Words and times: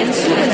en 0.00 0.12
Sube 0.12 0.53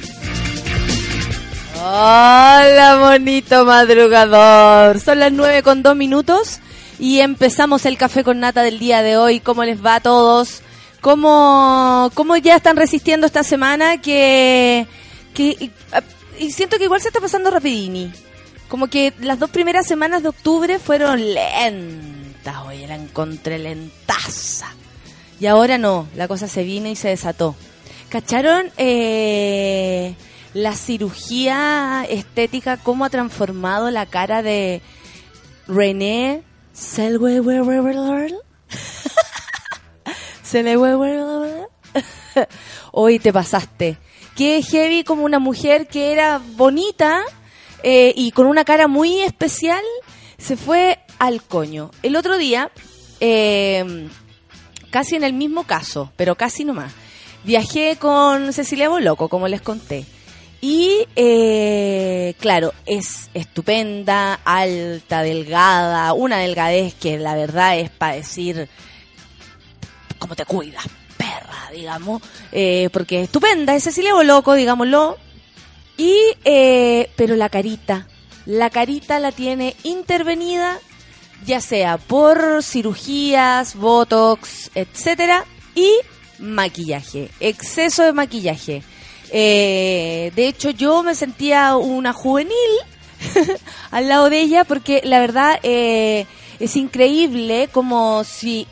Hola, 1.83 2.97
bonito 2.99 3.65
madrugador. 3.65 4.99
Son 4.99 5.17
las 5.17 5.31
nueve 5.31 5.63
con 5.63 5.81
dos 5.81 5.95
minutos 5.95 6.59
y 6.99 7.21
empezamos 7.21 7.87
el 7.87 7.97
café 7.97 8.23
con 8.23 8.39
nata 8.39 8.61
del 8.61 8.77
día 8.77 9.01
de 9.01 9.17
hoy. 9.17 9.39
¿Cómo 9.39 9.63
les 9.63 9.83
va 9.83 9.95
a 9.95 9.99
todos? 9.99 10.61
¿Cómo, 11.01 12.11
cómo 12.13 12.37
ya 12.37 12.55
están 12.55 12.77
resistiendo 12.77 13.25
esta 13.25 13.41
semana? 13.41 13.99
Que, 13.99 14.85
que 15.33 15.57
y, 15.59 15.71
ah, 15.91 16.03
y 16.37 16.51
siento 16.51 16.77
que 16.77 16.83
igual 16.83 17.01
se 17.01 17.07
está 17.07 17.19
pasando 17.19 17.49
rapidini. 17.49 18.13
Como 18.67 18.85
que 18.85 19.11
las 19.19 19.39
dos 19.39 19.49
primeras 19.49 19.87
semanas 19.87 20.21
de 20.21 20.29
octubre 20.29 20.77
fueron 20.77 21.33
lentas. 21.33 22.57
Oye, 22.67 22.85
la 22.85 22.93
encontré 22.93 23.57
lentaza. 23.57 24.67
Y 25.39 25.47
ahora 25.47 25.79
no, 25.79 26.07
la 26.15 26.27
cosa 26.27 26.47
se 26.47 26.61
vino 26.61 26.89
y 26.89 26.95
se 26.95 27.07
desató. 27.07 27.55
¿Cacharon 28.09 28.69
eh, 28.77 30.13
la 30.53 30.75
cirugía 30.75 32.05
estética, 32.09 32.77
cómo 32.77 33.05
ha 33.05 33.09
transformado 33.09 33.89
la 33.91 34.05
cara 34.05 34.41
de 34.41 34.81
René. 35.67 36.43
Hoy 42.91 43.19
te 43.19 43.31
pasaste. 43.31 43.97
Qué 44.35 44.61
heavy 44.61 45.03
como 45.03 45.23
una 45.23 45.39
mujer 45.39 45.87
que 45.87 46.11
era 46.11 46.41
bonita 46.55 47.21
eh, 47.83 48.13
y 48.15 48.31
con 48.31 48.47
una 48.47 48.63
cara 48.65 48.87
muy 48.87 49.21
especial 49.21 49.83
se 50.37 50.57
fue 50.57 50.99
al 51.19 51.41
coño. 51.43 51.91
El 52.03 52.15
otro 52.15 52.37
día... 52.37 52.71
Eh, 53.23 54.09
casi 54.91 55.15
en 55.15 55.23
el 55.23 55.33
mismo 55.33 55.63
caso, 55.63 56.11
pero 56.17 56.35
casi 56.35 56.63
nomás. 56.63 56.93
Viajé 57.43 57.97
con 57.97 58.53
Cecilia 58.53 58.89
Boloco, 58.89 59.29
como 59.29 59.47
les 59.47 59.61
conté. 59.61 60.05
Y, 60.61 61.07
eh, 61.15 62.35
claro, 62.39 62.73
es 62.85 63.29
estupenda, 63.33 64.35
alta, 64.45 65.23
delgada, 65.23 66.13
una 66.13 66.37
delgadez 66.37 66.93
que 66.93 67.17
la 67.17 67.35
verdad 67.35 67.79
es 67.79 67.89
para 67.89 68.15
decir 68.15 68.69
cómo 70.19 70.35
te 70.35 70.45
cuidas, 70.45 70.85
perra, 71.17 71.71
digamos. 71.73 72.21
Eh, 72.51 72.89
porque 72.93 73.17
es 73.17 73.23
estupenda, 73.23 73.75
es 73.75 73.83
Cecilia 73.83 74.13
Boloco, 74.13 74.53
digámoslo. 74.53 75.17
Y, 75.97 76.15
eh, 76.45 77.09
pero 77.15 77.35
la 77.35 77.49
carita, 77.49 78.07
la 78.45 78.69
carita 78.69 79.19
la 79.19 79.31
tiene 79.31 79.75
intervenida 79.83 80.79
ya 81.45 81.61
sea 81.61 81.97
por 81.97 82.63
cirugías, 82.63 83.75
botox, 83.75 84.71
etcétera, 84.75 85.45
y 85.75 85.91
maquillaje, 86.39 87.29
exceso 87.39 88.03
de 88.03 88.13
maquillaje. 88.13 88.83
Eh, 89.31 90.31
de 90.35 90.47
hecho, 90.47 90.71
yo 90.71 91.03
me 91.03 91.15
sentía 91.15 91.75
una 91.75 92.13
juvenil 92.13 92.51
al 93.91 94.09
lado 94.09 94.29
de 94.29 94.41
ella 94.41 94.63
porque 94.65 95.01
la 95.03 95.19
verdad 95.19 95.59
eh, 95.63 96.25
es 96.59 96.75
increíble 96.75 97.69
como 97.71 98.23
si 98.23 98.67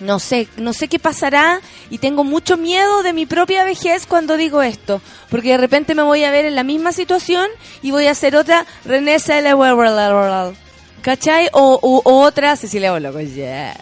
no 0.00 0.18
sé, 0.18 0.48
no 0.56 0.72
sé 0.72 0.88
qué 0.88 0.98
pasará 0.98 1.60
y 1.90 1.98
tengo 1.98 2.24
mucho 2.24 2.56
miedo 2.56 3.02
de 3.02 3.12
mi 3.12 3.26
propia 3.26 3.64
vejez 3.64 4.06
cuando 4.06 4.38
digo 4.38 4.62
esto, 4.62 5.02
porque 5.28 5.50
de 5.50 5.58
repente 5.58 5.94
me 5.94 6.02
voy 6.02 6.24
a 6.24 6.30
ver 6.30 6.46
en 6.46 6.56
la 6.56 6.64
misma 6.64 6.92
situación 6.92 7.46
y 7.82 7.90
voy 7.90 8.06
a 8.06 8.12
hacer 8.12 8.34
otra 8.34 8.64
René 8.86 9.20
Zellweger. 9.20 10.54
¿Cachai? 11.02 11.48
O 11.52 12.02
otra 12.04 12.56
Cecilia 12.56 12.92
Boloco, 12.92 13.20
yeah. 13.20 13.74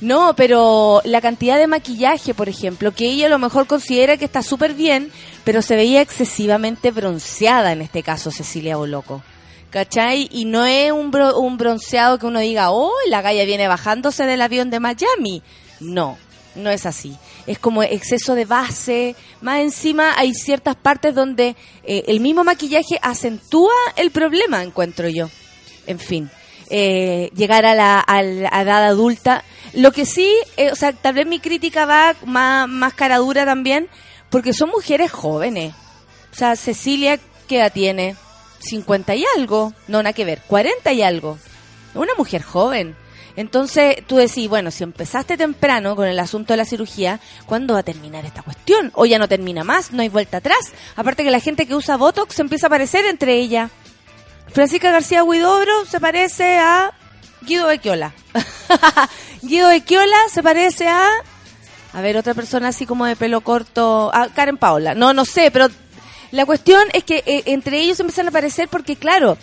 No, 0.00 0.34
pero 0.34 1.02
la 1.04 1.20
cantidad 1.20 1.58
de 1.58 1.66
maquillaje, 1.66 2.32
por 2.32 2.48
ejemplo, 2.48 2.92
que 2.92 3.04
ella 3.10 3.26
a 3.26 3.30
lo 3.30 3.38
mejor 3.38 3.66
considera 3.66 4.16
que 4.16 4.24
está 4.24 4.42
súper 4.42 4.72
bien, 4.74 5.12
pero 5.44 5.60
se 5.60 5.76
veía 5.76 6.00
excesivamente 6.00 6.90
bronceada 6.90 7.72
en 7.72 7.82
este 7.82 8.02
caso 8.02 8.30
Cecilia 8.30 8.76
Boloco. 8.76 9.22
¿Cachai? 9.68 10.28
Y 10.32 10.46
no 10.46 10.64
es 10.64 10.90
un, 10.90 11.12
bro- 11.12 11.36
un 11.38 11.56
bronceado 11.56 12.18
que 12.18 12.26
uno 12.26 12.40
diga, 12.40 12.70
oh, 12.72 12.92
la 13.08 13.22
galla 13.22 13.44
viene 13.44 13.68
bajándose 13.68 14.24
del 14.26 14.42
avión 14.42 14.68
de 14.70 14.80
Miami. 14.80 15.42
No, 15.78 16.18
no 16.56 16.70
es 16.70 16.86
así. 16.86 17.16
Es 17.46 17.58
como 17.60 17.82
exceso 17.84 18.34
de 18.34 18.46
base. 18.46 19.14
Más 19.42 19.60
encima 19.60 20.14
hay 20.18 20.34
ciertas 20.34 20.74
partes 20.76 21.14
donde 21.14 21.54
eh, 21.84 22.04
el 22.08 22.18
mismo 22.20 22.42
maquillaje 22.42 22.98
acentúa 23.02 23.70
el 23.96 24.10
problema, 24.10 24.62
encuentro 24.62 25.08
yo. 25.08 25.28
En 25.86 26.00
fin, 26.00 26.28
eh, 26.68 27.30
llegar 27.36 27.64
a 27.64 27.74
la, 27.76 28.00
a 28.00 28.22
la 28.22 28.48
edad 28.62 28.84
adulta. 28.86 29.44
Lo 29.72 29.92
que 29.92 30.06
sí, 30.06 30.34
eh, 30.56 30.70
o 30.72 30.76
sea, 30.76 30.92
tal 30.92 31.14
vez 31.14 31.26
mi 31.26 31.40
crítica 31.40 31.86
va 31.86 32.14
más, 32.24 32.68
más 32.68 32.94
cara 32.94 33.18
dura 33.18 33.44
también, 33.44 33.88
porque 34.30 34.52
son 34.52 34.70
mujeres 34.70 35.10
jóvenes. 35.10 35.74
O 36.32 36.34
sea, 36.34 36.56
Cecilia, 36.56 37.18
¿qué 37.48 37.58
edad 37.58 37.72
tiene? 37.72 38.16
50 38.60 39.14
y 39.14 39.24
algo. 39.36 39.72
No, 39.88 39.98
nada 40.02 40.12
que 40.12 40.24
ver. 40.24 40.42
40 40.46 40.92
y 40.92 41.02
algo. 41.02 41.38
Una 41.94 42.14
mujer 42.16 42.42
joven. 42.42 42.96
Entonces 43.36 44.04
tú 44.06 44.16
decís, 44.16 44.48
bueno, 44.48 44.70
si 44.70 44.84
empezaste 44.84 45.36
temprano 45.36 45.96
con 45.96 46.06
el 46.06 46.18
asunto 46.18 46.52
de 46.52 46.58
la 46.58 46.64
cirugía, 46.64 47.20
¿cuándo 47.46 47.74
va 47.74 47.80
a 47.80 47.84
terminar 47.84 48.24
esta 48.24 48.42
cuestión? 48.42 48.90
O 48.94 49.06
ya 49.06 49.18
no 49.18 49.28
termina 49.28 49.64
más, 49.64 49.92
no 49.92 50.02
hay 50.02 50.08
vuelta 50.08 50.38
atrás. 50.38 50.72
Aparte 50.96 51.24
que 51.24 51.30
la 51.30 51.40
gente 51.40 51.66
que 51.66 51.74
usa 51.74 51.96
Botox 51.96 52.34
se 52.34 52.42
empieza 52.42 52.66
a 52.66 52.70
parecer 52.70 53.06
entre 53.06 53.38
ella. 53.38 53.70
Francisca 54.52 54.90
García 54.90 55.22
Huidobro 55.22 55.84
se 55.86 56.00
parece 56.00 56.58
a 56.58 56.92
Guido 57.42 57.66
Bequiola. 57.66 58.12
Guido 59.42 59.68
Bequiola 59.68 60.16
se 60.32 60.42
parece 60.42 60.88
a... 60.88 61.06
A 61.92 62.00
ver, 62.00 62.16
otra 62.16 62.34
persona 62.34 62.68
así 62.68 62.86
como 62.86 63.04
de 63.06 63.16
pelo 63.16 63.40
corto. 63.40 64.10
A 64.14 64.28
Karen 64.28 64.56
Paola. 64.56 64.94
No, 64.94 65.12
no 65.12 65.24
sé, 65.24 65.50
pero 65.50 65.68
la 66.30 66.46
cuestión 66.46 66.82
es 66.92 67.04
que 67.04 67.24
eh, 67.26 67.42
entre 67.46 67.80
ellos 67.80 67.98
empiezan 67.98 68.26
a 68.26 68.28
aparecer 68.28 68.68
porque, 68.68 68.96
claro, 68.96 69.36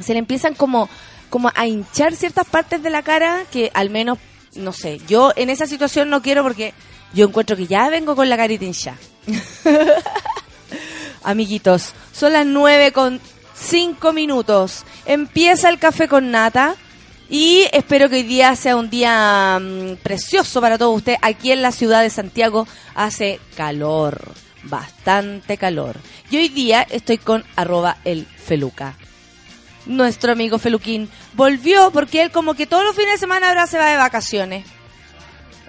se 0.00 0.12
le 0.12 0.18
empiezan 0.18 0.54
como, 0.54 0.88
como 1.28 1.52
a 1.54 1.66
hinchar 1.66 2.14
ciertas 2.16 2.46
partes 2.46 2.82
de 2.82 2.90
la 2.90 3.02
cara 3.02 3.44
que 3.52 3.70
al 3.74 3.90
menos, 3.90 4.18
no 4.54 4.72
sé, 4.72 5.00
yo 5.06 5.32
en 5.36 5.50
esa 5.50 5.66
situación 5.66 6.10
no 6.10 6.22
quiero 6.22 6.42
porque 6.42 6.74
yo 7.12 7.26
encuentro 7.26 7.56
que 7.56 7.66
ya 7.66 7.88
vengo 7.88 8.16
con 8.16 8.28
la 8.28 8.36
carita 8.36 8.64
hinchada. 8.64 8.98
Amiguitos, 11.22 11.92
son 12.12 12.32
las 12.32 12.46
nueve 12.46 12.92
con 12.92 13.20
cinco 13.54 14.12
minutos. 14.12 14.84
Empieza 15.06 15.68
el 15.68 15.78
café 15.78 16.08
con 16.08 16.30
nata. 16.30 16.74
Y 17.30 17.68
espero 17.72 18.08
que 18.08 18.16
hoy 18.16 18.22
día 18.24 18.56
sea 18.56 18.74
un 18.74 18.90
día 18.90 19.60
mm, 19.60 19.98
precioso 20.02 20.60
para 20.60 20.76
todos 20.76 20.96
ustedes. 20.96 21.20
Aquí 21.22 21.52
en 21.52 21.62
la 21.62 21.70
ciudad 21.70 22.02
de 22.02 22.10
Santiago 22.10 22.66
hace 22.96 23.38
calor, 23.56 24.32
bastante 24.64 25.56
calor. 25.56 25.96
Y 26.28 26.38
hoy 26.38 26.48
día 26.48 26.84
estoy 26.90 27.18
con 27.18 27.44
arroba 27.54 27.98
el 28.04 28.26
feluca. 28.26 28.96
Nuestro 29.86 30.32
amigo 30.32 30.58
Feluquín 30.58 31.08
volvió 31.34 31.92
porque 31.92 32.22
él 32.22 32.32
como 32.32 32.54
que 32.54 32.66
todos 32.66 32.84
los 32.84 32.96
fines 32.96 33.12
de 33.12 33.18
semana 33.18 33.48
ahora 33.48 33.68
se 33.68 33.78
va 33.78 33.86
de 33.86 33.96
vacaciones. 33.96 34.66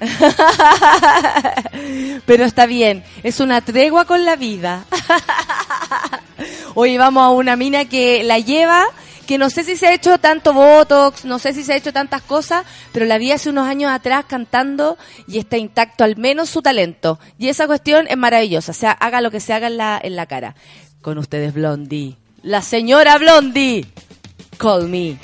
Pero 2.25 2.43
está 2.43 2.65
bien, 2.65 3.03
es 3.21 3.39
una 3.39 3.61
tregua 3.61 4.05
con 4.05 4.25
la 4.25 4.35
vida. 4.35 4.85
Hoy 6.73 6.97
vamos 6.97 7.23
a 7.23 7.29
una 7.29 7.55
mina 7.55 7.85
que 7.85 8.23
la 8.23 8.39
lleva, 8.39 8.87
que 9.31 9.37
no 9.37 9.49
sé 9.49 9.63
si 9.63 9.77
se 9.77 9.87
ha 9.87 9.93
hecho 9.93 10.17
tanto 10.17 10.51
Botox, 10.51 11.23
no 11.23 11.39
sé 11.39 11.53
si 11.53 11.63
se 11.63 11.71
ha 11.71 11.77
hecho 11.77 11.93
tantas 11.93 12.21
cosas, 12.21 12.65
pero 12.91 13.05
la 13.05 13.17
vi 13.17 13.31
hace 13.31 13.49
unos 13.49 13.65
años 13.65 13.89
atrás 13.89 14.25
cantando 14.27 14.97
y 15.25 15.39
está 15.39 15.55
intacto 15.55 16.03
al 16.03 16.17
menos 16.17 16.49
su 16.49 16.61
talento. 16.61 17.17
Y 17.37 17.47
esa 17.47 17.65
cuestión 17.65 18.07
es 18.09 18.17
maravillosa, 18.17 18.71
o 18.71 18.75
sea, 18.75 18.91
haga 18.91 19.21
lo 19.21 19.31
que 19.31 19.39
se 19.39 19.53
haga 19.53 20.01
en 20.03 20.17
la, 20.17 20.25
cara. 20.25 20.55
Con 21.01 21.17
ustedes 21.17 21.53
Blondie, 21.53 22.17
la 22.43 22.61
señora 22.61 23.17
Blondie. 23.19 23.87
Call 24.57 24.89
Me. 24.89 25.17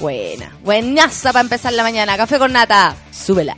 Buena, 0.00 0.56
buenaza 0.64 1.30
para 1.30 1.42
empezar 1.42 1.74
la 1.74 1.82
mañana. 1.82 2.16
Café 2.16 2.38
con 2.38 2.54
nata, 2.54 2.96
súbela. 3.12 3.54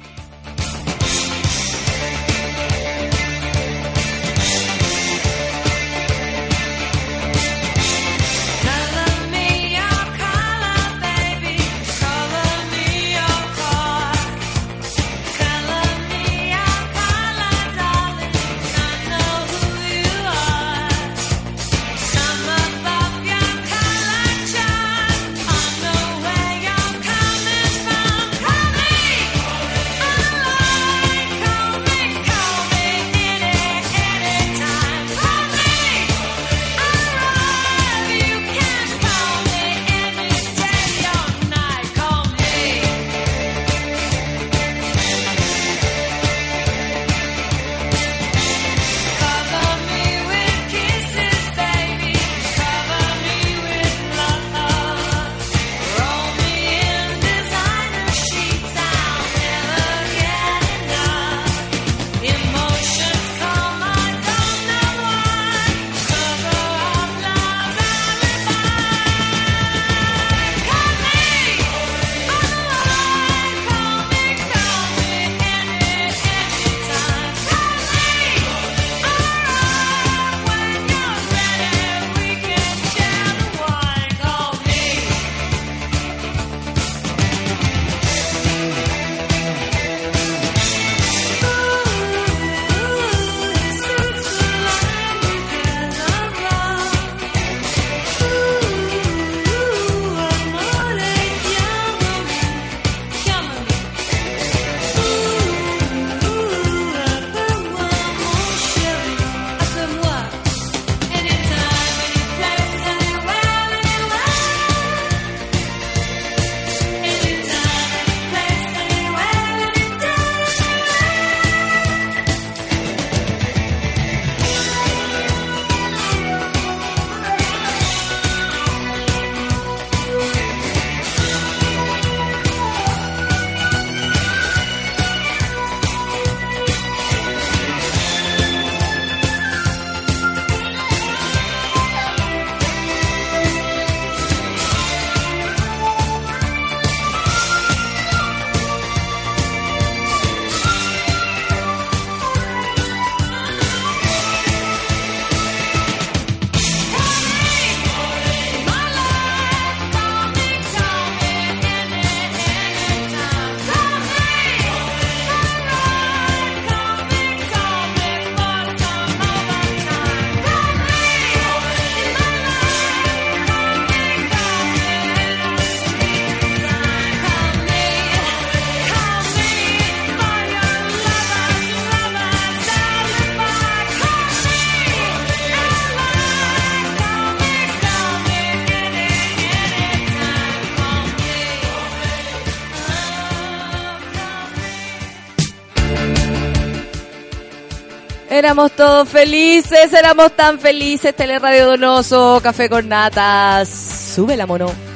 Éramos 198.43 198.73
todos 198.73 199.09
felices, 199.09 199.93
éramos 199.93 200.33
tan 200.33 200.59
felices. 200.59 201.15
Teleradio 201.15 201.65
Donoso, 201.65 202.41
Café 202.43 202.69
con 202.69 202.89
Natas. 202.89 203.69
Sube 203.69 204.37
la 204.37 204.47
mono. 204.47 204.92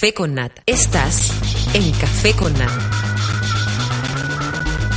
Café 0.00 0.14
con 0.14 0.32
Nata. 0.32 0.62
Estás 0.64 1.32
en 1.74 1.90
Café 1.90 2.32
con 2.32 2.52
Nata. 2.52 2.78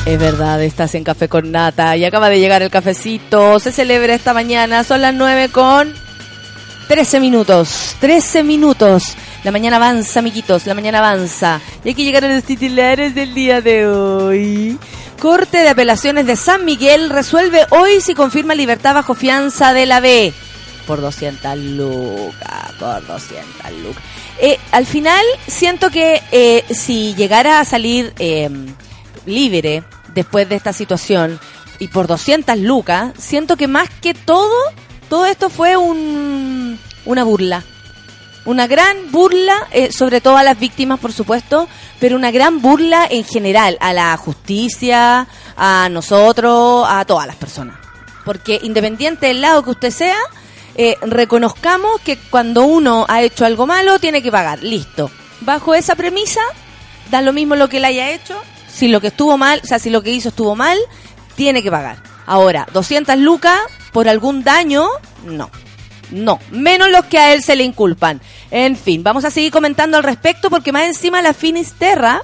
Es 0.05 0.20
verdad, 0.20 0.62
estás 0.62 0.93
en 0.93 1.03
Café 1.03 1.27
con 1.27 1.51
Nata 1.51 1.98
y 1.98 2.05
acaba 2.05 2.29
de 2.29 2.39
llegar 2.39 2.62
el 2.62 2.70
cafecito. 2.70 3.60
Se 3.60 3.72
celebra 3.72 4.13
esta 4.13 4.36
mañana, 4.36 4.84
son 4.84 5.01
las 5.01 5.15
9 5.15 5.50
con 5.50 5.91
13 6.88 7.20
minutos. 7.20 7.96
13 8.00 8.43
minutos. 8.43 9.15
La 9.43 9.50
mañana 9.50 9.77
avanza, 9.77 10.20
amiguitos, 10.20 10.67
la 10.67 10.75
mañana 10.75 11.00
avanza. 11.00 11.60
Y 11.84 11.88
hay 11.88 11.96
que 11.96 12.03
llegar 12.03 12.24
a 12.25 12.36
los 12.36 12.43
titulares 12.43 13.15
del 13.15 13.34
día 13.34 13.60
de 13.60 13.88
hoy. 13.88 14.77
Corte 15.20 15.63
de 15.63 15.70
Apelaciones 15.70 16.27
de 16.27 16.36
San 16.36 16.63
Miguel 16.63 17.10
resuelve 17.10 17.65
hoy 17.72 18.01
si 18.01 18.13
confirma 18.13 18.53
libertad 18.53 18.93
bajo 18.93 19.15
fianza 19.15 19.74
de 19.74 19.88
la 19.88 20.00
B. 20.00 20.31
Por 20.88 21.01
200 21.01 21.57
lucas, 21.57 22.71
por 22.79 23.05
200 23.05 23.71
lucas. 23.83 24.03
Eh, 24.39 24.57
al 24.71 24.85
final, 24.85 25.23
siento 25.47 25.89
que 25.89 26.21
eh, 26.31 26.63
si 26.71 27.13
llegara 27.15 27.59
a 27.59 27.65
salir 27.65 28.13
eh, 28.19 28.50
libre 29.25 29.83
después 30.13 30.50
de 30.50 30.55
esta 30.55 30.73
situación 30.73 31.39
y 31.79 31.88
por 31.88 32.07
200 32.07 32.57
lucas, 32.59 33.13
siento 33.17 33.57
que 33.57 33.67
más 33.67 33.89
que 34.01 34.13
todo, 34.13 34.55
todo 35.09 35.25
esto 35.25 35.50
fue 35.50 35.77
un, 35.77 36.79
una 37.05 37.23
burla. 37.23 37.63
Una 38.43 38.65
gran 38.65 39.11
burla, 39.11 39.67
eh, 39.71 39.91
sobre 39.91 40.19
todo 40.19 40.38
a 40.38 40.43
las 40.43 40.59
víctimas, 40.59 41.00
por 41.00 41.13
supuesto, 41.13 41.67
pero 42.00 42.15
una 42.15 42.31
gran 42.31 42.61
burla 42.61 43.07
en 43.09 43.23
general 43.23 43.77
a 43.79 43.93
la 43.93 44.17
justicia, 44.17 45.27
a 45.55 45.89
nosotros, 45.89 46.85
a 46.88 47.05
todas 47.05 47.27
las 47.27 47.35
personas. 47.35 47.77
Porque 48.25 48.59
independiente 48.63 49.27
del 49.27 49.41
lado 49.41 49.63
que 49.63 49.71
usted 49.71 49.91
sea, 49.91 50.17
eh, 50.75 50.98
reconozcamos 51.01 52.00
que 52.01 52.18
cuando 52.18 52.63
uno 52.63 53.06
ha 53.10 53.22
hecho 53.22 53.46
algo 53.46 53.68
malo, 53.68 54.00
tiene 54.00 54.22
que 54.22 54.32
pagar. 54.32 54.63
Listo. 54.63 55.12
Bajo 55.42 55.74
esa 55.74 55.96
premisa, 55.96 56.42
da 57.10 57.22
lo 57.22 57.34
mismo 57.34 57.56
lo 57.56 57.70
que 57.70 57.78
él 57.78 57.86
haya 57.86 58.12
hecho. 58.12 58.40
Si 58.72 58.88
lo 58.88 59.01
que 59.01 59.08
estuvo 59.08 59.38
mal, 59.38 59.62
o 59.63 59.68
sea, 59.68 59.80
si 59.80 59.90
lo 59.90 60.01
que 60.01 60.12
hizo 60.12 60.30
estuvo 60.30 60.56
mal, 60.56 60.78
tiene 61.36 61.62
que 61.62 61.72
pagar. 61.72 62.01
Ahora, 62.25 62.68
200 62.74 63.18
lucas 63.18 63.60
por 63.92 64.08
algún 64.08 64.44
daño, 64.44 64.88
no. 65.25 65.50
No, 66.12 66.40
menos 66.51 66.90
los 66.90 67.06
que 67.06 67.18
a 67.18 67.34
él 67.34 67.42
se 67.42 67.56
le 67.56 67.63
inculpan. 67.63 68.22
En 68.51 68.75
fin, 68.75 69.01
vamos 69.01 69.24
a 69.24 69.32
seguir 69.32 69.51
comentando 69.51 69.98
al 69.98 70.04
respecto 70.04 70.50
porque 70.50 70.74
más 70.74 70.84
encima 70.84 71.22
la 71.22 71.34
Finisterra, 71.34 72.22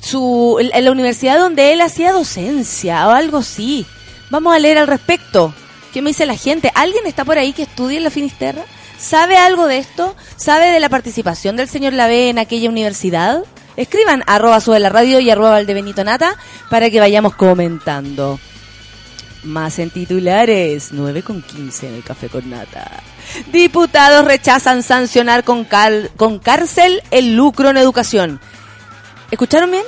su, 0.00 0.58
la 0.74 0.90
universidad 0.90 1.38
donde 1.38 1.74
él 1.74 1.82
hacía 1.82 2.12
docencia 2.12 3.06
o 3.08 3.10
algo 3.10 3.38
así. 3.38 3.86
Vamos 4.30 4.54
a 4.54 4.58
leer 4.58 4.78
al 4.78 4.86
respecto. 4.86 5.54
¿Qué 5.92 6.02
me 6.02 6.10
dice 6.10 6.26
la 6.26 6.36
gente? 6.36 6.70
¿Alguien 6.74 7.06
está 7.06 7.24
por 7.24 7.38
ahí 7.38 7.52
que 7.52 7.62
estudie 7.64 7.98
en 7.98 8.04
la 8.04 8.10
Finisterra? 8.10 8.62
¿Sabe 8.98 9.36
algo 9.36 9.66
de 9.66 9.78
esto? 9.78 10.14
¿Sabe 10.36 10.66
de 10.70 10.80
la 10.80 10.88
participación 10.88 11.56
del 11.56 11.68
señor 11.68 11.92
Lavé 11.92 12.28
en 12.30 12.38
aquella 12.38 12.68
universidad? 12.70 13.42
Escriban 13.76 14.22
arroba 14.26 14.60
sube 14.60 14.78
la 14.80 14.88
radio 14.90 15.18
y 15.20 15.30
arroba 15.30 15.50
Valdebenito 15.50 16.04
Nata 16.04 16.36
para 16.70 16.88
que 16.90 17.00
vayamos 17.00 17.34
comentando. 17.34 18.38
Más 19.44 19.78
en 19.80 19.90
titulares, 19.90 20.88
9 20.92 21.22
con 21.22 21.42
15 21.42 21.88
en 21.88 21.94
el 21.94 22.04
Café 22.04 22.28
con 22.28 22.48
Nata. 22.48 23.02
Diputados 23.52 24.24
rechazan 24.24 24.82
sancionar 24.84 25.42
con, 25.42 25.66
con 26.16 26.38
cárcel 26.38 27.02
el 27.10 27.34
lucro 27.34 27.70
en 27.70 27.76
educación. 27.76 28.40
¿Escucharon 29.32 29.70
bien? 29.72 29.84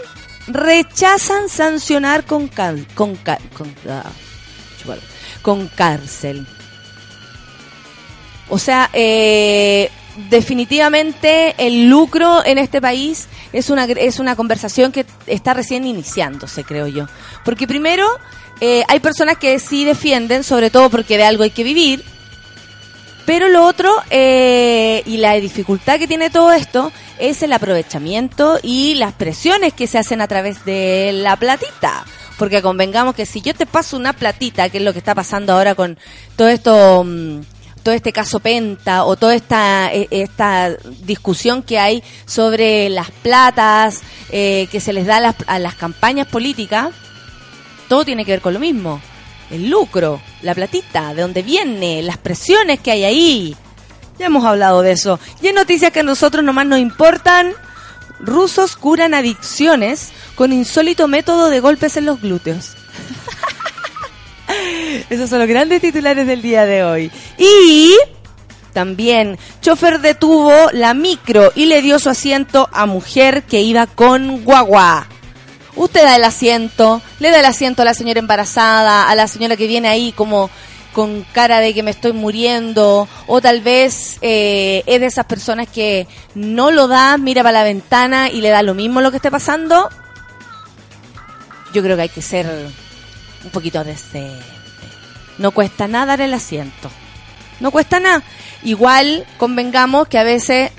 Rechazan 0.48 1.48
sancionar 1.48 2.24
con 2.24 2.48
cal- 2.48 2.86
con, 2.94 3.14
con, 3.16 3.74
ah. 3.88 4.10
Con 5.44 5.68
cárcel. 5.68 6.46
O 8.48 8.58
sea, 8.58 8.88
eh, 8.94 9.90
definitivamente 10.30 11.54
el 11.58 11.88
lucro 11.88 12.44
en 12.44 12.56
este 12.56 12.80
país 12.80 13.28
es 13.52 13.68
una, 13.68 13.84
es 13.84 14.18
una 14.18 14.36
conversación 14.36 14.90
que 14.90 15.04
está 15.26 15.52
recién 15.52 15.86
iniciándose, 15.86 16.64
creo 16.64 16.86
yo. 16.86 17.06
Porque 17.44 17.66
primero, 17.66 18.06
eh, 18.60 18.84
hay 18.88 19.00
personas 19.00 19.36
que 19.36 19.58
sí 19.58 19.84
defienden, 19.84 20.44
sobre 20.44 20.70
todo 20.70 20.88
porque 20.88 21.18
de 21.18 21.24
algo 21.24 21.42
hay 21.42 21.50
que 21.50 21.62
vivir, 21.62 22.02
pero 23.26 23.48
lo 23.48 23.66
otro, 23.66 23.94
eh, 24.08 25.02
y 25.04 25.18
la 25.18 25.34
dificultad 25.34 25.98
que 25.98 26.08
tiene 26.08 26.30
todo 26.30 26.52
esto, 26.52 26.90
es 27.18 27.42
el 27.42 27.52
aprovechamiento 27.52 28.58
y 28.62 28.94
las 28.94 29.12
presiones 29.12 29.74
que 29.74 29.86
se 29.86 29.98
hacen 29.98 30.22
a 30.22 30.28
través 30.28 30.64
de 30.64 31.10
la 31.12 31.36
platita. 31.36 32.04
Porque 32.38 32.62
convengamos 32.62 33.14
que 33.14 33.26
si 33.26 33.40
yo 33.40 33.54
te 33.54 33.66
paso 33.66 33.96
una 33.96 34.12
platita, 34.12 34.68
que 34.68 34.78
es 34.78 34.84
lo 34.84 34.92
que 34.92 34.98
está 34.98 35.14
pasando 35.14 35.52
ahora 35.52 35.74
con 35.74 35.98
todo 36.36 36.48
esto, 36.48 37.04
mm, 37.04 37.40
todo 37.82 37.94
este 37.94 38.12
caso 38.12 38.40
Penta 38.40 39.04
o 39.04 39.16
toda 39.16 39.34
esta, 39.34 39.92
eh, 39.92 40.08
esta 40.10 40.70
discusión 41.02 41.62
que 41.62 41.78
hay 41.78 42.02
sobre 42.26 42.88
las 42.88 43.10
platas 43.10 44.00
eh, 44.30 44.68
que 44.72 44.80
se 44.80 44.92
les 44.92 45.06
da 45.06 45.18
a 45.18 45.20
las, 45.20 45.36
a 45.46 45.58
las 45.58 45.74
campañas 45.74 46.26
políticas, 46.26 46.90
todo 47.88 48.04
tiene 48.04 48.24
que 48.24 48.32
ver 48.32 48.40
con 48.40 48.54
lo 48.54 48.60
mismo. 48.60 49.00
El 49.50 49.68
lucro, 49.68 50.20
la 50.42 50.54
platita, 50.54 51.14
de 51.14 51.22
dónde 51.22 51.42
viene, 51.42 52.02
las 52.02 52.16
presiones 52.16 52.80
que 52.80 52.90
hay 52.90 53.04
ahí. 53.04 53.56
Ya 54.18 54.26
hemos 54.26 54.44
hablado 54.44 54.82
de 54.82 54.92
eso. 54.92 55.20
Y 55.42 55.48
en 55.48 55.54
noticias 55.54 55.92
que 55.92 56.00
a 56.00 56.04
nosotros 56.04 56.42
nomás 56.42 56.66
nos 56.66 56.78
importan, 56.78 57.52
rusos 58.24 58.76
curan 58.76 59.14
adicciones 59.14 60.10
con 60.34 60.52
insólito 60.52 61.08
método 61.08 61.50
de 61.50 61.60
golpes 61.60 61.96
en 61.96 62.06
los 62.06 62.20
glúteos. 62.20 62.76
Esos 65.10 65.30
son 65.30 65.40
los 65.40 65.48
grandes 65.48 65.80
titulares 65.80 66.26
del 66.26 66.42
día 66.42 66.66
de 66.66 66.84
hoy. 66.84 67.10
Y 67.38 67.96
también, 68.72 69.38
chofer 69.62 70.00
detuvo 70.00 70.52
la 70.72 70.94
micro 70.94 71.52
y 71.54 71.66
le 71.66 71.80
dio 71.80 71.98
su 71.98 72.10
asiento 72.10 72.68
a 72.72 72.86
mujer 72.86 73.44
que 73.44 73.62
iba 73.62 73.86
con 73.86 74.44
guagua. 74.44 75.06
Usted 75.76 76.02
da 76.02 76.16
el 76.16 76.24
asiento, 76.24 77.00
le 77.20 77.30
da 77.30 77.40
el 77.40 77.46
asiento 77.46 77.82
a 77.82 77.84
la 77.84 77.94
señora 77.94 78.20
embarazada, 78.20 79.08
a 79.08 79.14
la 79.14 79.28
señora 79.28 79.56
que 79.56 79.66
viene 79.66 79.88
ahí 79.88 80.12
como 80.12 80.50
con 80.94 81.26
cara 81.32 81.60
de 81.60 81.74
que 81.74 81.82
me 81.82 81.90
estoy 81.90 82.12
muriendo, 82.12 83.06
o 83.26 83.40
tal 83.42 83.60
vez 83.60 84.16
eh, 84.22 84.82
es 84.86 85.00
de 85.00 85.06
esas 85.06 85.26
personas 85.26 85.68
que 85.68 86.06
no 86.34 86.70
lo 86.70 86.88
da, 86.88 87.18
mira 87.18 87.42
para 87.42 87.58
la 87.58 87.64
ventana 87.64 88.30
y 88.30 88.40
le 88.40 88.48
da 88.48 88.62
lo 88.62 88.72
mismo 88.72 89.02
lo 89.02 89.10
que 89.10 89.18
esté 89.18 89.30
pasando. 89.30 89.90
Yo 91.74 91.82
creo 91.82 91.96
que 91.96 92.02
hay 92.02 92.08
que 92.08 92.22
ser 92.22 92.46
un 93.44 93.50
poquito 93.50 93.82
decente. 93.82 94.42
No 95.36 95.50
cuesta 95.50 95.88
nada 95.88 96.06
dar 96.06 96.20
el 96.20 96.32
asiento. 96.32 96.88
No 97.58 97.72
cuesta 97.72 97.98
nada. 97.98 98.22
Igual 98.62 99.26
convengamos 99.36 100.06
que 100.06 100.18
a 100.18 100.22
veces 100.22 100.70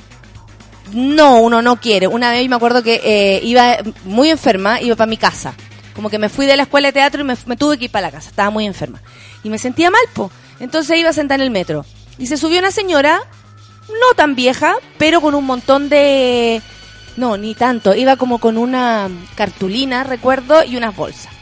no, 0.94 1.42
uno 1.42 1.62
no 1.62 1.76
quiere. 1.82 2.08
Una 2.08 2.32
vez 2.32 2.48
me 2.48 2.56
acuerdo 2.56 2.82
que 2.82 3.02
eh, 3.04 3.42
iba 3.44 3.78
muy 4.06 4.30
enferma, 4.30 4.80
iba 4.82 4.96
para 4.96 5.10
mi 5.10 5.18
casa. 5.18 5.54
Como 5.96 6.10
que 6.10 6.20
me 6.20 6.30
fui 6.30 6.46
de 6.46 6.58
la 6.58 6.64
escuela 6.64 6.90
de 6.90 6.94
teatro 6.94 7.22
y 7.22 7.24
me, 7.24 7.36
me, 7.46 7.56
tuve 7.56 7.78
que 7.78 7.86
ir 7.86 7.92
para 7.92 8.08
la 8.08 8.12
casa. 8.12 8.30
Estaba 8.30 8.50
muy 8.50 8.66
enferma. 8.66 9.02
Y 9.44 9.50
me 9.50 9.58
sentía 9.58 9.90
mal, 9.90 10.02
po. 10.14 10.30
Entonces 10.60 10.98
iba 10.98 11.10
a 11.10 11.14
sentar 11.14 11.40
en 11.40 11.44
el 11.46 11.52
metro. 11.52 11.86
Y 12.18 12.28
se 12.28 12.38
subió 12.38 12.60
una 12.60 12.72
señora, 12.72 13.22
no 13.88 14.16
tan 14.16 14.36
vieja, 14.36 14.76
pero 14.98 15.22
con 15.22 15.36
un 15.36 15.46
montón 15.46 15.90
de... 15.90 16.62
No, 17.18 17.38
ni 17.38 17.56
tanto. 17.56 17.96
Iba 17.96 18.18
como 18.18 18.40
con 18.40 18.58
una 18.58 19.10
cartulina, 19.36 20.04
recuerdo, 20.04 20.64
y 20.64 20.76
unas 20.76 20.96
bolsas. 20.96 21.34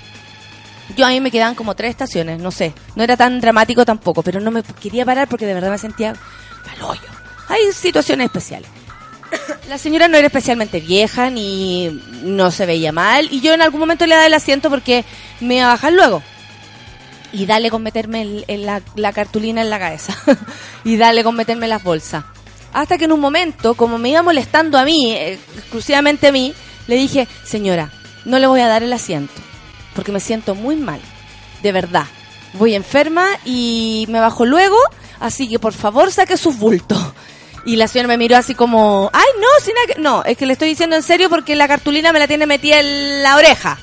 Yo 0.96 1.06
a 1.06 1.10
mí 1.10 1.20
me 1.20 1.32
quedaban 1.32 1.56
como 1.56 1.76
tres 1.76 1.90
estaciones, 1.92 2.40
no 2.40 2.52
sé. 2.52 2.74
No 2.96 3.04
era 3.04 3.18
tan 3.18 3.42
dramático 3.42 3.86
tampoco, 3.86 4.22
pero 4.22 4.40
no 4.40 4.52
me 4.52 4.62
quería 4.62 5.06
parar 5.06 5.28
porque 5.28 5.46
de 5.46 5.54
verdad 5.56 5.72
me 5.72 5.78
sentía 5.78 6.16
hoyo. 6.82 7.02
Hay 7.48 7.72
situaciones 7.74 8.26
especiales. 8.26 8.70
La 9.70 9.78
señora 9.78 10.08
no 10.08 10.18
era 10.18 10.28
especialmente 10.28 10.80
vieja 10.80 11.30
ni 11.30 12.02
no 12.24 12.52
se 12.52 12.66
veía 12.66 12.92
mal 12.92 13.28
y 13.32 13.42
yo 13.42 13.54
en 13.54 13.62
algún 13.62 13.80
momento 13.80 14.06
le 14.06 14.16
daba 14.16 14.28
el 14.28 14.34
asiento 14.34 14.70
porque 14.70 15.06
me 15.40 15.56
iba 15.58 15.66
a 15.66 15.70
bajar 15.70 15.94
luego. 15.94 16.22
Y 17.32 17.48
dale 17.48 17.72
con 17.72 17.82
meterme 17.82 18.46
la, 18.48 19.14
cartulina 19.14 19.62
en 19.62 19.72
la 19.72 19.80
cabeza. 19.80 20.16
y 20.84 20.98
dale 20.98 21.24
con 21.24 21.36
meterme 21.36 21.68
las 21.68 21.82
bolsas. 21.82 22.24
Hasta 22.74 22.98
que 22.98 23.06
en 23.06 23.12
un 23.12 23.20
momento, 23.20 23.74
como 23.74 23.98
me 23.98 24.10
iba 24.10 24.22
molestando 24.22 24.78
a 24.78 24.86
mí, 24.86 25.14
eh, 25.14 25.40
exclusivamente 25.58 26.28
a 26.28 26.32
mí, 26.32 26.54
le 26.88 26.96
dije, 26.96 27.28
señora, 27.44 27.92
no 28.26 28.38
le 28.38 28.46
voy 28.46 28.62
a 28.62 28.68
dar 28.68 28.84
el 28.84 28.94
asiento 28.94 29.34
porque 29.94 30.12
me 30.12 30.20
siento 30.20 30.56
muy 30.56 30.76
mal, 30.76 31.00
de 31.62 31.72
verdad. 31.72 32.06
Voy 32.54 32.76
enferma 32.76 33.28
y 33.46 34.06
me 34.10 34.20
bajo 34.20 34.46
luego, 34.46 34.78
así 35.20 35.48
que 35.48 35.60
por 35.60 35.74
favor 35.74 36.12
saque 36.12 36.38
sus 36.38 36.58
bultos. 36.58 37.00
Y 37.66 37.78
la 37.78 37.88
señora 37.88 38.10
me 38.10 38.18
miró 38.18 38.36
así 38.36 38.56
como, 38.56 39.10
ay, 39.14 39.28
no, 39.40 39.48
sin 39.64 40.04
no, 40.04 40.24
es 40.24 40.38
que 40.38 40.46
le 40.46 40.54
estoy 40.54 40.70
diciendo 40.70 40.96
en 40.96 41.04
serio 41.04 41.30
porque 41.30 41.56
la 41.56 41.68
cartulina 41.68 42.12
me 42.12 42.20
la 42.20 42.28
tiene 42.28 42.46
metida 42.46 42.80
en 42.80 43.24
la 43.24 43.38
oreja. 43.38 43.80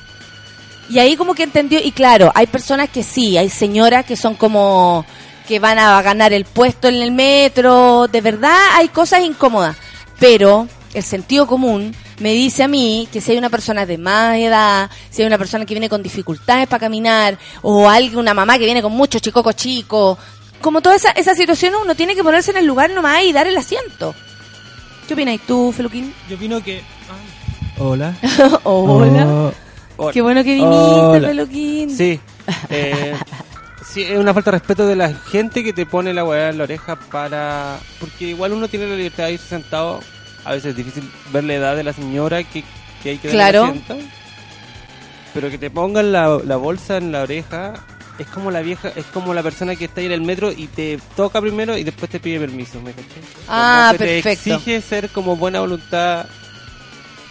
Y 0.89 0.99
ahí 0.99 1.15
como 1.15 1.33
que 1.33 1.43
entendió, 1.43 1.79
y 1.81 1.91
claro, 1.91 2.31
hay 2.35 2.47
personas 2.47 2.89
que 2.89 3.01
sí, 3.01 3.37
hay 3.37 3.49
señoras 3.49 4.05
que 4.05 4.15
son 4.15 4.35
como 4.35 5.05
que 5.47 5.59
van 5.59 5.79
a 5.79 6.01
ganar 6.01 6.33
el 6.33 6.45
puesto 6.45 6.87
en 6.87 7.01
el 7.01 7.11
metro, 7.11 8.07
de 8.07 8.21
verdad 8.21 8.57
hay 8.73 8.89
cosas 8.89 9.21
incómodas, 9.21 9.75
pero 10.19 10.67
el 10.93 11.03
sentido 11.03 11.47
común 11.47 11.95
me 12.19 12.33
dice 12.33 12.63
a 12.63 12.67
mí 12.67 13.07
que 13.11 13.21
si 13.21 13.31
hay 13.31 13.37
una 13.37 13.49
persona 13.49 13.85
de 13.85 13.97
más 13.97 14.37
edad, 14.37 14.89
si 15.09 15.21
hay 15.21 15.27
una 15.27 15.37
persona 15.37 15.65
que 15.65 15.73
viene 15.73 15.89
con 15.89 16.03
dificultades 16.03 16.67
para 16.67 16.81
caminar, 16.81 17.37
o 17.61 17.89
alguien, 17.89 18.19
una 18.19 18.33
mamá 18.33 18.57
que 18.57 18.65
viene 18.65 18.81
con 18.81 18.91
muchos 18.91 19.21
chicocos 19.21 19.55
chicos, 19.55 20.17
como 20.61 20.81
toda 20.81 20.95
esa, 20.95 21.11
esa 21.11 21.35
situación 21.35 21.73
uno 21.81 21.95
tiene 21.95 22.15
que 22.15 22.23
ponerse 22.23 22.51
en 22.51 22.57
el 22.57 22.65
lugar 22.65 22.89
nomás 22.91 23.23
y 23.23 23.33
dar 23.33 23.47
el 23.47 23.57
asiento. 23.57 24.15
¿Qué 25.07 25.13
opinas 25.13 25.39
tú, 25.45 25.71
Feluquín? 25.71 26.13
Yo 26.29 26.35
opino 26.35 26.63
que... 26.63 26.81
Hola. 27.77 28.15
Hola. 28.63 29.51
Oh. 29.97 30.11
Qué 30.11 30.21
bueno 30.21 30.43
que 30.43 30.53
viniste, 30.53 30.75
Hola. 30.75 31.27
Feluquín. 31.27 31.89
Sí. 31.95 32.19
Eh, 32.69 33.13
sí, 33.85 34.03
es 34.03 34.17
una 34.17 34.33
falta 34.33 34.51
de 34.51 34.57
respeto 34.57 34.87
de 34.87 34.95
la 34.95 35.13
gente 35.13 35.63
que 35.63 35.73
te 35.73 35.85
pone 35.85 36.13
la 36.13 36.23
hueá 36.23 36.49
en 36.49 36.57
la 36.57 36.63
oreja 36.63 36.95
para... 36.95 37.79
Porque 37.99 38.25
igual 38.25 38.53
uno 38.53 38.67
tiene 38.67 38.87
la 38.87 38.95
libertad 38.95 39.25
de 39.25 39.33
irse 39.33 39.47
sentado 39.47 39.99
a 40.43 40.51
veces 40.51 40.71
es 40.71 40.75
difícil 40.75 41.09
ver 41.31 41.43
la 41.43 41.53
edad 41.53 41.75
de 41.75 41.83
la 41.83 41.93
señora 41.93 42.43
que, 42.43 42.63
que 43.03 43.11
hay 43.11 43.17
que 43.17 43.29
claro. 43.29 43.65
asiento, 43.65 43.97
pero 45.33 45.49
que 45.49 45.57
te 45.57 45.69
pongan 45.69 46.11
la, 46.11 46.39
la, 46.43 46.55
bolsa 46.55 46.97
en 46.97 47.11
la 47.11 47.21
oreja 47.21 47.73
es 48.21 48.27
como 48.27 48.51
la 48.51 48.61
vieja 48.61 48.91
es 48.95 49.05
como 49.07 49.33
la 49.33 49.43
persona 49.43 49.75
que 49.75 49.85
está 49.85 50.01
ahí 50.01 50.07
en 50.07 50.13
el 50.13 50.21
metro 50.21 50.51
y 50.51 50.67
te 50.67 50.99
toca 51.15 51.41
primero 51.41 51.77
y 51.77 51.83
después 51.83 52.09
te 52.11 52.19
pide 52.19 52.39
permiso 52.39 52.81
¿me 52.81 52.91
caché? 52.93 53.07
ah 53.47 53.89
que 53.93 53.97
perfecto. 53.97 54.43
te 54.43 54.53
exige 54.53 54.81
ser 54.81 55.09
como 55.09 55.35
buena 55.35 55.59
voluntad 55.59 56.25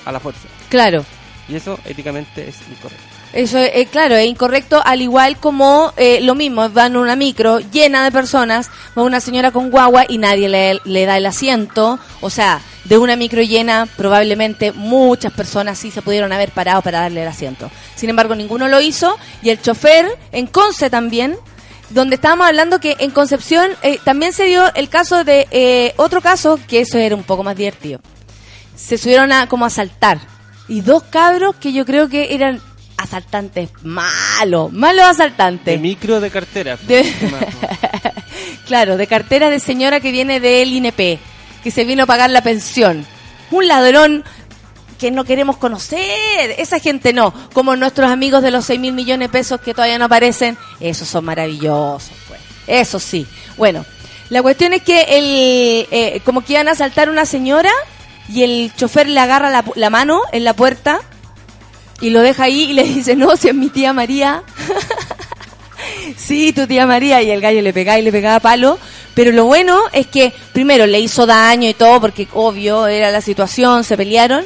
a 0.05 0.13
la 0.13 0.21
fuerza. 0.21 0.49
Claro. 0.69 1.05
Y 1.49 1.57
eso 1.57 1.79
éticamente 1.85 2.49
es 2.49 2.57
incorrecto 2.71 3.10
eso 3.33 3.59
es 3.59 3.71
eh, 3.75 3.87
claro, 3.87 4.17
es 4.17 4.27
incorrecto, 4.27 4.83
al 4.85 5.03
igual 5.03 5.37
como 5.37 5.93
eh, 5.97 6.21
lo 6.21 6.35
mismo, 6.35 6.69
van 6.71 6.97
una 6.97 7.15
micro 7.15 7.61
llena 7.61 8.05
de 8.05 8.11
personas, 8.11 8.71
va 8.99 9.03
una 9.03 9.21
señora 9.21 9.53
con 9.53 9.71
guagua 9.71 10.05
y 10.09 10.19
nadie 10.19 10.49
le, 10.49 10.81
le, 10.85 11.07
da 11.07 11.17
el 11.17 11.27
asiento, 11.27 11.99
o 12.21 12.31
sea, 12.31 12.61
de 12.85 12.99
una 12.99 13.15
micro 13.15 13.43
llena 13.43 13.87
probablemente 13.97 14.73
muchas 14.73 15.33
personas 15.33 15.79
sí 15.79 15.91
se 15.91 16.03
pudieron 16.03 16.33
haber 16.33 16.51
parado 16.51 16.83
para 16.83 17.01
darle 17.01 17.23
el 17.23 17.29
asiento. 17.29 17.71
Sin 17.95 18.11
embargo, 18.11 18.35
ninguno 18.35 18.69
lo 18.69 18.81
hizo 18.81 19.17
y 19.43 19.51
el 19.51 19.61
chofer 19.61 20.07
en 20.33 20.47
Conce 20.47 20.91
también, 20.91 21.37
donde 21.91 22.17
estábamos 22.17 22.47
hablando 22.47 22.81
que 22.81 22.97
en 22.99 23.11
Concepción 23.11 23.71
eh, 23.83 23.99
también 24.05 24.33
se 24.33 24.45
dio 24.45 24.75
el 24.75 24.89
caso 24.89 25.23
de 25.23 25.47
eh, 25.51 25.93
otro 25.97 26.21
caso, 26.21 26.59
que 26.69 26.81
eso 26.81 26.99
era 26.99 27.15
un 27.15 27.25
poco 27.25 27.45
más 27.45 27.57
divertido. 27.57 28.01
Se 28.75 28.99
subieron 28.99 29.31
a 29.31 29.47
como 29.49 29.67
a 29.67 29.71
saltar 29.71 30.19
y 30.69 30.81
dos 30.81 31.03
cabros 31.03 31.57
que 31.57 31.73
yo 31.73 31.85
creo 31.85 32.09
que 32.09 32.35
eran 32.35 32.63
asaltantes 33.03 33.71
malos, 33.83 34.73
malos 34.73 35.07
asaltantes. 35.07 35.75
De 35.75 35.79
micro 35.79 36.21
de 36.21 36.31
cartera. 36.31 36.77
De... 36.77 37.13
claro, 38.67 38.97
de 38.97 39.07
cartera 39.07 39.51
de 39.51 39.59
señora 39.59 40.01
que 40.01 40.13
viene 40.13 40.41
del 40.41 40.73
INP, 40.73 41.19
que 41.63 41.71
se 41.71 41.85
vino 41.85 42.05
a 42.05 42.07
pagar 42.07 42.31
la 42.31 42.43
pensión. 42.43 43.07
Un 43.51 43.69
ladrón 43.69 44.25
que 44.99 45.11
no 45.11 45.25
queremos 45.25 45.57
conocer, 45.57 46.55
esa 46.59 46.79
gente 46.79 47.15
no, 47.15 47.33
como 47.55 47.75
nuestros 47.75 48.11
amigos 48.11 48.43
de 48.43 48.51
los 48.51 48.67
6 48.67 48.79
mil 48.79 48.93
millones 48.93 49.29
de 49.29 49.33
pesos 49.33 49.61
que 49.61 49.73
todavía 49.73 49.99
no 49.99 50.05
aparecen, 50.05 50.59
esos 50.79 51.09
son 51.09 51.25
maravillosos, 51.25 52.13
pues. 52.29 52.41
Eso 52.67 53.01
sí. 53.01 53.27
Bueno, 53.57 53.87
la 54.29 54.43
cuestión 54.43 54.75
es 54.75 54.83
que 54.83 55.01
el, 55.01 55.89
eh, 55.91 56.21
como 56.25 56.43
que 56.43 56.53
iban 56.53 56.69
a 56.69 56.73
asaltar 56.73 57.09
una 57.09 57.25
señora 57.25 57.73
y 58.29 58.43
el 58.43 58.73
chofer 58.77 59.09
le 59.09 59.19
agarra 59.19 59.51
la, 59.51 59.65
la 59.75 59.91
mano 59.91 60.21
en 60.33 60.45
la 60.45 60.53
puerta 60.53 61.01
y 62.01 62.11
lo 62.11 62.21
deja 62.21 62.45
ahí 62.45 62.71
y 62.71 62.73
le 62.73 62.85
dice, 62.85 63.17
no, 63.17 63.37
si 63.37 63.49
es 63.49 63.55
mi 63.55 63.69
tía 63.69 63.93
María. 63.93 64.43
sí, 66.17 66.53
tu 66.53 66.67
tía 66.67 66.87
María. 66.87 67.23
Y 67.23 67.31
el 67.31 67.41
gallo 67.41 67.63
le 67.63 67.73
pegaba 67.73 67.99
y 67.99 68.03
le 68.03 68.13
pegaba 68.13 68.41
palo. 68.41 68.79
Pero 69.15 69.33
lo 69.33 69.45
bueno 69.45 69.81
es 69.93 70.07
que, 70.07 70.33
primero, 70.53 70.87
le 70.87 71.01
hizo 71.01 71.27
daño 71.27 71.69
y 71.69 71.75
todo, 71.75 72.01
porque 72.01 72.29
obvio 72.33 72.87
era 72.87 73.11
la 73.11 73.21
situación, 73.21 73.85
se 73.85 73.97
pelearon. 73.97 74.45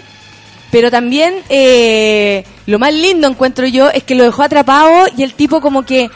Pero 0.71 0.91
también, 0.91 1.35
eh, 1.49 2.45
lo 2.67 2.79
más 2.79 2.93
lindo 2.93 3.29
encuentro 3.29 3.67
yo 3.67 3.91
es 3.91 4.03
que 4.03 4.17
lo 4.17 4.25
dejó 4.25 4.43
atrapado 4.43 5.07
y 5.17 5.23
el 5.23 5.35
tipo 5.35 5.61
como 5.61 5.85
que 5.85 6.11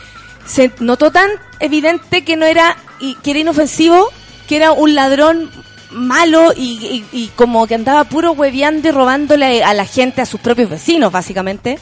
se 0.46 0.72
notó 0.80 1.12
tan 1.12 1.30
evidente 1.60 2.24
que 2.24 2.36
no 2.36 2.46
era, 2.46 2.76
y 2.98 3.14
que 3.16 3.30
era 3.30 3.40
inofensivo, 3.40 4.08
que 4.48 4.56
era 4.56 4.72
un 4.72 4.94
ladrón 4.94 5.50
malo 5.90 6.52
y, 6.56 7.04
y, 7.12 7.18
y, 7.18 7.28
como 7.28 7.66
que 7.66 7.74
andaba 7.74 8.04
puro 8.04 8.32
hueveando 8.32 8.88
y 8.88 8.92
robándole 8.92 9.62
a 9.64 9.72
la 9.74 9.84
gente, 9.86 10.20
a 10.20 10.26
sus 10.26 10.40
propios 10.40 10.68
vecinos, 10.70 11.10
básicamente. 11.12 11.78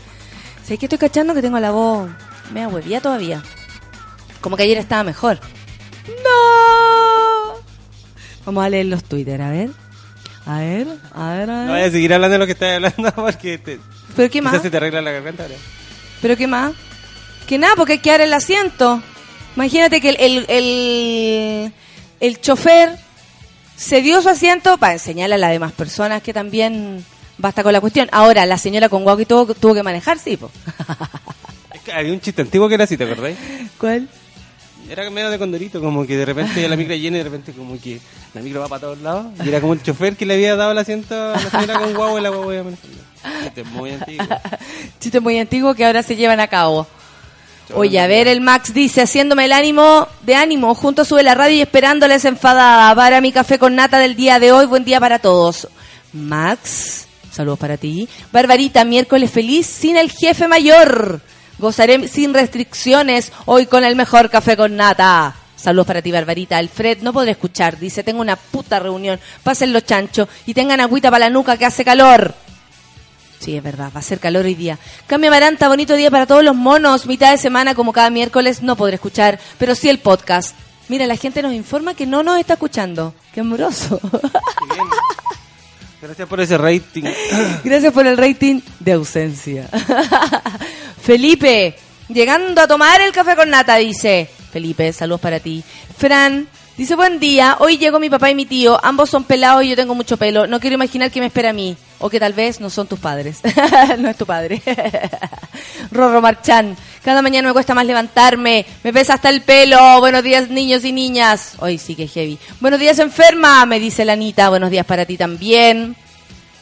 ¿Sabes 0.62 0.78
que 0.78 0.86
estoy 0.86 0.98
cachando 0.98 1.34
que 1.34 1.42
tengo 1.42 1.58
la 1.58 1.70
voz 1.70 2.08
media 2.52 2.68
huevía 2.68 3.00
todavía? 3.00 3.42
Como 4.40 4.56
que 4.56 4.62
ayer 4.64 4.78
estaba 4.78 5.02
mejor. 5.04 5.38
¡No! 6.24 7.60
Vamos 8.44 8.64
a 8.64 8.68
leer 8.68 8.86
los 8.86 9.02
Twitter, 9.04 9.42
a 9.42 9.50
ver. 9.50 9.70
A 10.46 10.58
ver, 10.60 10.86
a 11.12 11.32
ver, 11.32 11.50
a 11.50 11.58
ver. 11.58 11.66
No 11.66 11.72
voy 11.72 11.80
a 11.82 11.90
seguir 11.90 12.14
hablando 12.14 12.34
de 12.34 12.38
lo 12.38 12.46
que 12.46 12.52
estás 12.52 12.74
hablando 12.74 13.12
porque 13.16 13.58
te, 13.58 13.80
¿Pero 14.14 14.30
qué 14.30 14.40
más? 14.42 14.62
se 14.62 14.70
te 14.70 14.76
arregla 14.76 15.02
la 15.02 15.10
garganta 15.10 15.42
ahora. 15.42 15.56
¿Pero 16.22 16.36
qué 16.36 16.46
más? 16.46 16.72
Que 17.48 17.58
nada, 17.58 17.74
porque 17.76 17.94
hay 17.94 17.98
que 17.98 18.10
dar 18.10 18.20
el 18.20 18.32
asiento. 18.32 19.02
Imagínate 19.56 20.00
que 20.00 20.10
el, 20.10 20.16
el, 20.20 20.46
el, 20.48 21.72
el 22.20 22.40
chofer 22.40 22.96
se 23.76 24.02
dio 24.02 24.22
su 24.22 24.28
asiento 24.28 24.78
para 24.78 24.94
enseñarle 24.94 25.34
a 25.34 25.38
las 25.38 25.50
demás 25.50 25.72
personas 25.72 26.22
que 26.22 26.32
también 26.32 27.04
basta 27.38 27.62
con 27.62 27.72
la 27.72 27.80
cuestión. 27.80 28.08
Ahora, 28.12 28.46
la 28.46 28.58
señora 28.58 28.88
con 28.88 29.04
guau 29.04 29.16
que 29.16 29.26
tuvo, 29.26 29.54
tuvo 29.54 29.74
que 29.74 29.82
manejar, 29.82 30.18
sí, 30.18 30.36
po. 30.36 30.50
Es 31.74 31.80
que 31.82 31.92
había 31.92 32.12
un 32.12 32.20
chiste 32.20 32.42
antiguo 32.42 32.68
que 32.68 32.74
era 32.74 32.84
así, 32.84 32.96
¿te 32.96 33.04
acordáis? 33.04 33.36
¿Cuál? 33.78 34.08
Era 34.88 35.08
medio 35.10 35.30
de 35.30 35.38
condorito, 35.38 35.80
como 35.80 36.06
que 36.06 36.16
de 36.16 36.24
repente 36.24 36.66
la 36.68 36.76
micro 36.76 36.94
llena 36.94 37.16
y 37.16 37.18
de 37.18 37.24
repente 37.24 37.52
como 37.52 37.78
que 37.80 38.00
la 38.34 38.40
micro 38.40 38.60
va 38.60 38.68
para 38.68 38.80
todos 38.80 39.00
lados. 39.00 39.26
Y 39.44 39.48
era 39.48 39.60
como 39.60 39.72
el 39.72 39.82
chofer 39.82 40.16
que 40.16 40.24
le 40.26 40.34
había 40.34 40.56
dado 40.56 40.72
el 40.72 40.78
asiento 40.78 41.14
a 41.14 41.32
la 41.32 41.50
señora 41.50 41.80
con 41.80 41.94
guagua 41.94 42.20
y 42.20 42.22
la 42.22 42.28
guagua 42.30 42.54
iba 42.54 42.64
manejando. 42.64 42.98
Es 43.54 43.66
muy 43.66 43.90
antiguo. 43.90 44.26
Chiste 45.00 45.20
muy 45.20 45.38
antiguo 45.38 45.74
que 45.74 45.84
ahora 45.84 46.02
se 46.02 46.14
llevan 46.16 46.40
a 46.40 46.46
cabo. 46.46 46.86
Oye, 47.74 47.98
a 47.98 48.06
ver, 48.06 48.28
el 48.28 48.40
Max 48.40 48.72
dice, 48.72 49.02
haciéndome 49.02 49.46
el 49.46 49.52
ánimo 49.52 50.06
de 50.22 50.36
ánimo, 50.36 50.74
junto 50.74 51.04
sube 51.04 51.22
la 51.22 51.34
radio 51.34 51.56
y 51.56 51.62
esperándoles 51.62 52.24
enfadada 52.24 52.94
para 52.94 53.20
mi 53.20 53.32
café 53.32 53.58
con 53.58 53.74
nata 53.74 53.98
del 53.98 54.14
día 54.14 54.38
de 54.38 54.52
hoy. 54.52 54.66
Buen 54.66 54.84
día 54.84 55.00
para 55.00 55.18
todos. 55.18 55.68
Max, 56.12 57.06
saludos 57.32 57.58
para 57.58 57.76
ti. 57.76 58.08
Barbarita, 58.32 58.84
miércoles 58.84 59.30
feliz 59.30 59.66
sin 59.66 59.96
el 59.96 60.12
jefe 60.12 60.46
mayor. 60.46 61.20
Gozaré 61.58 62.06
sin 62.06 62.34
restricciones 62.34 63.32
hoy 63.46 63.66
con 63.66 63.82
el 63.82 63.96
mejor 63.96 64.30
café 64.30 64.56
con 64.56 64.76
nata. 64.76 65.34
Saludos 65.56 65.86
para 65.86 66.02
ti, 66.02 66.12
Barbarita. 66.12 66.58
Alfred, 66.58 66.98
no 67.02 67.12
podré 67.12 67.32
escuchar. 67.32 67.78
Dice, 67.78 68.04
tengo 68.04 68.20
una 68.20 68.36
puta 68.36 68.78
reunión. 68.78 69.18
Pasen 69.42 69.72
los 69.72 69.84
chanchos 69.84 70.28
y 70.46 70.54
tengan 70.54 70.80
agüita 70.80 71.10
para 71.10 71.26
la 71.26 71.30
nuca 71.30 71.56
que 71.56 71.66
hace 71.66 71.84
calor. 71.84 72.34
Sí, 73.38 73.56
es 73.56 73.62
verdad, 73.62 73.90
va 73.94 74.00
a 74.00 74.02
ser 74.02 74.18
calor 74.18 74.44
hoy 74.44 74.54
día. 74.54 74.78
Cambia 75.06 75.30
Maranta, 75.30 75.68
bonito 75.68 75.94
día 75.94 76.10
para 76.10 76.26
todos 76.26 76.42
los 76.42 76.56
monos. 76.56 77.06
Mitad 77.06 77.30
de 77.30 77.38
semana, 77.38 77.74
como 77.74 77.92
cada 77.92 78.10
miércoles, 78.10 78.62
no 78.62 78.76
podré 78.76 78.94
escuchar, 78.96 79.38
pero 79.58 79.74
sí 79.74 79.88
el 79.88 79.98
podcast. 79.98 80.56
Mira, 80.88 81.06
la 81.06 81.16
gente 81.16 81.42
nos 81.42 81.52
informa 81.52 81.94
que 81.94 82.06
no 82.06 82.22
nos 82.22 82.38
está 82.38 82.54
escuchando. 82.54 83.14
Qué 83.34 83.40
amoroso. 83.40 84.00
Qué 84.00 84.74
bien. 84.74 84.86
Gracias 86.00 86.28
por 86.28 86.40
ese 86.40 86.58
rating. 86.58 87.04
Gracias 87.64 87.92
por 87.92 88.06
el 88.06 88.16
rating 88.16 88.60
de 88.80 88.92
ausencia. 88.92 89.68
Felipe, 91.02 91.76
llegando 92.08 92.60
a 92.60 92.68
tomar 92.68 93.00
el 93.00 93.12
café 93.12 93.34
con 93.34 93.50
nata, 93.50 93.76
dice. 93.76 94.30
Felipe, 94.52 94.92
saludos 94.92 95.20
para 95.20 95.40
ti. 95.40 95.64
Fran, 95.98 96.46
dice 96.76 96.94
buen 96.94 97.18
día. 97.18 97.56
Hoy 97.60 97.78
llegó 97.78 97.98
mi 97.98 98.10
papá 98.10 98.30
y 98.30 98.34
mi 98.34 98.46
tío. 98.46 98.78
Ambos 98.84 99.10
son 99.10 99.24
pelados 99.24 99.64
y 99.64 99.68
yo 99.68 99.76
tengo 99.76 99.94
mucho 99.94 100.16
pelo. 100.16 100.46
No 100.46 100.60
quiero 100.60 100.74
imaginar 100.74 101.10
qué 101.10 101.20
me 101.20 101.26
espera 101.26 101.50
a 101.50 101.52
mí. 101.52 101.76
O 101.98 102.10
que 102.10 102.20
tal 102.20 102.32
vez 102.32 102.60
no 102.60 102.70
son 102.70 102.86
tus 102.86 102.98
padres. 102.98 103.40
no 103.98 104.08
es 104.08 104.16
tu 104.16 104.26
padre. 104.26 104.62
Rorro 105.90 106.20
Marchán. 106.20 106.76
Cada 107.02 107.22
mañana 107.22 107.48
me 107.48 107.52
cuesta 107.52 107.74
más 107.74 107.86
levantarme. 107.86 108.66
Me 108.82 108.92
pesa 108.92 109.14
hasta 109.14 109.30
el 109.30 109.42
pelo. 109.42 110.00
Buenos 110.00 110.22
días, 110.22 110.50
niños 110.50 110.84
y 110.84 110.92
niñas. 110.92 111.54
Hoy 111.58 111.78
sí 111.78 111.94
que 111.94 112.08
heavy. 112.08 112.38
Buenos 112.60 112.80
días, 112.80 112.98
enferma, 112.98 113.64
me 113.66 113.80
dice 113.80 114.04
la 114.04 114.14
Anita. 114.14 114.48
Buenos 114.48 114.70
días 114.70 114.84
para 114.84 115.06
ti 115.06 115.16
también. 115.16 115.96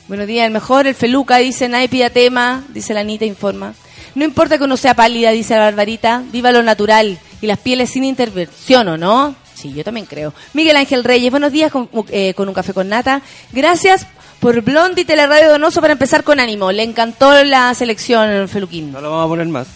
Buenos 0.06 0.26
días, 0.26 0.44
el 0.44 0.52
mejor, 0.52 0.86
el 0.86 0.94
Feluca, 0.94 1.38
dice 1.38 1.66
nadie 1.66 1.88
pida 1.88 2.10
tema, 2.10 2.62
dice 2.68 2.92
la 2.92 3.00
Anita, 3.00 3.24
informa. 3.24 3.72
No 4.14 4.24
importa 4.24 4.58
que 4.58 4.64
uno 4.64 4.76
sea 4.76 4.92
pálida, 4.94 5.30
dice 5.30 5.54
la 5.54 5.60
Barbarita, 5.60 6.22
viva 6.30 6.52
lo 6.52 6.62
natural 6.62 7.18
y 7.40 7.46
las 7.46 7.58
pieles 7.58 7.90
sin 7.90 8.04
intervención, 8.04 8.86
¿o 8.88 8.98
no? 8.98 9.34
Sí, 9.64 9.72
yo 9.72 9.82
también 9.82 10.04
creo. 10.04 10.34
Miguel 10.52 10.76
Ángel 10.76 11.02
Reyes, 11.04 11.30
buenos 11.30 11.50
días 11.50 11.72
con, 11.72 11.88
eh, 12.10 12.34
con 12.34 12.46
un 12.48 12.54
café 12.54 12.74
con 12.74 12.86
nata. 12.86 13.22
Gracias 13.50 14.06
por 14.38 14.60
Blondie 14.60 15.06
Teleradio 15.06 15.48
Donoso 15.48 15.80
para 15.80 15.94
empezar 15.94 16.22
con 16.22 16.38
ánimo. 16.38 16.70
Le 16.70 16.82
encantó 16.82 17.42
la 17.44 17.72
selección, 17.72 18.46
Feluquín. 18.46 18.92
No 18.92 19.00
lo 19.00 19.10
vamos 19.10 19.24
a 19.24 19.28
poner 19.28 19.46
más. 19.46 19.66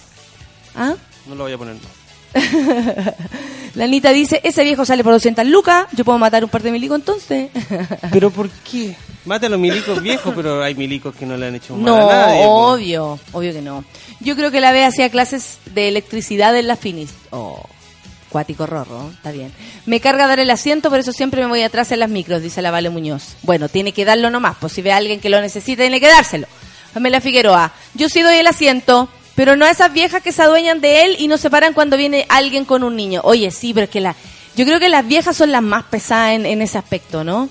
¿Ah? 0.76 0.92
No 1.26 1.34
lo 1.36 1.44
voy 1.44 1.54
a 1.54 1.56
poner 1.58 1.76
más. 1.76 1.84
La 3.76 3.84
Anita 3.84 4.10
dice, 4.10 4.42
ese 4.44 4.62
viejo 4.62 4.84
sale 4.84 5.02
por 5.02 5.14
200 5.14 5.46
lucas, 5.46 5.86
yo 5.92 6.04
puedo 6.04 6.18
matar 6.18 6.44
un 6.44 6.50
par 6.50 6.62
de 6.62 6.70
milicos 6.70 6.98
entonces. 6.98 7.48
¿Pero 8.12 8.30
por 8.30 8.50
qué? 8.50 8.94
Mate 9.24 9.46
a 9.46 9.48
los 9.48 9.58
milicos 9.58 10.02
viejos, 10.02 10.34
pero 10.36 10.62
hay 10.62 10.74
milicos 10.74 11.14
que 11.14 11.24
no 11.24 11.38
le 11.38 11.46
han 11.46 11.54
hecho 11.54 11.74
mal 11.76 11.84
No, 11.84 12.10
a 12.10 12.12
nadie. 12.12 12.42
po. 12.44 12.50
obvio, 12.72 13.18
obvio 13.32 13.52
que 13.54 13.62
no. 13.62 13.84
Yo 14.20 14.36
creo 14.36 14.50
que 14.50 14.60
la 14.60 14.70
B 14.72 14.84
hacía 14.84 15.08
clases 15.08 15.56
de 15.72 15.88
electricidad 15.88 16.54
en 16.58 16.66
la 16.66 16.76
Finis. 16.76 17.08
Oh, 17.30 17.62
cuático 18.28 18.66
rorro, 18.66 19.10
está 19.10 19.30
bien. 19.32 19.52
Me 19.86 20.00
carga 20.00 20.26
dar 20.26 20.40
el 20.40 20.50
asiento, 20.50 20.90
por 20.90 20.98
eso 20.98 21.12
siempre 21.12 21.40
me 21.42 21.48
voy 21.48 21.62
atrás 21.62 21.92
en 21.92 22.00
las 22.00 22.10
micros, 22.10 22.42
dice 22.42 22.62
la 22.62 22.70
Vale 22.70 22.90
Muñoz. 22.90 23.36
Bueno, 23.42 23.68
tiene 23.68 23.92
que 23.92 24.04
darlo 24.04 24.30
nomás, 24.30 24.56
pues 24.60 24.72
si 24.72 24.82
ve 24.82 24.92
a 24.92 24.96
alguien 24.96 25.20
que 25.20 25.30
lo 25.30 25.40
necesita, 25.40 25.82
tiene 25.82 26.00
que 26.00 26.08
dárselo. 26.08 26.46
Pamela 26.94 27.20
Figueroa, 27.20 27.72
yo 27.94 28.08
sí 28.08 28.22
doy 28.22 28.36
el 28.36 28.46
asiento, 28.46 29.08
pero 29.34 29.56
no 29.56 29.64
a 29.64 29.70
esas 29.70 29.92
viejas 29.92 30.22
que 30.22 30.32
se 30.32 30.42
adueñan 30.42 30.80
de 30.80 31.04
él 31.04 31.16
y 31.18 31.28
no 31.28 31.38
se 31.38 31.50
paran 31.50 31.72
cuando 31.72 31.96
viene 31.96 32.26
alguien 32.28 32.64
con 32.64 32.82
un 32.82 32.96
niño. 32.96 33.20
Oye, 33.24 33.50
sí, 33.50 33.72
pero 33.74 33.84
es 33.84 33.90
que 33.90 34.00
la... 34.00 34.16
Yo 34.56 34.64
creo 34.64 34.80
que 34.80 34.88
las 34.88 35.06
viejas 35.06 35.36
son 35.36 35.52
las 35.52 35.62
más 35.62 35.84
pesadas 35.84 36.32
en, 36.32 36.44
en 36.44 36.62
ese 36.62 36.78
aspecto, 36.78 37.22
¿no? 37.22 37.48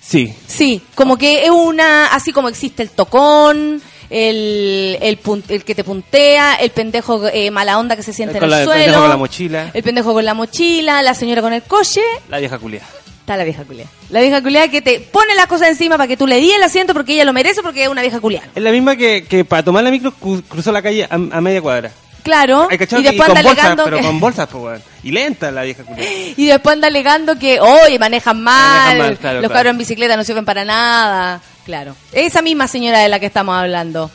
Sí. 0.00 0.32
Sí, 0.46 0.82
como 0.94 1.16
que 1.16 1.44
es 1.44 1.50
una, 1.50 2.08
así 2.08 2.32
como 2.32 2.48
existe 2.48 2.82
el 2.82 2.90
tocón, 2.90 3.82
el, 4.10 4.98
el, 5.00 5.20
pun- 5.20 5.42
el 5.48 5.64
que 5.64 5.74
te 5.74 5.84
puntea, 5.84 6.54
el 6.56 6.70
pendejo 6.70 7.26
eh, 7.28 7.50
mala 7.50 7.78
onda 7.78 7.96
que 7.96 8.02
se 8.02 8.12
siente 8.12 8.38
en 8.38 8.48
la- 8.50 8.56
el 8.56 8.62
el 8.62 8.66
suelo, 8.66 8.82
pendejo 8.84 9.00
con 9.02 9.10
la 9.10 9.16
mochila. 9.16 9.70
el 9.74 9.82
pendejo 9.82 10.12
con 10.12 10.24
la 10.24 10.34
mochila, 10.34 11.02
la 11.02 11.14
señora 11.14 11.42
con 11.42 11.52
el 11.52 11.62
coche, 11.62 12.00
La 12.28 12.38
vieja 12.38 12.58
culia. 12.58 12.82
está 13.20 13.36
la 13.36 13.44
vieja 13.44 13.64
culia. 13.64 13.86
La 14.10 14.20
vieja 14.20 14.40
culia 14.42 14.68
que 14.68 14.82
te 14.82 15.00
pone 15.00 15.34
las 15.34 15.46
cosas 15.46 15.68
encima 15.68 15.96
para 15.96 16.06
que 16.08 16.16
tú 16.16 16.26
le 16.26 16.36
di 16.36 16.50
el 16.52 16.62
asiento 16.62 16.92
porque 16.94 17.14
ella 17.14 17.24
lo 17.24 17.32
merece 17.32 17.62
porque 17.62 17.82
es 17.82 17.88
una 17.88 18.00
vieja 18.02 18.20
culia. 18.20 18.42
Es 18.54 18.62
la 18.62 18.70
misma 18.70 18.96
que, 18.96 19.24
que 19.28 19.44
para 19.44 19.62
tomar 19.64 19.82
la 19.84 19.90
micro 19.90 20.12
cru- 20.20 20.42
cruzó 20.48 20.70
la 20.72 20.80
calle 20.82 21.04
a, 21.04 21.14
a 21.14 21.40
media 21.40 21.60
cuadra. 21.60 21.90
Claro, 22.26 22.68
Hay 22.70 22.76
y 22.76 22.78
después 22.78 23.28
anda 23.28 23.42
bolsas, 23.42 23.46
alegando 23.46 23.84
pero 23.84 23.96
que, 23.98 24.02
con 24.02 24.20
bolsas, 24.20 24.48
pues, 24.52 24.62
weón. 24.62 24.82
Y 25.02 25.12
lenta 25.12 25.50
la 25.50 25.62
vieja 25.62 25.82
y 26.36 26.46
después 26.46 26.74
anda 26.74 26.88
alegando 26.88 27.38
que, 27.38 27.58
oye, 27.60 27.98
manejan 27.98 28.42
mal, 28.42 28.98
Manejan 28.98 28.98
mal, 28.98 29.18
claro, 29.18 29.34
los 29.40 29.46
claro. 29.48 29.54
carros 29.54 29.70
en 29.70 29.78
bicicleta 29.78 30.16
no 30.16 30.24
sirven 30.24 30.44
para 30.44 30.64
nada. 30.64 31.40
Claro. 31.64 31.96
Esa 32.12 32.42
misma 32.42 32.68
señora 32.68 32.98
de 33.00 33.08
la 33.08 33.18
que 33.18 33.26
estamos 33.26 33.56
hablando. 33.56 34.10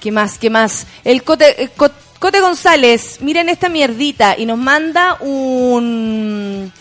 ¿Qué 0.00 0.12
más? 0.12 0.38
¿Qué 0.38 0.50
más? 0.50 0.86
El 1.04 1.22
Cote, 1.22 1.62
el 1.62 1.70
Co- 1.70 1.90
Cote 2.18 2.40
González, 2.40 3.18
miren 3.20 3.48
esta 3.48 3.68
mierdita 3.68 4.34
y 4.36 4.44
nos 4.46 4.58
manda 4.58 5.16
un 5.20 6.72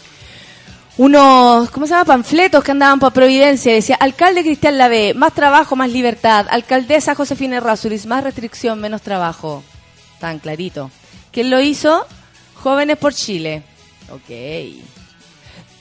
unos, 0.95 1.69
¿cómo 1.71 1.87
se 1.87 1.91
llama? 1.93 2.05
Panfletos 2.05 2.63
que 2.63 2.71
andaban 2.71 2.99
por 2.99 3.11
Providencia. 3.13 3.73
Decía, 3.73 3.95
alcalde 3.95 4.43
Cristian 4.43 4.77
Lavé, 4.77 5.13
más 5.15 5.33
trabajo, 5.33 5.75
más 5.75 5.89
libertad. 5.89 6.45
Alcaldesa 6.49 7.15
Josefina 7.15 7.57
Errázuriz, 7.57 8.05
más 8.05 8.23
restricción, 8.23 8.79
menos 8.79 9.01
trabajo. 9.01 9.63
Tan 10.23 10.39
clarito. 10.39 10.89
¿Quién 11.33 11.49
lo 11.49 11.59
hizo? 11.59 12.07
Jóvenes 12.55 12.95
por 12.95 13.13
Chile. 13.13 13.61
Ok. 14.09 14.31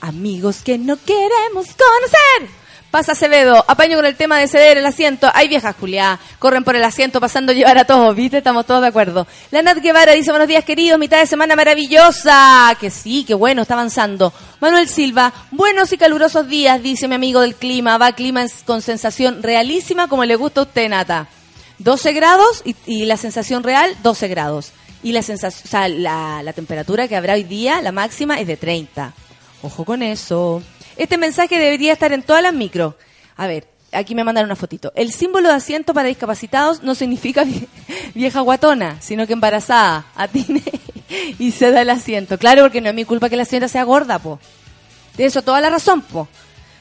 Amigos 0.00 0.62
que 0.64 0.78
no 0.78 0.96
queremos 0.96 1.68
conocer. 1.68 2.50
Pasa 2.90 3.12
Acevedo, 3.12 3.64
apaño 3.68 3.94
con 3.94 4.04
el 4.04 4.16
tema 4.16 4.38
de 4.38 4.48
ceder 4.48 4.78
el 4.78 4.84
asiento. 4.84 5.30
Hay 5.32 5.46
viejas 5.46 5.76
Juliá, 5.78 6.18
corren 6.40 6.64
por 6.64 6.74
el 6.74 6.82
asiento 6.82 7.20
pasando 7.20 7.52
a 7.52 7.54
llevar 7.54 7.78
a 7.78 7.84
todos, 7.84 8.16
¿viste? 8.16 8.38
Estamos 8.38 8.66
todos 8.66 8.82
de 8.82 8.88
acuerdo. 8.88 9.28
La 9.52 9.62
Nat 9.62 9.78
Guevara 9.78 10.10
dice, 10.10 10.32
buenos 10.32 10.48
días 10.48 10.64
queridos, 10.64 10.98
mitad 10.98 11.20
de 11.20 11.26
semana 11.28 11.54
maravillosa. 11.54 12.76
Que 12.80 12.90
sí, 12.90 13.22
que 13.22 13.34
bueno, 13.34 13.62
está 13.62 13.74
avanzando. 13.74 14.32
Manuel 14.58 14.88
Silva, 14.88 15.32
buenos 15.52 15.92
y 15.92 15.98
calurosos 15.98 16.48
días, 16.48 16.82
dice 16.82 17.06
mi 17.06 17.14
amigo 17.14 17.42
del 17.42 17.54
clima. 17.54 17.96
Va 17.96 18.10
clima 18.10 18.44
con 18.64 18.82
sensación 18.82 19.40
realísima 19.40 20.08
como 20.08 20.24
le 20.24 20.34
gusta 20.34 20.62
a 20.62 20.64
usted, 20.64 20.88
Nata. 20.88 21.28
12 21.82 22.12
grados 22.12 22.62
y, 22.64 22.76
y 22.86 23.04
la 23.06 23.16
sensación 23.16 23.62
real, 23.62 23.96
12 24.02 24.28
grados. 24.28 24.72
Y 25.02 25.12
la 25.12 25.22
sensación, 25.22 25.64
o 25.66 25.68
sea, 25.68 25.88
la, 25.88 26.42
la 26.42 26.52
temperatura 26.52 27.08
que 27.08 27.16
habrá 27.16 27.34
hoy 27.34 27.42
día, 27.44 27.82
la 27.82 27.90
máxima, 27.92 28.38
es 28.40 28.46
de 28.46 28.56
30. 28.56 29.12
Ojo 29.62 29.84
con 29.84 30.02
eso. 30.02 30.62
Este 30.96 31.18
mensaje 31.18 31.58
debería 31.58 31.92
estar 31.92 32.12
en 32.12 32.22
todas 32.22 32.42
las 32.42 32.54
micros. 32.54 32.94
A 33.36 33.46
ver, 33.48 33.66
aquí 33.90 34.14
me 34.14 34.22
mandaron 34.22 34.48
una 34.48 34.56
fotito. 34.56 34.92
El 34.94 35.12
símbolo 35.12 35.48
de 35.48 35.54
asiento 35.54 35.92
para 35.94 36.08
discapacitados 36.08 36.82
no 36.84 36.94
significa 36.94 37.44
vie- 37.44 37.66
vieja 38.14 38.40
guatona, 38.40 39.00
sino 39.00 39.26
que 39.26 39.32
embarazada. 39.32 40.06
Atine 40.14 40.62
y 41.38 41.50
se 41.50 41.72
da 41.72 41.82
el 41.82 41.90
asiento. 41.90 42.38
Claro, 42.38 42.62
porque 42.62 42.80
no 42.80 42.88
es 42.90 42.94
mi 42.94 43.04
culpa 43.04 43.28
que 43.28 43.36
la 43.36 43.44
señora 43.44 43.66
sea 43.68 43.82
gorda, 43.84 44.18
po. 44.20 44.38
De 45.16 45.24
eso 45.24 45.42
toda 45.42 45.60
la 45.60 45.70
razón, 45.70 46.02
po. 46.02 46.28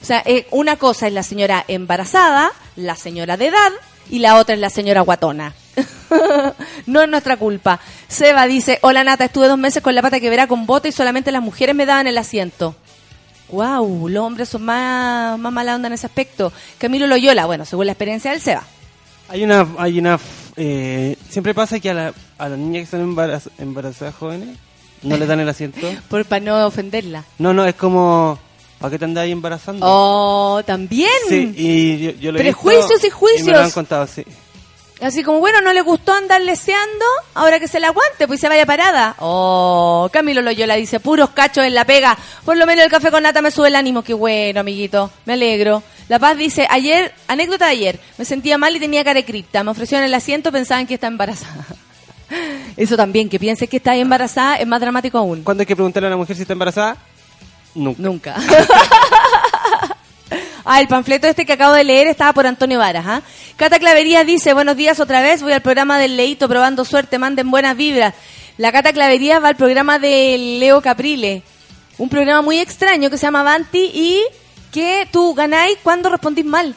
O 0.01 0.05
sea, 0.05 0.21
eh, 0.25 0.47
una 0.51 0.75
cosa 0.77 1.07
es 1.07 1.13
la 1.13 1.23
señora 1.23 1.65
embarazada, 1.67 2.51
la 2.75 2.95
señora 2.95 3.37
de 3.37 3.47
edad, 3.47 3.71
y 4.09 4.19
la 4.19 4.35
otra 4.37 4.55
es 4.55 4.61
la 4.61 4.69
señora 4.69 5.01
guatona. 5.01 5.53
no 6.85 7.01
es 7.01 7.09
nuestra 7.09 7.37
culpa. 7.37 7.79
Seba 8.07 8.45
dice, 8.47 8.79
hola 8.81 9.03
Nata, 9.03 9.25
estuve 9.25 9.47
dos 9.47 9.57
meses 9.57 9.81
con 9.81 9.95
la 9.95 10.01
pata 10.01 10.19
que 10.19 10.29
verá 10.29 10.47
con 10.47 10.65
bota 10.65 10.87
y 10.87 10.91
solamente 10.91 11.31
las 11.31 11.41
mujeres 11.41 11.75
me 11.75 11.85
daban 11.85 12.07
el 12.07 12.17
asiento. 12.17 12.75
Wow, 13.49 14.07
los 14.07 14.23
hombres 14.23 14.47
son 14.49 14.63
más, 14.63 15.37
más 15.37 15.51
mala 15.51 15.75
onda 15.75 15.87
en 15.87 15.93
ese 15.93 16.05
aspecto. 16.05 16.53
Camilo 16.77 17.07
Loyola, 17.07 17.45
bueno, 17.45 17.65
según 17.65 17.85
la 17.85 17.91
experiencia 17.93 18.31
del 18.31 18.39
Seba. 18.41 18.63
Hay 19.27 19.43
una, 19.43 19.67
hay 19.77 19.99
una, 19.99 20.19
eh, 20.57 21.17
siempre 21.29 21.53
pasa 21.53 21.79
que 21.79 21.89
a, 21.89 21.93
la, 21.93 22.13
a 22.37 22.49
las 22.49 22.57
niñas 22.57 22.79
que 22.79 22.83
están 22.83 23.01
embaraz- 23.15 23.49
embarazadas 23.57 24.15
jóvenes 24.15 24.57
no 25.03 25.17
les 25.17 25.27
dan 25.27 25.39
el 25.39 25.49
asiento. 25.49 25.79
Por, 26.09 26.25
para 26.25 26.43
no 26.43 26.65
ofenderla. 26.65 27.23
No, 27.39 27.53
no, 27.53 27.65
es 27.65 27.75
como, 27.75 28.39
¿para 28.81 28.91
qué 28.91 28.99
te 28.99 29.05
andas 29.05 29.23
ahí 29.23 29.31
embarazando? 29.31 29.85
Oh, 29.87 30.61
también. 30.65 31.09
Sí, 31.29 31.53
y 31.55 31.99
yo, 31.99 32.11
yo 32.19 32.31
lo 32.33 32.39
he 32.39 32.41
Prejuicios 32.41 32.89
visto 32.89 33.07
y 33.07 33.09
juicios. 33.09 33.47
me 33.47 33.53
lo 33.53 33.59
han 33.59 33.71
contado, 33.71 34.05
sí. 34.07 34.25
Así 35.01 35.23
como, 35.23 35.39
bueno, 35.39 35.61
no 35.61 35.73
le 35.73 35.81
gustó 35.81 36.13
andar 36.13 36.41
leseando, 36.41 37.05
ahora 37.33 37.59
que 37.59 37.67
se 37.67 37.79
la 37.79 37.87
aguante, 37.87 38.27
pues 38.27 38.39
se 38.39 38.47
vaya 38.47 38.67
parada. 38.67 39.15
Oh, 39.17 40.09
Camilo 40.13 40.43
Loyola 40.43 40.75
dice, 40.75 40.99
puros 40.99 41.31
cachos 41.31 41.65
en 41.65 41.73
la 41.73 41.85
pega. 41.85 42.15
Por 42.45 42.55
lo 42.55 42.67
menos 42.67 42.85
el 42.85 42.91
café 42.91 43.09
con 43.09 43.23
nata 43.23 43.41
me 43.41 43.49
sube 43.49 43.69
el 43.69 43.75
ánimo. 43.75 44.03
Qué 44.03 44.13
bueno, 44.13 44.59
amiguito. 44.59 45.09
Me 45.25 45.33
alegro. 45.33 45.81
La 46.07 46.19
Paz 46.19 46.37
dice, 46.37 46.67
ayer, 46.69 47.13
anécdota 47.27 47.65
de 47.65 47.71
ayer, 47.71 47.99
me 48.17 48.25
sentía 48.25 48.59
mal 48.59 48.75
y 48.75 48.79
tenía 48.79 49.03
cara 49.03 49.19
de 49.21 49.25
cripta. 49.25 49.63
Me 49.63 49.71
ofrecieron 49.71 50.05
el 50.05 50.13
asiento, 50.13 50.51
pensaban 50.51 50.85
que 50.85 50.95
está 50.95 51.07
embarazada. 51.07 51.65
Eso 52.77 52.95
también, 52.95 53.27
que 53.27 53.39
pienses 53.39 53.67
que 53.69 53.77
estás 53.77 53.95
embarazada 53.95 54.57
es 54.57 54.67
más 54.67 54.79
dramático 54.81 55.17
aún. 55.17 55.41
¿Cuándo 55.41 55.61
hay 55.61 55.67
que 55.67 55.75
preguntarle 55.75 56.07
a 56.07 56.09
una 56.09 56.17
mujer 56.17 56.35
si 56.35 56.43
está 56.43 56.53
embarazada? 56.53 56.97
Nunca. 57.75 58.01
Nunca. 58.01 58.35
Ah, 60.63 60.79
el 60.79 60.87
panfleto 60.87 61.27
este 61.27 61.45
que 61.45 61.53
acabo 61.53 61.73
de 61.73 61.83
leer 61.83 62.07
estaba 62.07 62.33
por 62.33 62.45
Antonio 62.45 62.77
Varas. 62.77 63.05
¿ah? 63.07 63.21
Cata 63.55 63.79
Clavería 63.79 64.23
dice, 64.23 64.53
buenos 64.53 64.77
días 64.77 64.99
otra 64.99 65.21
vez, 65.21 65.41
voy 65.41 65.53
al 65.53 65.61
programa 65.61 65.97
del 65.97 66.15
Leito 66.15 66.47
probando 66.47 66.85
suerte, 66.85 67.17
manden 67.17 67.49
buenas 67.49 67.75
vibras. 67.75 68.13
La 68.57 68.71
Cata 68.71 68.93
Clavería 68.93 69.39
va 69.39 69.49
al 69.49 69.55
programa 69.55 69.97
de 69.97 70.37
Leo 70.59 70.81
Caprile, 70.81 71.41
un 71.97 72.09
programa 72.09 72.41
muy 72.41 72.59
extraño 72.59 73.09
que 73.09 73.17
se 73.17 73.25
llama 73.25 73.43
Banti 73.43 73.91
y 73.93 74.21
que 74.71 75.07
tú 75.11 75.33
ganáis 75.33 75.77
cuando 75.81 76.09
respondís 76.09 76.45
mal. 76.45 76.75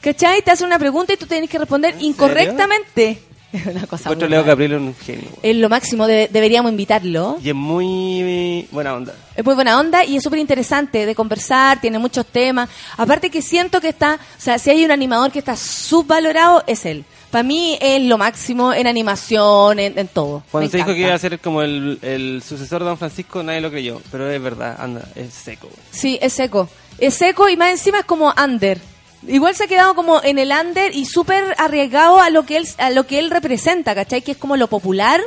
¿Cachai? 0.00 0.42
Te 0.42 0.50
hace 0.50 0.64
una 0.64 0.78
pregunta 0.78 1.12
y 1.12 1.16
tú 1.16 1.26
tienes 1.26 1.50
que 1.50 1.58
responder 1.58 1.96
incorrectamente. 2.00 3.22
Es 3.52 3.66
una 3.66 3.86
cosa 3.86 4.10
Otro 4.10 4.28
Leo. 4.28 4.44
Gabriel 4.44 4.72
es 4.72 4.78
un 4.80 4.94
genio. 4.94 5.28
Es 5.42 5.56
lo 5.56 5.68
máximo, 5.68 6.06
de- 6.06 6.28
deberíamos 6.30 6.70
invitarlo. 6.70 7.38
Y 7.42 7.48
es 7.48 7.54
muy 7.54 8.68
buena 8.70 8.94
onda. 8.94 9.14
Es 9.34 9.44
muy 9.44 9.54
buena 9.54 9.78
onda 9.80 10.04
y 10.04 10.16
es 10.16 10.22
súper 10.22 10.38
interesante 10.38 11.06
de 11.06 11.14
conversar, 11.14 11.80
tiene 11.80 11.98
muchos 11.98 12.26
temas. 12.26 12.68
Aparte 12.96 13.30
que 13.30 13.40
siento 13.40 13.80
que 13.80 13.88
está, 13.88 14.14
o 14.16 14.40
sea, 14.40 14.58
si 14.58 14.70
hay 14.70 14.84
un 14.84 14.90
animador 14.90 15.30
que 15.32 15.38
está 15.38 15.56
subvalorado, 15.56 16.62
es 16.66 16.84
él. 16.86 17.04
Para 17.30 17.42
mí 17.42 17.76
es 17.80 18.00
lo 18.02 18.16
máximo 18.18 18.72
en 18.72 18.86
animación, 18.86 19.78
en, 19.78 19.98
en 19.98 20.08
todo. 20.08 20.42
Cuando 20.50 20.66
Me 20.66 20.70
se 20.70 20.76
dijo 20.78 20.88
que 20.92 21.00
iba 21.00 21.14
a 21.14 21.18
ser 21.18 21.38
como 21.40 21.62
el, 21.62 21.98
el 22.02 22.42
sucesor 22.46 22.80
de 22.82 22.88
Don 22.88 22.98
Francisco, 22.98 23.42
nadie 23.42 23.60
lo 23.60 23.70
creyó. 23.70 24.00
Pero 24.10 24.30
es 24.30 24.42
verdad, 24.42 24.76
anda, 24.78 25.02
es 25.14 25.32
seco. 25.34 25.68
Sí, 25.90 26.18
es 26.22 26.32
seco. 26.32 26.68
Es 26.98 27.14
seco 27.14 27.48
y 27.48 27.56
más 27.56 27.70
encima 27.70 28.00
es 28.00 28.04
como 28.06 28.32
under. 28.42 28.78
Igual 29.26 29.54
se 29.54 29.64
ha 29.64 29.66
quedado 29.66 29.94
como 29.94 30.22
en 30.22 30.38
el 30.38 30.50
under 30.52 30.94
y 30.94 31.04
súper 31.04 31.54
arriesgado 31.58 32.20
a 32.20 32.30
lo 32.30 32.44
que 32.46 32.56
él 32.56 32.68
a 32.78 32.90
lo 32.90 33.06
que 33.06 33.18
él 33.18 33.30
representa, 33.30 33.94
¿cachai? 33.94 34.22
Que 34.22 34.32
es 34.32 34.38
como 34.38 34.56
lo 34.56 34.68
popular, 34.68 35.20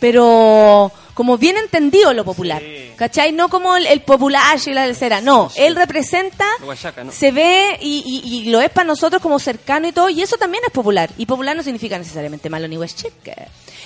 pero 0.00 0.92
como 1.14 1.38
bien 1.38 1.56
entendido 1.56 2.12
lo 2.12 2.24
popular, 2.24 2.60
Sí. 2.60 2.90
¿cachai? 2.96 3.32
No 3.32 3.48
como 3.48 3.76
el, 3.76 3.86
el 3.86 4.00
popular 4.02 4.58
y 4.66 4.70
la 4.72 4.92
cera, 4.94 5.20
no. 5.20 5.50
Él 5.56 5.76
representa, 5.76 6.44
guayaca, 6.62 7.04
¿no? 7.04 7.12
se 7.12 7.30
ve 7.30 7.78
y, 7.80 8.02
y- 8.24 8.36
y 8.38 8.50
lo 8.50 8.60
es 8.60 8.70
para 8.70 8.86
nosotros 8.86 9.22
como 9.22 9.38
cercano 9.38 9.86
y 9.88 9.92
todo, 9.92 10.08
y 10.10 10.22
eso 10.22 10.36
también 10.36 10.62
es 10.66 10.72
popular. 10.72 11.10
Y 11.16 11.26
popular 11.26 11.56
no 11.56 11.62
significa 11.62 11.96
necesariamente 11.98 12.50
malo 12.50 12.66
ni 12.68 12.76
chique. 12.88 13.34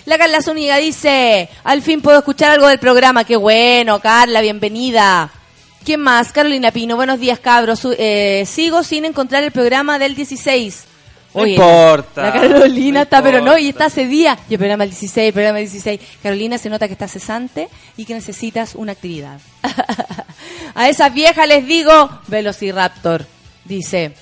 La 0.06 0.16
Carla 0.16 0.40
Zúñiga 0.40 0.76
dice, 0.76 1.48
al 1.64 1.82
fin 1.82 2.00
puedo 2.00 2.18
escuchar 2.18 2.52
algo 2.52 2.66
del 2.68 2.78
programa, 2.78 3.24
qué 3.24 3.36
bueno, 3.36 4.00
Carla, 4.00 4.40
bienvenida. 4.40 5.30
¿Quién 5.84 6.00
más? 6.00 6.32
Carolina 6.32 6.70
Pino, 6.70 6.96
buenos 6.96 7.20
días 7.20 7.38
cabros. 7.38 7.86
Eh, 7.98 8.44
sigo 8.46 8.82
sin 8.82 9.04
encontrar 9.04 9.44
el 9.44 9.52
programa 9.52 9.98
del 9.98 10.14
16. 10.14 10.84
No 11.34 11.42
Oye, 11.42 11.52
importa, 11.52 12.22
La 12.22 12.32
Carolina 12.32 13.00
no 13.00 13.02
está, 13.02 13.22
pero 13.22 13.40
no, 13.40 13.58
y 13.58 13.68
está 13.68 13.86
hace 13.86 14.06
día. 14.06 14.38
Y 14.48 14.54
el 14.54 14.58
programa 14.58 14.84
el 14.84 14.90
16, 14.90 15.28
el 15.28 15.32
programa 15.32 15.58
el 15.60 15.66
16. 15.66 16.00
Carolina 16.22 16.58
se 16.58 16.70
nota 16.70 16.86
que 16.86 16.94
está 16.94 17.06
cesante 17.06 17.68
y 17.96 18.06
que 18.06 18.14
necesitas 18.14 18.74
una 18.74 18.92
actividad. 18.92 19.38
A 20.74 20.88
esas 20.88 21.12
viejas 21.12 21.46
les 21.46 21.66
digo, 21.66 22.10
Velociraptor, 22.28 23.26
dice. 23.64 24.14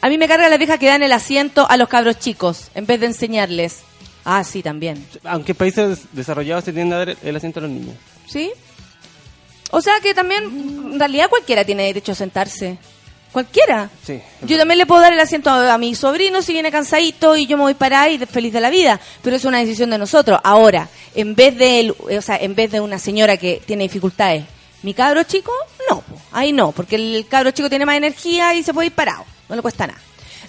A 0.00 0.08
mí 0.08 0.18
me 0.18 0.28
carga 0.28 0.48
la 0.48 0.56
vieja 0.56 0.78
que 0.78 0.86
dan 0.86 1.02
el 1.02 1.12
asiento 1.12 1.68
a 1.68 1.76
los 1.76 1.88
cabros 1.88 2.18
chicos 2.18 2.70
en 2.74 2.86
vez 2.86 3.00
de 3.00 3.06
enseñarles. 3.06 3.80
Ah, 4.24 4.42
sí, 4.44 4.62
también. 4.62 5.04
Aunque 5.24 5.54
países 5.54 6.00
desarrollados 6.12 6.64
se 6.64 6.72
tiende 6.72 6.94
a 6.94 6.98
dar 6.98 7.16
el 7.22 7.36
asiento 7.36 7.60
a 7.60 7.62
los 7.62 7.70
niños. 7.70 7.96
¿Sí? 8.26 8.52
O 9.74 9.80
sea 9.80 9.94
que 10.00 10.14
también, 10.14 10.44
en 10.92 10.98
realidad 10.98 11.30
cualquiera 11.30 11.64
tiene 11.64 11.84
derecho 11.84 12.12
a 12.12 12.14
sentarse. 12.14 12.78
Cualquiera. 13.32 13.88
Sí. 14.06 14.20
Yo 14.42 14.58
también 14.58 14.76
le 14.76 14.84
puedo 14.84 15.00
dar 15.00 15.14
el 15.14 15.18
asiento 15.18 15.48
a, 15.48 15.72
a 15.72 15.78
mi 15.78 15.94
sobrino 15.94 16.42
si 16.42 16.52
viene 16.52 16.70
cansadito 16.70 17.34
y 17.34 17.46
yo 17.46 17.56
me 17.56 17.62
voy 17.62 17.74
para 17.74 18.02
ahí 18.02 18.18
feliz 18.18 18.52
de 18.52 18.60
la 18.60 18.68
vida, 18.68 19.00
pero 19.22 19.34
es 19.34 19.46
una 19.46 19.60
decisión 19.60 19.88
de 19.88 19.96
nosotros. 19.96 20.38
Ahora, 20.44 20.88
en 21.14 21.34
vez 21.34 21.56
de 21.56 21.80
él, 21.80 21.94
o 21.98 22.20
sea, 22.20 22.36
en 22.36 22.54
vez 22.54 22.70
de 22.70 22.80
una 22.80 22.98
señora 22.98 23.38
que 23.38 23.62
tiene 23.64 23.84
dificultades, 23.84 24.44
mi 24.82 24.92
cabro 24.92 25.22
chico, 25.22 25.52
no, 25.88 26.04
ahí 26.32 26.52
no, 26.52 26.72
porque 26.72 26.96
el 26.96 27.26
cabro 27.26 27.52
chico 27.52 27.70
tiene 27.70 27.86
más 27.86 27.96
energía 27.96 28.54
y 28.54 28.62
se 28.62 28.74
puede 28.74 28.88
ir 28.88 28.92
parado, 28.92 29.24
no 29.48 29.56
le 29.56 29.62
cuesta 29.62 29.86
nada. 29.86 30.00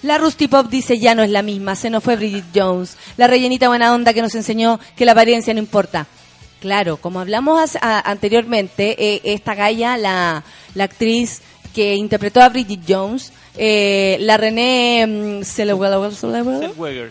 La 0.02 0.18
Rusty 0.18 0.48
Pop 0.48 0.68
dice 0.68 0.98
ya 0.98 1.14
no 1.14 1.22
es 1.22 1.30
la 1.30 1.40
misma, 1.40 1.76
se 1.76 1.88
nos 1.88 2.04
fue 2.04 2.16
Bridget 2.16 2.44
Jones, 2.54 2.98
la 3.16 3.26
rellenita 3.26 3.68
buena 3.68 3.94
onda 3.94 4.12
que 4.12 4.20
nos 4.20 4.34
enseñó 4.34 4.78
que 4.96 5.06
la 5.06 5.12
apariencia 5.12 5.54
no 5.54 5.60
importa. 5.60 6.06
Claro, 6.60 6.96
como 6.96 7.20
hablamos 7.20 7.76
a- 7.80 8.10
anteriormente, 8.10 8.96
eh, 8.98 9.20
esta 9.24 9.54
Gaia, 9.54 9.96
la, 9.96 10.42
la 10.74 10.84
actriz 10.84 11.42
que 11.74 11.94
interpretó 11.94 12.40
a 12.40 12.48
Bridget 12.48 12.80
Jones, 12.88 13.32
eh, 13.56 14.16
la 14.20 14.36
René 14.36 15.06
mm, 15.06 15.42
Zellweger. 15.44 16.12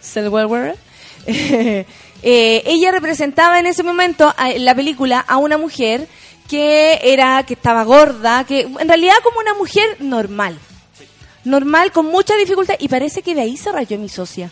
Zellweger, 0.01 0.75
eh, 1.27 2.63
ella 2.65 2.91
representaba 2.91 3.60
en 3.60 3.65
ese 3.67 3.84
momento 3.84 4.34
en 4.38 4.65
la 4.65 4.73
película 4.75 5.19
a 5.19 5.38
una 5.38 5.58
mujer 5.58 6.08
que 6.49 6.99
era 7.03 7.43
que 7.43 7.53
estaba 7.53 7.84
gorda, 7.84 8.43
que 8.45 8.62
en 8.62 8.88
realidad 8.88 9.13
como 9.23 9.39
una 9.39 9.53
mujer 9.53 9.97
normal, 9.99 10.58
normal 11.43 11.91
con 11.91 12.08
mucha 12.08 12.36
dificultad 12.36 12.75
y 12.79 12.88
parece 12.88 13.21
que 13.21 13.36
de 13.36 13.41
ahí 13.41 13.58
se 13.58 13.71
rayó 13.71 13.97
mi 13.97 14.10
socia 14.10 14.51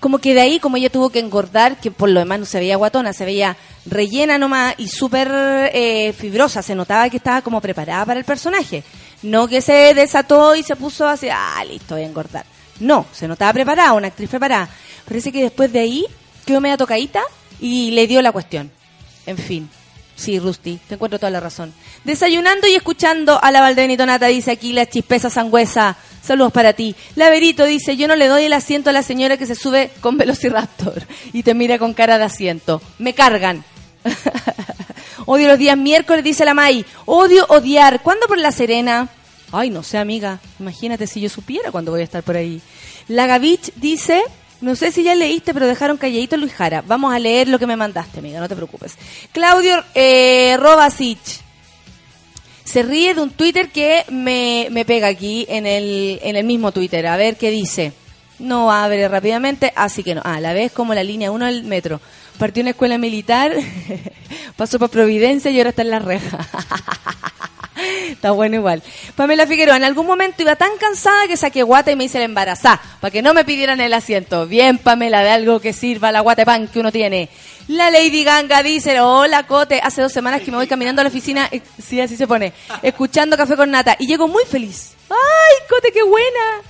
como 0.00 0.18
que 0.18 0.34
de 0.34 0.40
ahí, 0.40 0.58
como 0.58 0.78
ella 0.78 0.90
tuvo 0.90 1.10
que 1.10 1.18
engordar, 1.18 1.78
que 1.78 1.90
por 1.90 2.08
lo 2.08 2.20
demás 2.20 2.40
no 2.40 2.46
se 2.46 2.58
veía 2.58 2.76
guatona, 2.76 3.12
se 3.12 3.26
veía 3.26 3.56
rellena 3.84 4.38
nomás 4.38 4.74
y 4.78 4.88
súper 4.88 5.30
eh, 5.74 6.12
fibrosa, 6.12 6.62
se 6.62 6.74
notaba 6.74 7.08
que 7.10 7.18
estaba 7.18 7.42
como 7.42 7.60
preparada 7.60 8.06
para 8.06 8.18
el 8.18 8.24
personaje. 8.24 8.82
No 9.22 9.46
que 9.46 9.60
se 9.60 9.94
desató 9.94 10.56
y 10.56 10.62
se 10.62 10.74
puso 10.74 11.06
así, 11.06 11.28
ah, 11.30 11.62
listo, 11.68 11.94
voy 11.94 12.04
a 12.04 12.06
engordar. 12.06 12.46
No, 12.80 13.04
se 13.12 13.28
notaba 13.28 13.52
preparada, 13.52 13.92
una 13.92 14.06
actriz 14.08 14.30
preparada. 14.30 14.70
Parece 15.06 15.30
que 15.30 15.42
después 15.42 15.70
de 15.70 15.80
ahí 15.80 16.06
quedó 16.46 16.62
media 16.62 16.78
tocadita 16.78 17.20
y 17.60 17.90
le 17.90 18.06
dio 18.06 18.22
la 18.22 18.32
cuestión. 18.32 18.70
En 19.26 19.36
fin. 19.36 19.68
Sí, 20.20 20.38
Rusty, 20.38 20.78
te 20.86 20.96
encuentro 20.96 21.18
toda 21.18 21.30
la 21.30 21.40
razón. 21.40 21.72
Desayunando 22.04 22.66
y 22.66 22.74
escuchando 22.74 23.42
a 23.42 23.50
la 23.50 23.62
Valdenito 23.62 24.04
Nata, 24.04 24.26
dice 24.26 24.50
aquí 24.50 24.74
la 24.74 24.84
chispeza 24.84 25.30
sangüesa. 25.30 25.96
Saludos 26.22 26.52
para 26.52 26.74
ti. 26.74 26.94
Laverito 27.16 27.64
dice, 27.64 27.96
yo 27.96 28.06
no 28.06 28.14
le 28.16 28.28
doy 28.28 28.44
el 28.44 28.52
asiento 28.52 28.90
a 28.90 28.92
la 28.92 29.02
señora 29.02 29.38
que 29.38 29.46
se 29.46 29.54
sube 29.54 29.90
con 30.02 30.18
Velociraptor 30.18 31.04
y 31.32 31.42
te 31.42 31.54
mira 31.54 31.78
con 31.78 31.94
cara 31.94 32.18
de 32.18 32.24
asiento. 32.24 32.82
Me 32.98 33.14
cargan. 33.14 33.64
Odio 35.24 35.48
los 35.48 35.58
días 35.58 35.78
miércoles, 35.78 36.22
dice 36.22 36.44
la 36.44 36.52
May. 36.52 36.84
Odio 37.06 37.46
odiar. 37.48 38.02
¿Cuándo 38.02 38.26
por 38.26 38.36
La 38.36 38.52
Serena? 38.52 39.08
Ay, 39.52 39.70
no 39.70 39.82
sé, 39.82 39.96
amiga. 39.96 40.38
Imagínate 40.58 41.06
si 41.06 41.22
yo 41.22 41.30
supiera 41.30 41.72
cuándo 41.72 41.92
voy 41.92 42.02
a 42.02 42.04
estar 42.04 42.22
por 42.22 42.36
ahí. 42.36 42.60
La 43.08 43.26
Gavich 43.26 43.72
dice, 43.76 44.22
no 44.60 44.76
sé 44.76 44.92
si 44.92 45.02
ya 45.02 45.14
leíste, 45.14 45.54
pero 45.54 45.66
dejaron 45.66 45.96
calladito 45.96 46.36
Luis 46.36 46.52
Jara. 46.52 46.82
Vamos 46.86 47.14
a 47.14 47.18
leer 47.18 47.48
lo 47.48 47.58
que 47.58 47.66
me 47.66 47.76
mandaste, 47.76 48.18
amiga, 48.18 48.40
no 48.40 48.48
te 48.48 48.56
preocupes. 48.56 48.96
Claudio 49.32 49.82
eh, 49.94 50.56
Robasic 50.58 51.18
se 52.64 52.82
ríe 52.82 53.14
de 53.14 53.20
un 53.20 53.30
Twitter 53.30 53.70
que 53.70 54.04
me, 54.10 54.68
me 54.70 54.84
pega 54.84 55.08
aquí 55.08 55.44
en 55.48 55.66
el, 55.66 56.20
en 56.22 56.36
el 56.36 56.44
mismo 56.44 56.70
Twitter. 56.72 57.06
A 57.06 57.16
ver 57.16 57.36
qué 57.36 57.50
dice. 57.50 57.92
No 58.38 58.72
abre 58.72 59.06
rápidamente, 59.08 59.72
así 59.74 60.02
que 60.02 60.14
no. 60.14 60.22
Ah, 60.24 60.40
la 60.40 60.52
vez 60.52 60.72
como 60.72 60.94
la 60.94 61.02
línea 61.02 61.30
1 61.30 61.46
del 61.46 61.64
metro. 61.64 62.00
Partió 62.38 62.62
una 62.62 62.70
escuela 62.70 62.98
militar, 62.98 63.52
pasó 64.56 64.78
por 64.78 64.90
Providencia 64.90 65.50
y 65.50 65.58
ahora 65.58 65.70
está 65.70 65.82
en 65.82 65.90
la 65.90 65.98
reja. 65.98 66.38
Está 68.10 68.32
bueno 68.32 68.56
igual. 68.56 68.82
Pamela 69.16 69.46
Figueroa, 69.46 69.76
en 69.76 69.84
algún 69.84 70.06
momento 70.06 70.42
iba 70.42 70.56
tan 70.56 70.76
cansada 70.78 71.26
que 71.26 71.36
saqué 71.36 71.62
guata 71.62 71.90
y 71.90 71.96
me 71.96 72.04
hice 72.04 72.18
la 72.18 72.24
embarazada, 72.24 72.80
para 73.00 73.10
que 73.10 73.22
no 73.22 73.32
me 73.32 73.44
pidieran 73.44 73.80
el 73.80 73.94
asiento. 73.94 74.46
Bien, 74.46 74.76
Pamela, 74.76 75.22
de 75.22 75.30
algo 75.30 75.60
que 75.60 75.72
sirva 75.72 76.12
la 76.12 76.20
guata 76.20 76.42
de 76.42 76.46
pan 76.46 76.68
que 76.68 76.80
uno 76.80 76.92
tiene. 76.92 77.30
La 77.68 77.90
Lady 77.90 78.24
Ganga 78.24 78.62
dice, 78.62 79.00
hola 79.00 79.46
Cote, 79.46 79.80
hace 79.82 80.02
dos 80.02 80.12
semanas 80.12 80.42
que 80.42 80.50
me 80.50 80.56
voy 80.56 80.66
caminando 80.66 81.00
a 81.00 81.04
la 81.04 81.08
oficina, 81.08 81.48
eh, 81.52 81.62
sí, 81.82 82.00
así 82.00 82.16
se 82.16 82.26
pone, 82.26 82.52
escuchando 82.82 83.36
Café 83.36 83.56
con 83.56 83.70
Nata, 83.70 83.96
y 83.98 84.06
llego 84.06 84.28
muy 84.28 84.44
feliz. 84.44 84.92
¡Ay, 85.08 85.66
Cote, 85.68 85.92
qué 85.92 86.02
buena! 86.02 86.62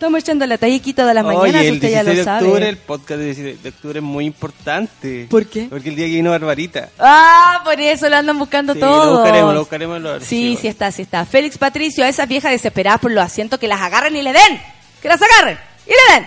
Estamos 0.00 0.20
echando 0.20 0.46
la 0.46 0.56
talliquita 0.56 1.04
de 1.04 1.12
las 1.12 1.22
mañanas, 1.22 1.60
Oye, 1.60 1.72
usted 1.72 1.90
ya 1.90 2.02
16 2.02 2.06
lo 2.06 2.14
de 2.14 2.24
sabe. 2.24 2.46
octubre, 2.46 2.68
el 2.70 2.76
podcast 2.78 3.18
del 3.20 3.34
16 3.34 3.62
de 3.62 3.68
octubre 3.68 3.98
es 3.98 4.02
muy 4.02 4.24
importante. 4.24 5.26
¿Por 5.28 5.44
qué? 5.44 5.66
Porque 5.68 5.90
el 5.90 5.94
día 5.96 6.06
que 6.06 6.12
vino 6.12 6.30
Barbarita. 6.30 6.88
Ah, 6.98 7.60
por 7.62 7.78
eso 7.78 8.08
lo 8.08 8.16
andan 8.16 8.38
buscando 8.38 8.72
Sí, 8.72 8.80
todos. 8.80 9.04
lo 9.04 9.12
buscaremos, 9.18 9.52
lo 9.52 9.60
buscaremos 9.60 9.96
en 9.98 10.02
los 10.04 10.24
Sí, 10.24 10.56
sí 10.58 10.68
está, 10.68 10.90
sí 10.90 11.02
está. 11.02 11.26
Félix 11.26 11.58
Patricio, 11.58 12.02
a 12.02 12.08
esas 12.08 12.26
viejas 12.26 12.50
desesperadas 12.50 12.98
por 12.98 13.10
los 13.10 13.22
asientos 13.22 13.58
que 13.58 13.68
las 13.68 13.82
agarren 13.82 14.16
y 14.16 14.22
le 14.22 14.32
den. 14.32 14.62
Que 15.02 15.08
las 15.08 15.20
agarren 15.20 15.58
y 15.86 15.90
le 15.90 16.14
den. 16.14 16.26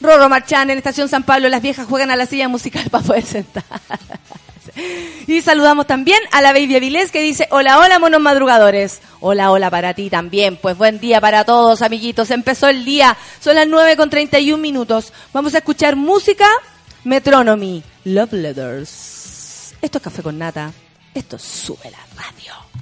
Rorro 0.00 0.28
Marchán, 0.28 0.68
en 0.70 0.78
Estación 0.78 1.08
San 1.08 1.22
Pablo, 1.22 1.48
las 1.48 1.62
viejas 1.62 1.86
juegan 1.86 2.10
a 2.10 2.16
la 2.16 2.26
silla 2.26 2.48
musical 2.48 2.82
para 2.90 3.04
poder 3.04 3.22
sentar. 3.24 3.62
Y 5.26 5.40
saludamos 5.42 5.86
también 5.86 6.18
a 6.32 6.40
la 6.40 6.52
Baby 6.52 6.76
Avilés 6.76 7.12
que 7.12 7.22
dice, 7.22 7.46
hola, 7.50 7.78
hola, 7.78 7.98
monos 7.98 8.20
madrugadores. 8.20 9.00
Hola, 9.20 9.50
hola 9.50 9.70
para 9.70 9.94
ti 9.94 10.10
también. 10.10 10.56
Pues 10.56 10.76
buen 10.76 10.98
día 11.00 11.20
para 11.20 11.44
todos, 11.44 11.82
amiguitos. 11.82 12.30
Empezó 12.30 12.68
el 12.68 12.84
día, 12.84 13.16
son 13.40 13.56
las 13.56 13.68
9 13.68 13.96
con 13.96 14.10
31 14.10 14.60
minutos. 14.60 15.12
Vamos 15.32 15.54
a 15.54 15.58
escuchar 15.58 15.96
música, 15.96 16.48
Metronomy, 17.04 17.82
Love 18.04 18.32
Letters. 18.32 19.74
Esto 19.80 19.98
es 19.98 20.04
Café 20.04 20.22
con 20.22 20.38
Nata. 20.38 20.72
Esto 21.14 21.38
sube 21.38 21.90
la 21.90 21.98
radio. 22.16 22.81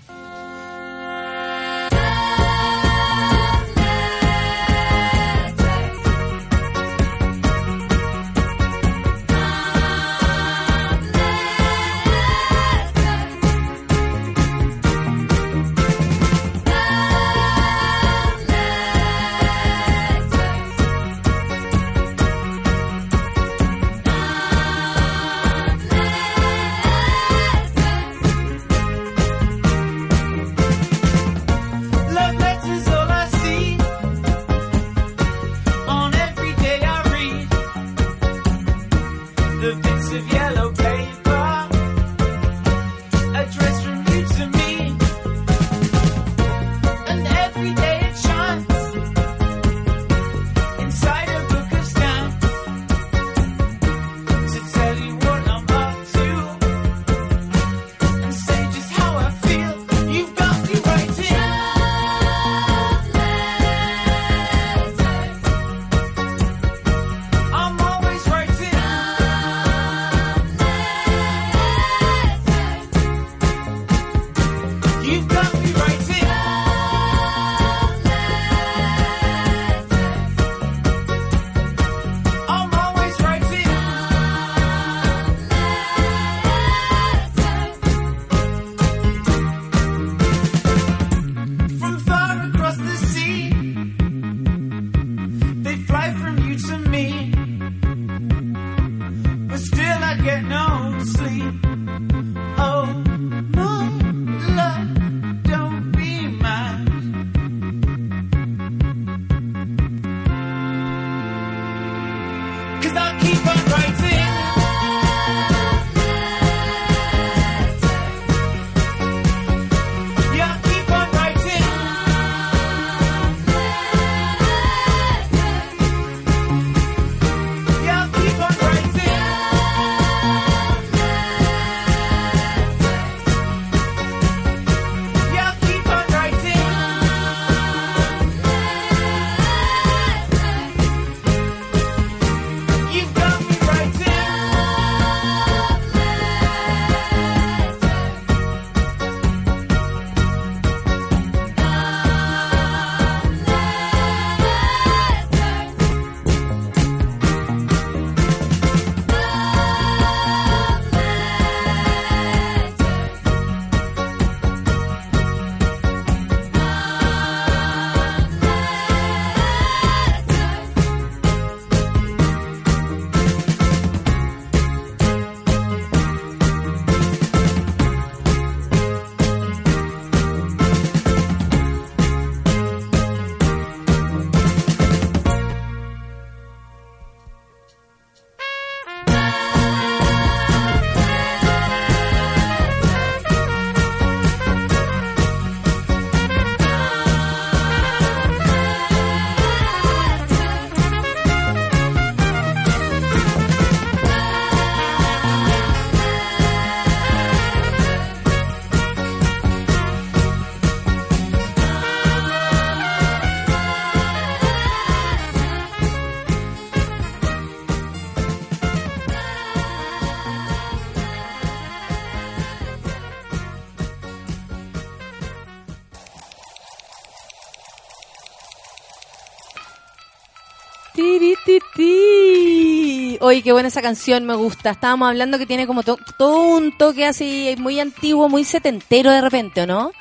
Oye, 233.31 233.43
qué 233.43 233.53
buena 233.53 233.69
esa 233.69 233.81
canción, 233.81 234.25
me 234.25 234.35
gusta. 234.35 234.71
Estábamos 234.71 235.09
hablando 235.09 235.39
que 235.39 235.47
tiene 235.47 235.65
como 235.65 235.85
to- 235.85 235.99
todo 236.19 236.57
un 236.57 236.77
toque 236.77 237.07
así 237.07 237.55
muy 237.59 237.79
antiguo, 237.79 238.29
muy 238.29 238.43
setentero 238.43 239.09
de 239.13 239.21
repente, 239.21 239.63
¿o 239.63 239.67
no? 239.69 239.93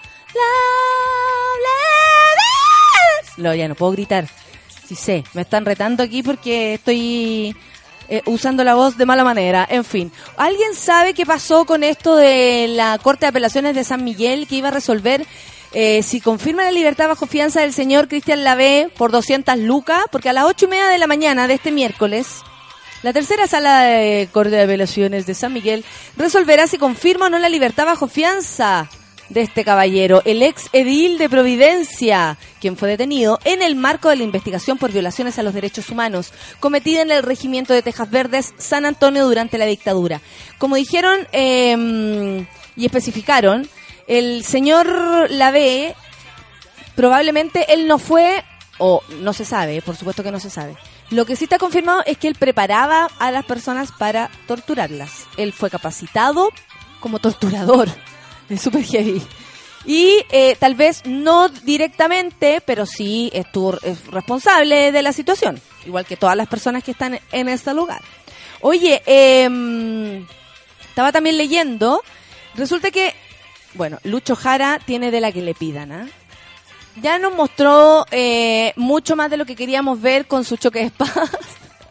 Lo, 3.37 3.53
ya 3.53 3.67
no 3.67 3.75
puedo 3.75 3.91
gritar. 3.91 4.27
Sí 4.87 4.95
sé, 4.95 5.23
me 5.33 5.43
están 5.43 5.63
retando 5.63 6.01
aquí 6.01 6.23
porque 6.23 6.73
estoy 6.73 7.55
eh, 8.09 8.23
usando 8.25 8.63
la 8.63 8.73
voz 8.73 8.97
de 8.97 9.05
mala 9.05 9.23
manera. 9.23 9.67
En 9.69 9.85
fin, 9.85 10.11
¿alguien 10.35 10.73
sabe 10.73 11.13
qué 11.13 11.23
pasó 11.27 11.65
con 11.65 11.83
esto 11.83 12.15
de 12.15 12.65
la 12.69 12.97
Corte 12.97 13.25
de 13.25 13.29
Apelaciones 13.29 13.75
de 13.75 13.83
San 13.83 14.03
Miguel 14.03 14.47
que 14.47 14.55
iba 14.55 14.69
a 14.69 14.71
resolver 14.71 15.23
eh, 15.73 16.01
si 16.01 16.19
confirma 16.19 16.63
la 16.63 16.71
libertad 16.71 17.07
bajo 17.07 17.27
fianza 17.27 17.61
del 17.61 17.73
señor 17.73 18.07
Cristian 18.07 18.43
Lavé 18.43 18.89
por 18.97 19.11
200 19.11 19.55
lucas? 19.59 20.01
Porque 20.11 20.29
a 20.29 20.33
las 20.33 20.45
ocho 20.45 20.65
y 20.65 20.69
media 20.69 20.87
de 20.87 20.97
la 20.97 21.05
mañana 21.05 21.47
de 21.47 21.53
este 21.53 21.71
miércoles, 21.71 22.41
la 23.03 23.13
tercera 23.13 23.47
sala 23.47 23.81
de 23.81 24.27
Corte 24.31 24.51
de 24.51 24.63
Apelaciones 24.63 25.25
de 25.25 25.33
San 25.33 25.53
Miguel 25.53 25.85
resolverá 26.17 26.67
si 26.67 26.77
confirma 26.77 27.27
o 27.27 27.29
no 27.29 27.39
la 27.39 27.49
libertad 27.49 27.85
bajo 27.85 28.07
fianza 28.07 28.89
de 29.29 29.41
este 29.41 29.63
caballero, 29.63 30.21
el 30.25 30.41
ex 30.41 30.69
edil 30.73 31.17
de 31.17 31.29
Providencia, 31.29 32.37
quien 32.59 32.75
fue 32.75 32.89
detenido 32.89 33.39
en 33.45 33.61
el 33.61 33.75
marco 33.75 34.09
de 34.09 34.15
la 34.15 34.23
investigación 34.23 34.77
por 34.77 34.91
violaciones 34.91 35.37
a 35.37 35.43
los 35.43 35.53
derechos 35.53 35.89
humanos 35.89 36.33
cometida 36.59 37.03
en 37.03 37.11
el 37.11 37.23
regimiento 37.23 37.73
de 37.73 37.83
Tejas 37.83 38.09
Verdes 38.09 38.53
San 38.57 38.85
Antonio 38.85 39.27
durante 39.27 39.57
la 39.57 39.65
dictadura. 39.65 40.19
Como 40.57 40.75
dijeron 40.75 41.27
eh, 41.31 42.45
y 42.75 42.85
especificaron, 42.85 43.69
el 44.07 44.43
señor 44.43 45.29
Lavé 45.29 45.95
probablemente 46.95 47.71
él 47.71 47.87
no 47.87 47.99
fue, 47.99 48.43
o 48.79 49.03
no 49.21 49.31
se 49.33 49.45
sabe, 49.45 49.81
por 49.81 49.95
supuesto 49.95 50.23
que 50.23 50.31
no 50.31 50.39
se 50.39 50.49
sabe. 50.49 50.75
Lo 51.11 51.25
que 51.25 51.35
sí 51.35 51.45
está 51.45 51.57
confirmado 51.57 52.03
es 52.05 52.17
que 52.17 52.27
él 52.27 52.35
preparaba 52.35 53.09
a 53.17 53.31
las 53.31 53.45
personas 53.45 53.91
para 53.91 54.29
torturarlas. 54.47 55.25
Él 55.37 55.53
fue 55.53 55.69
capacitado 55.69 56.51
como 56.99 57.19
torturador. 57.19 57.89
Es 58.49 58.61
super 58.61 58.83
heavy. 58.83 59.21
Y 59.85 60.25
eh, 60.31 60.55
tal 60.59 60.73
vez 60.73 61.03
no 61.05 61.49
directamente, 61.49 62.61
pero 62.65 62.87
sí 62.87 63.29
estuvo 63.31 63.77
es 63.83 64.07
responsable 64.07 64.91
de 64.91 65.01
la 65.03 65.13
situación. 65.13 65.61
Igual 65.85 66.07
que 66.07 66.17
todas 66.17 66.35
las 66.35 66.47
personas 66.47 66.83
que 66.83 66.89
están 66.89 67.19
en 67.31 67.47
este 67.47 67.75
lugar. 67.75 68.01
Oye, 68.61 69.03
eh, 69.05 70.25
estaba 70.89 71.11
también 71.11 71.37
leyendo. 71.37 72.01
Resulta 72.55 72.89
que, 72.89 73.13
bueno, 73.75 73.99
Lucho 74.03 74.35
Jara 74.35 74.79
tiene 74.83 75.11
de 75.11 75.21
la 75.21 75.31
que 75.31 75.43
le 75.43 75.53
pidan, 75.53 75.91
¿ah? 75.91 76.07
Ya 77.01 77.19
nos 77.19 77.33
mostró 77.33 78.05
eh, 78.11 78.73
mucho 78.75 79.15
más 79.15 79.29
de 79.29 79.37
lo 79.37 79.45
que 79.45 79.55
queríamos 79.55 80.01
ver 80.01 80.27
con 80.27 80.43
su 80.43 80.57
choque 80.57 80.79
de 80.79 80.85
espadas, 80.85 81.29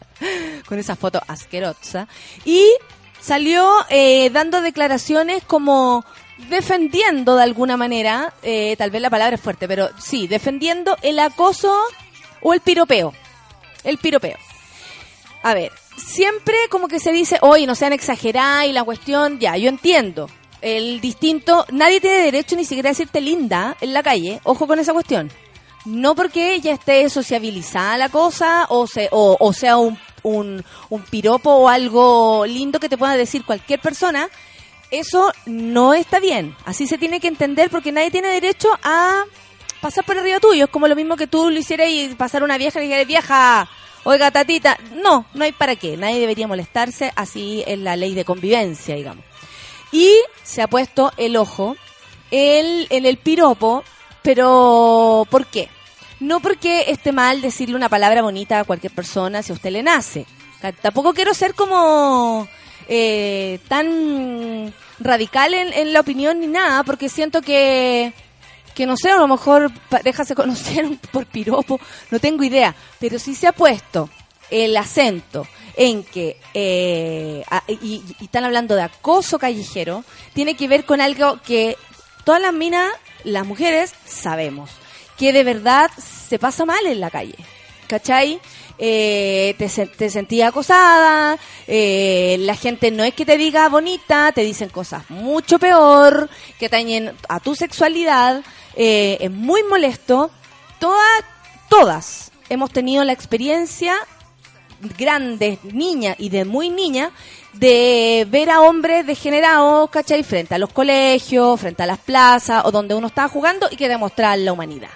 con 0.68 0.78
esa 0.78 0.96
foto 0.96 1.20
asquerosa, 1.26 2.08
y 2.44 2.66
salió 3.20 3.68
eh, 3.88 4.30
dando 4.30 4.60
declaraciones 4.60 5.42
como 5.44 6.04
defendiendo 6.48 7.36
de 7.36 7.42
alguna 7.42 7.76
manera, 7.76 8.32
eh, 8.42 8.76
tal 8.76 8.90
vez 8.90 9.02
la 9.02 9.10
palabra 9.10 9.36
es 9.36 9.40
fuerte, 9.40 9.66
pero 9.66 9.90
sí, 9.98 10.26
defendiendo 10.28 10.96
el 11.02 11.18
acoso 11.18 11.74
o 12.40 12.54
el 12.54 12.60
piropeo. 12.60 13.12
El 13.84 13.98
piropeo. 13.98 14.36
A 15.42 15.54
ver, 15.54 15.72
siempre 15.96 16.56
como 16.70 16.88
que 16.88 17.00
se 17.00 17.12
dice, 17.12 17.38
oye, 17.42 17.66
no 17.66 17.74
sean 17.74 17.92
exageradas 17.92 18.66
y 18.66 18.72
la 18.72 18.84
cuestión, 18.84 19.38
ya, 19.38 19.56
yo 19.56 19.68
entiendo. 19.68 20.28
El 20.60 21.00
distinto, 21.00 21.64
nadie 21.70 22.00
tiene 22.00 22.18
derecho 22.18 22.56
ni 22.56 22.64
siquiera 22.64 22.88
a 22.88 22.92
decirte 22.92 23.20
linda 23.20 23.76
en 23.80 23.94
la 23.94 24.02
calle, 24.02 24.40
ojo 24.44 24.66
con 24.66 24.78
esa 24.78 24.92
cuestión. 24.92 25.30
No 25.84 26.14
porque 26.14 26.60
ya 26.60 26.72
esté 26.72 27.08
sociabilizada 27.08 27.96
la 27.96 28.08
cosa 28.08 28.66
o, 28.68 28.86
se, 28.86 29.08
o, 29.12 29.36
o 29.38 29.52
sea 29.52 29.76
un, 29.76 29.96
un, 30.22 31.02
piropo 31.10 31.50
o 31.50 31.68
algo 31.68 32.44
lindo 32.46 32.80
que 32.80 32.88
te 32.88 32.98
pueda 32.98 33.16
decir 33.16 33.44
cualquier 33.44 33.80
persona, 33.80 34.28
eso 34.90 35.32
no 35.46 35.94
está 35.94 36.20
bien. 36.20 36.56
Así 36.64 36.86
se 36.86 36.98
tiene 36.98 37.20
que 37.20 37.28
entender 37.28 37.70
porque 37.70 37.92
nadie 37.92 38.10
tiene 38.10 38.28
derecho 38.28 38.68
a 38.82 39.24
pasar 39.80 40.04
por 40.04 40.18
arriba 40.18 40.40
tuyo. 40.40 40.64
Es 40.64 40.70
como 40.70 40.88
lo 40.88 40.96
mismo 40.96 41.16
que 41.16 41.26
tú 41.26 41.50
lo 41.50 41.58
hicieras 41.58 41.88
y 41.90 42.14
pasar 42.16 42.42
una 42.42 42.58
vieja 42.58 42.80
y 42.80 42.84
dijeras, 42.84 43.06
vieja, 43.06 43.68
oiga, 44.04 44.30
tatita. 44.30 44.78
No, 45.02 45.26
no 45.34 45.44
hay 45.44 45.52
para 45.52 45.76
qué. 45.76 45.96
Nadie 45.96 46.20
debería 46.20 46.48
molestarse. 46.48 47.12
Así 47.16 47.62
es 47.66 47.78
la 47.78 47.96
ley 47.96 48.14
de 48.14 48.24
convivencia, 48.24 48.94
digamos. 48.94 49.24
Y 49.92 50.12
se 50.42 50.62
ha 50.62 50.68
puesto 50.68 51.12
el 51.16 51.36
ojo 51.36 51.76
el, 52.30 52.86
en 52.90 53.06
el 53.06 53.16
piropo, 53.16 53.84
pero 54.22 55.26
¿por 55.30 55.46
qué? 55.46 55.68
No 56.20 56.40
porque 56.40 56.90
esté 56.90 57.12
mal 57.12 57.40
decirle 57.40 57.76
una 57.76 57.88
palabra 57.88 58.22
bonita 58.22 58.60
a 58.60 58.64
cualquier 58.64 58.92
persona 58.92 59.42
si 59.42 59.52
a 59.52 59.54
usted 59.54 59.70
le 59.70 59.82
nace. 59.82 60.26
Tampoco 60.82 61.14
quiero 61.14 61.32
ser 61.34 61.54
como 61.54 62.48
eh, 62.88 63.60
tan 63.68 64.74
radical 64.98 65.54
en, 65.54 65.72
en 65.72 65.92
la 65.92 66.00
opinión 66.00 66.40
ni 66.40 66.48
nada, 66.48 66.82
porque 66.82 67.08
siento 67.08 67.40
que, 67.40 68.12
que 68.74 68.86
no 68.86 68.96
sé, 68.96 69.10
a 69.10 69.18
lo 69.18 69.28
mejor 69.28 69.70
parejas 69.88 70.26
se 70.26 70.34
conocieron 70.36 70.98
por 71.12 71.26
piropo, 71.26 71.80
no 72.10 72.18
tengo 72.18 72.42
idea, 72.42 72.74
pero 72.98 73.18
sí 73.18 73.36
se 73.36 73.46
ha 73.46 73.52
puesto 73.52 74.10
el 74.50 74.76
acento 74.76 75.46
en 75.78 76.02
que, 76.02 76.36
eh, 76.54 77.44
y, 77.80 78.02
están 78.20 78.44
hablando 78.44 78.74
de 78.74 78.82
acoso 78.82 79.38
callejero, 79.38 80.04
tiene 80.34 80.56
que 80.56 80.66
ver 80.66 80.84
con 80.84 81.00
algo 81.00 81.40
que 81.40 81.76
todas 82.24 82.42
las 82.42 82.52
minas, 82.52 82.90
las 83.22 83.46
mujeres, 83.46 83.94
sabemos, 84.04 84.70
que 85.16 85.32
de 85.32 85.44
verdad 85.44 85.88
se 85.96 86.40
pasa 86.40 86.64
mal 86.64 86.84
en 86.84 87.00
la 87.00 87.10
calle. 87.10 87.36
¿Cachai? 87.86 88.40
Eh, 88.76 89.54
te, 89.56 89.86
te 89.86 90.10
sentías 90.10 90.48
acosada, 90.48 91.38
eh, 91.68 92.36
la 92.40 92.56
gente 92.56 92.90
no 92.90 93.04
es 93.04 93.14
que 93.14 93.24
te 93.24 93.38
diga 93.38 93.68
bonita, 93.68 94.32
te 94.32 94.42
dicen 94.42 94.68
cosas 94.68 95.08
mucho 95.10 95.58
peor, 95.60 96.28
que 96.58 96.68
tañen 96.68 97.14
a 97.28 97.38
tu 97.40 97.54
sexualidad, 97.54 98.42
es 98.74 99.30
muy 99.30 99.62
molesto. 99.62 100.30
Todas, 100.80 101.24
todas 101.68 102.30
hemos 102.48 102.70
tenido 102.70 103.04
la 103.04 103.12
experiencia 103.12 103.96
grandes, 104.96 105.62
niñas 105.64 106.16
y 106.18 106.28
de 106.28 106.44
muy 106.44 106.70
niña, 106.70 107.10
de 107.52 108.26
ver 108.30 108.50
a 108.50 108.60
hombres 108.60 109.06
degenerados, 109.06 109.90
¿cachai? 109.90 110.22
Frente 110.22 110.54
a 110.54 110.58
los 110.58 110.72
colegios, 110.72 111.60
frente 111.60 111.82
a 111.82 111.86
las 111.86 111.98
plazas 111.98 112.62
o 112.64 112.70
donde 112.70 112.94
uno 112.94 113.08
estaba 113.08 113.28
jugando 113.28 113.68
y 113.70 113.76
que 113.76 113.88
demostrar 113.88 114.38
la 114.38 114.52
humanidad. 114.52 114.90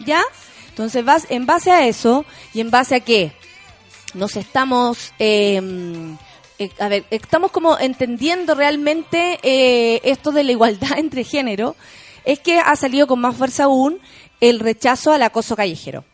¿Ya? 0.00 0.22
Entonces, 0.68 1.04
vas, 1.04 1.26
en 1.30 1.46
base 1.46 1.70
a 1.70 1.86
eso 1.86 2.24
y 2.52 2.60
en 2.60 2.70
base 2.70 2.96
a 2.96 3.00
que 3.00 3.32
nos 4.14 4.36
estamos, 4.36 5.12
eh, 5.18 5.60
eh, 6.58 6.70
a 6.78 6.88
ver, 6.88 7.04
estamos 7.10 7.50
como 7.50 7.78
entendiendo 7.78 8.54
realmente 8.54 9.38
eh, 9.42 10.00
esto 10.04 10.32
de 10.32 10.44
la 10.44 10.52
igualdad 10.52 10.92
entre 10.98 11.24
género, 11.24 11.76
es 12.24 12.40
que 12.40 12.58
ha 12.58 12.74
salido 12.76 13.06
con 13.06 13.20
más 13.20 13.36
fuerza 13.36 13.64
aún 13.64 14.00
el 14.40 14.60
rechazo 14.60 15.12
al 15.12 15.22
acoso 15.22 15.56
callejero. 15.56 16.04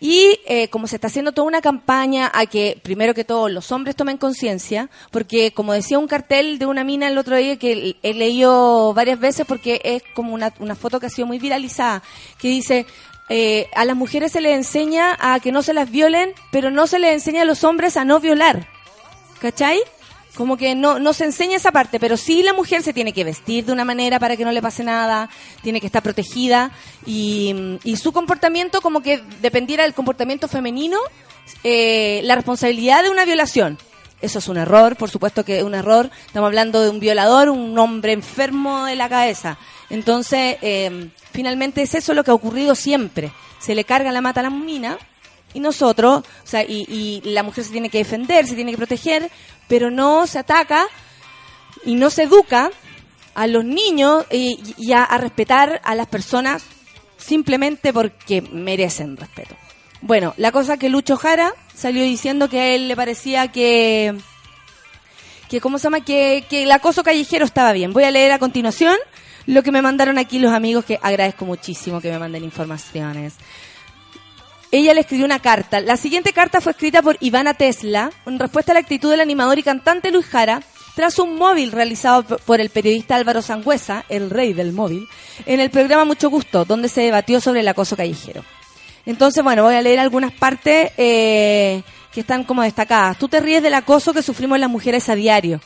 Y 0.00 0.38
eh, 0.46 0.68
como 0.68 0.86
se 0.86 0.96
está 0.96 1.08
haciendo 1.08 1.32
toda 1.32 1.48
una 1.48 1.60
campaña 1.60 2.30
a 2.32 2.46
que, 2.46 2.80
primero 2.82 3.14
que 3.14 3.24
todo, 3.24 3.48
los 3.48 3.72
hombres 3.72 3.96
tomen 3.96 4.16
conciencia, 4.16 4.90
porque 5.10 5.52
como 5.52 5.72
decía 5.72 5.98
un 5.98 6.06
cartel 6.06 6.58
de 6.58 6.66
una 6.66 6.84
mina 6.84 7.08
el 7.08 7.18
otro 7.18 7.36
día 7.36 7.56
que 7.56 7.96
he 8.02 8.14
leído 8.14 8.94
varias 8.94 9.18
veces 9.18 9.44
porque 9.46 9.80
es 9.82 10.02
como 10.14 10.34
una, 10.34 10.54
una 10.60 10.76
foto 10.76 11.00
que 11.00 11.06
ha 11.06 11.10
sido 11.10 11.26
muy 11.26 11.40
viralizada, 11.40 12.02
que 12.38 12.48
dice, 12.48 12.86
eh, 13.28 13.68
a 13.74 13.84
las 13.84 13.96
mujeres 13.96 14.32
se 14.32 14.40
les 14.40 14.56
enseña 14.56 15.16
a 15.20 15.40
que 15.40 15.52
no 15.52 15.62
se 15.62 15.74
las 15.74 15.90
violen, 15.90 16.32
pero 16.52 16.70
no 16.70 16.86
se 16.86 16.98
les 16.98 17.12
enseña 17.12 17.42
a 17.42 17.44
los 17.44 17.64
hombres 17.64 17.96
a 17.96 18.04
no 18.04 18.20
violar. 18.20 18.68
¿Cachai? 19.40 19.80
Como 20.38 20.56
que 20.56 20.76
no, 20.76 21.00
no 21.00 21.14
se 21.14 21.24
enseña 21.24 21.56
esa 21.56 21.72
parte, 21.72 21.98
pero 21.98 22.16
sí 22.16 22.44
la 22.44 22.52
mujer 22.52 22.84
se 22.84 22.92
tiene 22.92 23.12
que 23.12 23.24
vestir 23.24 23.64
de 23.64 23.72
una 23.72 23.84
manera 23.84 24.20
para 24.20 24.36
que 24.36 24.44
no 24.44 24.52
le 24.52 24.62
pase 24.62 24.84
nada, 24.84 25.28
tiene 25.64 25.80
que 25.80 25.86
estar 25.86 26.00
protegida 26.00 26.70
y, 27.04 27.76
y 27.82 27.96
su 27.96 28.12
comportamiento 28.12 28.80
como 28.80 29.00
que 29.00 29.20
dependiera 29.42 29.82
del 29.82 29.94
comportamiento 29.94 30.46
femenino, 30.46 30.96
eh, 31.64 32.20
la 32.22 32.36
responsabilidad 32.36 33.02
de 33.02 33.10
una 33.10 33.24
violación. 33.24 33.78
Eso 34.20 34.38
es 34.38 34.46
un 34.46 34.58
error, 34.58 34.94
por 34.94 35.10
supuesto 35.10 35.44
que 35.44 35.58
es 35.58 35.64
un 35.64 35.74
error. 35.74 36.08
Estamos 36.26 36.46
hablando 36.46 36.82
de 36.82 36.90
un 36.90 37.00
violador, 37.00 37.48
un 37.48 37.76
hombre 37.76 38.12
enfermo 38.12 38.84
de 38.84 38.94
la 38.94 39.08
cabeza. 39.08 39.58
Entonces, 39.90 40.56
eh, 40.62 41.08
finalmente 41.32 41.82
es 41.82 41.96
eso 41.96 42.14
lo 42.14 42.22
que 42.22 42.30
ha 42.30 42.34
ocurrido 42.34 42.76
siempre. 42.76 43.32
Se 43.58 43.74
le 43.74 43.82
carga 43.82 44.12
la 44.12 44.20
mata 44.20 44.38
a 44.38 44.44
la 44.44 44.50
mina 44.50 44.98
y 45.54 45.60
nosotros, 45.60 46.22
o 46.22 46.46
sea, 46.46 46.62
y, 46.62 46.86
y 46.88 47.30
la 47.30 47.42
mujer 47.42 47.64
se 47.64 47.70
tiene 47.70 47.90
que 47.90 47.98
defender, 47.98 48.46
se 48.46 48.54
tiene 48.54 48.70
que 48.70 48.76
proteger, 48.76 49.30
pero 49.66 49.90
no 49.90 50.26
se 50.26 50.38
ataca 50.38 50.86
y 51.84 51.94
no 51.94 52.10
se 52.10 52.24
educa 52.24 52.70
a 53.34 53.46
los 53.46 53.64
niños 53.64 54.26
y, 54.30 54.92
a, 54.92 55.04
a 55.04 55.18
respetar 55.18 55.80
a 55.84 55.94
las 55.94 56.08
personas 56.08 56.64
simplemente 57.16 57.92
porque 57.92 58.42
merecen 58.42 59.16
respeto. 59.16 59.54
Bueno, 60.00 60.34
la 60.36 60.52
cosa 60.52 60.76
que 60.76 60.88
Lucho 60.88 61.16
Jara 61.16 61.54
salió 61.74 62.02
diciendo 62.02 62.48
que 62.48 62.60
a 62.60 62.66
él 62.74 62.88
le 62.88 62.96
parecía 62.96 63.48
que 63.48 64.16
que 65.48 65.60
cómo 65.60 65.78
se 65.78 65.84
llama 65.84 66.04
que, 66.04 66.44
que 66.48 66.64
el 66.64 66.72
acoso 66.72 67.02
callejero 67.02 67.44
estaba 67.44 67.72
bien. 67.72 67.92
Voy 67.92 68.04
a 68.04 68.10
leer 68.10 68.32
a 68.32 68.38
continuación 68.38 68.96
lo 69.46 69.62
que 69.62 69.72
me 69.72 69.82
mandaron 69.82 70.18
aquí 70.18 70.38
los 70.38 70.52
amigos 70.52 70.84
que 70.84 70.98
agradezco 71.00 71.46
muchísimo 71.46 72.00
que 72.00 72.10
me 72.10 72.18
manden 72.18 72.44
informaciones. 72.44 73.34
Ella 74.70 74.94
le 74.94 75.00
escribió 75.00 75.24
una 75.24 75.40
carta. 75.40 75.80
La 75.80 75.96
siguiente 75.96 76.32
carta 76.32 76.60
fue 76.60 76.72
escrita 76.72 77.02
por 77.02 77.16
Ivana 77.20 77.54
Tesla 77.54 78.10
en 78.26 78.38
respuesta 78.38 78.72
a 78.72 78.74
la 78.74 78.80
actitud 78.80 79.10
del 79.10 79.20
animador 79.20 79.58
y 79.58 79.62
cantante 79.62 80.10
Luis 80.10 80.26
Jara 80.26 80.62
tras 80.94 81.18
un 81.20 81.36
móvil 81.36 81.70
realizado 81.70 82.24
por 82.38 82.60
el 82.60 82.70
periodista 82.70 83.14
Álvaro 83.14 83.40
Sangüesa, 83.40 84.04
el 84.08 84.30
rey 84.30 84.52
del 84.52 84.72
móvil, 84.72 85.06
en 85.46 85.60
el 85.60 85.70
programa 85.70 86.04
Mucho 86.04 86.28
Gusto, 86.28 86.64
donde 86.64 86.88
se 86.88 87.02
debatió 87.02 87.40
sobre 87.40 87.60
el 87.60 87.68
acoso 87.68 87.96
callejero. 87.96 88.44
Entonces, 89.06 89.44
bueno, 89.44 89.62
voy 89.62 89.76
a 89.76 89.80
leer 89.80 90.00
algunas 90.00 90.32
partes 90.32 90.90
eh, 90.96 91.82
que 92.12 92.20
están 92.20 92.42
como 92.42 92.62
destacadas. 92.62 93.16
Tú 93.16 93.28
te 93.28 93.38
ríes 93.38 93.62
del 93.62 93.74
acoso 93.74 94.12
que 94.12 94.22
sufrimos 94.22 94.58
las 94.58 94.68
mujeres 94.68 95.08
a 95.08 95.14
diario, 95.14 95.60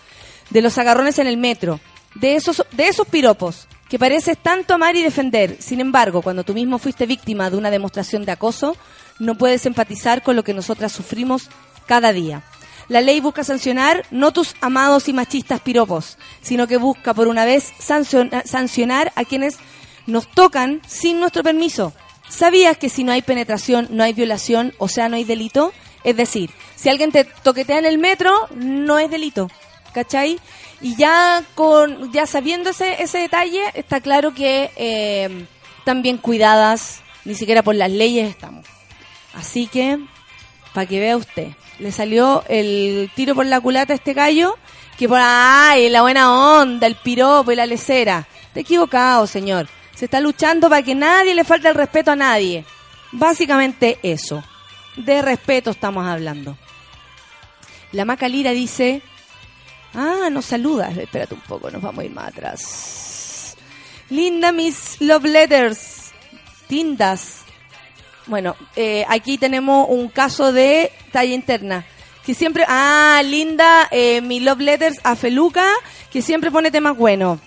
de 0.50 0.60
los 0.60 0.76
agarrones 0.76 1.18
en 1.18 1.26
el 1.26 1.38
metro, 1.38 1.80
de 2.14 2.36
esos, 2.36 2.64
de 2.72 2.88
esos 2.88 3.08
piropos 3.08 3.66
que 3.92 3.98
pareces 3.98 4.38
tanto 4.38 4.72
amar 4.72 4.96
y 4.96 5.02
defender. 5.02 5.58
Sin 5.60 5.78
embargo, 5.78 6.22
cuando 6.22 6.44
tú 6.44 6.54
mismo 6.54 6.78
fuiste 6.78 7.04
víctima 7.04 7.50
de 7.50 7.58
una 7.58 7.70
demostración 7.70 8.24
de 8.24 8.32
acoso, 8.32 8.74
no 9.18 9.34
puedes 9.36 9.66
empatizar 9.66 10.22
con 10.22 10.34
lo 10.34 10.42
que 10.42 10.54
nosotras 10.54 10.92
sufrimos 10.92 11.50
cada 11.84 12.14
día. 12.14 12.42
La 12.88 13.02
ley 13.02 13.20
busca 13.20 13.44
sancionar 13.44 14.06
no 14.10 14.32
tus 14.32 14.54
amados 14.62 15.08
y 15.08 15.12
machistas 15.12 15.60
piropos, 15.60 16.16
sino 16.40 16.66
que 16.66 16.78
busca 16.78 17.12
por 17.12 17.28
una 17.28 17.44
vez 17.44 17.70
sanciona- 17.80 18.42
sancionar 18.46 19.12
a 19.14 19.26
quienes 19.26 19.58
nos 20.06 20.26
tocan 20.26 20.80
sin 20.86 21.20
nuestro 21.20 21.42
permiso. 21.42 21.92
¿Sabías 22.30 22.78
que 22.78 22.88
si 22.88 23.04
no 23.04 23.12
hay 23.12 23.20
penetración 23.20 23.88
no 23.90 24.04
hay 24.04 24.14
violación, 24.14 24.72
o 24.78 24.88
sea, 24.88 25.10
no 25.10 25.16
hay 25.16 25.24
delito? 25.24 25.74
Es 26.02 26.16
decir, 26.16 26.48
si 26.76 26.88
alguien 26.88 27.12
te 27.12 27.24
toquetea 27.24 27.78
en 27.78 27.84
el 27.84 27.98
metro, 27.98 28.32
no 28.56 28.98
es 28.98 29.10
delito. 29.10 29.50
¿Cachai? 29.92 30.40
Y 30.82 30.96
ya 30.96 31.44
con 31.54 32.12
ya 32.12 32.26
sabiendo 32.26 32.70
ese, 32.70 33.02
ese 33.02 33.18
detalle, 33.18 33.62
está 33.74 34.00
claro 34.00 34.34
que 34.34 34.70
eh, 34.76 35.46
bien 36.02 36.18
cuidadas, 36.18 37.00
ni 37.24 37.34
siquiera 37.34 37.62
por 37.62 37.76
las 37.76 37.90
leyes 37.90 38.28
estamos. 38.28 38.66
Así 39.34 39.68
que, 39.68 39.98
para 40.74 40.86
que 40.86 41.00
vea 41.00 41.16
usted, 41.16 41.48
le 41.78 41.92
salió 41.92 42.44
el 42.48 43.10
tiro 43.14 43.34
por 43.34 43.46
la 43.46 43.60
culata 43.60 43.92
a 43.92 43.96
este 43.96 44.12
gallo, 44.12 44.56
que 44.98 45.08
por 45.08 45.18
ay, 45.20 45.88
la 45.88 46.02
buena 46.02 46.58
onda, 46.58 46.86
el 46.86 46.96
piropo 46.96 47.52
y 47.52 47.56
la 47.56 47.66
lecera. 47.66 48.26
Está 48.46 48.60
equivocado, 48.60 49.26
señor. 49.26 49.68
Se 49.94 50.06
está 50.06 50.20
luchando 50.20 50.68
para 50.68 50.82
que 50.82 50.94
nadie 50.94 51.34
le 51.34 51.44
falte 51.44 51.68
el 51.68 51.74
respeto 51.74 52.10
a 52.10 52.16
nadie. 52.16 52.64
Básicamente 53.12 53.98
eso. 54.02 54.42
De 54.96 55.22
respeto 55.22 55.70
estamos 55.70 56.06
hablando. 56.06 56.56
La 57.92 58.04
Maca 58.04 58.28
Lira 58.28 58.50
dice, 58.52 59.02
ah, 59.94 60.28
nos 60.30 60.46
saluda. 60.46 60.90
Espérate 60.90 61.34
un 61.34 61.40
poco, 61.40 61.70
nos 61.70 61.82
vamos 61.82 62.02
a 62.02 62.04
ir 62.04 62.10
más 62.10 62.28
atrás. 62.28 63.56
Linda 64.10 64.52
Miss 64.52 65.00
Love 65.00 65.24
Letters. 65.24 66.12
Tindas. 66.66 67.42
Bueno, 68.26 68.56
eh, 68.76 69.04
aquí 69.08 69.36
tenemos 69.36 69.86
un 69.88 70.08
caso 70.08 70.52
de 70.52 70.92
talla 71.10 71.34
interna. 71.34 71.84
Que 72.24 72.34
siempre, 72.34 72.64
ah, 72.68 73.20
linda, 73.24 73.88
eh, 73.90 74.20
mi 74.20 74.38
love 74.38 74.60
letters 74.60 75.00
a 75.02 75.16
Feluca, 75.16 75.66
que 76.10 76.22
siempre 76.22 76.50
pone 76.52 76.70
temas 76.70 76.96
buenos. 76.96 77.40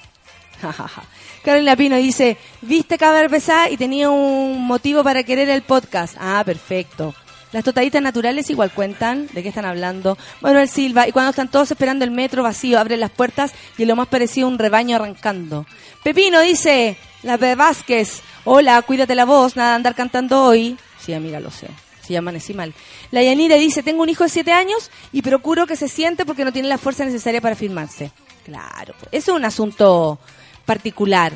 Carolina 1.44 1.76
Pino 1.76 1.96
dice, 1.96 2.38
viste 2.62 2.98
Caber 2.98 3.30
pesada 3.30 3.70
y 3.70 3.78
tenía 3.78 4.10
un 4.10 4.66
motivo 4.66 5.04
para 5.04 5.24
querer 5.24 5.50
el 5.50 5.62
podcast. 5.62 6.18
Ah, 6.20 6.44
perfecto. 6.46 7.16
Las 7.56 7.64
totaditas 7.64 8.02
naturales 8.02 8.50
igual 8.50 8.70
cuentan 8.74 9.30
de 9.32 9.42
qué 9.42 9.48
están 9.48 9.64
hablando. 9.64 10.18
Manuel 10.42 10.68
Silva, 10.68 11.08
y 11.08 11.14
cuando 11.14 11.30
están 11.30 11.48
todos 11.48 11.72
esperando 11.72 12.04
el 12.04 12.12
metro 12.12 12.44
vacío, 12.44 12.78
abren 12.78 13.00
las 13.00 13.12
puertas 13.12 13.54
y 13.78 13.86
lo 13.86 13.96
más 13.96 14.10
parecido 14.10 14.50
un 14.50 14.60
rebaño 14.60 14.98
arrancando. 14.98 15.66
Pepino 16.04 16.42
dice, 16.42 16.98
la 17.24 17.38
P. 17.38 17.56
Vázquez, 17.56 18.20
hola, 18.44 18.82
cuídate 18.82 19.16
la 19.16 19.24
voz, 19.24 19.56
nada 19.56 19.70
de 19.70 19.76
andar 19.78 19.96
cantando 19.96 20.44
hoy. 20.44 20.78
Sí, 21.00 21.14
amiga, 21.14 21.40
lo 21.40 21.50
sé. 21.50 21.70
Sí, 22.06 22.14
amanecí 22.18 22.54
mal. 22.54 22.74
La 23.12 23.24
Yanira 23.24 23.56
dice, 23.56 23.84
tengo 23.84 24.04
un 24.04 24.10
hijo 24.10 24.26
de 24.26 24.30
siete 24.32 24.52
años 24.52 24.92
y 25.14 25.22
procuro 25.22 25.66
que 25.66 25.78
se 25.78 25.88
siente 25.88 26.26
porque 26.26 26.44
no 26.44 26.52
tiene 26.52 26.68
la 26.68 26.78
fuerza 26.78 27.06
necesaria 27.06 27.40
para 27.40 27.56
firmarse. 27.56 28.12
Claro, 28.44 28.96
pues, 29.00 29.08
eso 29.14 29.32
es 29.32 29.38
un 29.38 29.46
asunto 29.46 30.20
particular. 30.66 31.32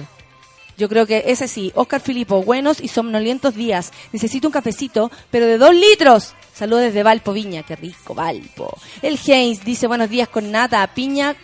Yo 0.79 0.87
creo 0.87 1.05
que 1.05 1.25
ese 1.27 1.49
sí. 1.49 1.73
Oscar 1.75 1.99
Filipo, 1.99 2.41
buenos 2.41 2.79
y 2.79 2.87
somnolientos 2.87 3.53
días. 3.53 3.91
Necesito 4.13 4.47
un 4.47 4.53
cafecito, 4.53 5.11
pero 5.29 5.45
de 5.45 5.57
dos 5.57 5.75
litros. 5.75 6.33
Saludos 6.53 6.83
desde 6.83 7.03
Valpo, 7.03 7.33
Viña. 7.33 7.63
Qué 7.63 7.75
rico, 7.75 8.15
Valpo. 8.15 8.77
El 9.01 9.19
Haynes 9.27 9.65
dice 9.65 9.87
buenos 9.87 10.09
días 10.09 10.29
con 10.29 10.49
nata. 10.49 10.87
Piña, 10.87 11.35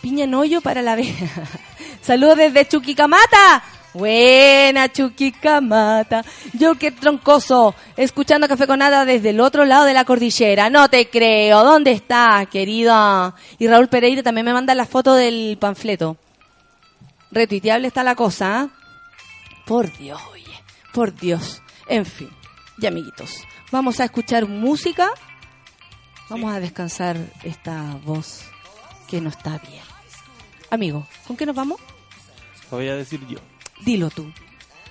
piña 0.00 0.24
en 0.24 0.32
hoyo 0.32 0.62
para 0.62 0.80
la 0.80 0.96
vez. 0.96 1.14
Saludos 2.00 2.38
desde 2.38 2.66
Chuquicamata. 2.68 3.62
Buena 3.92 4.90
Chuquicamata. 4.90 6.24
Yo 6.54 6.76
qué 6.76 6.90
troncoso. 6.90 7.74
Escuchando 7.98 8.48
Café 8.48 8.66
con 8.66 8.78
Nada 8.78 9.04
desde 9.04 9.28
el 9.28 9.40
otro 9.40 9.66
lado 9.66 9.84
de 9.84 9.92
la 9.92 10.06
cordillera. 10.06 10.70
No 10.70 10.88
te 10.88 11.10
creo. 11.10 11.62
¿Dónde 11.64 11.92
estás, 11.92 12.48
querida? 12.48 13.34
Y 13.58 13.68
Raúl 13.68 13.88
Pereira 13.88 14.22
también 14.22 14.46
me 14.46 14.54
manda 14.54 14.74
la 14.74 14.86
foto 14.86 15.14
del 15.16 15.58
panfleto. 15.60 16.16
Retuiteable 17.30 17.88
está 17.88 18.02
la 18.02 18.14
cosa, 18.14 18.60
¿ah? 18.62 18.68
Por 19.66 19.96
Dios, 19.96 20.20
oye, 20.32 20.60
por 20.92 21.14
Dios. 21.14 21.62
En 21.86 22.04
fin, 22.04 22.30
ya 22.78 22.88
amiguitos, 22.88 23.44
vamos 23.70 24.00
a 24.00 24.04
escuchar 24.04 24.46
música. 24.46 25.10
Vamos 26.28 26.52
a 26.54 26.60
descansar 26.60 27.16
esta 27.42 27.98
voz 28.04 28.42
que 29.08 29.20
no 29.20 29.30
está 29.30 29.58
bien. 29.58 29.82
Amigo, 30.70 31.04
¿con 31.26 31.36
qué 31.36 31.44
nos 31.44 31.56
vamos? 31.56 31.80
Lo 32.70 32.76
voy 32.76 32.86
a 32.88 32.94
decir 32.94 33.20
yo. 33.26 33.38
Dilo 33.84 34.10
tú. 34.10 34.32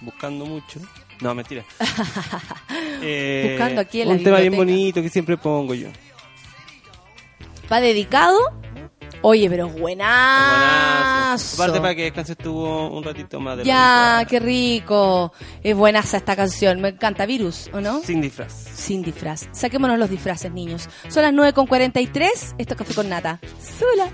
Buscando 0.01 0.45
mucho. 0.45 0.79
No, 1.21 1.33
mentira. 1.33 1.63
Eh, 3.01 3.51
Buscando 3.57 3.79
aquí 3.79 4.01
en 4.01 4.09
la 4.09 4.15
Un 4.15 4.23
tema 4.23 4.39
bien 4.39 4.53
bonito 4.53 5.01
que 5.01 5.07
siempre 5.09 5.37
pongo 5.37 5.73
yo. 5.73 5.87
¿Va 7.71 7.79
dedicado? 7.79 8.37
Oye, 9.21 9.49
pero 9.49 9.67
buenazo. 9.67 11.55
Aparte 11.61 11.81
para 11.81 11.95
que 11.95 12.03
descanses 12.03 12.37
tuvo 12.37 12.89
un 12.89 13.03
ratito 13.03 13.39
más 13.39 13.57
de 13.57 13.63
Ya, 13.63 14.25
qué 14.29 14.39
rico. 14.39 15.33
Es 15.61 15.75
buenaza 15.75 16.17
esta 16.17 16.35
canción. 16.35 16.79
Me 16.81 16.89
encanta. 16.89 17.25
Virus, 17.25 17.69
¿o 17.73 17.81
no? 17.81 18.01
Sin 18.01 18.21
disfraz. 18.21 18.53
Sin 18.53 19.03
disfraz. 19.03 19.47
Saquémonos 19.51 19.99
los 19.99 20.09
disfraces, 20.09 20.51
niños. 20.51 20.89
Son 21.09 21.23
las 21.23 21.33
9.43. 21.33 22.55
Esto 22.57 22.73
es 22.73 22.77
Café 22.77 22.93
con 22.93 23.09
Nata. 23.09 23.39
Súbela. 23.77 24.09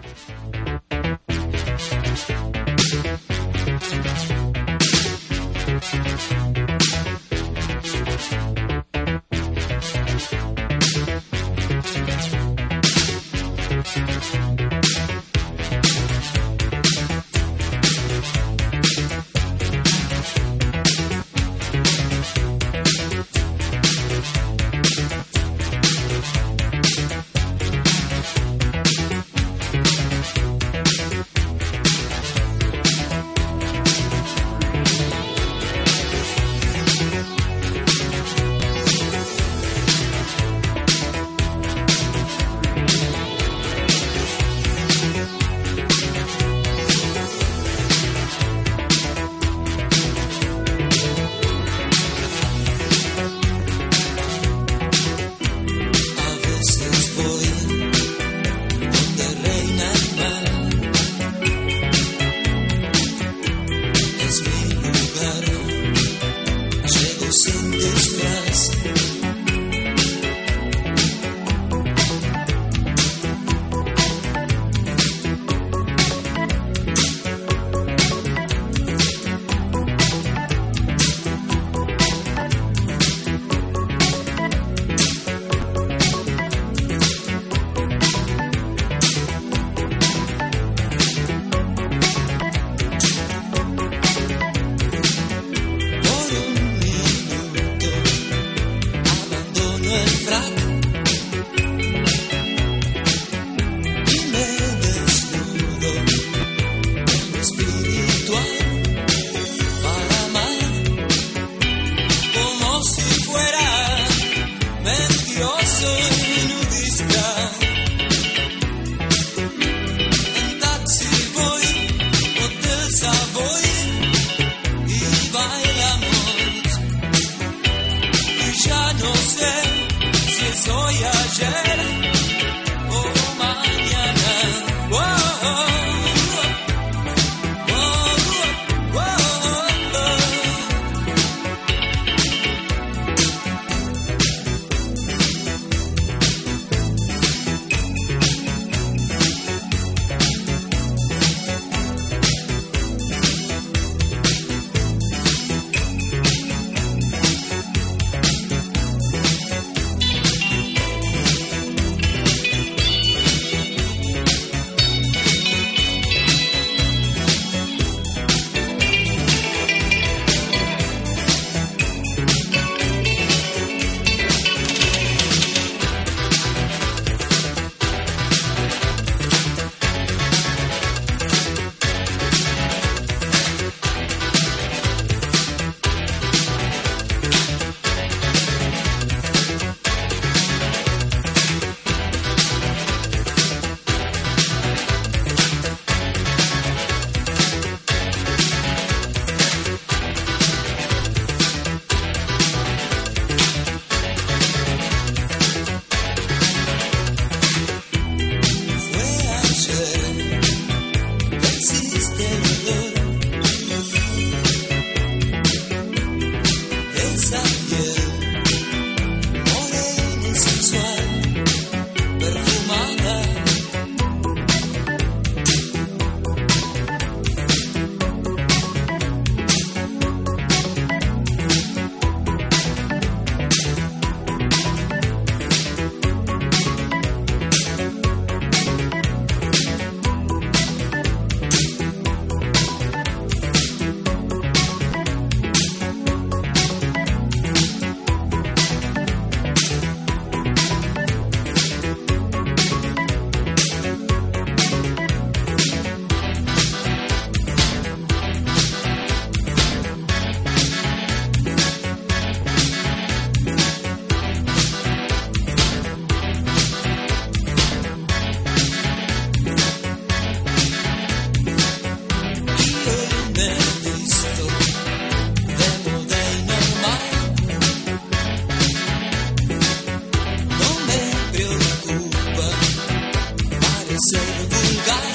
seu 283.98 284.20
lugar 284.20 285.14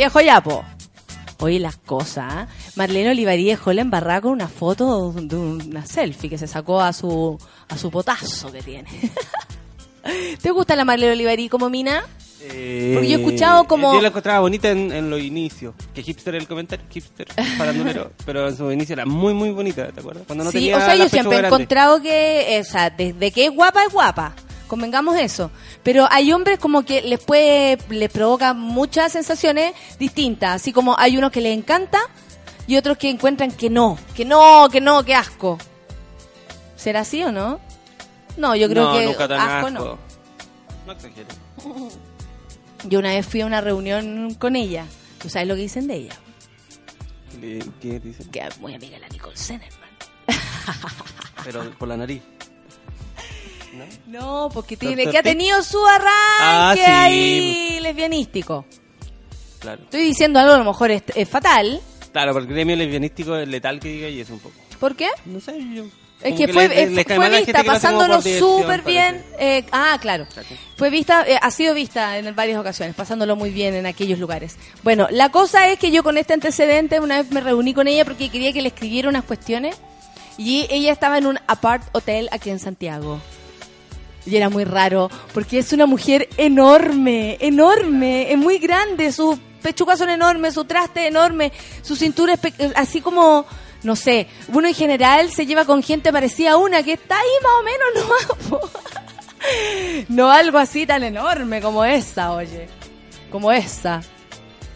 viejo 0.00 0.20
ya, 0.22 0.40
po. 0.40 0.64
Oye, 1.40 1.58
las 1.58 1.76
cosas. 1.76 2.24
¿ah? 2.26 2.46
Marlene 2.74 3.10
Olivarí 3.10 3.44
dejó 3.44 3.70
la 3.74 3.82
embarrada 3.82 4.22
con 4.22 4.32
una 4.32 4.48
foto 4.48 5.12
de 5.12 5.36
una 5.36 5.84
selfie 5.84 6.30
que 6.30 6.38
se 6.38 6.46
sacó 6.46 6.80
a 6.80 6.94
su, 6.94 7.38
a 7.68 7.76
su 7.76 7.90
potazo 7.90 8.50
que 8.50 8.62
tiene. 8.62 8.88
¿Te 10.40 10.50
gusta 10.52 10.74
la 10.74 10.86
Marlene 10.86 11.12
Olivarí 11.12 11.50
como 11.50 11.68
mina? 11.68 12.02
Eh, 12.42 12.92
Porque 12.94 13.08
yo 13.10 13.18
he 13.18 13.20
escuchado 13.20 13.64
como- 13.64 13.92
Yo 13.92 14.00
la 14.00 14.08
encontraba 14.08 14.40
bonita 14.40 14.70
en, 14.70 14.90
en 14.90 15.10
los 15.10 15.20
inicios. 15.20 15.74
Que 15.94 16.02
hipster 16.02 16.34
el 16.34 16.48
comentario, 16.48 16.86
hipster, 16.88 17.28
farandulero. 17.58 18.12
pero 18.24 18.48
en 18.48 18.56
su 18.56 18.72
inicio 18.72 18.94
era 18.94 19.04
muy, 19.04 19.34
muy 19.34 19.50
bonita, 19.50 19.92
¿te 19.92 20.00
acuerdas? 20.00 20.24
Cuando 20.26 20.44
no 20.44 20.50
sí, 20.50 20.60
tenía 20.60 20.78
o 20.78 20.80
sea, 20.80 20.96
yo 20.96 21.10
siempre 21.10 21.36
he 21.36 21.46
encontrado 21.46 22.00
que, 22.00 22.56
eh, 22.56 22.60
o 22.60 22.64
sea, 22.64 22.88
desde 22.88 23.30
que 23.32 23.44
es 23.44 23.50
guapa, 23.54 23.84
es 23.84 23.92
guapa. 23.92 24.34
Convengamos 24.70 25.18
eso. 25.18 25.50
Pero 25.82 26.06
hay 26.08 26.32
hombres 26.32 26.60
como 26.60 26.84
que 26.84 27.02
les 27.02 27.18
puede, 27.18 27.76
les 27.88 28.08
provoca 28.08 28.54
muchas 28.54 29.10
sensaciones 29.10 29.74
distintas. 29.98 30.62
Así 30.62 30.72
como 30.72 30.96
hay 30.96 31.16
unos 31.18 31.32
que 31.32 31.40
les 31.40 31.58
encanta 31.58 31.98
y 32.68 32.76
otros 32.76 32.96
que 32.96 33.10
encuentran 33.10 33.50
que 33.50 33.68
no, 33.68 33.98
que 34.14 34.24
no, 34.24 34.68
que 34.70 34.80
no, 34.80 35.04
que 35.04 35.16
asco. 35.16 35.58
¿Será 36.76 37.00
así 37.00 37.20
o 37.24 37.32
no? 37.32 37.58
No, 38.36 38.54
yo 38.54 38.68
creo 38.68 38.84
no, 38.84 38.92
que 38.92 39.06
nunca 39.06 39.26
tan 39.26 39.40
asco 39.40 39.66
asco. 39.66 39.70
no. 39.70 39.98
No 40.86 40.92
exageres. 40.92 41.34
Yo 42.84 43.00
una 43.00 43.08
vez 43.08 43.26
fui 43.26 43.40
a 43.40 43.46
una 43.46 43.60
reunión 43.60 44.34
con 44.34 44.54
ella. 44.54 44.86
¿Tú 45.20 45.28
sabes 45.28 45.48
lo 45.48 45.56
que 45.56 45.62
dicen 45.62 45.88
de 45.88 45.96
ella? 45.96 46.14
¿Qué, 47.80 47.98
dicen? 47.98 48.30
Que 48.30 48.38
es 48.38 48.58
muy 48.60 48.72
amiga 48.72 48.94
de 48.94 49.00
la 49.00 49.08
Nicole 49.08 49.36
Sennerman. 49.36 49.90
Pero 51.44 51.68
por 51.72 51.88
la 51.88 51.96
nariz. 51.96 52.22
¿No? 54.06 54.20
No, 54.20 54.48
porque 54.52 54.76
tiene, 54.76 55.04
Doctor 55.04 55.12
que 55.12 55.18
ha 55.18 55.22
tenido 55.22 55.62
su 55.62 55.78
arranque 55.86 56.10
Ah, 56.40 56.72
sí. 56.76 56.82
ahí 56.84 57.78
lesbianístico. 57.80 58.64
Claro. 59.58 59.82
Estoy 59.82 60.02
diciendo 60.02 60.38
algo 60.40 60.54
a 60.54 60.58
lo 60.58 60.64
mejor 60.64 60.90
es, 60.90 61.02
es 61.14 61.28
fatal. 61.28 61.80
Claro, 62.12 62.32
porque 62.32 62.48
el 62.48 62.54
gremio 62.54 62.76
lesbianístico 62.76 63.36
es 63.36 63.46
letal 63.48 63.78
que 63.78 63.88
diga 63.88 64.08
y 64.08 64.20
es 64.20 64.30
un 64.30 64.38
poco. 64.40 64.54
¿Por 64.78 64.96
qué? 64.96 65.08
No 65.26 65.38
sé, 65.40 65.54
yo. 65.74 65.84
Es 66.22 66.34
como 66.34 66.36
que 66.46 66.52
fue, 66.52 66.68
le- 66.68 66.82
eh, 66.82 66.90
le 66.90 67.04
fue 67.04 67.30
vista 67.30 67.60
que 67.62 67.66
pasándolo 67.66 68.20
súper 68.20 68.82
bien. 68.82 69.24
eh, 69.38 69.64
ah, 69.72 69.96
claro. 70.00 70.24
Exacto. 70.24 70.54
Fue 70.76 70.90
vista, 70.90 71.24
eh, 71.26 71.38
ha 71.40 71.50
sido 71.50 71.72
vista 71.72 72.18
en 72.18 72.34
varias 72.34 72.58
ocasiones, 72.60 72.94
pasándolo 72.94 73.36
muy 73.36 73.50
bien 73.50 73.74
en 73.74 73.86
aquellos 73.86 74.18
lugares. 74.18 74.56
Bueno, 74.82 75.08
la 75.10 75.30
cosa 75.30 75.68
es 75.68 75.78
que 75.78 75.90
yo 75.90 76.02
con 76.02 76.18
este 76.18 76.34
antecedente 76.34 77.00
una 77.00 77.22
vez 77.22 77.30
me 77.30 77.40
reuní 77.40 77.72
con 77.72 77.88
ella 77.88 78.04
porque 78.04 78.28
quería 78.28 78.52
que 78.52 78.60
le 78.60 78.68
escribiera 78.68 79.08
unas 79.08 79.24
cuestiones 79.24 79.78
y 80.36 80.66
ella 80.70 80.92
estaba 80.92 81.16
en 81.16 81.26
un 81.26 81.38
apart 81.46 81.84
hotel 81.92 82.28
aquí 82.32 82.50
en 82.50 82.58
Santiago. 82.58 83.18
Y 84.26 84.36
era 84.36 84.50
muy 84.50 84.64
raro, 84.64 85.10
porque 85.32 85.58
es 85.58 85.72
una 85.72 85.86
mujer 85.86 86.28
enorme, 86.36 87.38
enorme, 87.40 88.30
es 88.30 88.38
muy 88.38 88.58
grande, 88.58 89.12
sus 89.12 89.38
pechugas 89.62 89.98
son 89.98 90.10
enormes, 90.10 90.54
su 90.54 90.64
traste 90.64 91.06
enorme, 91.06 91.52
su 91.82 91.96
cintura 91.96 92.34
es 92.58 92.72
así 92.76 93.00
como, 93.00 93.46
no 93.82 93.96
sé, 93.96 94.26
uno 94.48 94.68
en 94.68 94.74
general 94.74 95.30
se 95.30 95.46
lleva 95.46 95.64
con 95.64 95.82
gente 95.82 96.12
parecida 96.12 96.52
a 96.52 96.56
una 96.56 96.82
que 96.82 96.94
está 96.94 97.18
ahí 97.18 97.28
más 97.42 97.52
o 97.58 97.62
menos 97.62 98.36
po. 98.48 98.60
No 100.08 100.30
algo 100.30 100.58
así 100.58 100.86
tan 100.86 101.02
enorme 101.02 101.62
como 101.62 101.84
esa, 101.84 102.32
oye, 102.32 102.68
como 103.30 103.50
esa. 103.50 104.02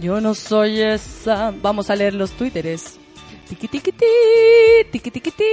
Yo 0.00 0.20
no 0.20 0.34
soy 0.34 0.80
esa. 0.80 1.52
Vamos 1.62 1.90
a 1.90 1.96
leer 1.96 2.14
los 2.14 2.32
twitteres. 2.32 2.98
Tiqui, 3.48 3.68
tiqui, 3.68 3.92
ti, 3.92 4.06
tiqui, 4.90 5.10
tiqui, 5.10 5.30
ti. 5.30 5.44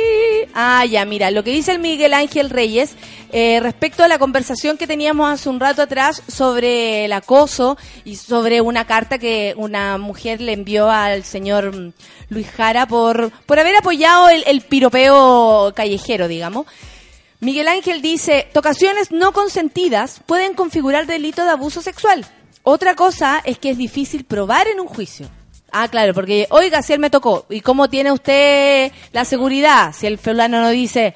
Ah, 0.54 0.86
ya, 0.86 1.04
mira, 1.04 1.30
lo 1.30 1.44
que 1.44 1.52
dice 1.52 1.74
el 1.74 1.80
Miguel 1.80 2.14
Ángel 2.14 2.50
Reyes 2.50 2.96
eh, 3.34 3.60
respecto 3.62 4.02
a 4.02 4.08
la 4.08 4.18
conversación 4.18 4.78
que 4.78 4.88
teníamos 4.88 5.30
hace 5.30 5.50
un 5.50 5.60
rato 5.60 5.82
atrás 5.82 6.24
sobre 6.28 7.04
el 7.04 7.12
acoso 7.12 7.78
y 8.06 8.16
sobre 8.16 8.62
una 8.62 8.86
carta 8.86 9.18
que 9.18 9.54
una 9.58 9.98
mujer 9.98 10.40
le 10.40 10.54
envió 10.54 10.90
al 10.90 11.26
señor 11.26 11.94
Luis 12.30 12.50
Jara 12.50 12.88
por, 12.88 13.32
por 13.46 13.60
haber 13.60 13.76
apoyado 13.76 14.30
el, 14.30 14.46
el 14.48 14.62
piropeo 14.62 15.74
callejero, 15.76 16.30
digamos. 16.30 16.68
Miguel 17.42 17.68
Ángel 17.68 18.02
dice, 18.02 18.48
tocaciones 18.54 19.12
no 19.12 19.34
consentidas 19.34 20.22
pueden 20.26 20.54
configurar 20.54 21.08
delito 21.08 21.44
de 21.44 21.50
abuso 21.50 21.82
sexual. 21.82 22.26
Otra 22.64 22.96
cosa 22.96 23.42
es 23.44 23.58
que 23.58 23.72
es 23.72 23.78
difícil 23.78 24.24
probar 24.24 24.68
en 24.68 24.80
un 24.80 24.88
juicio. 24.88 25.28
Ah, 25.72 25.88
claro, 25.88 26.14
porque, 26.14 26.48
oiga, 26.50 26.82
si 26.82 26.94
él 26.94 27.00
me 27.00 27.10
tocó, 27.10 27.46
¿y 27.50 27.62
cómo 27.62 27.90
tiene 27.90 28.12
usted 28.12 28.92
la 29.14 29.24
seguridad? 29.24 29.94
Si 29.94 30.06
el 30.06 30.18
fulano 30.18 30.62
no 30.62 30.70
dice, 30.70 31.14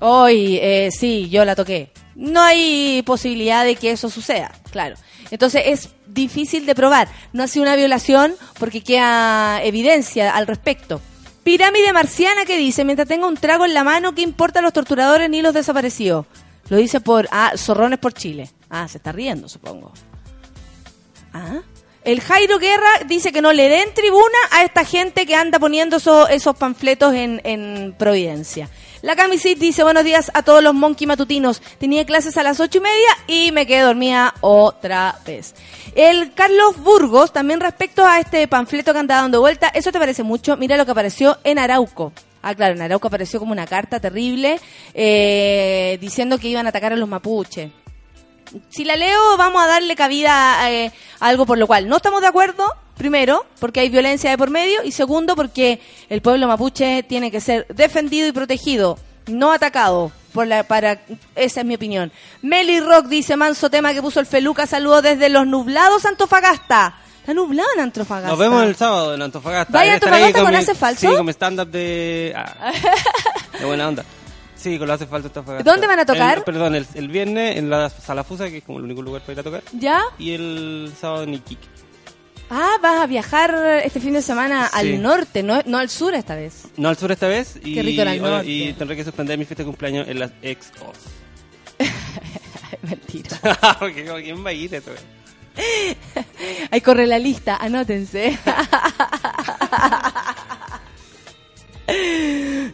hoy, 0.00 0.58
eh, 0.60 0.90
sí, 0.90 1.28
yo 1.30 1.44
la 1.44 1.54
toqué. 1.54 1.90
No 2.16 2.42
hay 2.42 3.02
posibilidad 3.06 3.64
de 3.64 3.76
que 3.76 3.92
eso 3.92 4.10
suceda, 4.10 4.52
claro. 4.70 4.96
Entonces 5.30 5.62
es 5.66 5.88
difícil 6.06 6.66
de 6.66 6.74
probar. 6.74 7.08
No 7.32 7.42
ha 7.42 7.48
sido 7.48 7.62
una 7.62 7.76
violación 7.76 8.34
porque 8.58 8.82
queda 8.82 9.62
evidencia 9.62 10.34
al 10.34 10.46
respecto. 10.46 11.00
Pirámide 11.44 11.92
marciana 11.92 12.44
que 12.44 12.58
dice, 12.58 12.84
mientras 12.84 13.08
tenga 13.08 13.26
un 13.26 13.36
trago 13.36 13.64
en 13.64 13.72
la 13.74 13.84
mano, 13.84 14.14
¿qué 14.14 14.22
importa 14.22 14.60
los 14.60 14.72
torturadores 14.72 15.30
ni 15.30 15.42
los 15.42 15.54
desaparecidos? 15.54 16.26
Lo 16.68 16.76
dice 16.76 17.00
por, 17.00 17.28
ah, 17.30 17.52
Zorrones 17.56 17.98
por 17.98 18.12
Chile. 18.12 18.50
Ah, 18.68 18.86
se 18.88 18.98
está 18.98 19.10
riendo, 19.10 19.48
supongo. 19.48 19.92
Ah. 21.32 21.60
El 22.04 22.20
Jairo 22.20 22.58
Guerra 22.58 22.88
dice 23.06 23.30
que 23.32 23.42
no 23.42 23.52
le 23.52 23.68
den 23.68 23.94
tribuna 23.94 24.38
a 24.50 24.64
esta 24.64 24.84
gente 24.84 25.24
que 25.24 25.36
anda 25.36 25.60
poniendo 25.60 25.98
eso- 25.98 26.28
esos 26.28 26.56
panfletos 26.56 27.14
en, 27.14 27.40
en 27.44 27.94
Providencia. 27.96 28.68
La 29.02 29.14
Camisit 29.16 29.58
dice, 29.58 29.82
buenos 29.84 30.04
días 30.04 30.30
a 30.34 30.42
todos 30.42 30.62
los 30.62 30.74
monkey 30.74 31.06
matutinos. 31.06 31.60
Tenía 31.78 32.04
clases 32.04 32.36
a 32.36 32.42
las 32.42 32.58
ocho 32.60 32.78
y 32.78 32.80
media 32.80 33.08
y 33.28 33.52
me 33.52 33.66
quedé 33.66 33.80
dormida 33.82 34.34
otra 34.40 35.16
vez. 35.24 35.54
El 35.94 36.34
Carlos 36.34 36.76
Burgos, 36.78 37.32
también 37.32 37.60
respecto 37.60 38.04
a 38.04 38.18
este 38.18 38.46
panfleto 38.48 38.92
que 38.92 38.98
anda 38.98 39.16
dando 39.16 39.40
vuelta, 39.40 39.68
¿eso 39.68 39.92
te 39.92 39.98
parece 39.98 40.22
mucho? 40.24 40.56
Mira 40.56 40.76
lo 40.76 40.84
que 40.84 40.92
apareció 40.92 41.38
en 41.44 41.58
Arauco. 41.58 42.12
Ah, 42.42 42.54
claro, 42.56 42.74
en 42.74 42.82
Arauco 42.82 43.06
apareció 43.08 43.38
como 43.38 43.52
una 43.52 43.66
carta 43.66 44.00
terrible 44.00 44.58
eh, 44.94 45.98
diciendo 46.00 46.38
que 46.38 46.48
iban 46.48 46.66
a 46.66 46.70
atacar 46.70 46.92
a 46.92 46.96
los 46.96 47.08
mapuches 47.08 47.70
si 48.70 48.84
la 48.84 48.96
leo, 48.96 49.36
vamos 49.36 49.62
a 49.62 49.66
darle 49.66 49.94
cabida 49.96 50.70
eh, 50.70 50.92
a 51.20 51.28
algo 51.28 51.46
por 51.46 51.58
lo 51.58 51.66
cual 51.66 51.88
no 51.88 51.96
estamos 51.96 52.20
de 52.20 52.26
acuerdo. 52.28 52.64
Primero, 52.96 53.46
porque 53.58 53.80
hay 53.80 53.88
violencia 53.88 54.30
de 54.30 54.38
por 54.38 54.50
medio. 54.50 54.82
Y 54.84 54.92
segundo, 54.92 55.34
porque 55.34 55.80
el 56.08 56.20
pueblo 56.22 56.46
mapuche 56.46 57.02
tiene 57.02 57.30
que 57.30 57.40
ser 57.40 57.66
defendido 57.68 58.28
y 58.28 58.32
protegido, 58.32 58.98
no 59.26 59.52
atacado. 59.52 60.12
Por 60.32 60.46
la, 60.46 60.62
para, 60.62 61.00
esa 61.34 61.60
es 61.60 61.66
mi 61.66 61.74
opinión. 61.74 62.10
Meli 62.42 62.80
Rock 62.80 63.06
dice, 63.06 63.36
manso 63.36 63.68
tema 63.70 63.92
que 63.92 64.00
puso 64.00 64.18
el 64.20 64.26
Feluca, 64.26 64.66
saludos 64.66 65.02
desde 65.02 65.28
los 65.28 65.46
nublados 65.46 66.06
Antofagasta. 66.06 66.96
Está 67.20 67.34
nublado 67.34 67.68
en 67.76 67.82
Antofagasta. 67.82 68.30
Nos 68.30 68.38
vemos 68.38 68.62
el 68.64 68.74
sábado 68.76 69.14
en 69.14 69.22
Antofagasta. 69.22 69.72
¿Vaya 69.72 69.92
a 69.92 69.94
Antofagasta 69.94 70.40
con 70.42 70.50
mi- 70.50 70.56
Hace 70.56 70.74
Falso? 70.74 71.08
Sí, 71.10 71.16
con 71.16 71.26
mi 71.26 71.32
stand-up 71.32 71.68
de... 71.70 72.32
ah, 72.36 72.72
de 73.58 73.64
buena 73.64 73.88
onda. 73.88 74.04
Sí, 74.62 74.78
con 74.78 74.86
lo 74.86 74.94
hace 74.94 75.06
falta 75.06 75.28
Antofagasta. 75.28 75.68
¿Dónde 75.70 75.86
van 75.88 75.98
a 75.98 76.06
tocar? 76.06 76.38
El- 76.38 76.44
perdón, 76.44 76.74
el, 76.76 76.86
el 76.94 77.08
viernes 77.08 77.56
en 77.56 77.68
la 77.68 77.90
Sala 77.90 78.22
Fusa, 78.22 78.48
que 78.48 78.58
es 78.58 78.64
como 78.64 78.78
el 78.78 78.84
único 78.84 79.02
lugar 79.02 79.22
para 79.22 79.32
ir 79.32 79.40
a 79.40 79.42
tocar. 79.42 79.62
¿Ya? 79.72 80.02
Y 80.18 80.32
el 80.32 80.92
sábado 81.00 81.24
en 81.24 81.34
Iquique. 81.34 81.66
Ah, 82.50 82.76
vas 82.82 83.00
a 83.00 83.06
viajar 83.06 83.80
este 83.82 83.98
fin 83.98 84.12
de 84.12 84.20
semana 84.22 84.68
Sí. 84.68 84.78
al 84.78 85.02
norte, 85.02 85.42
no, 85.42 85.60
no 85.66 85.78
al 85.78 85.88
sur 85.88 86.14
esta 86.14 86.34
vez. 86.34 86.64
No 86.76 86.90
al 86.90 86.96
sur 86.98 87.10
esta 87.10 87.26
vez. 87.26 87.58
Y, 87.64 87.74
Qué 87.74 87.82
rico 87.82 88.02
era 88.02 88.12
el 88.14 88.20
oye, 88.22 88.30
norte. 88.30 88.48
y 88.50 88.72
tendré 88.74 88.94
que 88.96 89.04
suspender 89.04 89.38
mi 89.38 89.44
fiesta 89.46 89.62
de 89.62 89.66
cumpleaños 89.66 90.06
en 90.06 90.18
las 90.20 90.30
ex 90.42 90.70
Oz. 90.86 90.98
Mentira. 92.82 93.38
Porque 93.78 94.04
como, 94.04 94.18
¿quién 94.18 94.44
va 94.44 94.50
a 94.50 94.52
ir 94.52 94.74
a 94.74 94.78
eso? 94.78 94.90
Ahí 96.70 96.80
corre 96.82 97.06
la 97.06 97.18
lista, 97.18 97.56
anótense. 97.56 98.38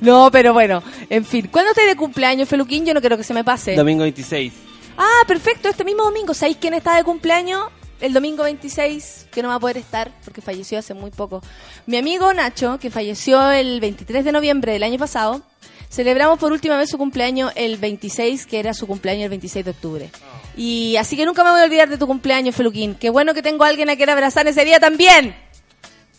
No, 0.01 0.31
pero 0.31 0.53
bueno, 0.53 0.83
en 1.11 1.25
fin. 1.25 1.49
¿Cuándo 1.51 1.71
estáis 1.71 1.89
de 1.89 1.97
cumpleaños, 1.97 2.49
Feluquín? 2.49 2.87
Yo 2.87 2.95
no 2.95 3.01
quiero 3.01 3.17
que 3.17 3.25
se 3.25 3.35
me 3.35 3.45
pase. 3.45 3.75
Domingo 3.75 4.03
26. 4.03 4.53
Ah, 4.97 5.25
perfecto, 5.27 5.69
este 5.69 5.85
mismo 5.85 6.05
domingo. 6.05 6.35
¿Sabéis 6.35 6.59
quién 6.61 6.75
está 6.75 6.97
de 6.97 7.05
cumpleaños? 7.05 7.67
El 8.01 8.13
domingo 8.13 8.45
26, 8.45 9.27
que 9.33 9.43
no 9.43 9.49
va 9.49 9.57
a 9.57 9.61
poder 9.61 9.77
estar 9.77 10.13
porque 10.25 10.41
falleció 10.41 10.79
hace 10.79 10.95
muy 10.95 11.11
poco. 11.11 11.43
Mi 11.87 11.97
amigo 11.97 12.33
Nacho, 12.33 12.79
que 12.79 12.91
falleció 12.91 13.51
el 13.51 13.81
23 13.81 14.25
de 14.25 14.31
noviembre 14.31 14.73
del 14.73 14.85
año 14.85 14.99
pasado, 14.99 15.43
celebramos 15.91 16.39
por 16.39 16.53
última 16.53 16.77
vez 16.77 16.91
su 16.91 16.99
cumpleaños 16.99 17.53
el 17.57 17.77
26, 17.77 18.47
que 18.47 18.61
era 18.61 18.73
su 18.73 18.87
cumpleaños 18.87 19.25
el 19.25 19.31
26 19.31 19.65
de 19.65 19.71
octubre. 19.73 20.11
Y 20.57 20.97
así 20.97 21.17
que 21.17 21.27
nunca 21.27 21.43
me 21.43 21.51
voy 21.51 21.61
a 21.61 21.65
olvidar 21.65 21.89
de 21.89 21.99
tu 21.99 22.07
cumpleaños, 22.07 22.55
Feluquín. 22.55 22.95
Qué 22.95 23.11
bueno 23.11 23.35
que 23.35 23.43
tengo 23.43 23.65
a 23.65 23.69
alguien 23.69 23.91
a 23.91 23.97
quien 23.97 24.11
abrazar 24.11 24.47
ese 24.47 24.65
día 24.65 24.79
también. 24.79 25.35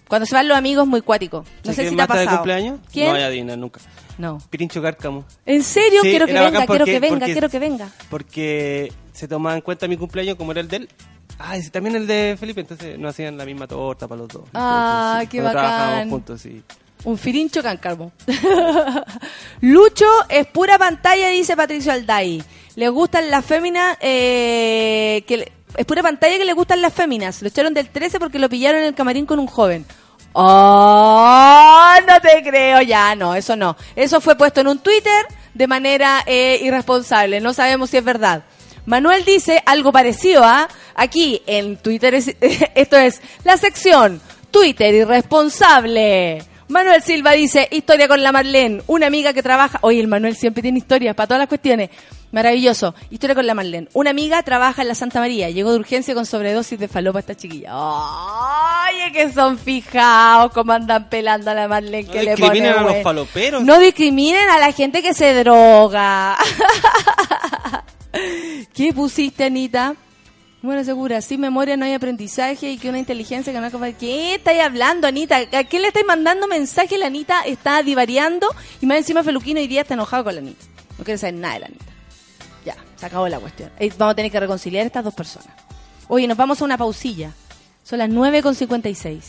Cuando 0.10 0.26
se 0.26 0.36
van 0.36 0.48
los 0.50 0.58
amigos, 0.58 0.86
muy 0.86 1.02
cuático. 1.02 1.38
No 1.40 1.46
¿Sabes 1.64 1.76
sé 1.78 1.82
quién 1.84 1.90
si 1.92 1.96
te 1.96 2.02
ha 2.02 2.04
está 2.06 2.16
de 2.20 2.26
pasado. 2.26 2.38
cumpleaños? 2.40 2.80
¿Quién? 2.92 3.08
No 3.08 3.14
voy 3.14 3.22
a 3.22 3.26
adivinar 3.28 3.58
nunca. 3.58 3.80
No. 4.18 4.38
Pirincho 4.50 4.82
Cárcamo. 4.82 5.24
¿En 5.46 5.64
serio? 5.64 6.02
Sí, 6.02 6.10
quiero 6.10 6.26
que 6.26 6.34
venga, 6.34 6.46
bacán 6.50 6.68
quiero 6.68 6.80
porque- 6.80 6.92
que 6.92 7.00
venga, 7.00 7.20
porque- 7.20 7.32
quiero 7.32 7.50
que 7.50 7.60
venga. 7.60 7.90
Porque 8.10 8.92
se 9.14 9.28
tomaba 9.30 9.56
en 9.56 9.62
cuenta 9.62 9.88
mi 9.88 9.96
cumpleaños 9.96 10.36
como 10.36 10.52
era 10.52 10.60
el 10.60 10.68
de 10.68 10.76
él. 10.78 10.90
Ah, 11.38 11.58
y 11.58 11.70
también 11.70 11.96
el 11.96 12.06
de 12.06 12.36
Felipe, 12.38 12.60
entonces 12.60 13.00
no 13.00 13.08
hacían 13.08 13.38
la 13.38 13.46
misma 13.46 13.66
torta 13.66 14.10
para 14.10 14.20
los 14.20 14.28
dos. 14.28 14.44
Ah, 14.54 15.20
Entonces, 15.22 15.30
qué 15.30 15.40
trabajábamos 15.40 15.94
bacán. 15.96 16.10
juntos, 16.10 16.42
sí. 16.42 16.62
Un 17.06 17.18
firincho 17.18 17.64
cáncarmo. 17.64 18.12
Lucho 19.62 20.06
es 20.30 20.48
pura 20.48 20.78
pantalla, 20.78 21.30
dice 21.30 21.56
Patricio 21.56 21.92
Alday. 21.92 22.44
Le 22.76 22.90
gustan 22.90 23.30
las 23.30 23.46
féminas 23.46 23.98
eh, 24.02 25.24
que 25.28 25.38
le- 25.38 25.52
es 25.78 25.86
pura 25.86 26.02
pantalla 26.02 26.38
que 26.38 26.46
le 26.46 26.54
gustan 26.54 26.82
las 26.82 26.94
féminas. 26.94 27.42
Lo 27.42 27.48
echaron 27.48 27.74
del 27.74 27.90
13 27.90 28.20
porque 28.20 28.40
lo 28.40 28.50
pillaron 28.50 28.82
en 28.82 28.88
el 28.88 28.96
camarín 28.96 29.26
con 29.26 29.40
un 29.40 29.48
joven. 29.48 29.86
¡Oh! 30.34 31.94
No 32.08 32.20
te 32.22 32.42
creo, 32.44 32.82
ya, 32.82 33.16
no, 33.16 33.36
eso 33.36 33.56
no. 33.56 33.76
Eso 33.96 34.22
fue 34.22 34.36
puesto 34.38 34.62
en 34.62 34.68
un 34.68 34.80
Twitter 34.80 35.26
de 35.54 35.68
manera 35.68 36.24
eh, 36.26 36.60
irresponsable. 36.62 37.40
No 37.42 37.54
sabemos 37.54 37.90
si 37.90 37.98
es 37.98 38.04
verdad. 38.04 38.44
Manuel 38.86 39.24
dice 39.26 39.62
algo 39.66 39.92
parecido 39.92 40.44
a 40.44 40.68
aquí 40.96 41.42
en 41.46 41.78
Twitter. 41.78 42.14
es- 42.16 42.36
esto 42.76 42.98
es 42.98 43.22
la 43.44 43.58
sección 43.58 44.22
Twitter 44.52 44.94
irresponsable. 44.94 46.44
Manuel 46.70 47.02
Silva 47.02 47.32
dice 47.32 47.68
historia 47.72 48.08
con 48.08 48.22
la 48.22 48.32
Marlene, 48.32 48.84
una 48.88 49.08
amiga 49.08 49.34
que 49.34 49.42
trabaja. 49.44 49.80
Oye, 49.82 50.00
el 50.00 50.08
Manuel 50.08 50.36
siempre 50.36 50.62
tiene 50.62 50.78
historias 50.80 51.16
para 51.16 51.28
todas 51.28 51.40
las 51.40 51.50
cuestiones. 51.50 51.90
Maravilloso. 52.32 52.94
Historia 53.10 53.36
con 53.36 53.48
la 53.48 53.54
Marlene. 53.54 53.88
Una 53.94 54.12
amiga 54.12 54.44
trabaja 54.44 54.82
en 54.84 54.88
la 54.88 54.96
Santa 54.96 55.20
María. 55.20 55.50
Llegó 55.50 55.72
de 55.72 55.80
urgencia 55.80 56.14
con 56.14 56.26
sobredosis 56.26 56.78
de 56.78 56.88
falopa 56.88 57.20
esta 57.20 57.36
chiquilla. 57.36 57.76
Oye, 57.76 59.12
que 59.12 59.32
son 59.32 59.58
fijados 59.58 60.52
cómo 60.54 60.74
andan 60.74 61.10
pelando 61.10 61.50
a 61.52 61.54
la 61.56 61.68
Marlene. 61.68 62.04
No 62.04 62.12
que 62.12 62.24
le 62.24 62.36
discriminen 62.36 62.74
pone 62.74 62.90
a 62.90 62.94
los 62.94 63.04
faloperos. 63.04 63.64
No 63.64 63.80
discriminen 63.80 64.50
a 64.50 64.60
la 64.60 64.72
gente 64.72 65.02
que 65.02 65.14
se 65.14 65.34
droga. 65.44 66.38
¿Qué 68.74 68.94
pusiste, 68.94 69.46
Anita? 69.46 69.96
Bueno, 70.62 70.84
segura, 70.84 71.22
sin 71.22 71.40
memoria 71.40 71.78
no 71.78 71.86
hay 71.86 71.94
aprendizaje 71.94 72.72
y 72.72 72.78
que 72.78 72.90
una 72.90 73.00
inteligencia 73.00 73.54
que 73.54 73.60
no 73.60 73.68
es 73.68 73.96
¿Qué 73.96 74.36
estáis 74.36 74.62
hablando, 74.62 75.08
Anita? 75.08 75.38
¿A 75.38 75.64
quién 75.64 75.82
le 75.82 75.88
estáis 75.88 76.06
mandando 76.06 76.48
mensaje? 76.48 76.98
La 76.98 77.08
Anita 77.08 77.44
está 77.46 77.82
divariando 77.82 78.48
y 78.82 78.86
más 78.86 78.98
encima 78.98 79.24
Feluquino 79.24 79.62
hoy 79.62 79.68
día 79.68 79.82
está 79.82 79.94
enojado 79.94 80.26
con 80.26 80.36
la 80.36 80.42
Anita. 80.42 80.66
No 80.98 81.06
quiere 81.06 81.18
saber 81.18 81.36
nada 81.36 81.54
de 81.54 81.60
la 81.62 81.66
Anita. 81.68 81.89
Se 83.00 83.06
acabó 83.06 83.28
la 83.30 83.40
cuestión. 83.40 83.72
Eh, 83.80 83.92
Vamos 83.98 84.14
a 84.14 84.16
tener 84.16 84.32
que 84.32 84.40
reconciliar 84.40 84.86
estas 84.86 85.04
dos 85.04 85.14
personas. 85.14 85.50
Oye, 86.08 86.28
nos 86.28 86.38
vamos 86.38 86.62
a 86.62 86.66
una 86.66 86.78
pausilla. 86.78 87.32
Son 87.84 88.00
las 88.00 88.10
9.56. 88.10 89.20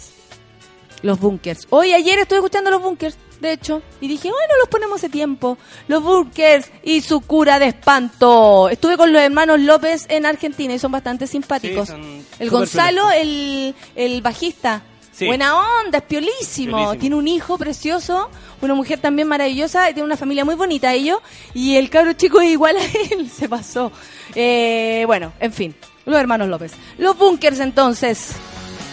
Los 1.02 1.18
bunkers. 1.18 1.66
Hoy, 1.70 1.94
ayer 1.94 2.18
estuve 2.18 2.38
escuchando 2.40 2.70
los 2.70 2.82
bunkers, 2.82 3.16
de 3.40 3.52
hecho, 3.52 3.80
y 4.02 4.08
dije, 4.08 4.28
bueno, 4.30 4.54
los 4.58 4.68
ponemos 4.68 4.96
hace 4.98 5.08
tiempo. 5.08 5.56
Los 5.88 6.02
bunkers 6.02 6.70
y 6.82 7.00
su 7.00 7.22
cura 7.22 7.58
de 7.58 7.68
espanto. 7.68 8.68
Estuve 8.68 8.98
con 8.98 9.10
los 9.12 9.22
hermanos 9.22 9.60
López 9.60 10.04
en 10.10 10.26
Argentina 10.26 10.74
y 10.74 10.78
son 10.78 10.92
bastante 10.92 11.26
simpáticos. 11.26 11.88
Sí, 11.88 11.94
son 11.94 12.26
el 12.38 12.50
Gonzalo, 12.50 13.10
el, 13.12 13.74
el 13.94 14.20
bajista. 14.20 14.82
Sí. 15.20 15.26
Buena 15.26 15.54
onda, 15.82 15.98
es 15.98 16.04
piolísimo. 16.04 16.78
Piolísimo. 16.78 16.98
Tiene 16.98 17.16
un 17.16 17.28
hijo 17.28 17.58
precioso, 17.58 18.30
una 18.62 18.74
mujer 18.74 19.00
también 19.00 19.28
maravillosa, 19.28 19.90
y 19.90 19.92
tiene 19.92 20.06
una 20.06 20.16
familia 20.16 20.46
muy 20.46 20.54
bonita 20.54 20.94
ellos. 20.94 21.18
Y 21.52 21.76
el 21.76 21.90
cabro 21.90 22.14
chico 22.14 22.40
es 22.40 22.48
igual 22.48 22.78
a 22.78 22.82
él, 22.82 23.30
se 23.36 23.46
pasó. 23.46 23.92
Eh, 24.34 25.04
bueno, 25.06 25.34
en 25.38 25.52
fin, 25.52 25.74
los 26.06 26.18
hermanos 26.18 26.48
López. 26.48 26.72
Los 26.96 27.18
bunkers 27.18 27.60
entonces. 27.60 28.30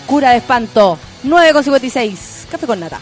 Cura 0.06 0.32
de 0.32 0.38
espanto, 0.40 1.00
9,56. 1.24 2.50
Café 2.52 2.68
con 2.68 2.82
nata. 2.82 3.00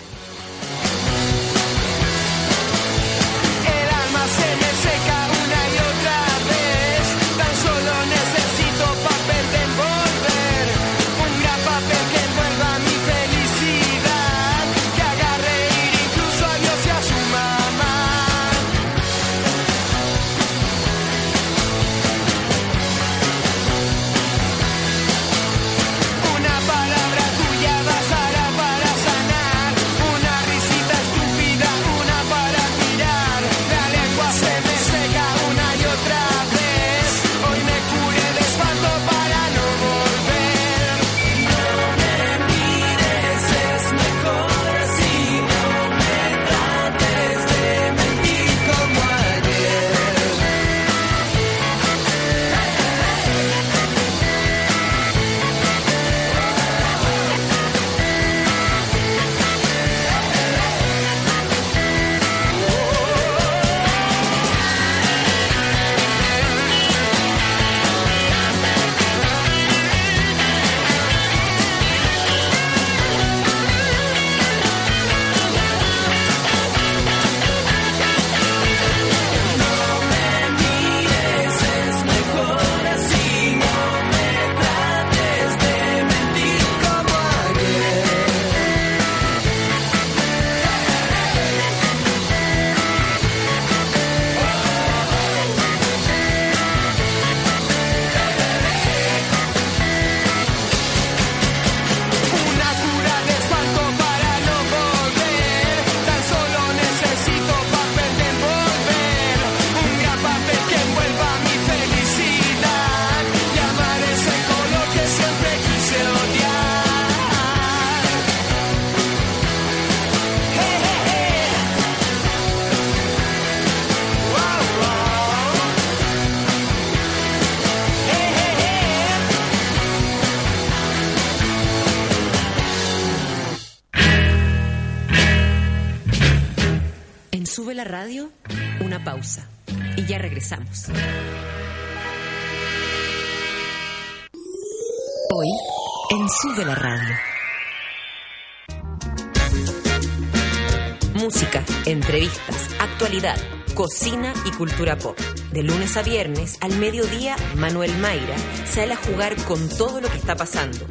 Actualidad, 152.79 153.37
cocina 153.73 154.33
y 154.45 154.51
cultura 154.51 154.97
pop. 154.97 155.17
De 155.51 155.63
lunes 155.63 155.97
a 155.97 156.03
viernes, 156.03 156.57
al 156.61 156.77
mediodía, 156.77 157.35
Manuel 157.55 157.95
Mayra 157.97 158.35
sale 158.65 158.93
a 158.93 158.97
jugar 158.97 159.35
con 159.43 159.69
todo 159.69 160.01
lo 160.01 160.09
que 160.09 160.17
está 160.17 160.35
pasando. 160.35 160.85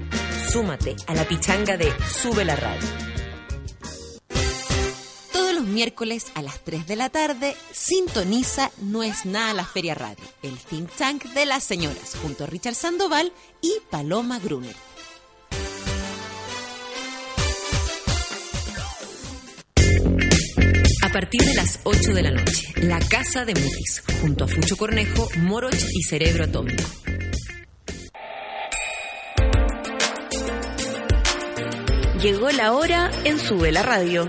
Súmate 0.51 0.97
a 1.07 1.15
la 1.15 1.27
pichanga 1.27 1.77
de 1.77 1.93
Sube 2.09 2.45
la 2.45 2.57
Radio. 2.57 2.89
Todos 5.33 5.55
los 5.55 5.65
miércoles 5.65 6.27
a 6.35 6.43
las 6.43 6.63
3 6.65 6.87
de 6.87 6.97
la 6.97 7.11
tarde, 7.11 7.57
sintoniza 7.73 8.71
No 8.81 9.03
es 9.03 9.27
nada 9.27 9.55
la 9.55 9.65
Feria 9.65 9.95
Radio, 9.95 10.25
el 10.43 10.57
think 10.59 10.91
tank 10.91 11.25
de 11.35 11.47
las 11.47 11.65
señoras, 11.65 12.17
junto 12.23 12.45
a 12.45 12.47
Richard 12.47 12.75
Sandoval 12.75 13.33
y 13.61 13.75
Paloma 13.91 14.39
Gruner. 14.39 14.77
Partir 21.15 21.43
de 21.43 21.55
las 21.55 21.79
8 21.85 22.13
de 22.13 22.23
la 22.25 22.33
noche, 22.33 22.67
La 22.83 22.99
Casa 22.99 23.45
de 23.45 23.55
Mutis, 23.55 24.03
junto 24.21 24.47
a 24.47 24.49
Fucho 24.49 24.77
Cornejo, 24.77 25.29
Moroch 25.37 25.73
y 25.73 26.03
Cerebro 26.03 26.43
Atómico. 26.43 26.83
Llegó 32.21 32.51
la 32.51 32.73
hora 32.73 33.13
en 33.23 33.39
Sube 33.39 33.71
la 33.71 33.85
Radio. 33.85 34.29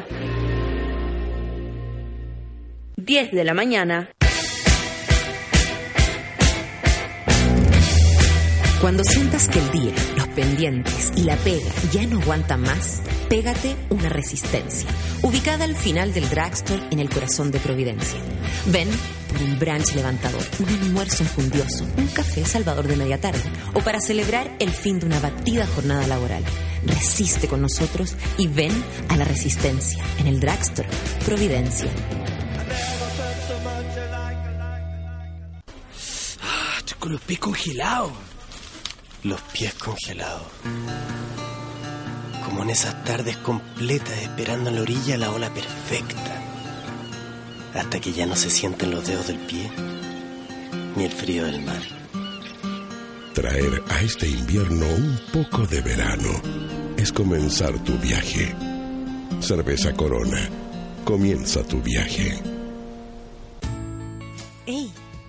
10 2.97 3.31
de 3.31 3.43
la 3.43 3.55
mañana. 3.55 4.11
Cuando 8.79 9.03
sientas 9.03 9.49
que 9.49 9.57
el 9.57 9.71
día, 9.71 9.93
los 10.17 10.27
pendientes 10.27 11.11
y 11.15 11.23
la 11.23 11.35
pega 11.37 11.71
ya 11.91 12.05
no 12.05 12.21
aguantan 12.21 12.61
más, 12.61 13.01
pégate 13.35 13.75
una 13.89 14.07
resistencia, 14.07 14.87
ubicada 15.21 15.65
al 15.65 15.75
final 15.75 16.13
del 16.13 16.29
drugstore 16.29 16.81
en 16.89 16.99
el 16.99 17.09
corazón 17.09 17.51
de 17.51 17.59
Providencia. 17.59 18.17
Ven 18.67 18.87
por 19.29 19.43
un 19.43 19.59
brunch 19.59 19.93
levantador, 19.93 20.41
un 20.59 20.69
almuerzo 20.69 21.23
enjundioso, 21.23 21.83
un 21.97 22.07
café 22.07 22.45
salvador 22.45 22.87
de 22.87 22.95
media 22.95 23.19
tarde 23.19 23.43
o 23.73 23.81
para 23.81 23.99
celebrar 23.99 24.55
el 24.59 24.69
fin 24.69 25.01
de 25.01 25.07
una 25.07 25.19
batida 25.19 25.67
jornada 25.67 26.07
laboral. 26.07 26.45
Resiste 26.85 27.49
con 27.49 27.61
nosotros 27.61 28.15
y 28.37 28.47
ven 28.47 28.71
a 29.09 29.17
la 29.17 29.25
resistencia 29.25 30.01
en 30.19 30.27
el 30.27 30.39
drugstore 30.39 30.87
Providencia. 31.25 31.89
Ah, 36.41 36.75
estoy 36.77 36.97
con 36.99 37.11
los 37.11 37.21
pies 37.21 37.39
congelados. 37.39 38.13
Los 39.23 39.41
pies 39.41 39.73
congelados. 39.73 40.47
Como 42.55 42.63
en 42.63 42.69
esas 42.69 43.03
tardes 43.03 43.35
completas 43.35 44.17
esperando 44.21 44.69
en 44.69 44.77
la 44.77 44.83
orilla 44.83 45.17
la 45.17 45.29
ola 45.29 45.53
perfecta. 45.53 46.41
Hasta 47.73 47.99
que 47.99 48.13
ya 48.13 48.25
no 48.25 48.37
se 48.37 48.49
sienten 48.49 48.91
los 48.91 49.05
dedos 49.05 49.27
del 49.27 49.39
pie 49.39 49.69
ni 50.95 51.03
el 51.03 51.11
frío 51.11 51.43
del 51.43 51.61
mar. 51.65 51.81
Traer 53.33 53.83
a 53.89 54.01
este 54.01 54.29
invierno 54.29 54.85
un 54.85 55.19
poco 55.33 55.67
de 55.67 55.81
verano 55.81 56.31
es 56.95 57.11
comenzar 57.11 57.77
tu 57.79 57.97
viaje. 57.97 58.55
Cerveza 59.41 59.91
Corona. 59.91 60.49
Comienza 61.03 61.61
tu 61.61 61.81
viaje. 61.81 62.54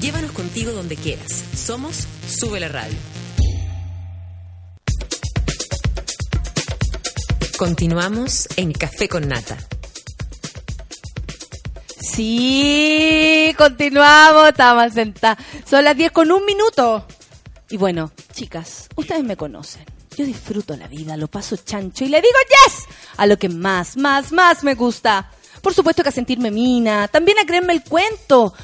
Llévanos 0.00 0.30
contigo 0.30 0.70
donde 0.70 0.94
quieras. 0.94 1.44
Somos 1.56 2.06
Sube 2.28 2.60
la 2.60 2.68
Radio. 2.68 2.96
Continuamos 7.58 8.48
en 8.56 8.72
Café 8.72 9.08
con 9.08 9.26
Nata. 9.26 9.58
Sí, 12.00 13.52
continuamos, 13.58 14.50
estamos 14.50 14.92
sentadas. 14.92 15.38
Son 15.68 15.82
las 15.82 15.96
10 15.96 16.12
con 16.12 16.30
un 16.30 16.44
minuto. 16.44 17.04
Y 17.68 17.76
bueno, 17.76 18.12
chicas, 18.32 18.88
ustedes 18.94 19.24
me 19.24 19.36
conocen. 19.36 19.84
Yo 20.16 20.24
disfruto 20.24 20.76
la 20.76 20.86
vida, 20.86 21.16
lo 21.16 21.26
paso 21.26 21.56
chancho 21.56 22.04
y 22.04 22.08
le 22.08 22.20
digo 22.20 22.38
yes 22.48 22.84
a 23.16 23.26
lo 23.26 23.36
que 23.36 23.48
más, 23.48 23.96
más, 23.96 24.30
más 24.30 24.62
me 24.62 24.74
gusta. 24.74 25.28
Por 25.60 25.74
supuesto 25.74 26.04
que 26.04 26.10
a 26.10 26.12
sentirme 26.12 26.52
mina, 26.52 27.08
también 27.08 27.38
a 27.38 27.44
creerme 27.46 27.72
el 27.72 27.82
cuento, 27.82 28.54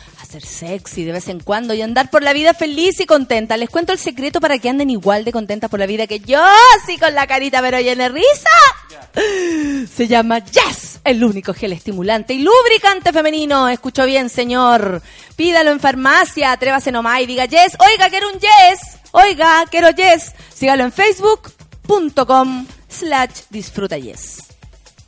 ser 0.41 0.45
sexy 0.45 1.05
de 1.05 1.13
vez 1.13 1.29
en 1.29 1.39
cuando 1.39 1.75
y 1.75 1.83
andar 1.83 2.11
por 2.11 2.23
la 2.25 2.33
vida 2.33 2.55
feliz 2.55 2.99
y 2.99 3.07
contenta. 3.07 3.57
Les 3.57 3.71
cuento 3.71 3.93
el 3.93 3.99
secreto 3.99 4.41
para 4.41 4.59
que 4.59 4.69
anden 4.69 4.91
igual 4.91 5.25
de 5.25 5.31
contentas 5.31 5.71
por 5.71 5.79
la 5.79 5.87
vida 5.87 6.09
que 6.09 6.19
yo, 6.19 6.43
así 6.77 6.99
con 6.99 7.15
la 7.15 7.27
carita 7.29 7.61
pero 7.61 7.79
llena 7.79 8.09
de 8.09 8.21
risa. 8.21 9.87
Se 9.95 10.09
llama 10.09 10.41
Yes, 10.41 10.99
el 11.05 11.23
único 11.23 11.55
gel 11.55 11.73
estimulante 11.73 12.35
y 12.35 12.41
lubricante 12.41 13.13
femenino. 13.13 13.69
Escuchó 13.69 14.07
bien, 14.07 14.29
señor. 14.29 15.03
Pídalo 15.37 15.71
en 15.71 15.79
farmacia, 15.79 16.51
atrévase 16.51 16.91
nomás 16.91 17.21
y 17.21 17.27
diga 17.27 17.45
Yes. 17.45 17.77
Oiga, 17.79 18.11
quiero 18.11 18.29
un 18.31 18.41
Yes. 18.41 18.99
Oiga, 19.13 19.65
quiero 19.71 19.91
Yes. 19.91 20.33
Sígalo 20.53 20.83
en 20.83 20.91
facebook.com 20.93 22.67
slash 22.89 23.43
disfruta 23.51 23.99
Yes. 23.99 24.39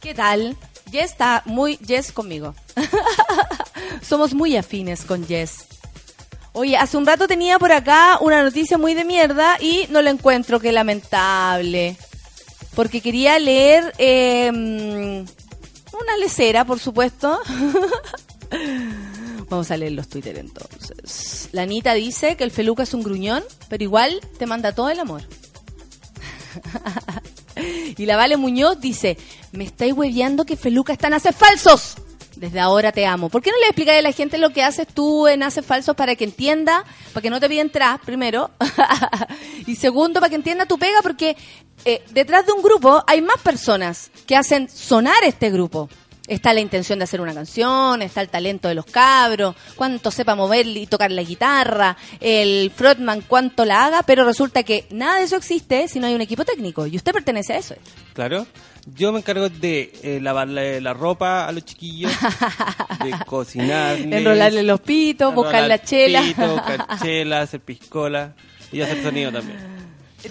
¿Qué 0.00 0.14
tal? 0.14 0.56
Yes 0.90 1.10
está 1.10 1.42
muy 1.46 1.76
Yes 1.78 2.12
conmigo. 2.12 2.54
Somos 4.02 4.34
muy 4.34 4.56
afines 4.56 5.04
con 5.04 5.26
Yes. 5.26 5.66
Oye, 6.52 6.76
hace 6.76 6.96
un 6.96 7.04
rato 7.04 7.28
tenía 7.28 7.58
por 7.58 7.72
acá 7.72 8.18
una 8.20 8.42
noticia 8.42 8.78
muy 8.78 8.94
de 8.94 9.04
mierda 9.04 9.58
y 9.60 9.86
no 9.90 10.00
la 10.00 10.10
encuentro, 10.10 10.58
qué 10.58 10.72
lamentable. 10.72 11.96
Porque 12.74 13.00
quería 13.00 13.38
leer 13.38 13.92
eh, 13.98 14.48
una 14.50 16.16
lecera, 16.18 16.64
por 16.64 16.78
supuesto. 16.78 17.38
Vamos 19.50 19.70
a 19.70 19.76
leer 19.76 19.92
los 19.92 20.08
Twitter 20.08 20.38
entonces. 20.38 21.48
La 21.52 21.62
Anita 21.62 21.94
dice 21.94 22.36
que 22.36 22.44
el 22.44 22.50
Feluca 22.50 22.82
es 22.84 22.94
un 22.94 23.02
gruñón, 23.02 23.44
pero 23.68 23.84
igual 23.84 24.20
te 24.38 24.46
manda 24.46 24.72
todo 24.72 24.88
el 24.90 24.98
amor. 24.98 25.22
y 27.96 28.06
la 28.06 28.16
Vale 28.16 28.36
Muñoz 28.36 28.80
dice, 28.80 29.16
me 29.52 29.64
estáis 29.64 29.92
hueveando 29.92 30.44
que 30.44 30.56
Feluca 30.56 30.92
está 30.92 31.08
en 31.08 31.14
Haces 31.14 31.34
Falsos. 31.36 31.96
Desde 32.36 32.60
ahora 32.60 32.92
te 32.92 33.06
amo. 33.06 33.30
¿Por 33.30 33.40
qué 33.40 33.50
no 33.50 33.56
le 33.58 33.66
explicáis 33.66 34.00
a 34.00 34.02
la 34.02 34.12
gente 34.12 34.36
lo 34.36 34.50
que 34.50 34.62
haces 34.62 34.86
tú 34.86 35.26
en 35.26 35.42
Haces 35.42 35.64
Falsos 35.64 35.96
para 35.96 36.14
que 36.16 36.24
entienda? 36.24 36.84
Para 37.14 37.22
que 37.22 37.30
no 37.30 37.40
te 37.40 37.48
pida 37.48 37.62
entrar, 37.62 37.98
primero. 38.02 38.50
y 39.66 39.74
segundo, 39.76 40.20
para 40.20 40.28
que 40.28 40.36
entienda 40.36 40.66
tu 40.66 40.78
pega, 40.78 40.98
porque 41.02 41.34
eh, 41.86 42.02
detrás 42.10 42.44
de 42.44 42.52
un 42.52 42.62
grupo 42.62 43.02
hay 43.06 43.22
más 43.22 43.40
personas 43.42 44.10
que 44.26 44.36
hacen 44.36 44.68
sonar 44.68 45.24
este 45.24 45.50
grupo. 45.50 45.88
Está 46.26 46.52
la 46.52 46.60
intención 46.60 46.98
de 46.98 47.04
hacer 47.04 47.20
una 47.20 47.34
canción, 47.34 48.02
está 48.02 48.20
el 48.20 48.28
talento 48.28 48.68
de 48.68 48.74
los 48.74 48.86
cabros, 48.86 49.54
cuánto 49.74 50.10
sepa 50.10 50.34
mover 50.34 50.66
y 50.66 50.86
tocar 50.86 51.10
la 51.10 51.22
guitarra, 51.22 51.96
el 52.20 52.72
frontman 52.74 53.22
cuánto 53.22 53.64
la 53.64 53.86
haga, 53.86 54.02
pero 54.02 54.24
resulta 54.24 54.62
que 54.62 54.86
nada 54.90 55.18
de 55.18 55.24
eso 55.24 55.36
existe 55.36 55.88
si 55.88 56.00
no 56.00 56.06
hay 56.06 56.14
un 56.14 56.20
equipo 56.20 56.44
técnico 56.44 56.86
y 56.86 56.96
usted 56.96 57.12
pertenece 57.12 57.54
a 57.54 57.58
eso. 57.58 57.74
Claro. 58.12 58.46
Yo 58.94 59.10
me 59.10 59.18
encargo 59.18 59.48
de 59.48 59.92
eh, 60.04 60.20
lavarle 60.22 60.80
la 60.80 60.94
ropa 60.94 61.46
a 61.46 61.52
los 61.52 61.64
chiquillos, 61.64 62.12
de 63.04 63.12
cocinar, 63.26 63.96
Enrolarle 63.96 64.62
los 64.62 64.80
pitos, 64.80 65.34
buscar 65.34 65.66
la 65.66 65.82
chela. 65.82 66.22
buscar 66.22 66.86
chela, 67.02 67.40
hacer 67.40 67.60
piscola 67.60 68.34
y 68.70 68.80
hacer 68.80 69.02
sonido 69.02 69.32
también. 69.32 69.58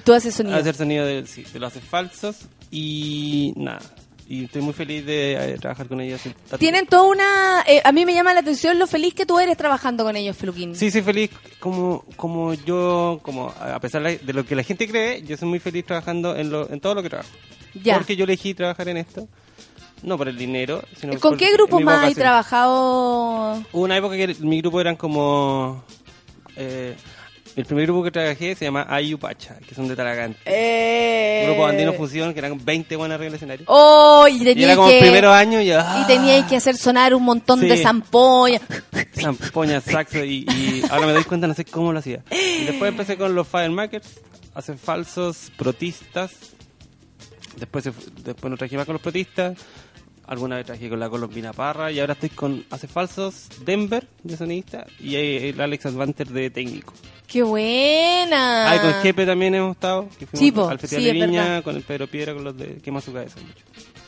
Tú 0.05 0.13
haces 0.13 0.35
sonido. 0.35 0.55
Hacer 0.55 0.75
sonido 0.75 1.05
de, 1.05 1.25
sí, 1.27 1.43
de 1.51 1.59
los 1.59 1.71
haces 1.71 1.83
falsos 1.83 2.37
y 2.71 3.53
nada. 3.57 3.81
Y 4.27 4.45
estoy 4.45 4.63
muy 4.63 4.73
feliz 4.73 5.05
de 5.05 5.33
eh, 5.53 5.57
trabajar 5.59 5.87
con 5.87 6.01
ellos. 6.01 6.19
Tienen 6.57 6.87
toda 6.87 7.03
una... 7.03 7.63
eh, 7.67 7.79
a 7.83 7.91
mí 7.91 8.05
me 8.05 8.13
llama 8.15 8.33
la 8.33 8.39
atención 8.39 8.79
lo 8.79 8.87
feliz 8.87 9.13
que 9.13 9.25
tú 9.25 9.39
eres 9.39 9.55
trabajando 9.55 10.03
con 10.03 10.15
ellos, 10.15 10.35
Feluquín. 10.35 10.75
Sí, 10.75 10.89
soy 10.89 11.03
feliz 11.03 11.29
como, 11.59 12.03
como 12.15 12.53
yo, 12.55 13.19
como 13.21 13.49
a 13.59 13.79
pesar 13.79 14.01
de 14.01 14.33
lo 14.33 14.43
que 14.43 14.55
la 14.55 14.63
gente 14.63 14.87
cree, 14.87 15.21
yo 15.21 15.37
soy 15.37 15.47
muy 15.47 15.59
feliz 15.59 15.85
trabajando 15.85 16.35
en, 16.35 16.49
lo, 16.49 16.67
en 16.71 16.79
todo 16.79 16.95
lo 16.95 17.03
que 17.03 17.09
trabajo. 17.11 17.29
Ya. 17.83 17.95
Porque 17.97 18.15
yo 18.15 18.23
elegí 18.23 18.55
trabajar 18.55 18.89
en 18.89 18.97
esto, 18.97 19.27
no 20.01 20.17
por 20.17 20.27
el 20.27 20.37
dinero, 20.37 20.81
sino 20.99 21.19
¿Con 21.19 21.31
por 21.31 21.37
qué 21.37 21.51
grupo 21.53 21.79
más 21.79 21.95
hay 21.99 22.01
vocación. 22.15 22.23
trabajado? 22.23 23.63
Hubo 23.73 23.83
una 23.83 23.97
época 23.97 24.15
que 24.15 24.35
mi 24.39 24.59
grupo 24.61 24.81
eran 24.81 24.95
como... 24.95 25.83
eh, 26.55 26.95
el 27.55 27.65
primer 27.65 27.85
grupo 27.85 28.03
que 28.03 28.11
trabajé 28.11 28.55
se 28.55 28.65
llama 28.65 28.85
Ayupacha, 28.89 29.55
que 29.67 29.73
son 29.75 29.87
de 29.87 29.95
Talagante. 29.95 30.39
Eh... 30.45 31.41
Un 31.45 31.51
grupo 31.53 31.65
andino 31.67 31.93
fusión, 31.93 32.33
que 32.33 32.39
eran 32.39 32.63
20 32.63 32.95
buenas 32.95 33.15
arriba 33.15 33.25
del 33.27 33.35
escenario. 33.35 33.65
Oh, 33.69 34.27
y 34.29 34.35
y 34.41 34.43
tenía 34.43 34.67
era 34.67 34.75
como 34.75 34.87
que... 34.89 34.97
el 34.97 35.03
primeros 35.03 35.33
años 35.33 35.63
y... 35.63 35.71
ah, 35.71 36.01
Y 36.03 36.07
teníais 36.07 36.45
que 36.45 36.57
hacer 36.57 36.75
sonar 36.77 37.13
un 37.15 37.23
montón 37.23 37.59
de 37.61 37.77
Sí. 37.77 37.83
zampoñas. 37.83 38.61
zampoña, 39.13 39.79
saxo 39.81 40.23
y, 40.23 40.45
y 40.49 40.83
ahora 40.89 41.07
me 41.07 41.13
doy 41.13 41.23
cuenta, 41.23 41.47
no 41.47 41.53
sé 41.53 41.63
cómo 41.65 41.93
lo 41.93 41.99
hacía. 41.99 42.23
Y 42.31 42.65
después 42.65 42.89
empecé 42.91 43.17
con 43.17 43.33
los 43.35 43.47
Firemakers, 43.47 44.19
hacer 44.53 44.77
falsos, 44.77 45.51
protistas. 45.57 46.31
Después, 47.57 47.85
se 47.85 47.93
después 48.23 48.51
no 48.51 48.57
trabajé 48.57 48.75
más 48.77 48.85
con 48.85 48.93
los 48.93 49.01
protistas. 49.01 49.57
Alguna 50.27 50.55
vez 50.55 50.65
trabajé 50.65 50.89
con 50.89 50.99
la 50.99 51.09
Colombina 51.09 51.53
Parra 51.53 51.91
y 51.91 51.99
ahora 51.99 52.13
estoy 52.13 52.29
con 52.29 52.65
Hace 52.71 52.87
Falsos, 52.87 53.47
Denver 53.63 54.07
de 54.23 54.37
sonista 54.37 54.87
y 54.99 55.15
eh, 55.15 55.49
el 55.49 55.61
Alex 55.61 55.85
Advanter 55.85 56.27
de 56.27 56.49
técnico. 56.49 56.93
¡Qué 57.27 57.43
buena! 57.43 58.71
Ah, 58.71 58.75
y 58.75 58.79
con 58.79 58.93
Jepe 59.01 59.25
también 59.25 59.55
hemos 59.55 59.75
estado. 59.75 60.07
Que 60.17 60.25
fuimos 60.25 60.69
al 60.69 60.79
Festival 60.79 61.03
sí, 61.03 61.19
de 61.19 61.25
Viña, 61.25 61.61
con 61.61 61.75
el 61.75 61.83
Pedro 61.83 62.07
Piedra, 62.07 62.33
con 62.33 62.43
los 62.43 62.57
de 62.57 62.77
Quema 62.77 63.01
su 63.01 63.13
cabeza. 63.13 63.37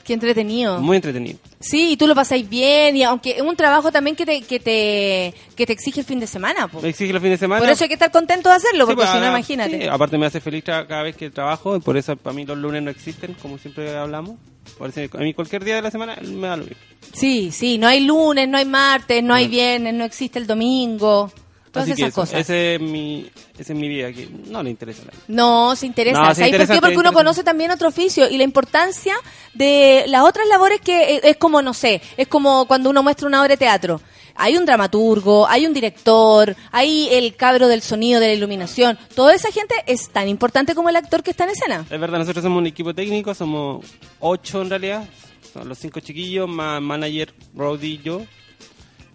Qué 0.08 0.14
entretenido. 0.14 0.80
Muy 0.80 0.95
entretenido. 0.95 1.38
Sí, 1.60 1.91
y 1.91 1.97
tú 1.97 2.08
lo 2.08 2.16
pasáis 2.16 2.47
bien, 2.47 2.95
y 2.95 3.03
aunque 3.03 3.32
es 3.32 3.41
un 3.41 3.58
trabajo 3.58 3.91
también 3.91 4.16
que 4.16 4.26
te, 4.26 4.41
que 4.41 4.58
te, 4.60 5.34
que 5.53 5.66
te 5.66 5.74
exige 5.74 5.99
el 5.99 6.05
fin 6.05 6.18
de 6.22 6.28
semana. 6.28 6.70
po. 6.70 6.82
Me 6.82 6.88
exige 6.88 7.12
los 7.12 7.22
fines 7.22 7.38
de 7.39 7.45
semana. 7.45 7.60
Por 7.60 7.70
eso 7.70 7.84
hay 7.84 7.89
que 7.89 7.95
estar 7.95 8.10
contento 8.10 8.47
de 8.47 8.55
hacerlo, 8.55 8.86
Sí, 8.86 8.93
porque 8.93 8.95
pues, 8.95 9.10
si 9.10 9.18
no, 9.18 9.26
ah, 9.26 9.30
imagínate. 9.30 9.82
sí, 9.82 9.88
aparte 9.88 10.18
me 10.18 10.26
hace 10.26 10.39
feliz 10.39 10.64
cada 10.64 11.03
vez 11.03 11.18
que 11.18 11.30
trabajo, 11.30 11.76
y 11.76 11.82
por 11.82 11.97
eso 11.97 12.16
para 12.16 12.34
mí 12.34 12.45
los 12.45 12.58
lunes 12.58 12.82
no 12.84 12.89
existen, 12.89 13.36
como 13.41 13.58
siempre 13.58 13.95
hablamos. 13.97 14.36
Por 14.78 14.89
eso 14.89 15.01
a 15.14 15.22
mí 15.22 15.34
cualquier 15.34 15.64
día 15.66 15.76
de 15.76 15.82
la 15.82 15.91
semana 15.91 16.18
me 16.22 16.47
da 16.47 16.55
lo 16.55 16.64
mismo. 16.64 16.78
Sí, 17.14 17.51
sí, 17.51 17.78
no 17.78 17.88
hay 17.88 17.99
lunes, 18.05 18.47
no 18.47 18.58
hay 18.58 18.66
martes, 18.66 19.22
no 19.24 19.34
hay 19.34 19.47
viernes, 19.49 19.93
no 19.93 20.05
existe 20.05 20.39
el 20.39 20.47
domingo. 20.47 21.32
Todas 21.78 21.89
Así 21.89 21.95
que 21.95 22.07
esas 22.07 22.13
eso, 22.13 22.21
cosas. 22.21 22.39
Ese 22.41 22.75
es 22.75 22.82
mi, 22.82 23.30
ese 23.57 23.73
es 23.73 23.80
mi 23.80 23.88
vida, 23.88 24.11
que 24.11 24.28
no 24.47 24.63
le 24.63 24.71
interesa 24.71 25.03
a 25.03 25.05
nadie. 25.05 25.19
No, 25.28 25.75
se 25.75 25.86
interesa. 25.86 26.19
No, 26.19 26.34
¿Sabes 26.34 26.57
por 26.57 26.67
qué? 26.67 26.82
Porque 26.82 26.97
uno 26.97 27.13
conoce 27.13 27.43
también 27.43 27.69
otro 27.69 27.89
oficio 27.89 28.28
y 28.28 28.38
la 28.38 28.43
importancia 28.43 29.15
de 29.53 30.05
las 30.07 30.23
otras 30.23 30.47
labores 30.47 30.82
que 30.82 31.15
eh, 31.15 31.21
es 31.23 31.38
como, 31.38 31.61
no 31.61 31.75
sé, 31.75 32.01
es 32.17 32.28
como 32.28 32.65
cuando 32.65 32.89
uno 32.89 33.03
muestra 33.03 33.28
una 33.28 33.41
obra 33.41 33.49
de 33.49 33.57
teatro. 33.57 34.01
Hay 34.34 34.57
un 34.57 34.65
dramaturgo, 34.65 35.47
hay 35.47 35.65
un 35.65 35.73
director, 35.73 36.55
hay 36.71 37.09
el 37.11 37.36
cabro 37.36 37.67
del 37.67 37.82
sonido, 37.82 38.19
de 38.19 38.28
la 38.28 38.34
iluminación. 38.34 38.97
Toda 39.15 39.34
esa 39.36 39.51
gente 39.51 39.75
es 39.86 40.09
tan 40.09 40.28
importante 40.28 40.73
como 40.73 40.89
el 40.89 40.95
actor 40.95 41.21
que 41.21 41.32
está 41.32 41.43
en 41.43 41.51
escena. 41.51 41.86
Es 41.89 41.99
verdad, 41.99 42.19
nosotros 42.19 42.43
somos 42.43 42.59
un 42.59 42.67
equipo 42.67 42.93
técnico, 42.93 43.34
somos 43.34 43.86
ocho 44.19 44.61
en 44.61 44.69
realidad. 44.69 45.07
Son 45.53 45.69
los 45.69 45.78
cinco 45.78 45.99
chiquillos, 45.99 46.47
más 46.47 46.82
manager, 46.82 47.34
Brody 47.53 47.93
y 47.93 47.97
yo. 48.03 48.21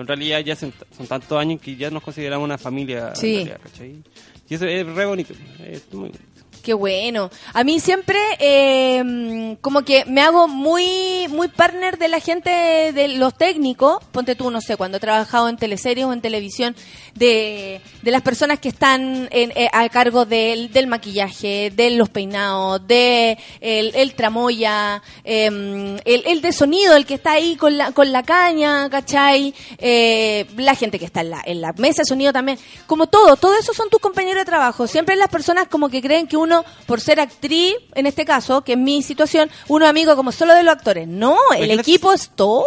En 0.02 0.06
realidad 0.08 0.40
ya 0.40 0.54
son, 0.56 0.72
son 0.96 1.06
tantos 1.06 1.38
años 1.38 1.60
que 1.60 1.74
ya 1.76 1.90
nos 1.90 2.02
consideramos 2.02 2.44
una 2.44 2.58
familia. 2.58 3.08
en 3.08 3.16
Sí. 3.16 3.34
realidad. 3.36 3.60
Y 4.48 4.54
eso 4.54 4.66
es 4.66 4.86
re 4.86 5.06
bonito. 5.06 5.32
Es 5.64 5.84
muy 5.92 6.08
bonito. 6.10 6.18
Qué 6.62 6.74
bueno. 6.74 7.28
A 7.54 7.64
mí 7.64 7.80
siempre 7.80 8.18
eh, 8.38 9.56
como 9.60 9.82
que 9.82 10.04
me 10.06 10.20
hago 10.20 10.46
muy 10.48 11.26
muy 11.28 11.48
partner 11.48 11.98
de 11.98 12.08
la 12.08 12.20
gente 12.20 12.50
de 12.92 13.08
los 13.08 13.34
técnicos. 13.36 13.98
Ponte 14.12 14.36
tú, 14.36 14.50
no 14.50 14.60
sé, 14.60 14.76
cuando 14.76 14.98
he 14.98 15.00
trabajado 15.00 15.48
en 15.48 15.56
teleseries 15.56 16.06
o 16.06 16.12
en 16.12 16.20
televisión, 16.20 16.76
de, 17.14 17.80
de 18.02 18.10
las 18.10 18.22
personas 18.22 18.58
que 18.60 18.68
están 18.68 19.28
en- 19.32 19.52
eh, 19.56 19.68
a 19.72 19.88
cargo 19.88 20.24
del, 20.24 20.70
del 20.72 20.86
maquillaje, 20.86 21.70
de 21.74 21.90
los 21.90 22.08
peinados, 22.10 22.86
de 22.86 23.36
el, 23.60 23.92
el 23.94 24.14
tramoya, 24.14 25.02
eh, 25.24 25.46
el, 26.04 26.22
el 26.26 26.40
de 26.42 26.52
sonido, 26.52 26.94
el 26.96 27.06
que 27.06 27.14
está 27.14 27.32
ahí 27.32 27.56
con 27.56 27.76
la, 27.76 27.92
con 27.92 28.12
la 28.12 28.22
caña, 28.22 28.88
¿cachai? 28.88 29.52
Eh, 29.78 30.46
la 30.56 30.74
gente 30.74 30.98
que 30.98 31.04
está 31.06 31.20
en 31.22 31.30
la, 31.30 31.42
en 31.44 31.60
la 31.60 31.72
mesa 31.74 32.02
de 32.02 32.06
sonido 32.06 32.32
también. 32.32 32.58
Como 32.86 33.08
todo, 33.08 33.36
todo 33.36 33.56
eso 33.58 33.74
son 33.74 33.90
tus 33.90 34.00
compañeros 34.00 34.40
de 34.42 34.44
trabajo. 34.44 34.86
Siempre 34.86 35.16
las 35.16 35.28
personas 35.28 35.66
como 35.68 35.88
que 35.88 36.00
creen 36.00 36.26
que 36.26 36.36
uno, 36.36 36.51
por 36.86 37.00
ser 37.00 37.20
actriz, 37.20 37.74
en 37.94 38.06
este 38.06 38.24
caso, 38.24 38.62
que 38.62 38.72
es 38.72 38.78
mi 38.78 39.02
situación, 39.02 39.50
uno 39.68 39.86
amigo 39.86 40.16
como 40.16 40.32
solo 40.32 40.54
de 40.54 40.62
los 40.62 40.74
actores. 40.74 41.08
No, 41.08 41.36
el 41.56 41.70
equipo 41.70 42.12
es 42.12 42.30
todo. 42.34 42.66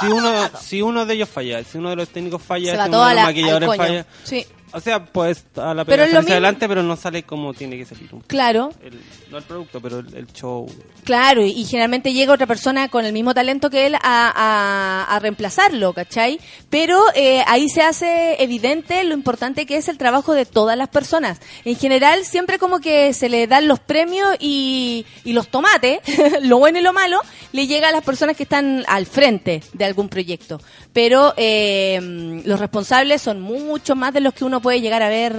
Si 0.00 0.06
uno, 0.06 0.30
si 0.60 0.82
uno 0.82 1.06
de 1.06 1.14
ellos 1.14 1.28
falla, 1.28 1.62
si 1.64 1.78
uno 1.78 1.90
de 1.90 1.96
los 1.96 2.08
técnicos 2.08 2.42
falla, 2.42 2.72
si 2.84 2.88
uno 2.88 3.08
de 3.08 3.14
los 3.14 3.24
maquilladores 3.24 3.76
falla. 3.76 4.06
Sí. 4.24 4.46
O 4.76 4.80
sea, 4.80 5.02
pues 5.06 5.46
a 5.56 5.72
la 5.72 5.84
lo 5.84 5.86
salirse 5.86 6.16
mismo- 6.18 6.30
adelante, 6.32 6.68
pero 6.68 6.82
no 6.82 6.96
sale 6.96 7.22
como 7.22 7.54
tiene 7.54 7.78
que 7.78 7.86
salir. 7.86 8.10
Claro. 8.26 8.70
El- 8.84 9.00
no 9.30 9.38
el 9.38 9.44
producto, 9.44 9.80
pero 9.80 10.00
el, 10.00 10.14
el 10.14 10.26
show. 10.34 10.66
Claro, 11.02 11.42
y, 11.44 11.50
y 11.50 11.64
generalmente 11.64 12.12
llega 12.12 12.34
otra 12.34 12.46
persona 12.46 12.88
con 12.88 13.06
el 13.06 13.12
mismo 13.14 13.32
talento 13.32 13.70
que 13.70 13.86
él 13.86 13.94
a, 13.94 14.00
a- 14.02 15.16
a 15.16 15.18
reemplazarlo, 15.18 15.94
¿cachai? 15.94 16.38
Pero 16.68 17.00
eh, 17.14 17.42
ahí 17.46 17.68
se 17.70 17.80
hace 17.80 18.42
evidente 18.42 19.02
lo 19.04 19.14
importante 19.14 19.64
que 19.64 19.78
es 19.78 19.88
el 19.88 19.96
trabajo 19.96 20.34
de 20.34 20.44
todas 20.44 20.76
las 20.76 20.88
personas. 20.90 21.40
En 21.64 21.76
general, 21.76 22.24
siempre 22.26 22.58
como 22.58 22.78
que 22.80 23.14
se 23.14 23.28
le 23.30 23.46
dan 23.46 23.68
los 23.68 23.80
premios 23.80 24.36
y, 24.40 25.06
y 25.24 25.32
los 25.32 25.48
tomates, 25.48 26.00
lo 26.42 26.58
bueno 26.58 26.78
y 26.78 26.82
lo 26.82 26.92
malo, 26.92 27.20
le 27.52 27.66
llega 27.66 27.88
a 27.88 27.92
las 27.92 28.04
personas 28.04 28.36
que 28.36 28.42
están 28.42 28.84
al 28.88 29.06
frente 29.06 29.62
de 29.72 29.84
algún 29.86 30.10
proyecto. 30.10 30.60
Pero 30.92 31.32
eh, 31.36 32.40
los 32.44 32.60
responsables 32.60 33.22
son 33.22 33.40
mucho 33.40 33.94
más 33.96 34.12
de 34.12 34.20
los 34.20 34.34
que 34.34 34.44
uno 34.44 34.60
puede 34.66 34.80
llegar 34.80 35.04
a 35.04 35.08
ver 35.08 35.32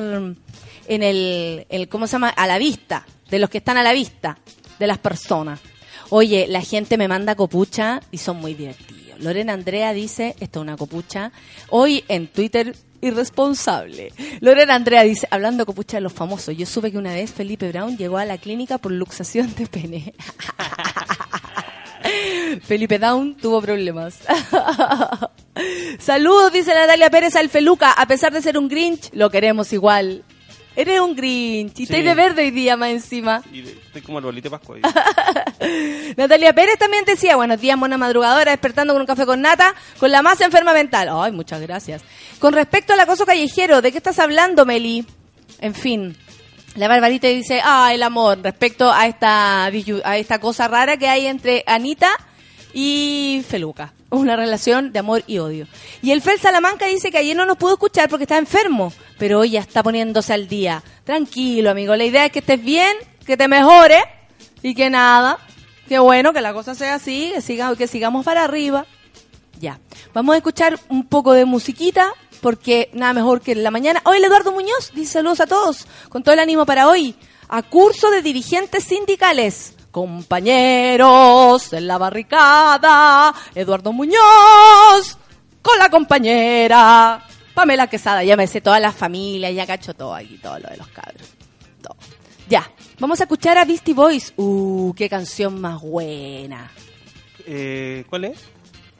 en 0.88 1.04
el, 1.04 1.90
¿cómo 1.90 2.08
se 2.08 2.14
llama? 2.14 2.30
A 2.30 2.48
la 2.48 2.58
vista, 2.58 3.06
de 3.30 3.40
los 3.40 3.50
que 3.50 3.58
están 3.58 3.76
a 3.76 3.84
la 3.84 3.92
vista, 3.92 4.38
de 4.80 4.88
las 4.88 5.00
personas. 5.00 5.60
Oye, 6.12 6.46
la 6.48 6.62
gente 6.62 6.98
me 6.98 7.10
manda 7.10 7.36
copucha 7.36 8.00
y 8.10 8.20
son 8.20 8.38
muy 8.38 8.54
divertidos. 8.54 9.20
Lorena 9.20 9.52
Andrea 9.52 9.92
dice, 9.92 10.34
esto 10.40 10.60
es 10.60 10.62
una 10.62 10.78
copucha, 10.78 11.34
hoy 11.68 12.06
en 12.08 12.28
Twitter, 12.28 12.74
irresponsable. 13.02 14.14
Lorena 14.40 14.76
Andrea 14.76 15.04
dice, 15.04 15.28
hablando 15.30 15.66
copucha 15.66 15.98
de 15.98 16.02
los 16.04 16.14
famosos, 16.14 16.56
yo 16.56 16.66
supe 16.66 16.90
que 16.90 16.98
una 16.98 17.14
vez 17.14 17.30
Felipe 17.30 17.68
Brown 17.68 17.98
llegó 17.98 18.20
a 18.20 18.24
la 18.24 18.38
clínica 18.38 18.78
por 18.78 18.94
luxación 18.94 19.54
de 19.56 19.68
pene. 19.68 20.14
Felipe 22.64 23.00
Down 23.00 23.36
tuvo 23.36 23.62
problemas. 23.62 24.20
Saludos, 26.00 26.52
dice 26.54 26.74
Natalia 26.74 27.10
Pérez 27.10 27.36
al 27.36 27.50
Feluca. 27.50 27.92
A 27.92 28.06
pesar 28.08 28.32
de 28.32 28.42
ser 28.42 28.58
un 28.58 28.68
Grinch, 28.68 29.10
lo 29.14 29.30
queremos 29.30 29.74
igual. 29.74 30.24
Eres 30.76 31.00
un 31.00 31.16
Grinch. 31.16 31.74
Y 31.74 31.76
Sí. 31.78 31.84
estáis 31.84 32.06
de 32.06 32.14
verde 32.14 32.44
hoy 32.44 32.52
día 32.52 32.78
más 32.78 32.90
encima. 32.90 33.42
Y 33.52 33.62
estoy 33.62 34.02
como 34.04 34.20
el 34.20 34.26
bolito 34.26 34.50
Pascua. 34.52 34.78
Natalia 36.18 36.54
Pérez 36.54 36.78
también 36.78 37.04
decía, 37.06 37.36
buenos 37.36 37.60
días, 37.60 37.80
buena 37.80 37.98
madrugadora, 37.98 38.52
despertando 38.52 38.94
con 38.94 39.02
un 39.02 39.08
café 39.08 39.26
con 39.26 39.42
nata, 39.42 39.74
con 40.00 40.12
la 40.12 40.22
más 40.22 40.40
enferma 40.42 40.74
mental. 40.74 41.10
Ay, 41.12 41.32
muchas 41.32 41.62
gracias. 41.62 42.04
Con 42.40 42.54
respecto 42.54 42.94
al 42.94 43.00
acoso 43.00 43.26
callejero, 43.26 43.82
¿de 43.82 43.92
qué 43.92 43.98
estás 43.98 44.20
hablando, 44.20 44.66
Meli? 44.66 45.06
En 45.60 45.74
fin. 45.74 46.16
La 46.76 46.88
Barbarita 46.88 47.28
dice, 47.28 47.60
ah, 47.64 47.92
el 47.92 48.04
amor, 48.04 48.38
respecto 48.44 48.92
a 48.92 49.08
esta, 49.08 49.66
a 49.66 50.18
esta 50.18 50.40
cosa 50.40 50.68
rara 50.68 50.98
que 50.98 51.08
hay 51.10 51.26
entre 51.26 51.64
Anita 51.66 52.10
y 52.80 53.44
Feluca. 53.50 53.92
Una 54.12 54.36
relación 54.36 54.92
de 54.92 55.00
amor 55.00 55.24
y 55.26 55.40
odio. 55.40 55.68
Y 56.04 56.12
el 56.12 56.22
Fel 56.22 56.40
Salamanca 56.40 56.86
dice 56.86 57.10
que 57.10 57.18
ayer 57.18 57.36
no 57.36 57.48
nos 57.48 57.58
pudo 57.58 57.74
escuchar 57.74 58.08
porque 58.08 58.26
está 58.26 58.38
enfermo, 58.38 58.94
pero 59.18 59.40
hoy 59.40 59.50
ya 59.50 59.62
está 59.62 59.82
poniéndose 59.82 60.32
al 60.32 60.48
día. 60.48 60.84
Tranquilo, 61.04 61.72
amigo. 61.72 61.96
La 61.96 62.06
idea 62.06 62.28
es 62.28 62.32
que 62.32 62.38
estés 62.38 62.64
bien, 62.64 62.96
que 63.26 63.36
te 63.36 63.48
mejores 63.48 64.04
y 64.62 64.76
que 64.76 64.92
nada. 64.92 65.40
Qué 65.88 65.98
bueno 65.98 66.34
que 66.34 66.42
la 66.42 66.54
cosa 66.54 66.76
sea 66.76 66.94
así, 66.94 67.32
que, 67.34 67.42
siga, 67.42 67.76
que 67.76 67.88
sigamos 67.88 68.24
para 68.24 68.44
arriba. 68.44 68.86
Ya. 69.60 69.80
Vamos 70.14 70.36
a 70.36 70.38
escuchar 70.38 70.80
un 70.88 71.08
poco 71.08 71.34
de 71.34 71.46
musiquita, 71.46 72.14
porque 72.42 72.92
nada 72.94 73.14
mejor 73.14 73.42
que 73.42 73.54
en 73.54 73.64
la 73.64 73.72
mañana. 73.72 74.04
Hoy 74.06 74.18
el 74.18 74.26
Eduardo 74.26 74.52
Muñoz 74.52 74.92
dice 74.94 75.14
saludos 75.14 75.40
a 75.40 75.48
todos, 75.48 75.88
con 76.10 76.22
todo 76.22 76.34
el 76.34 76.40
ánimo 76.40 76.68
para 76.68 76.88
hoy. 76.88 77.16
A 77.50 77.64
curso 77.64 78.12
de 78.12 78.22
dirigentes 78.22 78.84
sindicales. 78.84 79.77
Compañeros 79.98 81.74
en 81.74 81.88
la 81.88 81.98
barricada. 81.98 83.34
Eduardo 83.56 83.92
Muñoz 83.92 85.18
con 85.60 85.80
la 85.80 85.90
compañera. 85.90 87.26
Pamela 87.56 87.88
Quesada, 87.88 88.24
ya 88.24 88.38
me 88.38 88.46
sé 88.46 88.62
toda 88.62 88.80
la 88.80 88.92
familia, 88.92 89.50
ya 89.50 89.66
cacho 89.66 89.96
todo 89.96 90.14
aquí, 90.14 90.38
todo 90.38 90.60
lo 90.60 90.70
de 90.70 90.78
los 90.78 90.88
cabros. 90.90 91.28
Todo. 91.82 91.96
Ya, 92.48 92.70
vamos 93.00 93.20
a 93.22 93.24
escuchar 93.24 93.58
a 93.58 93.66
Beastie 93.66 93.96
Boys. 93.96 94.34
Uh, 94.38 94.94
qué 94.96 95.10
canción 95.10 95.60
más 95.60 95.82
buena. 95.82 96.72
eh, 97.48 98.06
¿Cuál 98.08 98.26
es? 98.26 98.44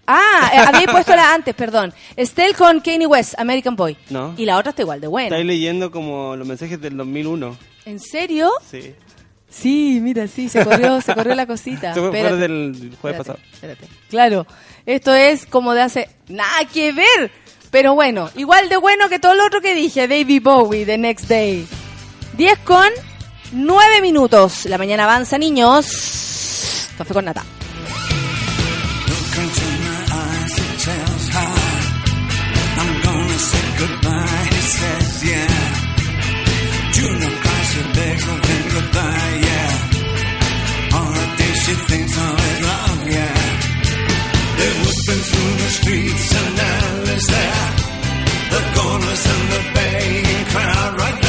Ah, 0.08 0.50
eh, 0.52 0.58
había 0.58 0.88
puesto 0.92 1.16
la 1.16 1.32
antes, 1.32 1.54
perdón. 1.54 1.94
Estelle 2.16 2.56
con 2.56 2.80
Kanye 2.80 3.06
West, 3.06 3.36
American 3.38 3.76
Boy. 3.76 3.96
No. 4.10 4.34
Y 4.36 4.46
la 4.46 4.58
otra 4.58 4.72
está 4.72 4.82
igual 4.82 5.00
de 5.00 5.06
buena. 5.08 5.28
Estáis 5.28 5.46
leyendo 5.46 5.92
como 5.92 6.36
los 6.36 6.48
mensajes 6.48 6.82
del 6.82 6.98
2001. 6.98 7.56
¿En 7.86 8.00
serio? 8.00 8.50
Sí. 8.70 8.96
Sí, 9.50 10.00
mira, 10.02 10.28
sí, 10.28 10.50
se 10.50 10.64
corrió, 10.64 11.00
se 11.02 11.14
corrió 11.16 11.34
la 11.36 11.46
cosita. 11.48 11.94
Se 11.96 12.00
fue 12.00 12.10
Espérate, 12.10 12.36
del 12.38 12.74
jueves 13.02 13.18
espérate, 13.18 13.18
pasado. 13.18 13.40
espérate. 13.54 13.88
Claro, 14.10 14.46
esto 14.86 15.14
es 15.14 15.46
como 15.46 15.74
de 15.74 15.82
hace 15.82 16.10
nada 16.28 16.66
que 16.66 16.92
ver. 16.92 17.32
Pero 17.72 17.96
bueno, 17.96 18.30
igual 18.36 18.70
de 18.70 18.78
bueno 18.78 19.10
que 19.10 19.20
todo 19.20 19.36
lo 19.36 19.46
otro 19.46 19.60
que 19.62 19.74
dije, 19.76 20.08
David 20.08 20.42
Bowie, 20.44 20.86
The 20.86 20.98
Next 20.98 21.28
Day. 21.28 21.68
10 22.38 22.60
con 22.60 22.88
9 23.52 24.02
minutos. 24.02 24.66
La 24.66 24.78
mañana 24.78 25.04
avanza, 25.06 25.38
niños. 25.38 26.90
Café 26.98 27.14
con 27.14 27.26
nata. 27.26 27.44
Look 29.08 29.38
into 29.44 29.62
my 29.84 30.06
eyes, 30.14 30.58
it 30.58 30.80
tells 30.84 31.30
how 31.30 31.56
I'm 32.80 33.02
gonna 33.04 33.38
say 33.40 33.67
she 41.68 41.74
thinks 41.74 42.18
of 42.18 42.40
his 42.40 42.62
love, 42.66 43.08
yeah. 43.12 43.36
They're 44.58 44.78
whooping 44.84 45.24
through 45.30 45.54
the 45.64 45.70
streets 45.80 46.36
and 46.40 46.60
alleys 46.60 47.28
there. 47.28 47.70
The 48.54 48.62
corners 48.76 49.24
and 49.34 49.44
the 49.52 49.62
baying 49.76 50.46
crowd 50.46 50.98
right 50.98 51.22
there. 51.22 51.27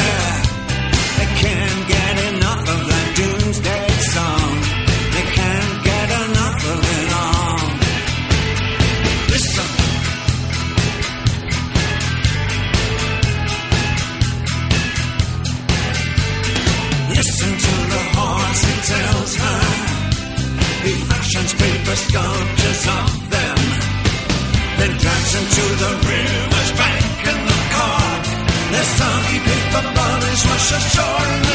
Paper 21.89 21.95
sculptures 21.95 22.87
of 22.87 23.29
them. 23.29 23.57
Then 24.77 24.91
drives 24.97 25.33
them 25.33 25.45
to 25.57 25.65
the 25.83 25.91
river's 26.07 26.71
bank 26.77 27.27
in 27.31 27.39
the 27.49 27.59
cart. 27.73 28.25
Their 28.71 28.87
soggy 28.97 29.39
paper 29.39 29.83
bodies 29.95 30.45
wash 30.45 30.71
ashore 30.77 31.48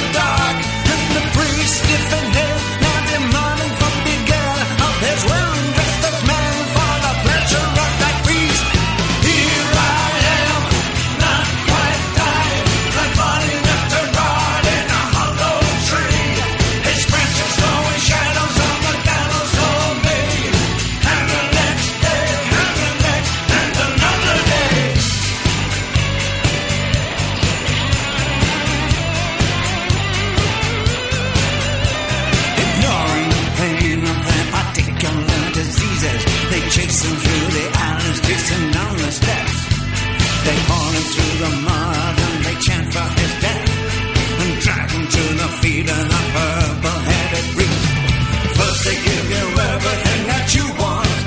To 41.14 41.20
the 41.20 41.50
mud 41.62 42.18
and 42.26 42.44
they 42.44 42.56
chant 42.66 42.92
for 42.92 43.08
his 43.20 43.32
death 43.40 43.70
and 44.42 44.52
drag 44.64 44.90
him 44.90 45.06
to 45.06 45.22
the 45.40 45.48
feet 45.62 45.88
of 45.88 46.04
the 46.12 46.22
purple-headed 46.34 47.46
reef. 47.58 47.82
First 48.58 48.80
they 48.84 48.96
give 49.08 49.26
you 49.30 49.44
everything 49.70 50.20
that 50.32 50.46
you 50.56 50.64
want, 50.82 51.26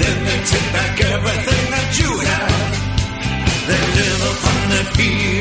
then 0.00 0.16
they 0.26 0.38
take 0.50 0.68
back 0.72 0.94
everything 1.14 1.64
that 1.74 1.90
you 2.00 2.10
have. 2.30 2.66
They 3.68 3.82
live 3.98 4.22
upon 4.34 4.60
their 4.70 4.88
feet. 4.96 5.35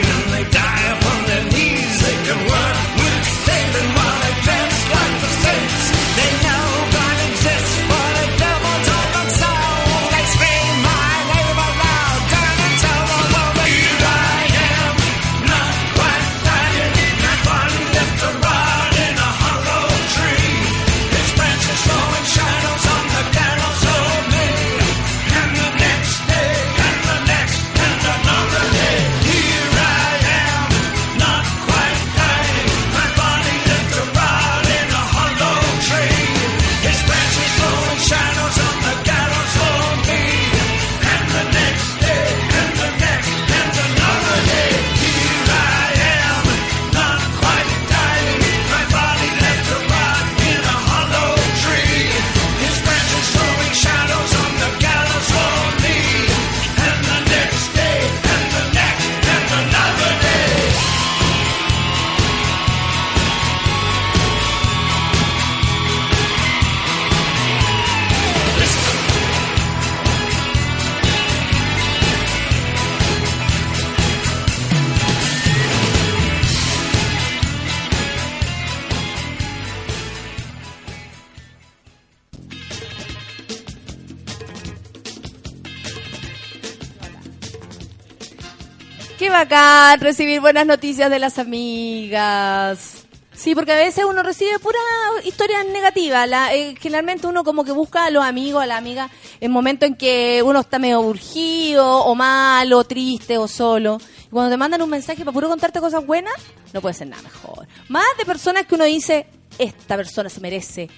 Recibir 90.00 90.42
buenas 90.42 90.66
noticias 90.66 91.10
de 91.10 91.20
las 91.20 91.40
amigas. 91.40 93.06
Sí, 93.36 93.54
porque 93.54 93.74
a 93.74 93.76
veces 93.76 94.06
uno 94.06 94.24
recibe 94.24 94.58
pura 94.60 94.80
historias 95.26 95.66
negativas. 95.66 96.28
La, 96.28 96.54
eh, 96.54 96.76
generalmente 96.80 97.28
uno 97.28 97.44
como 97.44 97.66
que 97.66 97.72
busca 97.72 98.06
a 98.06 98.10
los 98.10 98.24
amigos, 98.24 98.64
a 98.64 98.66
la 98.66 98.78
amiga, 98.78 99.10
en 99.42 99.52
momentos 99.52 99.88
en 99.88 99.96
que 99.96 100.42
uno 100.44 100.62
está 100.62 100.80
medio 100.80 101.02
urgido, 101.02 101.86
o 102.06 102.16
malo, 102.16 102.84
triste, 102.86 103.38
o 103.38 103.48
solo. 103.48 104.00
Y 104.28 104.30
cuando 104.30 104.52
te 104.52 104.58
mandan 104.58 104.82
un 104.82 104.90
mensaje 104.90 105.26
para 105.26 105.34
puro 105.34 105.50
contarte 105.50 105.82
cosas 105.82 106.06
buenas, 106.06 106.34
no 106.74 106.82
puede 106.82 106.94
ser 106.94 107.08
nada 107.08 107.22
mejor. 107.24 107.68
Más 107.90 108.06
de 108.18 108.26
personas 108.26 108.66
que 108.66 108.76
uno 108.76 108.86
dice, 108.86 109.28
esta 109.58 109.98
persona 109.98 110.30
se 110.30 110.40
merece 110.40 110.90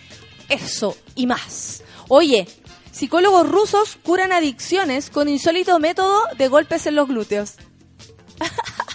eso 0.48 0.95
y 1.15 1.26
más. 1.26 1.84
Oye, 2.07 2.48
psicólogos 2.91 3.49
rusos 3.49 3.98
curan 4.03 4.32
adicciones 4.32 5.10
con 5.10 5.28
insólito 5.28 5.80
método 5.80 6.22
de 6.38 6.48
golpes 6.48 6.86
en 6.86 6.95
los 6.95 7.07
glúteos. 7.07 7.56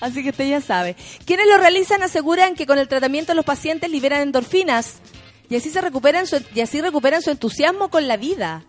Así 0.00 0.22
que 0.22 0.30
usted 0.30 0.48
ya 0.48 0.60
sabe. 0.60 0.96
Quienes 1.24 1.46
lo 1.46 1.58
realizan 1.58 2.02
aseguran 2.02 2.54
que 2.54 2.66
con 2.66 2.78
el 2.78 2.88
tratamiento 2.88 3.34
los 3.34 3.44
pacientes 3.44 3.90
liberan 3.90 4.20
endorfinas 4.20 5.00
y 5.48 5.56
así 5.56 5.70
se 5.70 5.80
recuperan 5.80 6.26
su, 6.26 6.42
y 6.54 6.60
así 6.60 6.80
recuperan 6.80 7.22
su 7.22 7.30
entusiasmo 7.30 7.88
con 7.88 8.08
la 8.08 8.16
vida. 8.16 8.64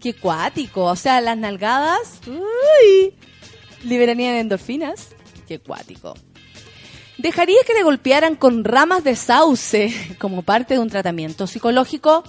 Qué 0.00 0.14
cuático, 0.14 0.84
o 0.84 0.96
sea, 0.96 1.20
las 1.20 1.36
nalgadas, 1.36 2.20
uy, 2.26 3.14
liberarían 3.82 4.34
endorfinas. 4.34 5.08
Qué 5.46 5.58
cuático. 5.58 6.14
¿Dejaría 7.18 7.58
que 7.66 7.74
le 7.74 7.82
golpearan 7.82 8.36
con 8.36 8.62
ramas 8.62 9.02
de 9.02 9.16
sauce 9.16 9.92
como 10.18 10.42
parte 10.42 10.74
de 10.74 10.80
un 10.80 10.88
tratamiento 10.88 11.46
psicológico? 11.46 12.22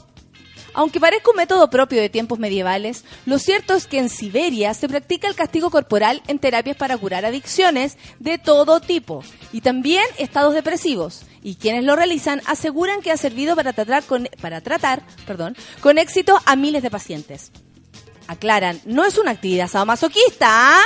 Aunque 0.74 1.00
parezca 1.00 1.32
un 1.32 1.38
método 1.38 1.70
propio 1.70 2.02
de 2.02 2.10
tiempos 2.10 2.40
medievales, 2.40 3.04
lo 3.26 3.40
cierto 3.40 3.74
es 3.76 3.88
que 3.88 4.00
en 4.00 4.10
Siberia 4.10 4.74
se 4.74 4.88
practica 4.88 5.28
el 5.28 5.36
castigo 5.36 5.70
corporal 5.70 6.22
en 6.28 6.40
terapias 6.40 6.78
para 6.78 6.98
curar 6.98 7.26
adicciones 7.26 7.98
de 8.20 8.38
todo 8.38 8.80
tipo 8.80 9.24
y 9.52 9.62
también 9.62 10.04
estados 10.18 10.54
depresivos. 10.54 11.24
Y 11.42 11.56
quienes 11.56 11.84
lo 11.84 11.96
realizan 11.96 12.42
aseguran 12.46 13.02
que 13.02 13.12
ha 13.12 13.18
servido 13.18 13.56
para 13.56 13.74
tratar 13.74 14.04
con, 14.04 14.28
tratar, 14.64 15.04
con 15.82 15.98
éxito 15.98 16.40
a 16.46 16.56
miles 16.56 16.84
de 16.84 16.92
pacientes. 16.92 17.52
Aclaran, 18.28 18.80
no 18.86 19.06
es 19.06 19.18
una 19.18 19.32
actividad 19.32 19.68
sadomasoquista, 19.68 20.48
¿ah? 20.50 20.82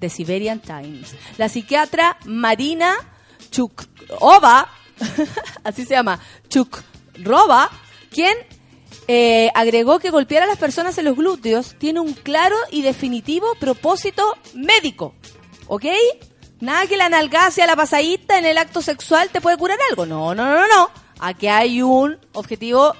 The 0.00 0.10
Siberian 0.10 0.60
Times. 0.60 1.14
La 1.38 1.48
psiquiatra 1.48 2.18
Marina 2.24 2.96
Chukrova, 3.50 4.68
así 5.64 5.84
se 5.84 5.94
llama, 5.94 6.18
Chukrova, 6.48 7.70
quien 8.10 8.36
eh, 9.08 9.50
agregó 9.54 9.98
que 9.98 10.10
golpear 10.10 10.42
a 10.42 10.46
las 10.46 10.58
personas 10.58 10.98
en 10.98 11.04
los 11.04 11.16
glúteos 11.16 11.76
tiene 11.78 12.00
un 12.00 12.12
claro 12.12 12.56
y 12.70 12.82
definitivo 12.82 13.54
propósito 13.58 14.36
médico. 14.54 15.14
¿Ok? 15.68 15.84
Nada 16.60 16.86
que 16.86 16.96
la 16.96 17.08
nalgada 17.08 17.50
sea 17.50 17.66
la 17.66 17.76
pasadita 17.76 18.38
en 18.38 18.46
el 18.46 18.58
acto 18.58 18.82
sexual 18.82 19.28
te 19.30 19.40
puede 19.40 19.56
curar 19.58 19.78
algo. 19.90 20.06
No, 20.06 20.34
no, 20.34 20.44
no, 20.44 20.66
no. 20.66 20.90
Aquí 21.20 21.46
hay 21.46 21.82
un 21.82 22.18
objetivo 22.32 22.94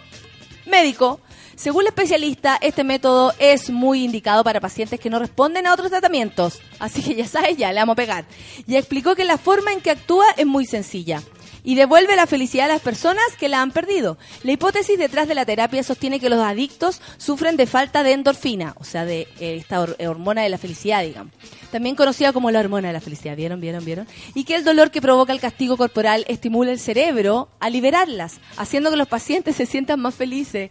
médico. 0.66 1.20
Según 1.56 1.82
el 1.82 1.88
especialista, 1.88 2.58
este 2.60 2.84
método 2.84 3.32
es 3.38 3.70
muy 3.70 4.04
indicado 4.04 4.44
para 4.44 4.60
pacientes 4.60 5.00
que 5.00 5.08
no 5.08 5.18
responden 5.18 5.66
a 5.66 5.72
otros 5.72 5.90
tratamientos. 5.90 6.60
Así 6.78 7.02
que 7.02 7.14
ya 7.14 7.26
sabes, 7.26 7.56
ya 7.56 7.72
le 7.72 7.80
vamos 7.80 7.94
a 7.94 7.96
pegar. 7.96 8.26
Y 8.66 8.76
explicó 8.76 9.14
que 9.14 9.24
la 9.24 9.38
forma 9.38 9.72
en 9.72 9.80
que 9.80 9.90
actúa 9.90 10.26
es 10.36 10.46
muy 10.46 10.66
sencilla 10.66 11.22
y 11.66 11.74
devuelve 11.74 12.16
la 12.16 12.26
felicidad 12.26 12.70
a 12.70 12.74
las 12.74 12.80
personas 12.80 13.24
que 13.38 13.48
la 13.50 13.60
han 13.60 13.72
perdido. 13.72 14.16
La 14.44 14.52
hipótesis 14.52 14.96
detrás 14.98 15.28
de 15.28 15.34
la 15.34 15.44
terapia 15.44 15.82
sostiene 15.82 16.20
que 16.20 16.30
los 16.30 16.38
adictos 16.40 17.02
sufren 17.18 17.56
de 17.58 17.66
falta 17.66 18.02
de 18.02 18.12
endorfina, 18.12 18.74
o 18.78 18.84
sea, 18.84 19.04
de 19.04 19.22
eh, 19.40 19.56
esta 19.56 19.82
hor- 19.84 19.96
hormona 20.06 20.42
de 20.42 20.48
la 20.48 20.58
felicidad, 20.58 21.02
digamos. 21.02 21.32
También 21.72 21.96
conocida 21.96 22.32
como 22.32 22.50
la 22.52 22.60
hormona 22.60 22.86
de 22.88 22.94
la 22.94 23.00
felicidad, 23.00 23.36
¿vieron, 23.36 23.60
vieron, 23.60 23.84
vieron? 23.84 24.06
Y 24.34 24.44
que 24.44 24.54
el 24.54 24.62
dolor 24.64 24.90
que 24.92 25.02
provoca 25.02 25.32
el 25.32 25.40
castigo 25.40 25.76
corporal 25.76 26.24
estimula 26.28 26.70
el 26.70 26.78
cerebro 26.78 27.48
a 27.58 27.68
liberarlas, 27.68 28.36
haciendo 28.56 28.90
que 28.90 28.96
los 28.96 29.08
pacientes 29.08 29.56
se 29.56 29.66
sientan 29.66 30.00
más 30.00 30.14
felices. 30.14 30.70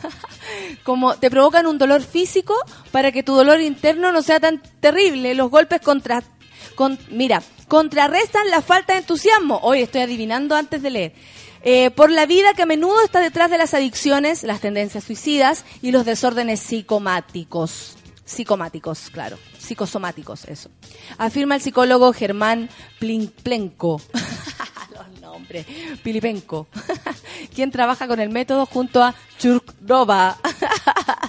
como 0.84 1.14
te 1.16 1.30
provocan 1.30 1.66
un 1.66 1.78
dolor 1.78 2.02
físico 2.02 2.54
para 2.90 3.12
que 3.12 3.22
tu 3.22 3.34
dolor 3.34 3.60
interno 3.60 4.12
no 4.12 4.22
sea 4.22 4.40
tan 4.40 4.62
terrible. 4.80 5.34
Los 5.34 5.50
golpes 5.50 5.80
contra 5.80 6.22
con, 6.74 6.98
mira, 7.10 7.42
contrarrestan 7.70 8.50
la 8.50 8.62
falta 8.62 8.94
de 8.94 8.98
entusiasmo. 8.98 9.60
Hoy 9.62 9.82
estoy 9.82 10.00
adivinando 10.00 10.56
antes 10.56 10.82
de 10.82 10.90
leer. 10.90 11.12
Eh, 11.62 11.92
por 11.92 12.10
la 12.10 12.26
vida 12.26 12.52
que 12.52 12.62
a 12.62 12.66
menudo 12.66 13.00
está 13.04 13.20
detrás 13.20 13.48
de 13.48 13.58
las 13.58 13.74
adicciones, 13.74 14.42
las 14.42 14.60
tendencias 14.60 15.04
suicidas 15.04 15.64
y 15.80 15.92
los 15.92 16.04
desórdenes 16.04 16.58
psicomáticos. 16.58 17.96
Psicomáticos, 18.24 19.10
claro. 19.10 19.38
Psicosomáticos, 19.56 20.46
eso. 20.46 20.68
Afirma 21.16 21.54
el 21.54 21.62
psicólogo 21.62 22.12
Germán 22.12 22.68
Plenko. 22.98 24.00
Los 24.92 25.20
nombres. 25.20 25.64
Pilipenko. 26.02 26.66
quien 27.54 27.70
trabaja 27.70 28.08
con 28.08 28.18
el 28.18 28.30
método 28.30 28.66
junto 28.66 29.00
a 29.00 29.14
Churkova. 29.38 30.38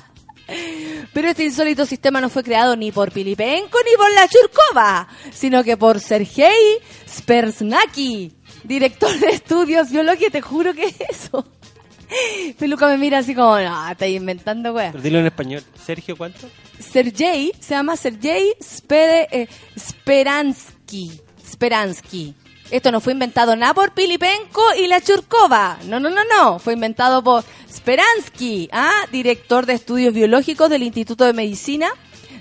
Pero 1.14 1.30
este 1.30 1.44
insólito 1.44 1.86
sistema 1.86 2.22
no 2.22 2.30
fue 2.30 2.44
creado 2.44 2.76
ni 2.76 2.92
por 2.92 3.12
Pilipenko 3.12 3.78
ni 3.86 3.98
por 3.98 4.12
la 4.14 4.28
Churkova, 4.28 5.08
sino 5.32 5.64
que 5.64 5.78
por 5.78 6.00
Sergei 6.00 6.80
Spersnaki, 7.08 8.32
director 8.64 9.18
de 9.20 9.30
estudios 9.30 9.92
biológicos. 9.92 10.32
Te 10.32 10.42
juro 10.42 10.74
que 10.74 10.86
es 10.86 11.02
eso. 11.10 11.46
Peluca 12.58 12.88
me 12.88 12.98
mira 12.98 13.20
así 13.20 13.34
como, 13.34 13.58
no, 13.60 13.90
estás 13.90 14.10
inventando, 14.10 14.74
wea. 14.74 14.92
Pero 14.92 15.04
dilo 15.04 15.20
en 15.20 15.28
español. 15.28 15.64
Sergio, 15.84 16.18
¿cuánto? 16.18 16.50
Sergei, 16.80 17.52
se 17.60 17.74
llama 17.74 17.96
Sergei 17.96 18.54
eh, 18.90 19.48
Speransky. 19.78 21.22
Speransky. 21.46 22.36
Esto 22.72 22.90
no 22.90 23.02
fue 23.02 23.12
inventado 23.14 23.56
nada 23.58 23.74
por 23.74 23.94
Pilipenko 23.94 24.62
y 24.82 24.88
la 24.88 25.02
Churkova. 25.02 25.78
No, 25.88 26.00
no, 26.00 26.10
no, 26.10 26.22
no. 26.24 26.58
Fue 26.58 26.74
inventado 26.74 27.22
por 27.22 27.44
Speransky, 27.72 28.70
¿ah? 28.72 28.92
director 29.12 29.66
de 29.66 29.74
estudios 29.74 30.14
biológicos 30.14 30.70
del 30.70 30.84
Instituto 30.84 31.26
de 31.26 31.34
Medicina 31.34 31.90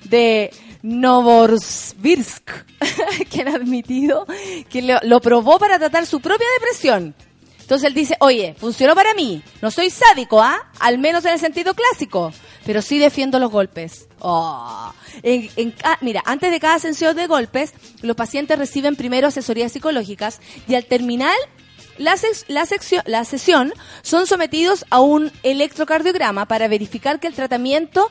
de 0.04 0.50
Novosibirsk, 0.82 2.50
quien 3.30 3.48
ha 3.48 3.54
admitido 3.54 4.26
que 4.68 4.82
lo, 4.82 4.98
lo 5.02 5.20
probó 5.20 5.58
para 5.58 5.78
tratar 5.78 6.06
su 6.06 6.20
propia 6.20 6.46
depresión. 6.58 7.14
Entonces 7.70 7.86
él 7.86 7.94
dice, 7.94 8.16
oye, 8.18 8.56
funcionó 8.58 8.96
para 8.96 9.14
mí. 9.14 9.44
No 9.62 9.70
soy 9.70 9.90
sádico, 9.90 10.42
¿ah? 10.42 10.72
Al 10.80 10.98
menos 10.98 11.24
en 11.24 11.34
el 11.34 11.38
sentido 11.38 11.72
clásico. 11.74 12.32
Pero 12.66 12.82
sí 12.82 12.98
defiendo 12.98 13.38
los 13.38 13.52
golpes. 13.52 14.08
Oh. 14.18 14.92
Mira, 16.00 16.20
antes 16.26 16.50
de 16.50 16.58
cada 16.58 16.80
sesión 16.80 17.14
de 17.14 17.28
golpes, 17.28 17.72
los 18.02 18.16
pacientes 18.16 18.58
reciben 18.58 18.96
primero 18.96 19.28
asesorías 19.28 19.70
psicológicas 19.70 20.40
y 20.66 20.74
al 20.74 20.84
terminar 20.86 21.36
la, 22.00 22.16
sex- 22.16 22.44
la, 22.48 22.66
la 23.06 23.24
sesión 23.24 23.72
son 24.02 24.26
sometidos 24.26 24.84
a 24.90 25.00
un 25.00 25.30
electrocardiograma 25.42 26.46
para 26.46 26.66
verificar 26.68 27.20
que 27.20 27.26
el 27.28 27.34
tratamiento 27.34 28.08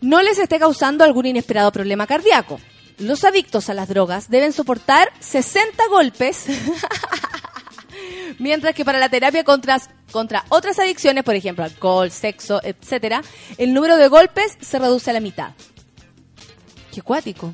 no 0.00 0.22
les 0.22 0.38
esté 0.38 0.58
causando 0.58 1.04
algún 1.04 1.26
inesperado 1.26 1.70
problema 1.72 2.06
cardíaco. 2.06 2.60
Los 2.98 3.24
adictos 3.24 3.68
a 3.68 3.74
las 3.74 3.88
drogas 3.88 4.30
deben 4.30 4.52
soportar 4.52 5.12
60 5.20 5.82
golpes 5.90 6.46
Mientras 8.38 8.74
que 8.74 8.84
para 8.84 8.98
la 8.98 9.08
terapia 9.08 9.44
contra, 9.44 9.78
otras 10.48 10.78
adicciones, 10.78 11.24
por 11.24 11.34
ejemplo, 11.34 11.64
alcohol, 11.64 12.10
sexo, 12.10 12.60
etcétera, 12.62 13.22
el 13.58 13.72
número 13.72 13.96
de 13.96 14.08
golpes 14.08 14.56
se 14.60 14.78
reduce 14.78 15.10
a 15.10 15.12
la 15.12 15.20
mitad. 15.20 15.52
Qué 16.92 17.02
cuático. 17.02 17.52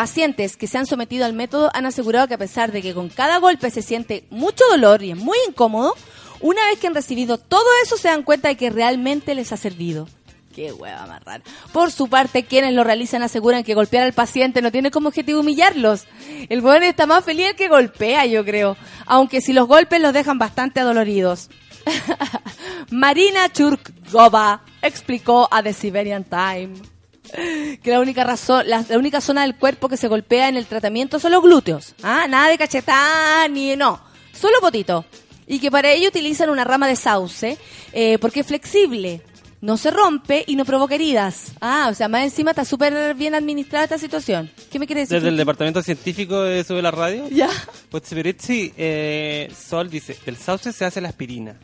Pacientes 0.00 0.56
que 0.56 0.66
se 0.66 0.78
han 0.78 0.86
sometido 0.86 1.26
al 1.26 1.34
método 1.34 1.70
han 1.74 1.84
asegurado 1.84 2.26
que 2.26 2.32
a 2.32 2.38
pesar 2.38 2.72
de 2.72 2.80
que 2.80 2.94
con 2.94 3.10
cada 3.10 3.36
golpe 3.36 3.70
se 3.70 3.82
siente 3.82 4.24
mucho 4.30 4.64
dolor 4.70 5.02
y 5.02 5.10
es 5.10 5.16
muy 5.18 5.36
incómodo, 5.46 5.94
una 6.40 6.64
vez 6.64 6.78
que 6.78 6.86
han 6.86 6.94
recibido 6.94 7.36
todo 7.36 7.66
eso 7.84 7.98
se 7.98 8.08
dan 8.08 8.22
cuenta 8.22 8.48
de 8.48 8.56
que 8.56 8.70
realmente 8.70 9.34
les 9.34 9.52
ha 9.52 9.58
servido. 9.58 10.08
Qué 10.54 10.72
hueva 10.72 11.04
rara. 11.04 11.42
Por 11.74 11.92
su 11.92 12.08
parte, 12.08 12.46
quienes 12.46 12.72
lo 12.72 12.82
realizan 12.82 13.22
aseguran 13.22 13.62
que 13.62 13.74
golpear 13.74 14.04
al 14.04 14.14
paciente 14.14 14.62
no 14.62 14.72
tiene 14.72 14.90
como 14.90 15.08
objetivo 15.08 15.40
humillarlos. 15.40 16.06
El 16.48 16.62
buen 16.62 16.82
está 16.82 17.04
más 17.04 17.22
feliz 17.22 17.48
el 17.48 17.56
que 17.56 17.68
golpea, 17.68 18.24
yo 18.24 18.42
creo. 18.42 18.78
Aunque 19.04 19.42
si 19.42 19.52
los 19.52 19.68
golpes 19.68 20.00
los 20.00 20.14
dejan 20.14 20.38
bastante 20.38 20.80
adoloridos. 20.80 21.50
Marina 22.90 23.52
Churkova 23.52 24.62
explicó 24.80 25.46
a 25.50 25.62
The 25.62 25.74
Siberian 25.74 26.24
Time 26.24 26.99
que 27.82 27.90
la 27.90 28.00
única 28.00 28.24
razón, 28.24 28.68
la, 28.68 28.84
la 28.88 28.98
única 28.98 29.20
zona 29.20 29.42
del 29.42 29.56
cuerpo 29.56 29.88
que 29.88 29.96
se 29.96 30.08
golpea 30.08 30.48
en 30.48 30.56
el 30.56 30.66
tratamiento 30.66 31.18
son 31.18 31.32
los 31.32 31.42
glúteos. 31.42 31.94
Ah, 32.02 32.26
nada 32.28 32.48
de 32.48 32.58
cachetada 32.58 33.48
ni 33.48 33.76
no, 33.76 34.00
solo 34.32 34.60
potito. 34.60 35.04
Y 35.46 35.58
que 35.58 35.70
para 35.70 35.90
ello 35.90 36.08
utilizan 36.08 36.48
una 36.48 36.64
rama 36.64 36.86
de 36.86 36.94
sauce 36.94 37.58
eh, 37.92 38.18
porque 38.18 38.40
es 38.40 38.46
flexible, 38.46 39.20
no 39.60 39.76
se 39.76 39.90
rompe 39.90 40.44
y 40.46 40.56
no 40.56 40.64
provoca 40.64 40.94
heridas. 40.94 41.52
Ah, 41.60 41.88
o 41.90 41.94
sea, 41.94 42.08
más 42.08 42.22
encima 42.22 42.50
está 42.50 42.64
súper 42.64 43.14
bien 43.14 43.34
administrada 43.34 43.84
esta 43.84 43.98
situación. 43.98 44.50
¿Qué 44.70 44.78
me 44.78 44.86
quiere 44.86 45.02
decir? 45.02 45.16
Desde 45.16 45.28
el 45.28 45.36
departamento 45.36 45.82
científico 45.82 46.42
de 46.42 46.64
Sube 46.64 46.82
la 46.82 46.90
Radio. 46.90 47.28
Ya. 47.30 47.50
Pues 47.90 48.04
eh, 48.12 49.52
Sol 49.54 49.90
dice, 49.90 50.16
del 50.24 50.36
sauce 50.36 50.72
se 50.72 50.84
hace 50.84 51.00
la 51.00 51.08
aspirina. 51.08 51.56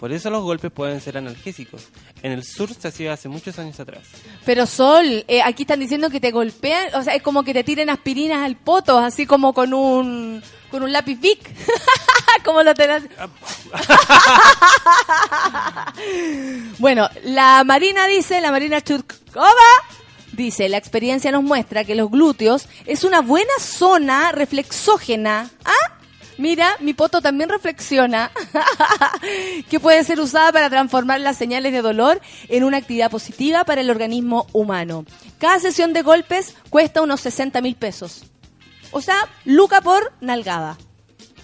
Por 0.00 0.12
eso 0.12 0.30
los 0.30 0.42
golpes 0.42 0.72
pueden 0.72 0.98
ser 1.02 1.18
analgésicos. 1.18 1.88
En 2.22 2.32
el 2.32 2.42
sur 2.42 2.72
se 2.72 2.88
hacía 2.88 3.12
hace 3.12 3.28
muchos 3.28 3.58
años 3.58 3.78
atrás. 3.78 4.04
Pero 4.46 4.66
Sol, 4.66 5.26
eh, 5.28 5.42
aquí 5.42 5.64
están 5.64 5.78
diciendo 5.78 6.08
que 6.08 6.20
te 6.20 6.30
golpean, 6.30 6.94
o 6.94 7.02
sea, 7.02 7.14
es 7.14 7.22
como 7.22 7.44
que 7.44 7.52
te 7.52 7.64
tiren 7.64 7.90
aspirinas 7.90 8.42
al 8.42 8.56
poto, 8.56 8.96
así 8.96 9.26
como 9.26 9.52
con 9.52 9.74
un 9.74 10.42
con 10.70 10.82
un 10.82 10.90
lápiz 10.90 11.20
Bic. 11.20 11.50
como 12.44 12.62
lo 12.62 12.72
tenés. 12.72 13.02
bueno, 16.78 17.10
la 17.24 17.62
Marina 17.64 18.06
dice, 18.06 18.40
la 18.40 18.50
Marina 18.50 18.80
Churkova 18.80 19.50
dice, 20.32 20.70
la 20.70 20.78
experiencia 20.78 21.30
nos 21.30 21.42
muestra 21.42 21.84
que 21.84 21.94
los 21.94 22.10
glúteos 22.10 22.68
es 22.86 23.04
una 23.04 23.20
buena 23.20 23.52
zona 23.60 24.32
reflexógena. 24.32 25.50
¿Ah? 25.62 25.99
Mira, 26.40 26.74
mi 26.80 26.94
poto 26.94 27.20
también 27.20 27.50
reflexiona 27.50 28.30
que 29.68 29.78
puede 29.78 30.02
ser 30.04 30.20
usada 30.20 30.50
para 30.52 30.70
transformar 30.70 31.20
las 31.20 31.36
señales 31.36 31.70
de 31.70 31.82
dolor 31.82 32.18
en 32.48 32.64
una 32.64 32.78
actividad 32.78 33.10
positiva 33.10 33.64
para 33.64 33.82
el 33.82 33.90
organismo 33.90 34.46
humano. 34.54 35.04
Cada 35.38 35.60
sesión 35.60 35.92
de 35.92 36.00
golpes 36.00 36.54
cuesta 36.70 37.02
unos 37.02 37.20
60 37.20 37.60
mil 37.60 37.74
pesos. 37.74 38.24
O 38.90 39.02
sea, 39.02 39.28
luca 39.44 39.82
por 39.82 40.14
nalgada. 40.22 40.78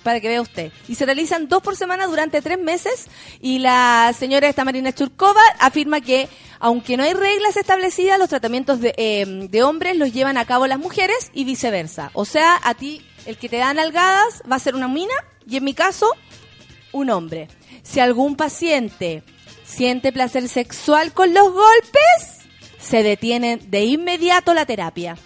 Para 0.02 0.18
que 0.18 0.28
vea 0.28 0.40
usted. 0.40 0.72
Y 0.88 0.94
se 0.94 1.04
realizan 1.04 1.46
dos 1.46 1.62
por 1.62 1.76
semana 1.76 2.06
durante 2.06 2.40
tres 2.40 2.58
meses. 2.58 3.08
Y 3.42 3.58
la 3.58 4.14
señora 4.18 4.48
esta 4.48 4.64
Marina 4.64 4.94
Churkova 4.94 5.42
afirma 5.60 6.00
que, 6.00 6.26
aunque 6.58 6.96
no 6.96 7.02
hay 7.02 7.12
reglas 7.12 7.58
establecidas, 7.58 8.18
los 8.18 8.30
tratamientos 8.30 8.80
de, 8.80 8.94
eh, 8.96 9.26
de 9.26 9.62
hombres 9.62 9.94
los 9.94 10.14
llevan 10.14 10.38
a 10.38 10.46
cabo 10.46 10.66
las 10.66 10.78
mujeres 10.78 11.30
y 11.34 11.44
viceversa. 11.44 12.10
O 12.14 12.24
sea, 12.24 12.58
a 12.62 12.72
ti, 12.72 13.04
el 13.26 13.36
que 13.36 13.48
te 13.48 13.58
da 13.58 13.74
nalgadas 13.74 14.42
va 14.50 14.56
a 14.56 14.60
ser 14.60 14.74
una 14.74 14.88
mina 14.88 15.14
y 15.48 15.56
en 15.56 15.64
mi 15.64 15.74
caso, 15.74 16.10
un 16.92 17.10
hombre. 17.10 17.48
Si 17.82 18.00
algún 18.00 18.36
paciente 18.36 19.22
siente 19.64 20.12
placer 20.12 20.48
sexual 20.48 21.12
con 21.12 21.34
los 21.34 21.52
golpes, 21.52 22.46
se 22.80 23.02
detiene 23.02 23.56
de 23.56 23.84
inmediato 23.84 24.54
la 24.54 24.66
terapia. 24.66 25.16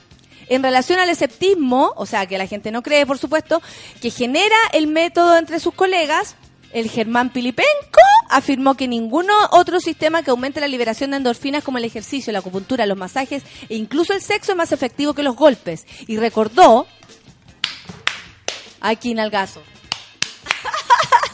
En 0.48 0.62
relación 0.62 0.98
al 0.98 1.09
esceptismo, 1.09 1.93
o 1.97 2.06
sea, 2.06 2.27
que 2.27 2.39
la 2.39 2.47
gente 2.47 2.72
no 2.72 2.82
cree, 2.82 3.06
por 3.06 3.18
supuesto, 3.18 3.62
que 4.01 4.10
genera 4.10 4.56
el 4.72 4.89
método 4.89 5.36
entre 5.36 5.60
sus 5.60 5.74
colegas, 5.74 6.35
el 6.72 6.90
Germán 6.90 7.31
Pilipenko 7.31 8.01
afirmó 8.28 8.77
que 8.77 8.89
ninguno 8.89 9.32
otro 9.52 9.81
sistema 9.81 10.22
que 10.22 10.31
aumente 10.31 10.60
la 10.60 10.68
liberación 10.68 11.10
de 11.10 11.18
endorfinas 11.18 11.64
como 11.64 11.78
el 11.78 11.85
ejercicio, 11.85 12.32
la 12.32 12.39
acupuntura, 12.40 12.86
los 12.86 12.97
masajes 12.97 13.43
e 13.68 13.77
incluso 13.77 14.12
el 14.12 14.22
sexo 14.22 14.52
es 14.52 14.59
más 14.59 14.72
efectivo 14.72 15.14
que 15.14 15.22
los 15.22 15.36
golpes. 15.36 15.86
Y 16.06 16.16
recordó, 16.16 16.86
aquí 18.81 19.15
Nalgazo, 19.15 19.62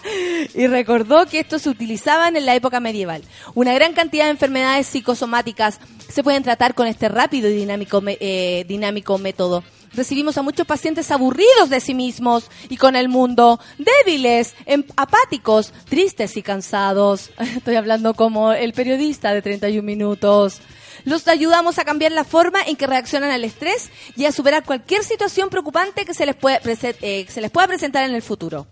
y 0.55 0.67
recordó 0.67 1.27
que 1.27 1.41
estos 1.41 1.63
se 1.63 1.71
utilizaban 1.71 2.37
en 2.37 2.47
la 2.47 2.55
época 2.55 2.81
medieval. 2.81 3.23
Una 3.55 3.75
gran 3.75 3.93
cantidad 3.93 4.25
de 4.25 4.31
enfermedades 4.31 4.87
psicosomáticas 4.87 5.81
se 6.09 6.23
pueden 6.23 6.43
tratar 6.43 6.75
con 6.75 6.87
este 6.87 7.09
rápido 7.09 7.49
y 7.49 7.55
dinámico, 7.55 8.03
eh, 8.07 8.65
dinámico 8.69 9.19
método. 9.19 9.65
Recibimos 9.95 10.37
a 10.37 10.43
muchos 10.43 10.67
pacientes 10.67 11.11
aburridos 11.11 11.71
de 11.71 11.81
sí 11.81 11.95
mismos 11.95 12.51
y 12.69 12.77
con 12.77 12.97
el 12.97 13.09
mundo, 13.09 13.59
débiles, 13.79 14.55
em- 14.67 14.85
apáticos, 14.97 15.73
tristes 15.89 16.37
y 16.37 16.43
cansados. 16.43 17.31
Estoy 17.57 17.77
hablando 17.77 18.15
como 18.15 18.53
el 18.53 18.73
periodista 18.75 19.33
de 19.33 19.43
31 19.43 19.83
minutos. 19.83 20.61
Los 21.07 21.29
ayudamos 21.29 21.79
a 21.79 21.85
cambiar 21.85 22.11
la 22.11 22.25
forma 22.25 22.59
en 22.67 22.75
que 22.75 22.89
reaccionan 22.89 23.31
al 23.31 23.45
estrés 23.45 23.91
y 24.17 24.25
a 24.25 24.33
superar 24.33 24.65
cualquier 24.65 25.05
situación 25.05 25.51
preocupante 25.51 26.05
que 26.05 26.15
se 26.15 26.27
les, 26.27 26.35
puede 26.35 26.61
eh, 26.65 27.27
se 27.29 27.41
les 27.41 27.51
pueda 27.53 27.69
presentar 27.69 28.05
en 28.05 28.15
el 28.17 28.23
futuro. 28.23 28.67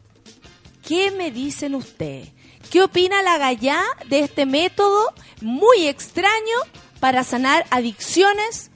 ¿Qué 0.84 1.12
me 1.12 1.30
dicen 1.30 1.76
ustedes? 1.76 2.30
¿Qué 2.72 2.82
opina 2.82 3.22
la 3.22 3.38
Gallá 3.38 3.80
de 4.08 4.18
este 4.18 4.46
método 4.46 5.14
muy 5.42 5.86
extraño 5.86 6.56
para 6.98 7.22
sanar 7.22 7.66
adicciones 7.70 8.72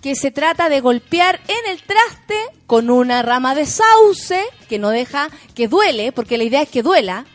que 0.00 0.16
se 0.16 0.30
trata 0.30 0.70
de 0.70 0.80
golpear 0.80 1.38
en 1.48 1.70
el 1.72 1.82
traste 1.82 2.40
con 2.66 2.88
una 2.88 3.20
rama 3.20 3.54
de 3.54 3.66
sauce 3.66 4.42
que 4.70 4.78
no 4.78 4.88
deja 4.88 5.28
que 5.54 5.68
duele, 5.68 6.12
porque 6.12 6.38
la 6.38 6.44
idea 6.44 6.62
es 6.62 6.70
que 6.70 6.82
duela. 6.82 7.26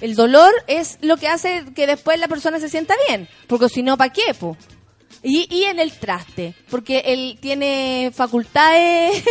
El 0.00 0.14
dolor 0.14 0.52
es 0.68 0.98
lo 1.00 1.16
que 1.16 1.26
hace 1.26 1.64
que 1.74 1.88
después 1.88 2.20
la 2.20 2.28
persona 2.28 2.60
se 2.60 2.68
sienta 2.68 2.94
bien, 3.08 3.28
porque 3.48 3.68
si 3.68 3.82
no, 3.82 3.96
¿para 3.96 4.12
qué? 4.12 4.34
po? 4.38 4.56
Y, 5.22 5.46
y 5.54 5.64
en 5.64 5.78
el 5.80 5.92
traste, 5.92 6.54
porque 6.70 7.00
él 7.06 7.38
tiene 7.40 8.10
facultades, 8.14 9.22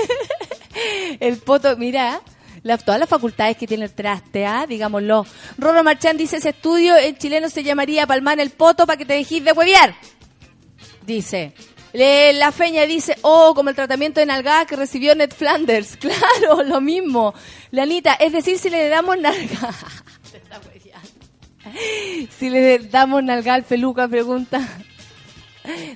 el 1.19 1.37
poto, 1.37 1.75
mira, 1.77 2.21
la- 2.61 2.77
todas 2.77 2.99
las 2.99 3.09
facultades 3.09 3.57
que 3.57 3.65
tiene 3.65 3.85
el 3.85 3.93
traste, 3.93 4.45
¿ah? 4.45 4.65
digámoslo. 4.67 5.25
Roro 5.57 5.83
Marchán 5.83 6.15
dice, 6.17 6.37
ese 6.37 6.49
estudio 6.49 6.95
en 6.95 7.17
chileno 7.17 7.49
se 7.49 7.63
llamaría 7.63 8.05
palmar 8.05 8.39
el 8.39 8.51
poto 8.51 8.85
para 8.85 8.97
que 8.97 9.05
te 9.05 9.13
dejes 9.13 9.43
de 9.43 9.51
huevear. 9.51 9.95
Dice. 11.05 11.53
La 11.91 12.51
feña 12.51 12.83
dice, 12.83 13.15
oh, 13.23 13.53
como 13.55 13.71
el 13.71 13.75
tratamiento 13.75 14.19
de 14.19 14.27
nalgada 14.27 14.67
que 14.67 14.75
recibió 14.75 15.15
Ned 15.15 15.31
Flanders. 15.31 15.97
Claro, 15.99 16.61
lo 16.63 16.79
mismo. 16.81 17.33
La 17.71 17.81
Anita, 17.83 18.13
es 18.13 18.31
decir, 18.31 18.59
si 18.59 18.69
le 18.69 18.89
damos 18.89 19.15
hueveando. 19.17 19.43
si 22.37 22.49
le 22.51 22.77
damos 22.79 23.23
nalgada 23.23 23.55
al 23.55 23.63
peluca, 23.63 24.07
pregunta. 24.07 24.61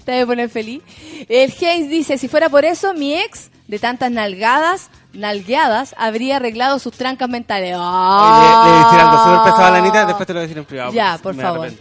Te 0.05 0.11
voy 0.11 0.21
a 0.21 0.25
poner 0.25 0.49
feliz. 0.49 0.81
El 1.29 1.51
Hayes 1.51 1.89
dice, 1.89 2.17
si 2.17 2.27
fuera 2.27 2.49
por 2.49 2.65
eso, 2.65 2.93
mi 2.93 3.13
ex, 3.15 3.49
de 3.67 3.79
tantas 3.79 4.11
nalgadas, 4.11 4.89
nalgueadas, 5.13 5.95
habría 5.97 6.37
arreglado 6.37 6.79
sus 6.79 6.93
trancas 6.93 7.29
mentales. 7.29 7.69
Le, 7.69 7.71
le 7.71 7.77
voy 7.77 7.83
a 7.83 8.83
decir 8.85 8.99
algo 8.99 9.23
súper 9.23 9.51
pesado 9.51 9.65
a 9.65 9.71
la 9.71 9.77
Anita, 9.77 10.01
¡Ah! 10.01 10.05
después 10.05 10.27
te 10.27 10.33
lo 10.33 10.39
voy 10.39 10.43
a 10.43 10.47
decir 10.47 10.57
en 10.57 10.65
privado. 10.65 10.93
Ya, 10.93 11.19
por 11.21 11.35
favor. 11.35 11.71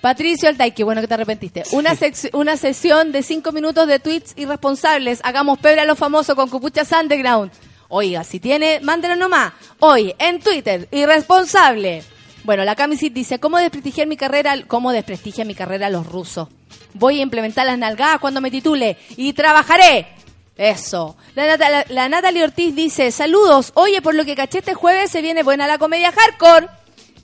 Patricio 0.00 0.50
Altay, 0.50 0.72
qué 0.72 0.84
bueno 0.84 1.00
que 1.00 1.08
te 1.08 1.14
arrepentiste. 1.14 1.62
Una, 1.72 1.96
una 2.34 2.56
sesión 2.58 3.10
de 3.10 3.22
cinco 3.22 3.52
minutos 3.52 3.86
de 3.86 3.98
tweets 3.98 4.34
irresponsables. 4.36 5.20
Hagamos 5.24 5.58
pebre 5.58 5.80
a 5.80 5.86
los 5.86 5.98
famosos 5.98 6.34
con 6.34 6.50
Cupuchas 6.50 6.92
Underground. 6.92 7.50
Oiga, 7.88 8.22
si 8.22 8.38
tiene, 8.38 8.80
mándelo 8.82 9.16
nomás. 9.16 9.54
Hoy, 9.78 10.14
en 10.18 10.40
Twitter, 10.40 10.88
irresponsable. 10.90 12.02
Bueno, 12.44 12.62
la 12.64 12.76
Camisit 12.76 13.14
dice, 13.14 13.40
¿cómo 13.40 13.56
desprestigiar 13.56 14.06
mi 14.06 14.18
carrera? 14.18 14.54
¿Cómo 14.66 14.92
desprestigia 14.92 15.46
mi 15.46 15.54
carrera 15.54 15.88
los 15.88 16.06
rusos? 16.06 16.48
Voy 16.92 17.18
a 17.18 17.22
implementar 17.22 17.64
las 17.64 17.78
nalgadas 17.78 18.20
cuando 18.20 18.42
me 18.42 18.50
titule 18.50 18.98
y 19.16 19.32
trabajaré. 19.32 20.08
Eso. 20.54 21.16
La 21.34 22.08
Natalie 22.08 22.44
Ortiz 22.44 22.74
dice, 22.74 23.10
saludos. 23.10 23.72
Oye, 23.74 24.02
por 24.02 24.14
lo 24.14 24.26
que 24.26 24.36
caché 24.36 24.58
este 24.58 24.74
jueves 24.74 25.10
se 25.10 25.22
viene 25.22 25.42
buena 25.42 25.66
la 25.66 25.78
comedia 25.78 26.12
hardcore. 26.12 26.68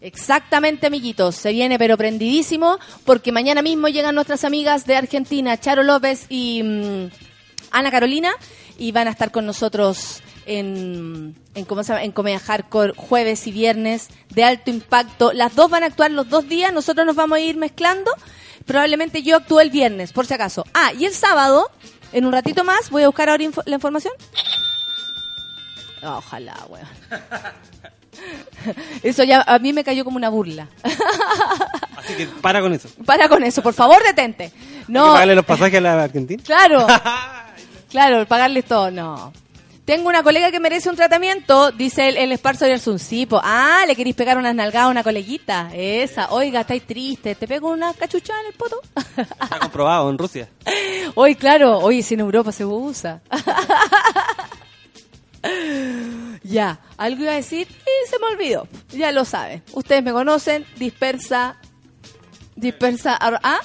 Exactamente, 0.00 0.86
amiguitos. 0.86 1.36
Se 1.36 1.52
viene 1.52 1.78
pero 1.78 1.98
prendidísimo 1.98 2.78
porque 3.04 3.30
mañana 3.30 3.60
mismo 3.60 3.88
llegan 3.88 4.14
nuestras 4.14 4.44
amigas 4.44 4.86
de 4.86 4.96
Argentina, 4.96 5.60
Charo 5.60 5.82
López 5.82 6.24
y 6.30 6.62
mm, 6.62 7.10
Ana 7.72 7.90
Carolina, 7.90 8.32
y 8.78 8.92
van 8.92 9.06
a 9.06 9.10
estar 9.10 9.30
con 9.30 9.44
nosotros 9.44 10.22
en, 10.46 11.36
en, 11.54 11.64
¿cómo 11.64 11.82
se 11.82 11.92
llama? 11.92 12.04
en 12.04 12.12
Comedia 12.12 12.38
Hardcore 12.40 12.92
jueves 12.96 13.46
y 13.46 13.52
viernes 13.52 14.08
de 14.30 14.44
alto 14.44 14.70
impacto. 14.70 15.32
Las 15.32 15.54
dos 15.54 15.70
van 15.70 15.82
a 15.82 15.86
actuar 15.86 16.10
los 16.10 16.28
dos 16.28 16.48
días, 16.48 16.72
nosotros 16.72 17.06
nos 17.06 17.16
vamos 17.16 17.36
a 17.36 17.40
ir 17.40 17.56
mezclando. 17.56 18.10
Probablemente 18.66 19.22
yo 19.22 19.36
actúe 19.36 19.60
el 19.60 19.70
viernes, 19.70 20.12
por 20.12 20.26
si 20.26 20.34
acaso. 20.34 20.64
Ah, 20.74 20.92
y 20.98 21.04
el 21.04 21.12
sábado, 21.14 21.70
en 22.12 22.26
un 22.26 22.32
ratito 22.32 22.62
más, 22.64 22.90
voy 22.90 23.02
a 23.02 23.06
buscar 23.08 23.28
ahora 23.30 23.42
info- 23.44 23.62
la 23.66 23.74
información. 23.76 24.12
Ojalá, 26.02 26.56
weón. 26.68 26.86
Eso 29.02 29.24
ya 29.24 29.42
a 29.46 29.58
mí 29.58 29.72
me 29.72 29.82
cayó 29.84 30.04
como 30.04 30.16
una 30.16 30.28
burla. 30.28 30.68
Así 31.96 32.14
que 32.14 32.26
para 32.26 32.60
con 32.60 32.72
eso. 32.74 32.88
Para 33.06 33.28
con 33.28 33.42
eso, 33.44 33.62
por 33.62 33.72
favor, 33.74 34.02
detente. 34.02 34.44
Hay 34.44 34.50
que 34.50 34.92
No, 34.92 35.12
pagarle 35.12 35.34
los 35.34 35.44
pasajes 35.44 35.78
a 35.78 35.80
la 35.80 36.02
Argentina. 36.04 36.42
claro. 36.44 36.86
Claro, 37.90 38.24
pagarles 38.24 38.66
todo, 38.66 38.88
no. 38.92 39.32
Tengo 39.90 40.08
una 40.08 40.22
colega 40.22 40.52
que 40.52 40.60
merece 40.60 40.88
un 40.88 40.94
tratamiento, 40.94 41.72
dice 41.72 42.10
el, 42.10 42.16
el 42.16 42.30
esparzo 42.30 42.64
de 42.64 42.74
Arzuncipo. 42.74 43.40
Ah, 43.42 43.82
le 43.88 43.96
queréis 43.96 44.14
pegar 44.14 44.38
unas 44.38 44.54
nalgadas 44.54 44.86
a 44.86 44.90
una 44.92 45.02
coleguita. 45.02 45.68
Esa, 45.74 46.30
oiga, 46.30 46.60
estáis 46.60 46.86
triste, 46.86 47.34
te 47.34 47.48
pego 47.48 47.72
una 47.72 47.92
cachuchada 47.94 48.38
en 48.42 48.46
el 48.46 48.52
poto. 48.52 48.80
Está 49.16 49.58
comprobado 49.58 50.08
en 50.08 50.16
Rusia. 50.16 50.48
Hoy, 51.16 51.34
claro, 51.34 51.78
hoy 51.78 52.04
si 52.04 52.14
en 52.14 52.20
Europa 52.20 52.52
se 52.52 52.64
usa. 52.64 53.20
ya, 56.44 56.78
algo 56.96 57.24
iba 57.24 57.32
a 57.32 57.34
decir 57.34 57.66
y 57.68 58.08
se 58.08 58.16
me 58.20 58.26
olvidó. 58.26 58.68
Ya 58.90 59.10
lo 59.10 59.24
saben. 59.24 59.60
Ustedes 59.72 60.04
me 60.04 60.12
conocen, 60.12 60.64
dispersa. 60.76 61.56
Dispersa. 62.54 63.18
¿Ah? 63.20 63.58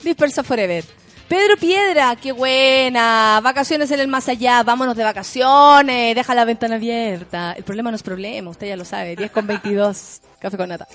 Dispersa 0.00 0.44
Forever. 0.44 0.99
Pedro 1.30 1.56
Piedra, 1.56 2.16
qué 2.16 2.32
buena. 2.32 3.40
Vacaciones 3.40 3.88
en 3.92 4.00
el 4.00 4.08
más 4.08 4.28
allá. 4.28 4.64
Vámonos 4.64 4.96
de 4.96 5.04
vacaciones. 5.04 6.16
Deja 6.16 6.34
la 6.34 6.44
ventana 6.44 6.74
abierta. 6.74 7.52
El 7.52 7.62
problema 7.62 7.90
no 7.92 7.94
es 7.94 8.02
problema, 8.02 8.50
usted 8.50 8.66
ya 8.66 8.76
lo 8.76 8.84
sabe. 8.84 9.14
10 9.14 9.30
con 9.30 9.46
22. 9.46 10.22
Café 10.40 10.56
con 10.56 10.68
nata. 10.68 10.88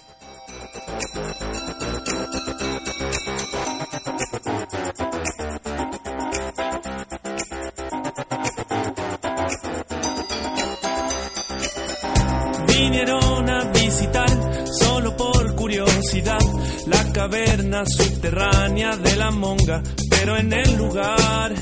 Vinieron 12.67 13.49
a 13.49 13.63
visitar 13.71 14.29
solo 14.65 15.15
por 15.15 15.55
curiosidad, 15.55 16.39
la 16.87 17.13
caverna 17.13 17.85
subterránea 17.85 18.97
de 18.97 19.15
la 19.15 19.31
monga, 19.31 19.81
pero 20.17 20.37
en 20.37 20.53
el 20.53 20.77
lugar 20.77 21.53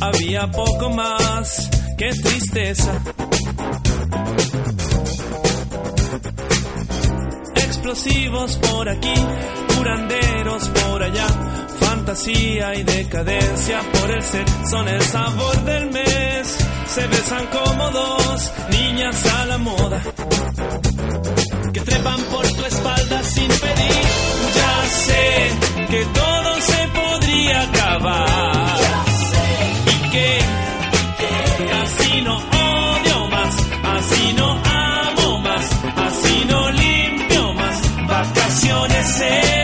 había 0.00 0.50
poco 0.50 0.90
más 0.90 1.70
que 1.96 2.10
tristeza. 2.10 2.92
Explosivos 7.56 8.56
por 8.56 8.88
aquí, 8.88 9.14
curanderos 9.76 10.68
por 10.68 11.02
allá, 11.02 11.26
fantasía 11.80 12.74
y 12.74 12.82
decadencia 12.82 13.80
por 13.92 14.10
el 14.10 14.22
ser, 14.22 14.44
son 14.70 14.88
el 14.88 15.02
sabor 15.02 15.64
del 15.64 15.90
mes. 15.90 16.58
Se 16.86 17.06
besan 17.06 17.46
como 17.46 17.90
dos 17.90 18.52
niñas 18.70 19.26
a 19.26 19.46
la 19.46 19.58
moda 19.58 20.00
que 21.72 21.80
trepan 21.80 22.20
por 22.24 22.46
tu 22.46 22.64
espalda 22.64 23.22
sin 23.24 23.48
pedir. 23.48 24.04
Ya 24.54 24.86
sé 24.88 25.50
que 25.90 26.04
todo 26.04 26.60
se 26.60 27.03
podría 27.34 27.62
acabar. 27.62 28.78
Y 29.86 30.10
que 30.10 30.38
así 31.82 32.22
no 32.22 32.36
odio 32.36 33.28
más, 33.28 33.54
así 33.96 34.32
no 34.34 34.62
amo 34.64 35.38
más, 35.40 35.70
así 35.96 36.44
no 36.48 36.70
limpio 36.70 37.54
más. 37.54 38.06
Vacaciones 38.06 39.20
en 39.20 39.63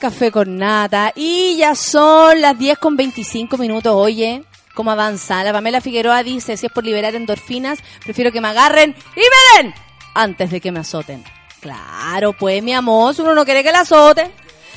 Café 0.00 0.32
con 0.32 0.56
Nata 0.56 1.12
y 1.14 1.56
ya 1.56 1.74
son 1.74 2.40
las 2.40 2.58
10 2.58 2.78
con 2.78 2.96
25 2.96 3.58
minutos. 3.58 3.92
Oye, 3.94 4.42
¿cómo 4.72 4.90
avanza? 4.90 5.44
La 5.44 5.52
Pamela 5.52 5.82
Figueroa 5.82 6.22
dice, 6.22 6.56
si 6.56 6.66
es 6.66 6.72
por 6.72 6.84
liberar 6.84 7.14
endorfinas, 7.14 7.80
prefiero 8.02 8.32
que 8.32 8.40
me 8.40 8.48
agarren 8.48 8.96
y 9.14 9.20
me 9.20 9.62
den 9.62 9.74
antes 10.14 10.50
de 10.50 10.60
que 10.62 10.72
me 10.72 10.80
azoten. 10.80 11.22
Claro, 11.60 12.32
pues 12.32 12.62
mi 12.62 12.72
amor, 12.72 13.14
uno 13.18 13.34
no 13.34 13.44
quiere 13.44 13.62
que 13.62 13.72
la 13.72 13.80
azoten. 13.80 14.32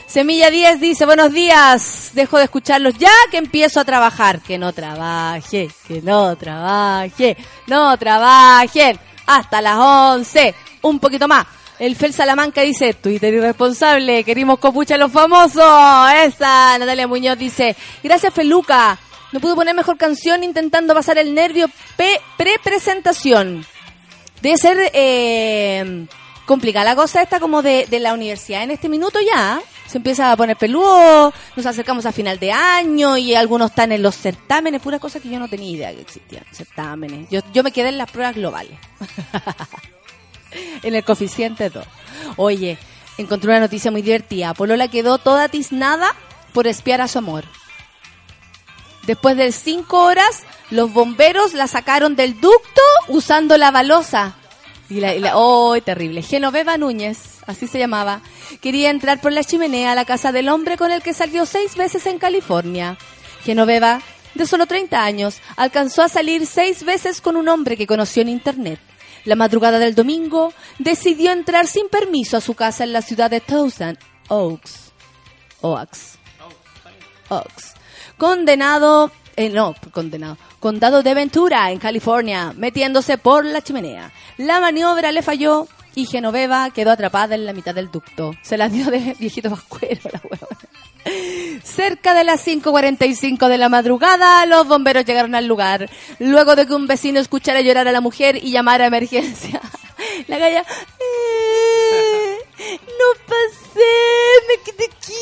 Semilla 0.07 0.51
10 0.51 0.81
dice, 0.81 1.05
buenos 1.05 1.31
días, 1.31 2.11
dejo 2.13 2.37
de 2.37 2.43
escucharlos 2.43 2.97
ya 2.97 3.13
que 3.31 3.37
empiezo 3.37 3.79
a 3.79 3.85
trabajar. 3.85 4.41
Que 4.41 4.57
no 4.57 4.73
trabaje, 4.73 5.69
que 5.87 6.01
no 6.01 6.35
trabaje, 6.35 7.37
no 7.67 7.97
trabajen. 7.97 8.99
Hasta 9.25 9.61
las 9.61 9.77
11, 9.77 10.53
un 10.81 10.99
poquito 10.99 11.29
más. 11.29 11.47
El 11.79 11.95
Fel 11.95 12.13
Salamanca 12.13 12.61
dice, 12.61 12.93
Twitter 12.93 13.33
irresponsable, 13.33 14.23
querimos 14.23 14.59
copucha 14.59 14.95
a 14.95 14.97
los 14.97 15.11
famosos. 15.11 15.63
Esa, 16.15 16.77
Natalia 16.77 17.07
Muñoz 17.07 17.37
dice, 17.37 17.75
gracias 18.03 18.33
Feluca, 18.33 18.99
no 19.31 19.39
pude 19.39 19.55
poner 19.55 19.75
mejor 19.75 19.97
canción 19.97 20.43
intentando 20.43 20.93
pasar 20.93 21.17
el 21.17 21.33
nervio 21.33 21.67
pre-presentación. 22.37 23.65
Debe 24.41 24.57
ser 24.57 24.91
eh, 24.93 26.05
complicada 26.45 26.85
la 26.85 26.95
cosa 26.95 27.21
esta 27.21 27.39
como 27.39 27.61
de, 27.61 27.87
de 27.89 27.99
la 27.99 28.13
universidad 28.13 28.63
en 28.63 28.71
este 28.71 28.89
minuto 28.89 29.19
ya. 29.19 29.59
Se 29.87 29.97
empieza 29.97 30.31
a 30.31 30.37
poner 30.37 30.57
peludo, 30.57 31.33
nos 31.55 31.65
acercamos 31.65 32.05
a 32.05 32.11
final 32.11 32.39
de 32.39 32.51
año 32.51 33.17
y 33.17 33.35
algunos 33.35 33.71
están 33.71 33.91
en 33.91 34.01
los 34.01 34.15
certámenes, 34.15 34.81
pura 34.81 34.97
cosa 34.99 35.19
que 35.19 35.29
yo 35.29 35.39
no 35.39 35.47
tenía 35.47 35.69
idea 35.69 35.93
que 35.93 36.01
existían, 36.01 36.45
certámenes. 36.51 37.29
Yo, 37.29 37.41
yo 37.53 37.63
me 37.63 37.71
quedé 37.71 37.89
en 37.89 37.97
las 37.97 38.09
pruebas 38.09 38.35
globales. 38.35 38.77
en 40.83 40.95
el 40.95 41.03
coeficiente 41.03 41.69
2. 41.69 41.85
Oye, 42.37 42.77
encontré 43.17 43.49
una 43.49 43.59
noticia 43.59 43.91
muy 43.91 44.01
divertida. 44.01 44.53
Polola 44.53 44.87
quedó 44.87 45.17
toda 45.17 45.49
tiznada 45.49 46.13
por 46.53 46.67
espiar 46.67 47.01
a 47.01 47.07
su 47.07 47.19
amor. 47.19 47.45
Después 49.05 49.35
de 49.35 49.51
cinco 49.51 50.03
horas, 50.03 50.43
los 50.69 50.93
bomberos 50.93 51.53
la 51.53 51.67
sacaron 51.67 52.15
del 52.15 52.39
ducto 52.39 52.81
usando 53.09 53.57
la 53.57 53.69
balosa. 53.69 54.35
Y 54.89 54.99
la, 54.99 55.35
¡Oh, 55.35 55.75
terrible! 55.81 56.21
Genoveva 56.21 56.77
Núñez, 56.77 57.39
así 57.47 57.67
se 57.67 57.79
llamaba, 57.79 58.21
quería 58.61 58.89
entrar 58.89 59.19
por 59.19 59.31
la 59.31 59.43
chimenea 59.43 59.91
a 59.91 59.95
la 59.95 60.05
casa 60.05 60.31
del 60.31 60.49
hombre 60.49 60.77
con 60.77 60.91
el 60.91 61.01
que 61.01 61.13
salió 61.13 61.45
seis 61.45 61.75
veces 61.75 62.05
en 62.05 62.19
California. 62.19 62.97
Genoveva, 63.43 64.01
de 64.35 64.45
solo 64.45 64.67
30 64.67 65.03
años, 65.03 65.41
alcanzó 65.57 66.03
a 66.03 66.09
salir 66.09 66.45
seis 66.45 66.83
veces 66.83 67.21
con 67.21 67.35
un 67.35 67.49
hombre 67.49 67.75
que 67.75 67.87
conoció 67.87 68.21
en 68.21 68.29
Internet. 68.29 68.79
La 69.25 69.35
madrugada 69.35 69.79
del 69.79 69.95
domingo, 69.95 70.53
decidió 70.79 71.31
entrar 71.31 71.67
sin 71.67 71.89
permiso 71.89 72.37
a 72.37 72.41
su 72.41 72.53
casa 72.53 72.83
en 72.83 72.93
la 72.93 73.01
ciudad 73.01 73.29
de 73.29 73.39
Thousand 73.39 73.97
Oaks. 74.27 74.91
Oaks. 75.61 76.17
Oaks. 77.29 77.73
Condenado 78.17 79.11
eh, 79.35 79.49
no, 79.49 79.75
condenado, 79.91 80.37
condado 80.59 81.01
de 81.01 81.13
Ventura, 81.15 81.71
en 81.71 81.79
California, 81.79 82.53
metiéndose 82.55 83.17
por 83.17 83.43
la 83.45 83.61
chimenea. 83.61 84.11
La 84.37 84.59
maniobra 84.59 85.11
le 85.11 85.23
falló 85.23 85.67
y 85.95 86.05
Genoveva 86.05 86.69
quedó 86.69 86.91
atrapada 86.91 87.33
en 87.33 87.45
la 87.45 87.53
mitad 87.53 87.73
del 87.73 87.89
ducto. 87.89 88.33
Se 88.43 88.57
la 88.57 88.69
dio 88.69 88.91
de 88.91 89.15
viejito 89.19 89.49
vascuero 89.51 90.01
la 90.11 90.21
huevona. 90.23 90.57
Cerca 91.63 92.13
de 92.13 92.23
las 92.23 92.45
5.45 92.45 93.47
de 93.47 93.57
la 93.57 93.69
madrugada, 93.69 94.45
los 94.45 94.67
bomberos 94.67 95.05
llegaron 95.05 95.35
al 95.35 95.47
lugar. 95.47 95.89
Luego 96.19 96.55
de 96.55 96.65
que 96.67 96.73
un 96.73 96.87
vecino 96.87 97.19
escuchara 97.19 97.61
llorar 97.61 97.87
a 97.87 97.91
la 97.91 98.01
mujer 98.01 98.37
y 98.43 98.51
llamara 98.51 98.83
a 98.85 98.87
emergencia. 98.87 99.61
La 100.27 100.37
galla, 100.37 100.65
"Eh, 100.99 102.37
no 102.59 103.25
pasé, 103.25 103.93
me 104.47 104.63
quedé 104.63 104.85
aquí. 104.85 105.13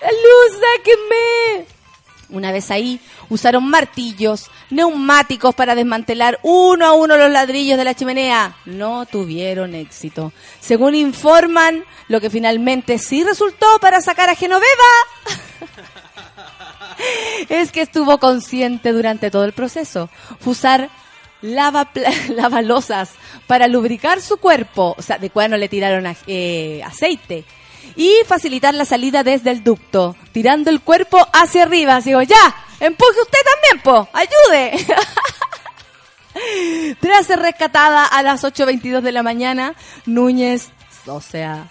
¡Luz, 0.00 0.60
sáquenme! 0.60 1.66
Una 2.30 2.52
vez 2.52 2.70
ahí, 2.70 3.00
usaron 3.28 3.68
martillos, 3.68 4.50
neumáticos 4.70 5.54
para 5.54 5.74
desmantelar 5.74 6.38
uno 6.42 6.86
a 6.86 6.92
uno 6.92 7.16
los 7.16 7.30
ladrillos 7.30 7.78
de 7.78 7.84
la 7.84 7.94
chimenea. 7.94 8.56
No 8.66 9.06
tuvieron 9.06 9.74
éxito. 9.74 10.32
Según 10.60 10.94
informan, 10.94 11.84
lo 12.08 12.20
que 12.20 12.30
finalmente 12.30 12.98
sí 12.98 13.24
resultó 13.24 13.66
para 13.80 14.00
sacar 14.00 14.28
a 14.28 14.34
Genoveva 14.34 14.66
es 17.48 17.72
que 17.72 17.82
estuvo 17.82 18.18
consciente 18.18 18.92
durante 18.92 19.30
todo 19.30 19.44
el 19.44 19.52
proceso. 19.52 20.08
Fue 20.40 20.52
usar 20.52 20.90
lava, 21.42 21.90
lavalosas 22.28 23.10
para 23.46 23.68
lubricar 23.68 24.20
su 24.20 24.36
cuerpo. 24.36 24.94
O 24.96 25.02
sea, 25.02 25.18
de 25.18 25.30
cuál 25.30 25.50
no 25.50 25.56
le 25.56 25.68
tiraron 25.68 26.04
eh, 26.26 26.82
aceite. 26.84 27.44
Y 28.00 28.24
facilitar 28.26 28.72
la 28.72 28.86
salida 28.86 29.22
desde 29.22 29.50
el 29.50 29.62
ducto, 29.62 30.16
tirando 30.32 30.70
el 30.70 30.80
cuerpo 30.80 31.18
hacia 31.34 31.64
arriba. 31.64 32.00
Digo, 32.00 32.22
ya, 32.22 32.56
empuje 32.80 33.20
usted 33.20 33.38
también, 33.44 33.82
po, 33.84 34.08
ayude. 34.14 34.86
Tras 37.00 37.26
ser 37.26 37.40
rescatada 37.40 38.06
a 38.06 38.22
las 38.22 38.42
8.22 38.42 39.02
de 39.02 39.12
la 39.12 39.22
mañana, 39.22 39.74
Núñez, 40.06 40.70
o 41.04 41.20
sea, 41.20 41.68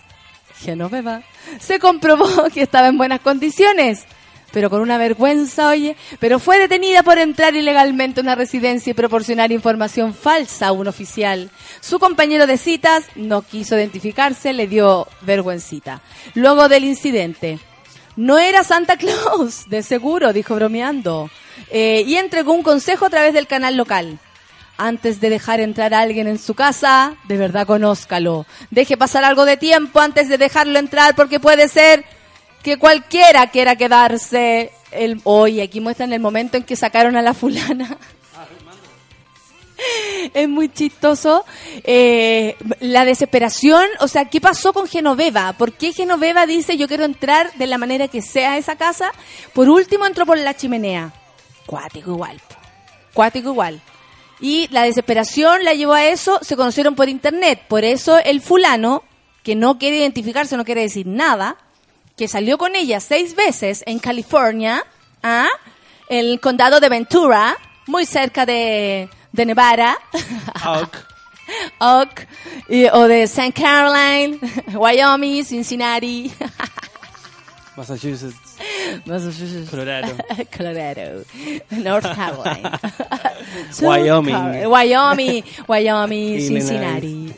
Genoveva, 0.59 1.23
se 1.59 1.79
comprobó 1.79 2.27
que 2.53 2.61
estaba 2.61 2.89
en 2.89 2.99
buenas 2.99 3.21
condiciones. 3.21 4.05
Pero 4.51 4.69
con 4.69 4.81
una 4.81 4.97
vergüenza, 4.97 5.69
oye, 5.69 5.95
pero 6.19 6.39
fue 6.39 6.59
detenida 6.59 7.03
por 7.03 7.17
entrar 7.17 7.55
ilegalmente 7.55 8.19
a 8.19 8.23
una 8.23 8.35
residencia 8.35 8.91
y 8.91 8.95
proporcionar 8.95 9.51
información 9.51 10.13
falsa 10.13 10.67
a 10.67 10.71
un 10.71 10.87
oficial. 10.87 11.51
Su 11.81 11.99
compañero 11.99 12.47
de 12.47 12.57
citas 12.57 13.05
no 13.15 13.41
quiso 13.41 13.77
identificarse, 13.77 14.53
le 14.53 14.67
dio 14.67 15.07
vergüencita. 15.21 16.01
Luego 16.33 16.67
del 16.67 16.85
incidente, 16.85 17.59
no 18.15 18.37
era 18.37 18.63
Santa 18.63 18.97
Claus, 18.97 19.69
de 19.69 19.83
seguro, 19.83 20.33
dijo 20.33 20.55
bromeando. 20.55 21.29
Eh, 21.71 22.03
y 22.05 22.15
entregó 22.15 22.53
un 22.53 22.63
consejo 22.63 23.05
a 23.05 23.09
través 23.09 23.33
del 23.33 23.47
canal 23.47 23.77
local. 23.77 24.19
Antes 24.77 25.19
de 25.19 25.29
dejar 25.29 25.59
entrar 25.59 25.93
a 25.93 25.99
alguien 25.99 26.27
en 26.27 26.39
su 26.39 26.53
casa, 26.53 27.15
de 27.27 27.37
verdad 27.37 27.67
conózcalo. 27.67 28.45
Deje 28.71 28.97
pasar 28.97 29.23
algo 29.23 29.45
de 29.45 29.57
tiempo 29.57 29.99
antes 29.99 30.29
de 30.29 30.37
dejarlo 30.37 30.79
entrar 30.79 31.15
porque 31.15 31.39
puede 31.39 31.67
ser 31.67 32.05
que 32.63 32.77
cualquiera 32.77 33.47
quiera 33.47 33.75
quedarse. 33.75 34.71
El, 34.91 35.21
hoy 35.23 35.61
aquí 35.61 35.79
muestran 35.81 36.13
el 36.13 36.19
momento 36.19 36.57
en 36.57 36.63
que 36.63 36.75
sacaron 36.75 37.15
a 37.15 37.21
la 37.21 37.33
fulana. 37.33 37.97
Es 40.33 40.49
muy 40.49 40.69
chistoso. 40.69 41.45
Eh, 41.83 42.55
la 42.79 43.05
desesperación, 43.05 43.85
o 43.99 44.07
sea, 44.07 44.25
¿qué 44.25 44.41
pasó 44.41 44.73
con 44.73 44.87
Genoveva? 44.87 45.53
¿Por 45.53 45.73
qué 45.73 45.93
Genoveva 45.93 46.45
dice 46.45 46.77
yo 46.77 46.87
quiero 46.87 47.05
entrar 47.05 47.53
de 47.53 47.67
la 47.67 47.77
manera 47.77 48.07
que 48.07 48.21
sea 48.21 48.53
a 48.53 48.57
esa 48.57 48.75
casa? 48.75 49.11
Por 49.53 49.69
último 49.69 50.05
entró 50.05 50.25
por 50.25 50.37
la 50.37 50.55
chimenea. 50.55 51.13
Cuático 51.65 52.11
igual. 52.11 52.41
Cuático 53.13 53.49
igual. 53.49 53.81
Y 54.41 54.67
la 54.71 54.83
desesperación 54.83 55.63
la 55.63 55.73
llevó 55.73 55.93
a 55.93 56.05
eso, 56.05 56.39
se 56.41 56.55
conocieron 56.55 56.95
por 56.95 57.09
internet. 57.09 57.61
Por 57.67 57.83
eso 57.83 58.17
el 58.17 58.41
fulano, 58.41 59.03
que 59.43 59.55
no 59.55 59.77
quiere 59.77 59.97
identificarse, 59.97 60.55
no 60.57 60.65
quiere 60.65 60.81
decir 60.81 61.05
nada, 61.07 61.57
que 62.19 62.27
salió 62.27 62.57
con 62.57 62.75
ella 62.75 62.99
seis 62.99 63.33
veces 63.33 63.81
en 63.87 63.97
California, 63.97 64.83
¿ah? 65.23 65.47
el 66.09 66.41
condado 66.41 66.81
de 66.81 66.89
Ventura, 66.89 67.55
muy 67.87 68.05
cerca 68.05 68.45
de, 68.45 69.09
de 69.31 69.45
Nevada, 69.45 69.97
Oak, 71.79 72.27
y- 72.67 72.87
o 72.91 73.07
de 73.07 73.23
St. 73.23 73.53
Caroline, 73.53 74.37
Wyoming, 74.73 75.45
Cincinnati, 75.45 76.29
Massachusetts, 77.77 78.35
Massachusetts, 79.05 79.69
Colorado. 79.69 80.13
Colorado, 80.57 81.23
North 81.71 82.13
Carolina, 82.13 82.79
Wyoming. 83.81 84.33
Car- 84.35 84.67
Wyoming, 84.67 85.43
Wyoming. 85.69 86.39
Cincinnati. 86.41 87.33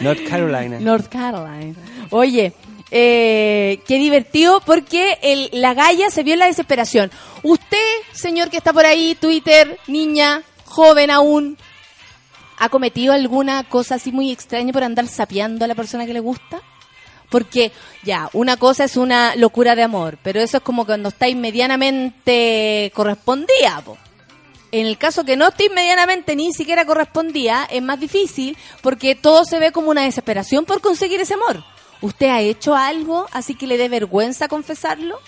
North 0.00 0.26
Carolina. 0.28 0.80
North 0.80 1.08
Carolina. 1.08 1.76
Oye, 2.10 2.52
eh, 2.90 3.80
qué 3.86 3.98
divertido 3.98 4.60
porque 4.60 5.18
el, 5.22 5.48
la 5.52 5.74
galla 5.74 6.10
se 6.10 6.22
vio 6.22 6.34
en 6.34 6.40
la 6.40 6.46
desesperación. 6.46 7.10
Usted, 7.42 7.78
señor 8.12 8.50
que 8.50 8.56
está 8.56 8.72
por 8.72 8.86
ahí, 8.86 9.16
Twitter, 9.20 9.78
niña, 9.86 10.42
joven 10.64 11.10
aún, 11.10 11.56
¿ha 12.58 12.68
cometido 12.68 13.12
alguna 13.12 13.64
cosa 13.64 13.96
así 13.96 14.12
muy 14.12 14.30
extraña 14.30 14.72
por 14.72 14.84
andar 14.84 15.06
sapeando 15.06 15.64
a 15.64 15.68
la 15.68 15.74
persona 15.74 16.06
que 16.06 16.12
le 16.12 16.20
gusta? 16.20 16.60
Porque, 17.28 17.70
ya, 18.02 18.28
una 18.32 18.56
cosa 18.56 18.84
es 18.84 18.96
una 18.96 19.36
locura 19.36 19.76
de 19.76 19.84
amor, 19.84 20.18
pero 20.22 20.40
eso 20.40 20.56
es 20.56 20.62
como 20.64 20.84
cuando 20.84 21.10
estáis 21.10 21.36
medianamente 21.36 22.90
correspondida, 22.92 23.80
po. 23.84 23.96
En 24.72 24.86
el 24.86 24.98
caso 24.98 25.24
que 25.24 25.36
no 25.36 25.48
estéis 25.48 25.70
medianamente 25.72 26.36
ni 26.36 26.52
siquiera 26.52 26.84
correspondía, 26.84 27.66
es 27.70 27.82
más 27.82 27.98
difícil 27.98 28.56
porque 28.82 29.14
todo 29.16 29.44
se 29.44 29.58
ve 29.58 29.72
como 29.72 29.90
una 29.90 30.02
desesperación 30.02 30.64
por 30.64 30.80
conseguir 30.80 31.20
ese 31.20 31.34
amor. 31.34 31.64
¿Usted 32.02 32.28
ha 32.28 32.40
hecho 32.40 32.74
algo 32.74 33.26
así 33.32 33.54
que 33.54 33.66
le 33.66 33.76
dé 33.76 33.88
vergüenza 33.88 34.48
confesarlo? 34.48 35.18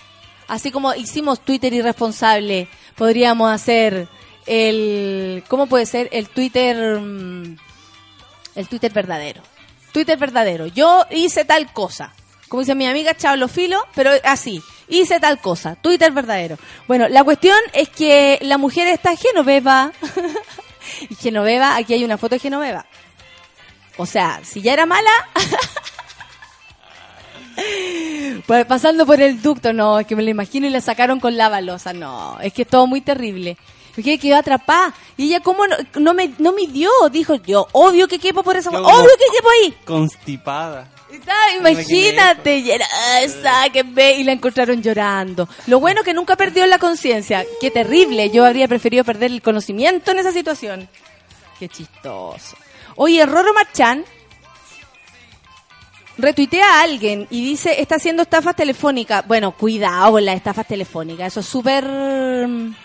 Así 0.47 0.71
como 0.71 0.93
hicimos 0.93 1.39
Twitter 1.39 1.73
irresponsable, 1.73 2.67
podríamos 2.95 3.51
hacer 3.51 4.07
el... 4.45 5.43
¿Cómo 5.47 5.67
puede 5.67 5.85
ser? 5.85 6.09
El 6.11 6.29
Twitter... 6.29 6.99
mm, 6.99 7.57
El 8.55 8.67
Twitter 8.67 8.91
verdadero. 8.91 9.41
Twitter 9.91 10.17
verdadero. 10.17 10.67
Yo 10.67 11.05
hice 11.11 11.45
tal 11.45 11.71
cosa. 11.71 12.13
Como 12.49 12.61
dice 12.61 12.75
mi 12.75 12.85
amiga 12.87 13.15
Chablo 13.15 13.47
Filo, 13.47 13.83
pero 13.95 14.11
así. 14.23 14.61
Hice 14.87 15.19
tal 15.19 15.39
cosa. 15.39 15.75
Twitter 15.75 16.11
verdadero. 16.11 16.57
Bueno, 16.87 17.07
la 17.07 17.23
cuestión 17.23 17.57
es 17.73 17.89
que 17.89 18.39
la 18.41 18.57
mujer 18.57 18.87
está 18.87 19.15
Genoveva. 19.15 19.91
y 21.09 21.15
Genoveva, 21.15 21.75
aquí 21.77 21.93
hay 21.93 22.03
una 22.03 22.17
foto 22.17 22.35
de 22.35 22.39
Genoveva. 22.39 22.85
O 23.97 24.05
sea, 24.05 24.41
si 24.43 24.61
ya 24.61 24.73
era 24.73 24.85
mala. 24.85 25.11
pasando 28.67 29.05
por 29.05 29.21
el 29.21 29.41
ducto, 29.41 29.73
no, 29.73 29.99
es 29.99 30.07
que 30.07 30.15
me 30.15 30.23
lo 30.23 30.29
imagino 30.29 30.67
y 30.67 30.69
la 30.69 30.81
sacaron 30.81 31.19
con 31.19 31.37
la 31.37 31.49
balosa. 31.49 31.93
No, 31.93 32.39
es 32.41 32.53
que 32.53 32.63
es 32.63 32.67
todo 32.67 32.87
muy 32.87 33.01
terrible. 33.01 33.57
Porque 33.95 34.17
quedó 34.17 34.37
atrapada. 34.37 34.93
Y 35.17 35.25
ella, 35.25 35.39
¿cómo 35.41 35.67
no, 35.67 35.75
no 35.99 36.13
me, 36.15 36.33
no 36.39 36.51
midió? 36.51 36.89
Dijo 37.11 37.35
yo, 37.35 37.67
obvio 37.73 38.07
que 38.07 38.17
quepo 38.17 38.41
por 38.41 38.55
esa. 38.57 38.71
Quedó 38.71 38.81
Obvio 38.81 39.11
que 39.17 39.37
quepo 39.37 39.49
ahí. 39.49 39.73
Constipada. 39.85 40.87
Está, 41.11 41.35
imagínate, 41.59 42.79
"Ay, 43.13 43.29
sáquenme", 43.29 44.13
y 44.13 44.23
la 44.23 44.31
encontraron 44.31 44.81
llorando. 44.81 45.47
Lo 45.67 45.79
bueno 45.79 46.01
que 46.01 46.11
nunca 46.11 46.35
perdió 46.35 46.65
la 46.65 46.79
conciencia. 46.79 47.45
Qué 47.61 47.69
terrible, 47.69 48.31
yo 48.31 48.43
habría 48.43 48.67
preferido 48.67 49.03
perder 49.03 49.31
el 49.31 49.43
conocimiento 49.43 50.09
en 50.09 50.17
esa 50.17 50.31
situación. 50.31 50.89
Qué 51.59 51.69
chistoso. 51.69 52.57
Oye, 52.95 53.23
Roro 53.27 53.53
Marchán 53.53 54.05
retuitea 56.17 56.65
a 56.65 56.83
alguien 56.83 57.27
y 57.29 57.43
dice, 57.43 57.81
está 57.81 57.95
haciendo 57.95 58.23
estafas 58.23 58.55
telefónicas. 58.55 59.25
Bueno, 59.27 59.51
cuidado 59.51 60.13
con 60.13 60.25
las 60.25 60.35
estafas 60.35 60.67
telefónicas, 60.67 61.27
eso 61.27 61.39
es 61.39 61.45
súper... 61.45 61.85
mm, 61.85 62.75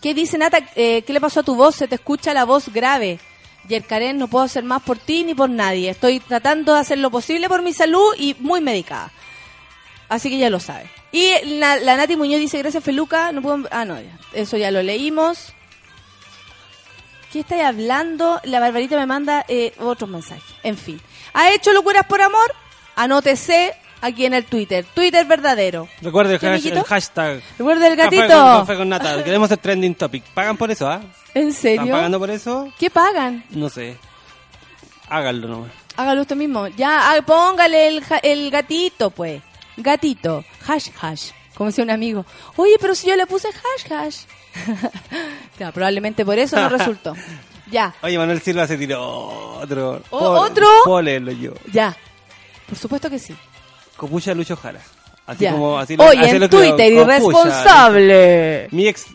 ¿Qué 0.00 0.14
dice 0.14 0.38
Nata? 0.38 0.60
Eh, 0.76 1.02
¿Qué 1.02 1.12
le 1.12 1.20
pasó 1.20 1.40
a 1.40 1.42
tu 1.42 1.54
voz? 1.54 1.74
Se 1.76 1.86
te 1.86 1.96
escucha 1.96 2.32
la 2.32 2.44
voz 2.44 2.70
grave. 2.70 3.20
Yerkaren, 3.68 4.16
no 4.16 4.28
puedo 4.28 4.44
hacer 4.46 4.64
más 4.64 4.82
por 4.82 4.98
ti 4.98 5.24
ni 5.24 5.34
por 5.34 5.50
nadie. 5.50 5.90
Estoy 5.90 6.20
tratando 6.20 6.72
de 6.72 6.80
hacer 6.80 6.98
lo 6.98 7.10
posible 7.10 7.48
por 7.48 7.60
mi 7.62 7.74
salud 7.74 8.14
y 8.16 8.34
muy 8.40 8.62
medicada. 8.62 9.12
Así 10.08 10.30
que 10.30 10.38
ya 10.38 10.48
lo 10.48 10.58
sabe. 10.58 10.90
Y 11.12 11.32
la, 11.44 11.76
la 11.76 11.96
Nati 11.96 12.16
Muñoz 12.16 12.40
dice, 12.40 12.58
gracias 12.58 12.82
Feluca, 12.82 13.30
no 13.32 13.42
puedo... 13.42 13.68
Ah, 13.70 13.84
no. 13.84 13.98
Eso 14.32 14.56
ya 14.56 14.70
lo 14.70 14.82
leímos. 14.82 15.52
¿Qué 17.32 17.40
estáis 17.40 17.62
hablando? 17.62 18.40
La 18.44 18.58
Barbarita 18.58 18.96
me 18.96 19.06
manda 19.06 19.44
eh, 19.48 19.72
otros 19.78 20.08
mensajes. 20.10 20.42
En 20.62 20.76
fin. 20.76 21.00
¿Ha 21.32 21.50
hecho 21.52 21.72
locuras 21.72 22.06
por 22.06 22.20
amor? 22.22 22.54
Anótese 22.96 23.74
aquí 24.00 24.26
en 24.26 24.34
el 24.34 24.44
Twitter. 24.44 24.84
Twitter 24.94 25.24
verdadero. 25.26 25.88
Recuerde 26.00 26.36
el, 26.36 26.66
el 26.66 26.82
hashtag. 26.84 27.42
Recuerda 27.58 27.86
el 27.88 27.96
Café 27.96 28.16
gatito. 28.16 28.40
con, 28.42 28.60
café 28.60 28.76
con 28.76 28.88
nata. 28.88 29.24
Queremos 29.24 29.48
ser 29.48 29.58
trending 29.58 29.94
topic. 29.94 30.24
¿Pagan 30.34 30.56
por 30.56 30.70
eso, 30.70 30.88
ah? 30.88 31.00
¿En 31.34 31.48
¿Están 31.48 31.52
serio? 31.62 31.92
pagando 31.92 32.18
por 32.18 32.30
eso? 32.30 32.72
¿Qué 32.78 32.90
pagan? 32.90 33.44
No 33.50 33.68
sé. 33.68 33.96
Háganlo 35.08 35.48
nomás. 35.48 35.70
Hágalo 35.96 36.22
usted 36.22 36.36
mismo. 36.36 36.68
Ya, 36.68 37.10
ah, 37.12 37.22
póngale 37.22 37.88
el, 37.88 38.04
el 38.22 38.50
gatito, 38.50 39.10
pues. 39.10 39.42
Gatito. 39.76 40.44
Hash, 40.66 40.88
hash. 41.00 41.30
Como 41.54 41.68
decía 41.68 41.84
un 41.84 41.90
amigo, 41.90 42.24
oye, 42.56 42.76
pero 42.80 42.94
si 42.94 43.08
yo 43.08 43.16
le 43.16 43.26
puse 43.26 43.48
hash 43.48 43.92
hash. 43.92 44.16
probablemente 45.74 46.24
por 46.24 46.38
eso 46.38 46.56
no 46.56 46.68
resultó. 46.68 47.14
Ya, 47.70 47.94
Oye, 48.02 48.18
Manuel 48.18 48.40
Silva 48.40 48.66
se 48.66 48.76
tiró 48.76 49.00
otro. 49.60 50.02
¿O- 50.10 50.18
Puedo- 50.18 50.40
otro? 50.40 50.66
Puedo 50.84 51.02
leerlo 51.02 51.32
yo. 51.32 51.52
ya. 51.72 51.96
Por 52.68 52.76
supuesto 52.78 53.08
que 53.10 53.18
sí. 53.18 53.34
Copucha 53.96 54.34
Lucho 54.34 54.56
Jara. 54.56 54.80
Así 55.26 55.44
Ya. 55.44 55.52
como 55.52 55.78
así 55.78 55.96
lo- 55.96 56.04
Oye, 56.04 56.20
así 56.20 56.30
en 56.36 56.40
lo 56.40 56.48
creo, 56.48 56.60
Twitter, 56.74 56.92
Copucha. 56.94 57.16
irresponsable. 57.18 58.68
Mi 58.72 58.86
ex, 58.88 59.06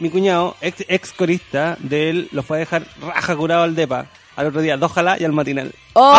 mi 0.00 0.10
cuñado, 0.10 0.56
ex, 0.60 0.84
ex 0.88 1.12
corista 1.12 1.76
de 1.80 2.10
él, 2.10 2.28
lo 2.32 2.42
fue 2.42 2.58
a 2.58 2.60
dejar 2.60 2.82
raja 3.00 3.36
curado 3.36 3.62
al 3.62 3.74
depa. 3.74 4.06
Al 4.36 4.46
otro 4.48 4.60
día, 4.62 4.76
dos 4.76 4.90
jalá 4.92 5.16
y 5.18 5.24
al 5.24 5.32
matinal. 5.32 5.72
¡Oh! 5.94 6.10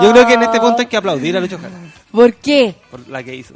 Yo 0.02 0.12
creo 0.12 0.26
que 0.26 0.34
en 0.34 0.42
este 0.44 0.60
punto 0.60 0.80
hay 0.80 0.86
que 0.86 0.96
aplaudir 0.96 1.36
a 1.36 1.40
Lucho 1.40 1.58
Jara 1.58 1.74
¿Por 2.12 2.32
qué? 2.34 2.74
por 2.90 3.06
la 3.08 3.22
que 3.22 3.34
hizo. 3.34 3.54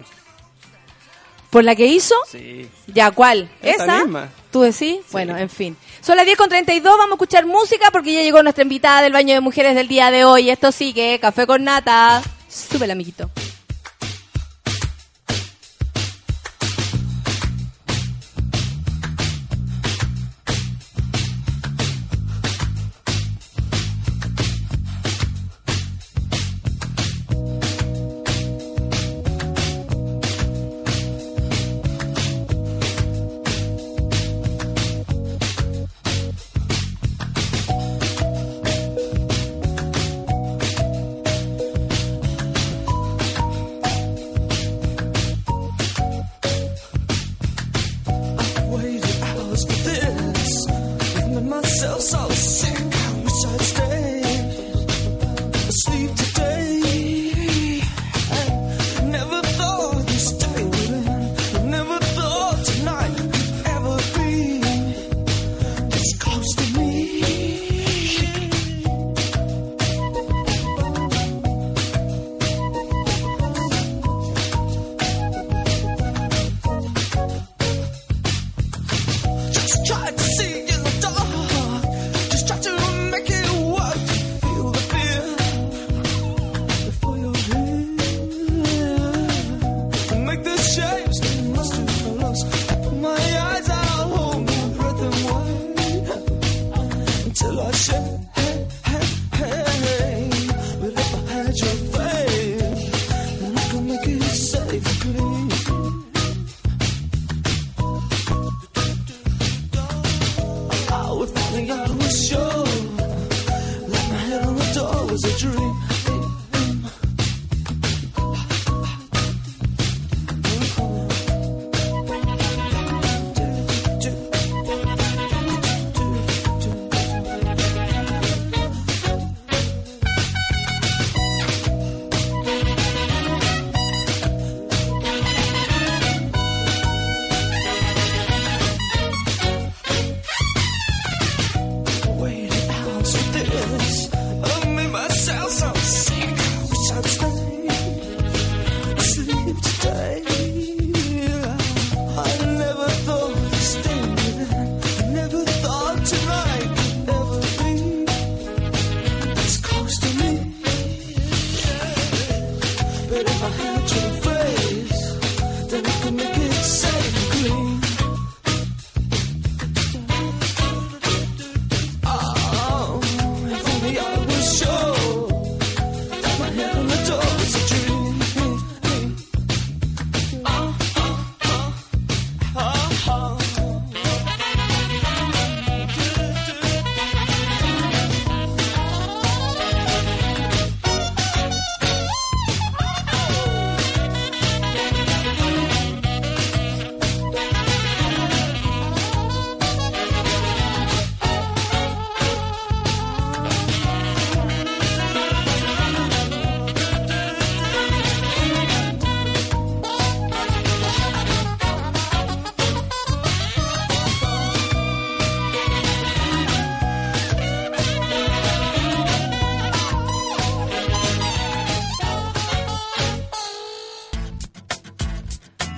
¿Por 1.53 1.65
la 1.65 1.77
que 1.77 1.85
hizo? 1.85 2.15
Sí. 2.31 2.67
Ya, 2.87 3.11
¿cuál? 3.11 3.51
Esa 3.61 3.85
¿Esa? 3.85 3.99
misma. 4.05 4.31
¿Tú 4.51 4.63
decís? 4.63 4.97
Bueno, 5.11 5.37
en 5.37 5.51
fin. 5.51 5.77
Son 6.01 6.17
las 6.17 6.25
10 6.25 6.39
con 6.39 6.49
32, 6.49 6.97
vamos 6.97 7.11
a 7.11 7.15
escuchar 7.17 7.45
música 7.45 7.91
porque 7.93 8.15
ya 8.15 8.23
llegó 8.23 8.43
nuestra 8.43 8.63
invitada 8.63 9.03
del 9.03 9.13
baño 9.13 9.35
de 9.35 9.41
mujeres 9.41 9.75
del 9.75 9.87
día 9.87 10.11
de 10.11 10.25
hoy. 10.25 10.49
Esto 10.49 10.73
sigue, 10.73 11.19
Café 11.21 11.47
con 11.47 11.63
Nata. 11.63 12.23
Súbela, 12.49 12.95
amiguito. 12.95 13.29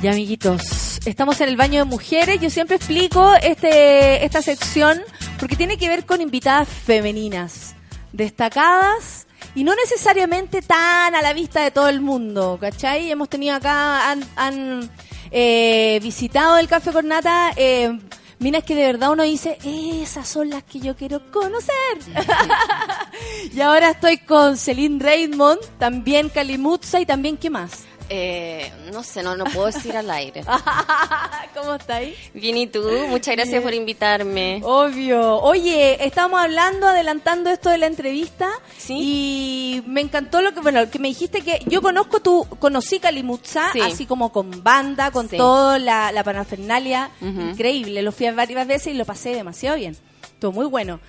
Ya, 0.04 0.10
amiguitos, 0.10 1.00
estamos 1.06 1.40
en 1.40 1.48
el 1.48 1.56
baño 1.56 1.78
de 1.78 1.84
mujeres. 1.86 2.38
Yo 2.38 2.50
siempre 2.50 2.76
explico 2.76 3.32
este, 3.42 4.22
esta 4.22 4.42
sección 4.42 5.00
porque 5.40 5.56
tiene 5.56 5.78
que 5.78 5.88
ver 5.88 6.04
con 6.04 6.20
invitadas 6.20 6.68
femeninas, 6.68 7.74
destacadas 8.12 9.26
y 9.54 9.64
no 9.64 9.74
necesariamente 9.74 10.60
tan 10.60 11.14
a 11.14 11.22
la 11.22 11.32
vista 11.32 11.62
de 11.62 11.70
todo 11.70 11.88
el 11.88 12.02
mundo, 12.02 12.58
¿cachai? 12.60 13.10
Hemos 13.10 13.30
tenido 13.30 13.54
acá, 13.56 14.10
han, 14.10 14.22
han, 14.36 14.90
eh, 15.30 15.98
visitado 16.02 16.58
el 16.58 16.68
Café 16.68 16.92
con 16.92 17.08
Nata, 17.08 17.52
eh, 17.56 17.98
minas 18.40 18.62
que 18.62 18.74
de 18.74 18.84
verdad 18.84 19.10
uno 19.10 19.22
dice, 19.22 19.56
esas 19.64 20.28
son 20.28 20.50
las 20.50 20.64
que 20.64 20.80
yo 20.80 20.94
quiero 20.96 21.30
conocer. 21.30 21.72
y 23.54 23.58
ahora 23.62 23.92
estoy 23.92 24.18
con 24.18 24.58
Celine 24.58 25.02
Raymond, 25.02 25.60
también 25.78 26.28
Kalimutza 26.28 27.00
y 27.00 27.06
también, 27.06 27.38
¿qué 27.38 27.48
más? 27.48 27.86
Eh, 28.10 28.70
no 28.92 29.02
sé, 29.02 29.22
no, 29.22 29.34
no 29.36 29.44
puedo 29.44 29.66
decir 29.66 29.96
al 29.96 30.10
aire. 30.10 30.44
¿Cómo 31.54 31.74
estáis? 31.74 32.14
Bien, 32.34 32.56
¿y 32.56 32.66
tú? 32.66 32.82
Muchas 33.08 33.34
gracias 33.34 33.52
Bien. 33.54 33.62
por 33.62 33.74
invitarme. 33.74 34.60
Obvio. 34.62 35.38
Oye, 35.40 36.04
estábamos 36.04 36.40
hablando, 36.40 36.86
adelantando 36.88 37.48
esto 37.50 37.70
de 37.70 37.78
la 37.78 37.86
entrevista. 37.86 38.48
Y 38.88 39.82
me 39.86 40.00
encantó 40.02 40.42
lo 40.42 40.52
que, 40.52 40.60
bueno, 40.60 40.90
que 40.90 40.98
me 40.98 41.08
dijiste 41.08 41.40
que 41.42 41.60
yo 41.66 41.80
conozco 41.80 42.20
tu, 42.20 42.44
conocí 42.58 42.98
Calimutza, 42.98 43.72
Sí. 43.72 43.80
así 43.80 44.06
como 44.06 44.32
con 44.32 44.62
banda, 44.62 45.10
con 45.10 45.28
Sí. 45.28 45.36
toda 45.36 45.78
la, 45.78 46.12
la 46.12 46.22
parafernalia. 46.24 47.10
Increíble. 47.20 48.02
Lo 48.02 48.12
fui 48.12 48.26
a 48.26 48.32
varias 48.32 48.66
veces 48.66 48.88
y 48.94 48.96
lo 48.96 49.04
pasé 49.04 49.30
demasiado 49.34 49.76
bien. 49.76 49.96
Estuvo 50.22 50.52
muy 50.52 50.66
bueno. 50.66 51.00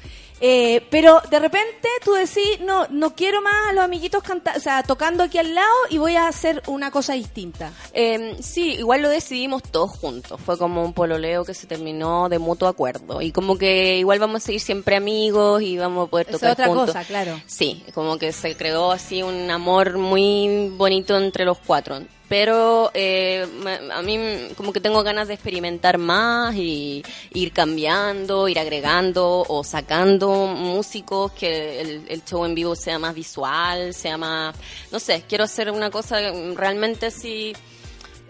Eh, 0.41 0.85
pero 0.89 1.21
de 1.29 1.39
repente 1.39 1.87
tú 2.03 2.13
decís, 2.13 2.59
no, 2.61 2.87
no 2.89 3.15
quiero 3.15 3.41
más 3.41 3.69
a 3.69 3.73
los 3.73 3.83
amiguitos 3.83 4.21
o 4.55 4.59
sea, 4.59 4.83
tocando 4.83 5.23
aquí 5.23 5.37
al 5.37 5.55
lado 5.55 5.73
y 5.89 5.97
voy 5.97 6.15
a 6.15 6.27
hacer 6.27 6.61
una 6.67 6.91
cosa 6.91 7.13
distinta. 7.13 7.71
Eh, 7.93 8.35
sí, 8.41 8.73
igual 8.73 9.01
lo 9.01 9.09
decidimos 9.09 9.63
todos 9.63 9.91
juntos. 9.91 10.39
Fue 10.41 10.57
como 10.57 10.83
un 10.83 10.93
pololeo 10.93 11.45
que 11.45 11.53
se 11.53 11.67
terminó 11.67 12.29
de 12.29 12.39
mutuo 12.39 12.67
acuerdo. 12.67 13.21
Y 13.21 13.31
como 13.31 13.57
que 13.57 13.97
igual 13.97 14.19
vamos 14.19 14.43
a 14.43 14.45
seguir 14.45 14.61
siempre 14.61 14.95
amigos 14.95 15.61
y 15.61 15.77
vamos 15.77 16.07
a 16.07 16.11
poder 16.11 16.27
tocar 16.27 16.49
es 16.49 16.53
otra 16.53 16.67
juntos. 16.67 16.87
cosa, 16.87 17.03
claro. 17.05 17.39
Sí, 17.45 17.83
como 17.93 18.17
que 18.17 18.31
se 18.31 18.55
creó 18.55 18.91
así 18.91 19.23
un 19.23 19.49
amor 19.49 19.97
muy 19.97 20.69
bonito 20.75 21.17
entre 21.17 21.45
los 21.45 21.57
cuatro. 21.59 21.99
Pero 22.27 22.89
eh, 22.93 23.45
a 23.93 24.01
mí 24.01 24.19
como 24.57 24.73
que 24.73 24.79
tengo 24.79 25.03
ganas 25.03 25.27
de 25.27 25.35
experimentar 25.35 25.97
más 25.99 26.55
y 26.55 27.03
ir 27.33 27.51
cambiando, 27.51 28.47
ir 28.47 28.57
agregando 28.57 29.45
o 29.47 29.63
sacando 29.63 30.47
músicos, 30.47 31.33
que 31.33 31.81
el, 31.81 32.05
el 32.07 32.25
show 32.25 32.43
en 32.45 32.55
vivo 32.55 32.75
sea 32.75 32.97
más 32.97 33.13
visual, 33.13 33.93
sea 33.93 34.17
más... 34.17 34.55
No 34.91 34.99
sé, 34.99 35.23
quiero 35.27 35.43
hacer 35.43 35.69
una 35.69 35.91
cosa 35.91 36.17
realmente 36.55 37.07
así... 37.07 37.53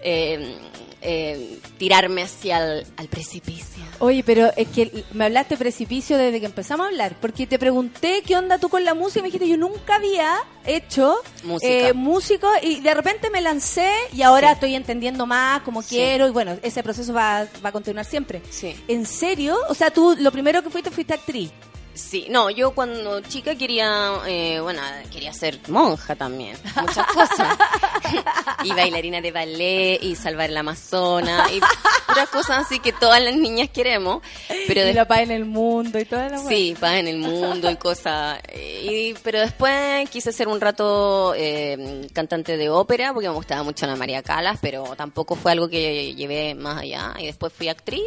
eh, 0.02 0.58
eh, 1.06 1.60
tirarme 1.78 2.24
hacia 2.24 2.58
el 2.58 2.88
al 2.98 3.08
precipicio. 3.08 3.84
Oye, 4.00 4.24
pero 4.26 4.52
es 4.58 4.68
que 4.68 5.06
me 5.14 5.26
hablaste 5.26 5.56
precipicio 5.56 6.18
desde 6.18 6.40
que 6.40 6.46
empezamos 6.48 6.86
a 6.86 6.90
hablar, 6.90 7.16
porque 7.22 7.48
te 7.48 7.58
pregunté 7.60 8.24
qué 8.26 8.36
onda 8.36 8.58
tú 8.58 8.68
con 8.70 8.84
la 8.84 8.94
música 8.94 9.20
y 9.20 9.22
me 9.22 9.28
dijiste 9.28 9.48
yo 9.48 9.56
nunca 9.58 9.96
había 9.96 10.36
hecho 10.66 11.16
Música. 11.44 11.72
eh, 11.90 11.94
músico 11.94 12.48
y 12.62 12.82
de 12.82 12.94
repente 12.94 13.30
me 13.30 13.40
lancé 13.42 13.90
y 14.14 14.22
ahora 14.24 14.52
estoy 14.54 14.76
entendiendo 14.76 15.26
más 15.26 15.62
como 15.62 15.82
Sí. 15.82 15.90
quiero 15.96 16.28
y 16.28 16.32
bueno, 16.32 16.58
ese 16.64 16.84
proceso 16.84 17.14
va, 17.14 17.48
va 17.64 17.70
a 17.70 17.72
continuar 17.72 18.06
siempre. 18.06 18.42
Sí. 18.50 18.76
¿En 18.88 19.06
serio? 19.06 19.58
O 19.70 19.74
sea, 19.76 19.92
tú 19.92 20.16
lo 20.20 20.32
primero 20.32 20.62
que 20.64 20.70
fuiste 20.70 20.92
fuiste 20.92 21.14
actriz. 21.14 21.52
Sí, 21.96 22.28
no, 22.30 22.50
yo 22.50 22.72
cuando 22.72 23.22
chica 23.22 23.56
quería, 23.56 24.12
eh, 24.28 24.60
bueno, 24.60 24.82
quería 25.12 25.32
ser 25.32 25.58
monja 25.70 26.14
también, 26.16 26.58
muchas 26.82 27.08
cosas. 27.08 27.58
y 28.66 28.70
bailarina 28.74 29.22
de 29.22 29.32
ballet, 29.32 30.00
y 30.04 30.16
salvar 30.16 30.50
el 30.50 30.58
Amazonas, 30.58 31.50
y 31.54 31.62
puras 32.06 32.30
cosas 32.30 32.66
así 32.66 32.80
que 32.80 32.92
todas 32.92 33.22
las 33.24 33.36
niñas 33.36 33.70
queremos. 33.70 34.22
Pero 34.68 34.82
y 34.82 34.84
des- 34.84 34.96
la 34.96 35.08
paz 35.08 35.20
en 35.22 35.32
el 35.32 35.46
mundo 35.46 35.98
y 35.98 36.04
toda 36.06 36.28
la 36.30 36.38
Sí, 36.40 36.76
paz 36.80 36.96
en 36.96 37.08
el 37.08 37.18
mundo 37.18 37.72
y 37.72 37.78
cosas. 37.78 38.40
Y, 38.54 39.14
pero 39.24 39.40
después 39.40 40.10
quise 40.10 40.34
ser 40.34 40.50
un 40.50 40.60
rato 40.60 41.34
eh, 41.36 42.08
cantante 42.14 42.58
de 42.58 42.70
ópera 42.70 43.14
porque 43.14 43.30
me 43.30 43.36
gustaba 43.36 43.64
mucho 43.64 43.86
Ana 43.86 43.96
María 43.96 44.22
Calas, 44.22 44.60
pero 44.62 44.84
tampoco 44.98 45.36
fue 45.36 45.54
algo 45.54 45.70
que 45.70 46.14
llevé 46.14 46.56
más 46.56 46.82
allá. 46.82 47.14
Y 47.20 47.26
después 47.28 47.54
fui 47.54 47.70
actriz, 47.70 48.04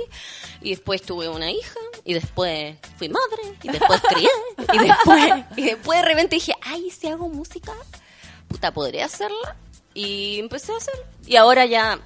y 0.61 0.71
después 0.71 1.01
tuve 1.01 1.29
una 1.29 1.51
hija, 1.51 1.81
y 2.09 2.15
después 2.15 2.75
fui 2.97 3.11
madre, 3.11 3.43
y 3.63 3.69
después 3.69 4.01
crié, 4.09 4.31
y 4.73 4.79
después, 4.79 5.33
y 5.59 5.63
después 5.63 5.99
de 6.01 6.05
repente 6.07 6.37
dije, 6.37 6.55
ay, 6.63 6.91
si 6.91 7.07
hago 7.07 7.29
música, 7.29 7.75
puta, 8.49 8.73
podría 8.73 9.05
hacerla. 9.05 9.57
Y 9.93 10.39
empecé 10.39 10.73
a 10.73 10.77
hacerlo. 10.79 11.03
Y 11.27 11.37
ahora 11.37 11.67
ya 11.67 11.99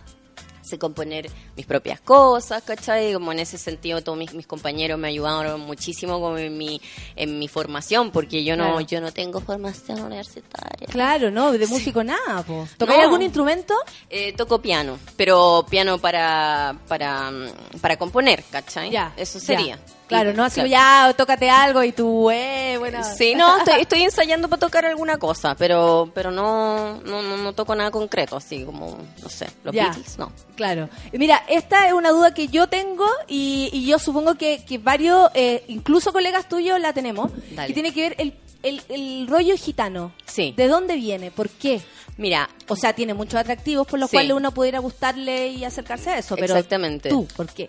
sé 0.62 0.78
componer 0.78 1.28
mis 1.56 1.66
propias 1.66 2.00
cosas, 2.00 2.62
¿cachai? 2.62 3.12
Como 3.12 3.32
en 3.32 3.40
ese 3.40 3.58
sentido 3.58 4.00
todos 4.02 4.16
mis, 4.16 4.32
mis 4.32 4.46
compañeros 4.46 4.96
me 4.98 5.08
ayudaron 5.08 5.60
muchísimo 5.60 6.20
como 6.20 6.38
en 6.38 6.56
mi, 6.56 6.80
en 7.16 7.38
mi 7.38 7.48
formación, 7.48 8.10
porque 8.12 8.42
yo 8.44 8.56
no, 8.56 8.64
Claro. 8.64 8.80
yo 8.80 9.00
no 9.00 9.12
tengo 9.12 9.40
formación 9.40 10.00
universitaria. 10.02 10.86
Claro, 10.88 11.30
no, 11.30 11.52
de 11.52 11.66
músico 11.66 12.02
nada, 12.04 12.42
po. 12.44 12.66
¿Tocáis 12.78 12.98
No. 13.00 13.04
algún 13.04 13.22
instrumento? 13.22 13.74
Eh, 14.08 14.32
toco 14.34 14.62
piano, 14.62 14.98
pero 15.16 15.66
piano 15.68 15.98
para, 15.98 16.78
para, 16.88 17.30
para 17.80 17.96
componer, 17.98 18.42
¿cachai? 18.50 18.90
Ya. 18.90 19.12
Eso 19.16 19.38
ya. 19.40 19.78
Claro, 20.12 20.30
Y- 20.30 20.34
no 20.34 20.44
así 20.44 20.55
claro. 20.60 20.68
ya, 20.68 21.14
tócate 21.16 21.48
algo 21.51 21.82
y 21.82 21.93
tú, 21.93 22.30
eh, 22.30 22.76
bueno. 22.78 23.01
Sí, 23.16 23.34
no, 23.34 23.59
estoy, 23.59 23.80
estoy 23.80 24.02
ensayando 24.02 24.48
para 24.48 24.60
tocar 24.60 24.84
alguna 24.84 25.18
cosa, 25.18 25.55
pero 25.56 26.10
pero 26.14 26.30
no, 26.30 27.01
no, 27.05 27.22
no, 27.22 27.36
no 27.36 27.52
toco 27.52 27.74
nada 27.74 27.90
concreto, 27.90 28.36
así 28.36 28.64
como, 28.64 28.98
no 29.22 29.28
sé, 29.28 29.48
los 29.64 29.74
Ya. 29.74 29.84
Beatles, 29.84 30.18
no. 30.18 30.32
Claro. 30.56 30.89
Mira, 31.12 31.43
esta 31.48 31.86
es 31.86 31.93
una 31.93 32.10
duda 32.10 32.34
que 32.34 32.48
yo 32.48 32.66
tengo 32.68 33.06
y, 33.26 33.70
y 33.72 33.86
yo 33.86 33.98
supongo 33.98 34.34
que, 34.36 34.64
que 34.64 34.78
varios, 34.78 35.30
eh, 35.34 35.64
incluso 35.68 36.12
colegas 36.12 36.48
tuyos 36.48 36.78
la 36.80 36.93
tenemos, 36.93 37.30
Dale. 37.52 37.68
que 37.68 37.74
tiene 37.74 37.93
que 37.93 38.01
ver 38.02 38.14
el, 38.18 38.34
el, 38.62 38.82
el 38.89 39.26
rollo 39.28 39.56
gitano. 39.56 40.12
Sí. 40.26 40.55
¿De 40.56 40.68
dónde 40.68 40.97
viene? 40.97 41.30
¿Por 41.30 41.48
qué? 41.48 41.80
Mira, 42.23 42.49
O 42.69 42.77
sea, 42.77 42.93
tiene 42.94 43.12
muchos 43.15 43.35
atractivos 43.40 43.85
por 43.86 43.99
los 43.99 44.09
Sí. 44.09 44.16
cuales 44.16 44.32
uno 44.36 44.53
pudiera 44.53 44.78
gustarle 44.78 45.49
y 45.49 45.65
acercarse 45.65 46.11
a 46.11 46.19
eso, 46.19 46.36
pero 46.36 46.55
Exactamente. 46.55 47.09
tú, 47.11 47.27
¿por 47.36 47.49
qué? 47.49 47.69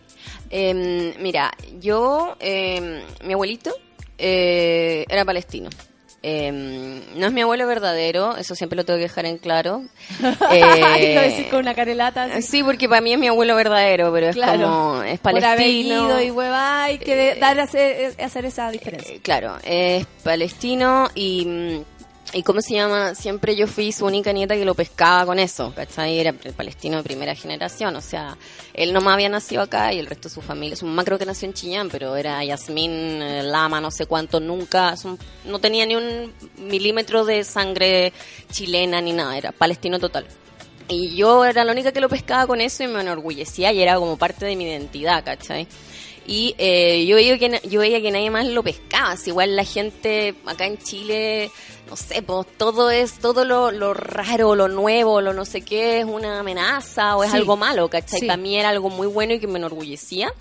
Eh, 0.51 1.15
mira, 1.19 1.51
yo, 1.81 2.37
eh, 2.39 3.03
mi 3.25 3.33
abuelito 3.33 3.75
eh, 4.17 5.05
era 5.09 5.25
palestino. 5.25 5.69
Eh, 6.25 7.01
no 7.17 7.25
es 7.27 7.33
mi 7.33 7.41
abuelo 7.41 7.67
verdadero, 7.67 8.37
eso 8.37 8.55
siempre 8.55 8.77
lo 8.77 8.85
tengo 8.85 8.97
que 8.97 9.03
dejar 9.03 9.25
en 9.25 9.37
claro. 9.39 9.83
Lo 10.21 10.51
Eh, 10.53 11.19
decís 11.29 11.47
con 11.47 11.59
una 11.59 11.73
carelata. 11.75 12.23
así. 12.23 12.41
Sí, 12.43 12.63
porque 12.63 12.87
para 12.87 13.01
mí 13.01 13.11
es 13.11 13.19
mi 13.19 13.27
abuelo 13.27 13.55
verdadero, 13.57 14.13
pero 14.13 14.27
es 14.29 14.35
Claro. 14.35 14.61
como, 14.69 15.03
es 15.03 15.19
palestino. 15.19 16.21
y 16.21 16.31
hueva, 16.31 16.83
hay 16.85 16.99
que 16.99 17.13
de- 17.15 17.35
dar 17.35 17.59
hacer 17.59 18.45
esa 18.45 18.71
diferencia. 18.71 19.15
Eh, 19.15 19.19
claro, 19.21 19.57
es 19.65 20.05
palestino 20.23 21.09
y, 21.13 21.45
mm, 21.45 21.83
y 22.33 22.41
¿cómo 22.41 22.61
se 22.61 22.73
llama? 22.73 23.13
Siempre 23.13 23.55
yo 23.55 23.67
fui 23.67 23.91
su 23.91 24.05
única 24.05 24.31
nieta 24.31 24.55
que 24.55 24.65
lo 24.65 24.73
pescaba 24.73 25.25
con 25.25 25.37
eso, 25.37 25.71
¿cachai? 25.75 26.19
Era 26.19 26.33
el 26.43 26.53
palestino 26.53 26.97
de 26.97 27.03
primera 27.03 27.35
generación, 27.35 27.95
o 27.95 28.01
sea, 28.01 28.37
él 28.73 28.91
nomás 28.91 29.13
había 29.13 29.29
nacido 29.29 29.61
acá 29.61 29.93
y 29.93 29.99
el 29.99 30.07
resto 30.07 30.29
de 30.29 30.35
su 30.35 30.41
familia, 30.41 30.75
su 30.75 30.85
mamá 30.85 31.03
creo 31.03 31.19
que 31.19 31.25
nació 31.25 31.47
en 31.47 31.53
Chillán, 31.53 31.89
pero 31.89 32.15
era 32.15 32.43
Yasmín 32.43 33.21
eh, 33.21 33.43
Lama, 33.43 33.79
no 33.79 33.91
sé 33.91 34.07
cuánto, 34.07 34.39
nunca, 34.39 34.95
no 35.45 35.59
tenía 35.59 35.85
ni 35.85 35.95
un 35.95 36.33
milímetro 36.57 37.23
de 37.23 37.43
sangre 37.43 38.13
chilena 38.51 38.99
ni 38.99 39.13
nada, 39.13 39.37
era 39.37 39.51
palestino 39.51 39.99
total. 39.99 40.25
Y 40.87 41.15
yo 41.15 41.45
era 41.45 41.63
la 41.63 41.71
única 41.71 41.91
que 41.91 42.01
lo 42.01 42.09
pescaba 42.09 42.45
con 42.45 42.59
eso 42.59 42.83
y 42.83 42.87
me 42.87 43.01
enorgullecía 43.01 43.71
y 43.71 43.81
era 43.81 43.95
como 43.95 44.17
parte 44.17 44.45
de 44.45 44.55
mi 44.55 44.65
identidad, 44.65 45.23
¿cachai? 45.23 45.67
Y 46.25 46.55
eh, 46.57 47.05
yo, 47.05 47.15
veía 47.17 47.37
que, 47.37 47.59
yo 47.67 47.81
veía 47.81 48.01
que 48.01 48.11
nadie 48.11 48.29
más 48.29 48.45
lo 48.47 48.63
pescaba. 48.63 49.17
Si 49.17 49.29
igual 49.31 49.55
la 49.55 49.65
gente 49.65 50.35
acá 50.45 50.65
en 50.65 50.77
Chile, 50.77 51.51
no 51.89 51.95
sé, 51.97 52.21
pues 52.21 52.47
todo 52.57 52.89
es, 52.89 53.19
todo 53.19 53.43
lo, 53.43 53.71
lo 53.71 53.93
raro, 53.93 54.55
lo 54.55 54.67
nuevo, 54.69 55.19
lo 55.19 55.33
no 55.33 55.43
sé 55.43 55.61
qué, 55.61 55.99
es 55.99 56.05
una 56.05 56.39
amenaza 56.39 57.17
o 57.17 57.23
es 57.23 57.31
Sí. 57.31 57.37
algo 57.37 57.57
malo, 57.57 57.89
¿cachai? 57.89 58.21
Sí. 58.21 58.25
Para 58.27 58.37
mí 58.37 58.55
era 58.57 58.69
algo 58.69 58.89
muy 58.89 59.07
bueno 59.07 59.33
y 59.33 59.39
que 59.39 59.47
me 59.47 59.59
enorgullecía. 59.59 60.33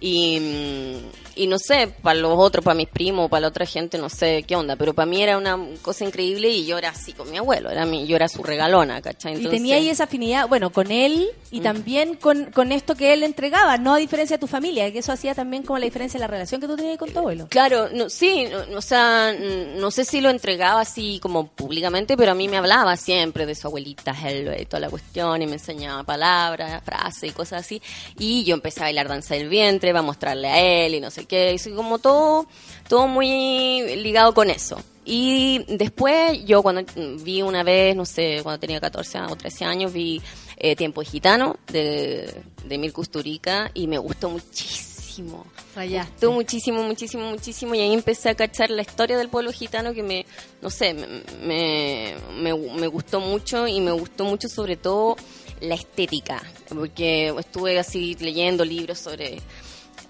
Y, 0.00 0.40
mm, 0.40 0.96
y 1.38 1.46
no 1.46 1.58
sé, 1.58 1.88
para 2.02 2.18
los 2.18 2.36
otros, 2.38 2.64
para 2.64 2.74
mis 2.74 2.88
primos, 2.88 3.30
para 3.30 3.42
la 3.42 3.48
otra 3.48 3.64
gente, 3.64 3.96
no 3.98 4.08
sé 4.08 4.44
qué 4.46 4.56
onda, 4.56 4.76
pero 4.76 4.92
para 4.94 5.06
mí 5.06 5.22
era 5.22 5.38
una 5.38 5.58
cosa 5.82 6.04
increíble 6.04 6.48
y 6.50 6.66
yo 6.66 6.76
era 6.78 6.90
así 6.90 7.12
con 7.12 7.30
mi 7.30 7.38
abuelo, 7.38 7.70
era 7.70 7.86
mi, 7.86 8.06
yo 8.06 8.16
era 8.16 8.28
su 8.28 8.42
regalona, 8.42 9.00
¿cachai? 9.00 9.40
y 9.40 9.46
tenía 9.46 9.76
ahí 9.76 9.88
esa 9.88 10.04
afinidad, 10.04 10.48
bueno, 10.48 10.70
con 10.70 10.90
él 10.90 11.28
y 11.50 11.60
Mm. 11.60 11.62
también 11.62 12.14
con, 12.14 12.46
con 12.46 12.72
esto 12.72 12.94
que 12.94 13.12
él 13.12 13.22
entregaba, 13.22 13.78
no 13.78 13.94
a 13.94 13.98
diferencia 13.98 14.36
de 14.36 14.40
tu 14.40 14.46
familia, 14.46 14.92
que 14.92 14.98
eso 14.98 15.12
hacía 15.12 15.34
también 15.34 15.62
como 15.62 15.78
la 15.78 15.84
diferencia 15.84 16.18
en 16.18 16.22
la 16.22 16.26
relación 16.26 16.60
que 16.60 16.66
tú 16.66 16.76
tenías 16.76 16.98
con 16.98 17.10
tu 17.10 17.18
abuelo. 17.18 17.46
Claro, 17.48 17.88
no, 17.92 18.10
sí, 18.10 18.46
no, 18.50 18.76
o 18.76 18.82
sea, 18.82 19.32
no 19.76 19.90
sé 19.90 20.04
si 20.04 20.20
lo 20.20 20.30
entregaba 20.30 20.80
así 20.80 21.18
como 21.22 21.46
públicamente, 21.48 22.16
pero 22.16 22.32
a 22.32 22.34
mí 22.34 22.48
me 22.48 22.56
hablaba 22.58 22.96
siempre 22.96 23.46
de 23.46 23.54
su 23.54 23.66
abuelita 23.68 24.12
Hello 24.12 24.52
y 24.58 24.64
toda 24.66 24.80
la 24.80 24.90
cuestión 24.90 25.40
y 25.42 25.46
me 25.46 25.54
enseñaba 25.54 26.02
palabras, 26.04 26.82
frases 26.84 27.30
y 27.30 27.32
cosas 27.32 27.60
así. 27.60 27.80
Y 28.18 28.44
yo 28.44 28.54
empecé 28.54 28.80
a 28.80 28.84
bailar 28.84 29.08
danza 29.08 29.34
del 29.34 29.48
vientre, 29.48 29.92
va 29.92 30.00
a 30.00 30.02
mostrarle 30.02 30.48
a 30.48 30.60
él 30.60 30.94
y 30.94 31.00
no 31.00 31.10
sé 31.10 31.26
y 31.30 31.58
soy 31.58 31.72
como 31.72 31.98
todo, 31.98 32.46
todo 32.88 33.06
muy 33.06 33.96
ligado 33.96 34.34
con 34.34 34.50
eso. 34.50 34.78
Y 35.04 35.64
después 35.68 36.44
yo 36.44 36.62
cuando 36.62 36.82
vi 37.22 37.40
una 37.40 37.62
vez, 37.62 37.96
no 37.96 38.04
sé, 38.04 38.40
cuando 38.42 38.60
tenía 38.60 38.78
14 38.78 39.20
o 39.22 39.36
13 39.36 39.64
años, 39.64 39.92
vi 39.92 40.20
eh, 40.58 40.76
Tiempo 40.76 41.02
Gitano 41.02 41.56
de, 41.68 42.34
de 42.66 42.78
Mirko 42.78 43.00
Usturica 43.00 43.70
y 43.72 43.86
me 43.86 43.96
gustó 43.96 44.28
muchísimo. 44.28 45.46
Rayaste. 45.74 46.12
Gustó 46.12 46.32
muchísimo, 46.32 46.82
muchísimo, 46.82 47.30
muchísimo 47.30 47.74
y 47.74 47.80
ahí 47.80 47.94
empecé 47.94 48.28
a 48.28 48.34
cachar 48.34 48.70
la 48.70 48.82
historia 48.82 49.16
del 49.16 49.30
pueblo 49.30 49.50
gitano 49.50 49.94
que 49.94 50.02
me, 50.02 50.26
no 50.60 50.68
sé, 50.68 50.92
me, 50.92 51.06
me, 51.42 52.14
me, 52.34 52.54
me 52.54 52.86
gustó 52.86 53.20
mucho 53.20 53.66
y 53.66 53.80
me 53.80 53.92
gustó 53.92 54.24
mucho 54.24 54.48
sobre 54.48 54.76
todo 54.76 55.16
la 55.60 55.74
estética, 55.74 56.42
porque 56.68 57.34
estuve 57.38 57.78
así 57.78 58.14
leyendo 58.20 58.64
libros 58.64 58.98
sobre 58.98 59.40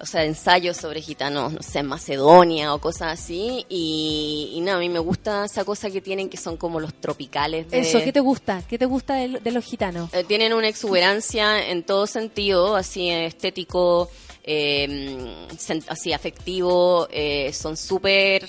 o 0.01 0.07
sea, 0.07 0.25
ensayos 0.25 0.77
sobre 0.77 1.03
gitanos, 1.03 1.53
no 1.53 1.62
sé, 1.62 1.81
en 1.81 1.87
Macedonia 1.87 2.75
o 2.75 2.81
cosas 2.81 3.19
así. 3.20 3.66
Y, 3.69 4.53
y 4.55 4.61
nada, 4.61 4.79
a 4.79 4.81
mí 4.81 4.89
me 4.89 4.99
gusta 5.01 5.45
esa 5.45 5.65
cosa 5.65 5.91
que 5.91 6.01
tienen 6.01 6.29
que 6.29 6.37
son 6.37 6.57
como 6.57 6.79
los 6.81 6.95
tropicales. 6.95 7.70
De, 7.70 7.81
Eso, 7.81 7.99
¿qué 8.03 8.12
te 8.12 8.20
gusta? 8.20 8.62
¿Qué 8.69 8.79
te 8.79 8.87
gusta 8.87 9.15
de, 9.15 9.41
de 9.41 9.51
los 9.51 9.65
gitanos? 9.65 10.12
eh, 10.15 10.25
tienen 10.25 10.53
una 10.53 10.69
exuberancia 10.69 11.69
en 11.69 11.83
todo 11.83 12.07
sentido, 12.07 12.77
así 12.77 13.11
estético, 13.11 14.09
eh, 14.45 15.47
así 15.89 16.12
afectivo, 16.12 17.09
eh, 17.11 17.53
son 17.53 17.77
súper 17.77 18.49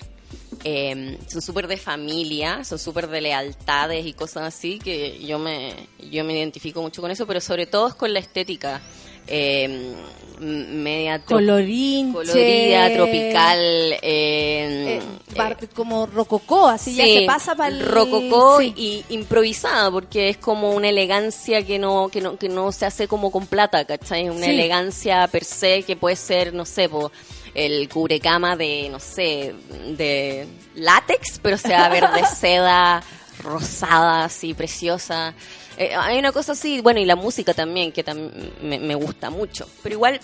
eh, 0.64 1.18
son 1.28 1.42
súper 1.42 1.68
de 1.68 1.78
familia, 1.78 2.64
son 2.64 2.80
súper 2.80 3.08
de 3.08 3.22
lealtades 3.22 4.06
y 4.06 4.14
cosas 4.14 4.44
así 4.44 4.78
que 4.80 5.20
yo 5.26 5.40
me 5.40 5.74
yo 6.12 6.24
me 6.24 6.34
identifico 6.34 6.82
mucho 6.82 7.02
con 7.02 7.12
eso, 7.12 7.26
pero 7.26 7.42
sobre 7.42 7.66
todo 7.66 7.88
es 7.88 7.96
con 7.96 8.14
la 8.14 8.20
estética. 8.20 8.82
Eh, 9.30 9.96
media 10.40 11.20
Colorinche. 11.20 12.14
colorida, 12.14 12.94
tropical, 12.94 13.60
eh, 13.60 14.00
eh, 14.02 15.02
bar- 15.36 15.58
como 15.76 16.06
rococó, 16.06 16.68
así 16.68 16.96
ya 16.96 17.04
se 17.06 17.24
pasa 17.26 17.56
para 17.56 17.70
el 17.76 17.82
rococó 17.86 18.60
sí. 18.62 18.74
y 18.78 19.06
improvisada 19.14 19.92
porque 19.92 20.30
es 20.30 20.38
como 20.38 20.72
una 20.72 20.88
elegancia 20.90 21.66
que 21.66 21.78
no 21.78 22.08
que 22.10 22.22
no 22.22 22.38
que 22.38 22.48
no 22.48 22.72
se 22.72 22.86
hace 22.86 23.08
como 23.08 23.32
con 23.32 23.48
plata, 23.48 23.84
¿cachai? 23.86 24.30
Una 24.30 24.46
Sí. 24.46 24.52
elegancia 24.52 25.28
per 25.28 25.44
se 25.44 25.84
que 25.84 25.96
puede 25.98 26.16
ser, 26.16 26.54
no 26.54 26.66
sé, 26.66 26.88
po, 26.88 27.12
el 27.54 27.90
cubrecama 27.90 28.56
de, 28.56 28.88
no 28.90 29.00
sé, 29.00 29.54
de 29.98 30.48
látex, 30.76 31.40
pero 31.42 31.58
sea 31.58 31.90
verde 31.90 32.22
seda, 32.40 33.04
rosada, 33.40 34.26
así, 34.26 34.54
preciosa. 34.54 35.34
Eh, 35.78 35.92
hay 35.96 36.18
una 36.20 36.32
cosa 36.32 36.52
así, 36.52 36.82
bueno, 36.82 37.00
y 37.00 37.06
la 37.06 37.16
música 37.16 37.54
también, 37.54 37.92
que 37.92 38.06
tam- 38.06 38.32
me, 38.62 38.96
gusta 38.96 39.30
mucho. 39.30 39.68
Pero 39.84 39.96
igual 39.96 40.20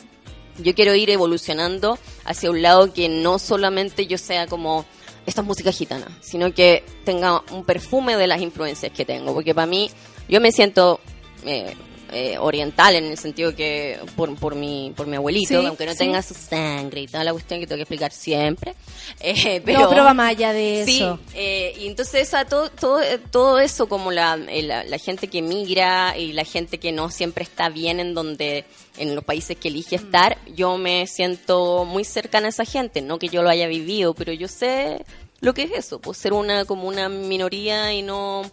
yo 0.57 0.73
quiero 0.75 0.93
ir 0.95 1.09
evolucionando 1.09 1.97
hacia 2.25 2.51
un 2.51 2.61
lado 2.61 2.93
que 2.93 3.09
no 3.09 3.39
solamente 3.39 4.07
yo 4.07 4.17
sea 4.17 4.47
como 4.47 4.85
esta 5.25 5.41
es 5.41 5.47
música 5.47 5.71
gitana, 5.71 6.07
sino 6.21 6.53
que 6.53 6.83
tenga 7.03 7.41
un 7.51 7.65
perfume 7.65 8.15
de 8.15 8.27
las 8.27 8.41
influencias 8.41 8.91
que 8.91 9.05
tengo, 9.05 9.33
porque 9.33 9.55
para 9.55 9.65
mí 9.65 9.89
yo 10.29 10.39
me 10.39 10.51
siento 10.51 10.99
eh, 11.45 11.73
eh, 12.11 12.37
oriental 12.37 12.95
en 12.95 13.05
el 13.05 13.17
sentido 13.17 13.55
que 13.55 13.99
por, 14.15 14.33
por 14.35 14.55
mi 14.55 14.93
por 14.95 15.07
mi 15.07 15.15
abuelito, 15.15 15.59
Sí, 15.59 15.65
aunque 15.65 15.85
no 15.85 15.91
sí. 15.93 15.97
tenga 15.99 16.21
su 16.21 16.33
sangre 16.33 17.01
y 17.01 17.07
toda 17.07 17.23
la 17.23 17.31
cuestión 17.31 17.59
que 17.59 17.67
tengo 17.67 17.77
que 17.77 17.83
explicar 17.83 18.11
siempre, 18.11 18.75
eh, 19.19 19.61
pero 19.65 19.79
no, 19.81 19.89
pero 19.89 20.03
va 20.03 20.13
más 20.13 20.29
allá 20.31 20.53
de 20.53 20.83
Sí, 20.85 20.97
eso. 21.01 21.19
eh, 21.33 21.73
y 21.79 21.87
entonces 21.87 22.21
esa, 22.27 22.45
todo, 22.45 22.69
todo, 22.69 23.01
eh, 23.01 23.19
todo 23.31 23.59
eso, 23.59 23.87
como 23.87 24.11
la, 24.11 24.37
la, 24.37 24.83
la 24.83 24.97
gente 24.97 25.27
que 25.27 25.41
migra 25.41 26.17
y 26.17 26.33
la 26.33 26.43
gente 26.45 26.77
que 26.79 26.91
no 26.91 27.09
siempre 27.09 27.43
está 27.43 27.69
bien 27.69 27.99
en 27.99 28.13
donde, 28.13 28.65
en 28.97 29.15
los 29.15 29.23
países 29.23 29.57
que 29.57 29.69
Mm. 29.69 29.73
elige 29.73 29.95
estar, 29.95 30.37
yo 30.55 30.77
me 30.77 31.07
siento 31.07 31.85
muy 31.85 32.03
cercana 32.03 32.47
a 32.47 32.49
esa 32.49 32.65
gente, 32.65 33.01
no 33.01 33.19
que 33.19 33.29
yo 33.29 33.41
lo 33.43 33.49
haya 33.49 33.67
vivido, 33.67 34.13
pero 34.13 34.31
yo 34.31 34.47
sé 34.47 35.03
lo 35.41 35.53
que 35.53 35.63
es 35.63 35.71
eso, 35.71 35.99
pues 35.99 36.17
ser 36.17 36.33
una 36.33 36.65
como 36.65 36.87
una 36.87 37.09
minoría 37.09 37.93
y 37.93 38.01
no 38.01 38.43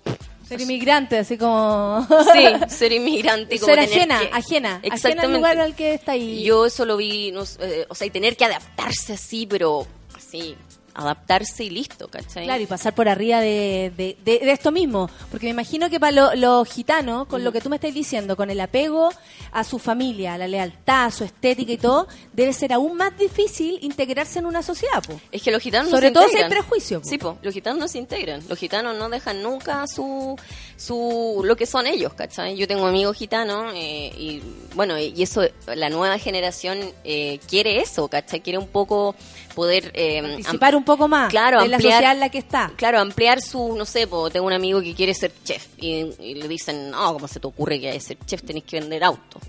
Ser 0.52 0.60
inmigrante, 0.60 1.18
así 1.18 1.36
como... 1.38 2.06
sí, 2.32 2.48
ser 2.68 2.92
inmigrante 2.92 3.58
como 3.58 3.66
Ser 3.66 3.80
ajena, 3.80 4.20
que- 4.20 4.26
ajena, 4.26 4.36
ajena 4.36 4.74
al 4.76 4.84
Exactamente. 4.84 5.36
lugar 5.36 5.58
al 5.60 5.74
que 5.74 5.94
está 5.94 6.12
ahí. 6.12 6.42
Yo 6.44 6.66
eso 6.66 6.84
lo 6.84 6.96
vi, 6.96 7.32
no 7.32 7.42
eh, 7.60 7.86
o 7.88 7.94
sea, 7.94 8.06
y 8.06 8.10
tener 8.10 8.36
que 8.36 8.44
adaptarse 8.44 9.14
así, 9.14 9.46
pero 9.46 9.86
así, 10.16 10.54
adaptarse 10.94 11.64
y 11.64 11.70
listo, 11.70 12.08
¿cachai? 12.08 12.44
Claro, 12.44 12.62
y 12.62 12.66
pasar 12.66 12.94
por 12.94 13.08
arriba 13.08 13.40
de, 13.40 13.92
de, 13.96 14.16
de- 14.24 14.38
de 14.44 14.52
esto 14.52 14.70
mismo. 14.70 15.08
Porque 15.30 15.46
me 15.46 15.50
imagino 15.50 15.88
que 15.90 15.98
para 15.98 16.12
lo- 16.12 16.34
los 16.34 16.68
gitanos, 16.68 17.26
con 17.26 17.44
lo 17.44 17.52
que 17.52 17.60
tú 17.60 17.68
me 17.70 17.76
estás 17.76 17.94
diciendo, 17.94 18.36
con 18.36 18.50
el 18.50 18.60
apego 18.60 19.10
a 19.52 19.64
su 19.64 19.78
familia, 19.78 20.34
a 20.34 20.38
la 20.38 20.48
lealtad, 20.48 21.06
a 21.06 21.10
su 21.10 21.24
estética 21.24 21.72
y 21.72 21.78
todo, 21.78 22.06
debe 22.32 22.52
ser 22.52 22.72
aún 22.72 22.96
más 22.96 23.16
difícil 23.18 23.78
integrarse 23.82 24.38
en 24.38 24.46
una 24.46 24.62
sociedad. 24.62 25.02
po. 25.02 25.20
Es 25.30 25.42
que 25.42 25.50
los 25.50 25.62
gitanos 25.62 25.90
Sobre 25.90 26.10
no 26.10 26.14
se 26.14 26.14
todo 26.14 26.24
si 26.24 26.36
hay 26.36 26.42
integran. 26.44 26.62
prejuicio, 26.62 27.00
po. 27.02 27.08
Sí, 27.08 27.18
po, 27.18 27.38
los 27.42 27.54
gitanos 27.54 27.78
no 27.80 27.88
se 27.88 27.98
integran. 27.98 28.42
Los 28.48 28.58
gitanos 28.58 28.96
no 28.96 29.08
dejan 29.08 29.42
nunca 29.42 29.86
su, 29.86 30.36
su 30.76 31.42
lo 31.44 31.56
que 31.56 31.66
son 31.66 31.86
ellos, 31.86 32.14
¿cachai? 32.14 32.56
Yo 32.56 32.66
tengo 32.66 32.86
amigos 32.86 33.16
gitanos 33.16 33.72
eh, 33.76 34.12
y, 34.16 34.42
bueno, 34.74 34.98
y 34.98 35.22
eso, 35.22 35.42
la 35.74 35.88
nueva 35.90 36.18
generación 36.18 36.78
eh, 37.04 37.38
quiere 37.48 37.80
eso, 37.80 38.08
¿cachai? 38.08 38.40
Quiere 38.40 38.58
un 38.58 38.68
poco 38.68 39.14
poder... 39.52 39.90
Eh, 39.94 40.20
Participar 40.22 40.74
un 40.76 40.84
poco 40.84 41.08
más 41.08 41.30
claro, 41.30 41.62
de 41.62 41.68
la 41.68 41.76
ampliar- 41.78 41.92
sociedad 41.92 42.12
en 42.12 42.20
la 42.20 42.28
que 42.28 42.38
está. 42.38 42.72
Claro, 42.76 42.98
ampliar 43.00 43.40
su, 43.40 43.76
no 43.76 43.84
sé, 43.84 44.06
po, 44.06 44.30
tengo 44.30 44.46
un 44.46 44.52
amigo 44.52 44.80
que 44.82 44.94
quiere 44.94 45.14
ser 45.14 45.32
chef 45.44 45.66
y, 45.78 46.06
y 46.18 46.34
le 46.34 46.48
dicen, 46.48 46.90
no, 46.90 47.12
¿cómo 47.12 47.28
se 47.28 47.38
te 47.40 47.46
ocurre 47.46 47.80
que 47.80 47.90
hay 47.90 48.00
ser 48.00 48.18
chef? 48.26 48.42
Tenés 48.42 48.64
que 48.64 48.80
vender 48.80 49.04
autos. 49.04 49.42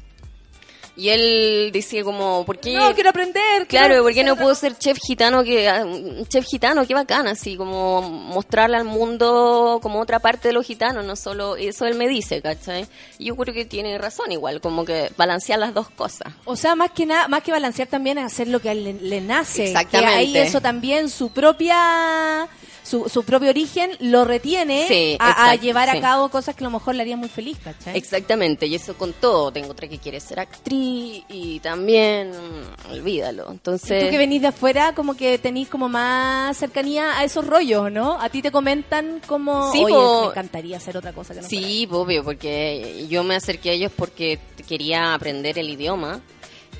Y 0.95 1.09
él 1.09 1.71
decía 1.73 2.03
como, 2.03 2.45
¿por 2.45 2.59
qué? 2.59 2.75
No, 2.75 2.93
quiero 2.93 3.09
aprender. 3.09 3.65
Claro, 3.67 3.87
quiero 3.87 4.03
¿por 4.03 4.13
qué 4.13 4.23
no 4.23 4.35
puedo 4.35 4.53
ser 4.53 4.77
chef 4.77 4.99
gitano? 4.99 5.43
que 5.43 5.67
ah, 5.67 5.85
Chef 6.27 6.45
gitano, 6.45 6.85
qué 6.85 6.93
bacán, 6.93 7.27
así 7.27 7.57
como 7.57 8.01
mostrarle 8.01 8.77
al 8.77 8.83
mundo 8.83 9.79
como 9.81 9.99
otra 9.99 10.19
parte 10.19 10.49
de 10.49 10.53
los 10.53 10.65
gitanos, 10.65 11.03
no 11.03 11.15
solo 11.15 11.55
eso 11.55 11.85
él 11.85 11.95
me 11.95 12.07
dice, 12.07 12.41
¿cachai? 12.41 12.85
Y 13.17 13.25
yo 13.25 13.35
creo 13.35 13.55
que 13.55 13.65
tiene 13.65 13.97
razón 13.97 14.31
igual, 14.31 14.61
como 14.61 14.85
que 14.85 15.11
balancear 15.17 15.57
las 15.57 15.73
dos 15.73 15.89
cosas. 15.89 16.31
O 16.45 16.55
sea, 16.55 16.75
más 16.75 16.91
que 16.91 17.07
nada, 17.07 17.27
más 17.27 17.41
que 17.41 17.51
balancear 17.51 17.87
también 17.87 18.19
es 18.19 18.25
hacer 18.25 18.47
lo 18.47 18.59
que 18.59 18.69
a 18.69 18.71
él 18.73 18.83
le, 18.83 18.93
le 18.93 19.21
nace. 19.21 19.65
Exactamente. 19.65 20.13
Que 20.13 20.19
ahí 20.19 20.37
eso 20.37 20.61
también 20.61 21.09
su 21.09 21.31
propia 21.31 22.47
su, 22.83 23.09
su 23.09 23.23
propio 23.23 23.49
origen 23.49 23.91
lo 23.99 24.25
retiene 24.25 24.85
Sí, 24.87 25.17
a, 25.19 25.55
llevar 25.55 25.89
a 25.89 25.99
cabo 26.01 26.29
cosas 26.29 26.55
que 26.55 26.63
a 26.63 26.67
lo 26.67 26.71
mejor 26.71 26.95
le 26.95 27.01
harían 27.01 27.19
muy 27.19 27.29
feliz, 27.29 27.57
¿cachai? 27.63 27.97
Exactamente, 27.97 28.67
y 28.67 28.75
eso 28.75 28.95
con 28.95 29.13
todo. 29.13 29.51
Tengo 29.51 29.71
otra 29.71 29.87
que 29.87 29.97
quiere 29.99 30.19
ser 30.19 30.39
actriz 30.39 31.23
y 31.29 31.59
también, 31.59 32.31
mm, 32.31 32.91
olvídalo. 32.91 33.49
Entonces... 33.51 34.03
Tú 34.03 34.09
que 34.09 34.17
venís 34.17 34.41
de 34.41 34.47
afuera, 34.47 34.93
como 34.93 35.15
que 35.15 35.37
tenís 35.37 35.67
como 35.69 35.89
más 35.89 36.57
cercanía 36.57 37.17
a 37.17 37.23
esos 37.23 37.45
rollos, 37.47 37.91
¿no? 37.91 38.19
A 38.19 38.29
ti 38.29 38.41
te 38.41 38.51
comentan 38.51 39.21
como, 39.25 39.71
Sí, 39.71 39.83
oye, 39.83 39.93
po. 39.93 40.21
me 40.23 40.27
encantaría 40.29 40.77
hacer 40.77 40.97
otra 40.97 41.13
cosa 41.13 41.33
que 41.33 41.41
no 41.41 41.47
fuera". 41.47 41.65
Sí, 41.65 41.87
obvio, 41.91 42.23
porque 42.23 43.05
yo 43.09 43.23
me 43.23 43.35
acerqué 43.35 43.69
a 43.71 43.73
ellos 43.73 43.91
porque 43.95 44.39
quería 44.67 45.13
aprender 45.13 45.57
el 45.57 45.69
idioma. 45.69 46.21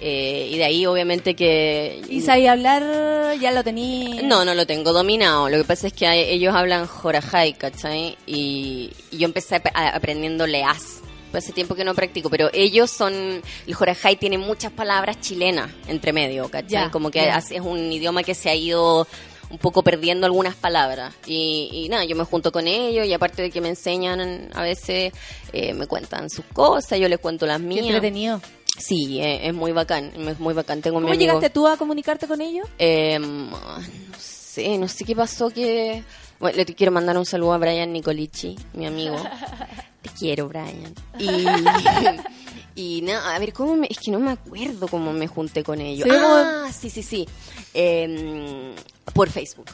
Eh, 0.02 0.49
y 0.52 0.57
de 0.57 0.64
ahí, 0.65 0.86
obviamente, 0.86 1.36
que. 1.36 2.02
Y 2.10 2.22
sabía 2.22 2.52
hablar, 2.53 3.38
ya 3.40 3.52
lo 3.52 3.64
tení... 3.64 4.20
No, 4.24 4.44
no 4.45 4.53
lo 4.53 4.65
tengo 4.65 4.91
dominado. 4.94 5.49
Lo 5.49 5.57
que 5.57 5.64
pasa 5.64 5.88
es 5.88 5.94
que 5.94 6.07
hay- 6.07 6.30
ellos 6.30 6.53
hablan 6.56 6.88
jorajai, 6.88 7.53
¿cachai? 7.53 8.18
Y, 8.26 8.91
y 9.11 9.18
yo 9.18 9.26
empecé 9.26 9.61
a- 9.74 9.90
aprendiendo 9.95 10.45
leaz. 10.48 10.99
Pues 11.32 11.45
hace 11.45 11.53
tiempo 11.53 11.74
que 11.74 11.84
no 11.84 11.95
practico, 11.95 12.30
pero 12.30 12.49
ellos 12.53 12.91
son. 12.91 13.41
El 13.65 13.74
jorajai 13.74 14.18
tiene 14.18 14.38
muchas 14.38 14.72
palabras 14.72 15.20
chilenas 15.22 15.72
entre 15.88 16.14
medio, 16.14 16.49
¿cachai? 16.49 16.91
Como 16.91 17.10
que 17.10 17.28
es 17.30 17.52
un 17.61 17.91
idioma 17.91 18.22
que 18.24 18.36
se 18.36 18.49
ha 18.49 18.56
ido 18.56 19.07
un 19.49 19.57
poco 19.60 19.84
perdiendo 19.84 20.26
algunas 20.26 20.56
palabras. 20.56 21.14
Y, 21.28 21.70
y 21.72 21.90
nada, 21.90 22.06
yo 22.06 22.15
me 22.15 22.24
junto 22.24 22.52
con 22.52 22.68
ellos 22.68 23.06
y 23.07 23.14
aparte 23.14 23.41
de 23.44 23.52
que 23.52 23.61
me 23.61 23.70
enseñan, 23.70 24.49
a 24.53 24.61
veces 24.64 25.11
eh, 25.53 25.74
me 25.74 25.86
cuentan 25.88 26.30
sus 26.30 26.45
cosas, 26.53 26.99
yo 26.99 27.07
les 27.07 27.20
cuento 27.20 27.45
las 27.45 27.60
Qué 27.60 27.65
mías. 27.68 27.86
entretenido. 27.86 28.41
Sí, 28.77 29.19
eh, 29.21 29.47
es 29.47 29.53
muy 29.53 29.71
bacán, 29.71 30.11
es 30.27 30.39
muy 30.39 30.53
bacán. 30.53 30.81
Tengo 30.81 30.99
mi 30.99 31.03
¿Cómo 31.03 31.13
amigo- 31.13 31.33
llegaste 31.33 31.49
tú 31.51 31.67
a 31.67 31.77
comunicarte 31.77 32.27
con 32.27 32.41
ellos? 32.41 32.67
eh, 32.79 33.19
no 33.19 33.57
sé, 34.19 34.77
no 34.77 34.87
sé 34.87 35.05
qué 35.05 35.15
pasó 35.15 35.49
que... 35.49 36.03
Bueno, 36.39 36.57
le 36.57 36.65
quiero 36.65 36.91
mandar 36.91 37.17
un 37.17 37.25
saludo 37.25 37.53
a 37.53 37.57
Brian 37.57 37.93
Nicolici, 37.93 38.55
mi 38.73 38.85
amigo. 38.85 39.15
Te 40.01 40.09
quiero, 40.09 40.49
Brian. 40.49 40.93
Y, 41.17 41.45
y 42.97 43.01
nada, 43.03 43.35
a 43.35 43.39
ver, 43.39 43.53
¿cómo 43.53 43.75
me...? 43.75 43.87
Es 43.89 43.97
que 43.99 44.11
no 44.11 44.19
me 44.19 44.31
acuerdo 44.31 44.87
cómo 44.87 45.13
me 45.13 45.27
junté 45.27 45.63
con 45.63 45.79
ellos. 45.79 46.07
Sí, 46.09 46.15
ah, 46.19 46.67
sí, 46.77 46.89
sí, 46.89 47.01
sí. 47.03 47.27
Eh, 47.73 48.73
por 49.13 49.29
Facebook. 49.29 49.67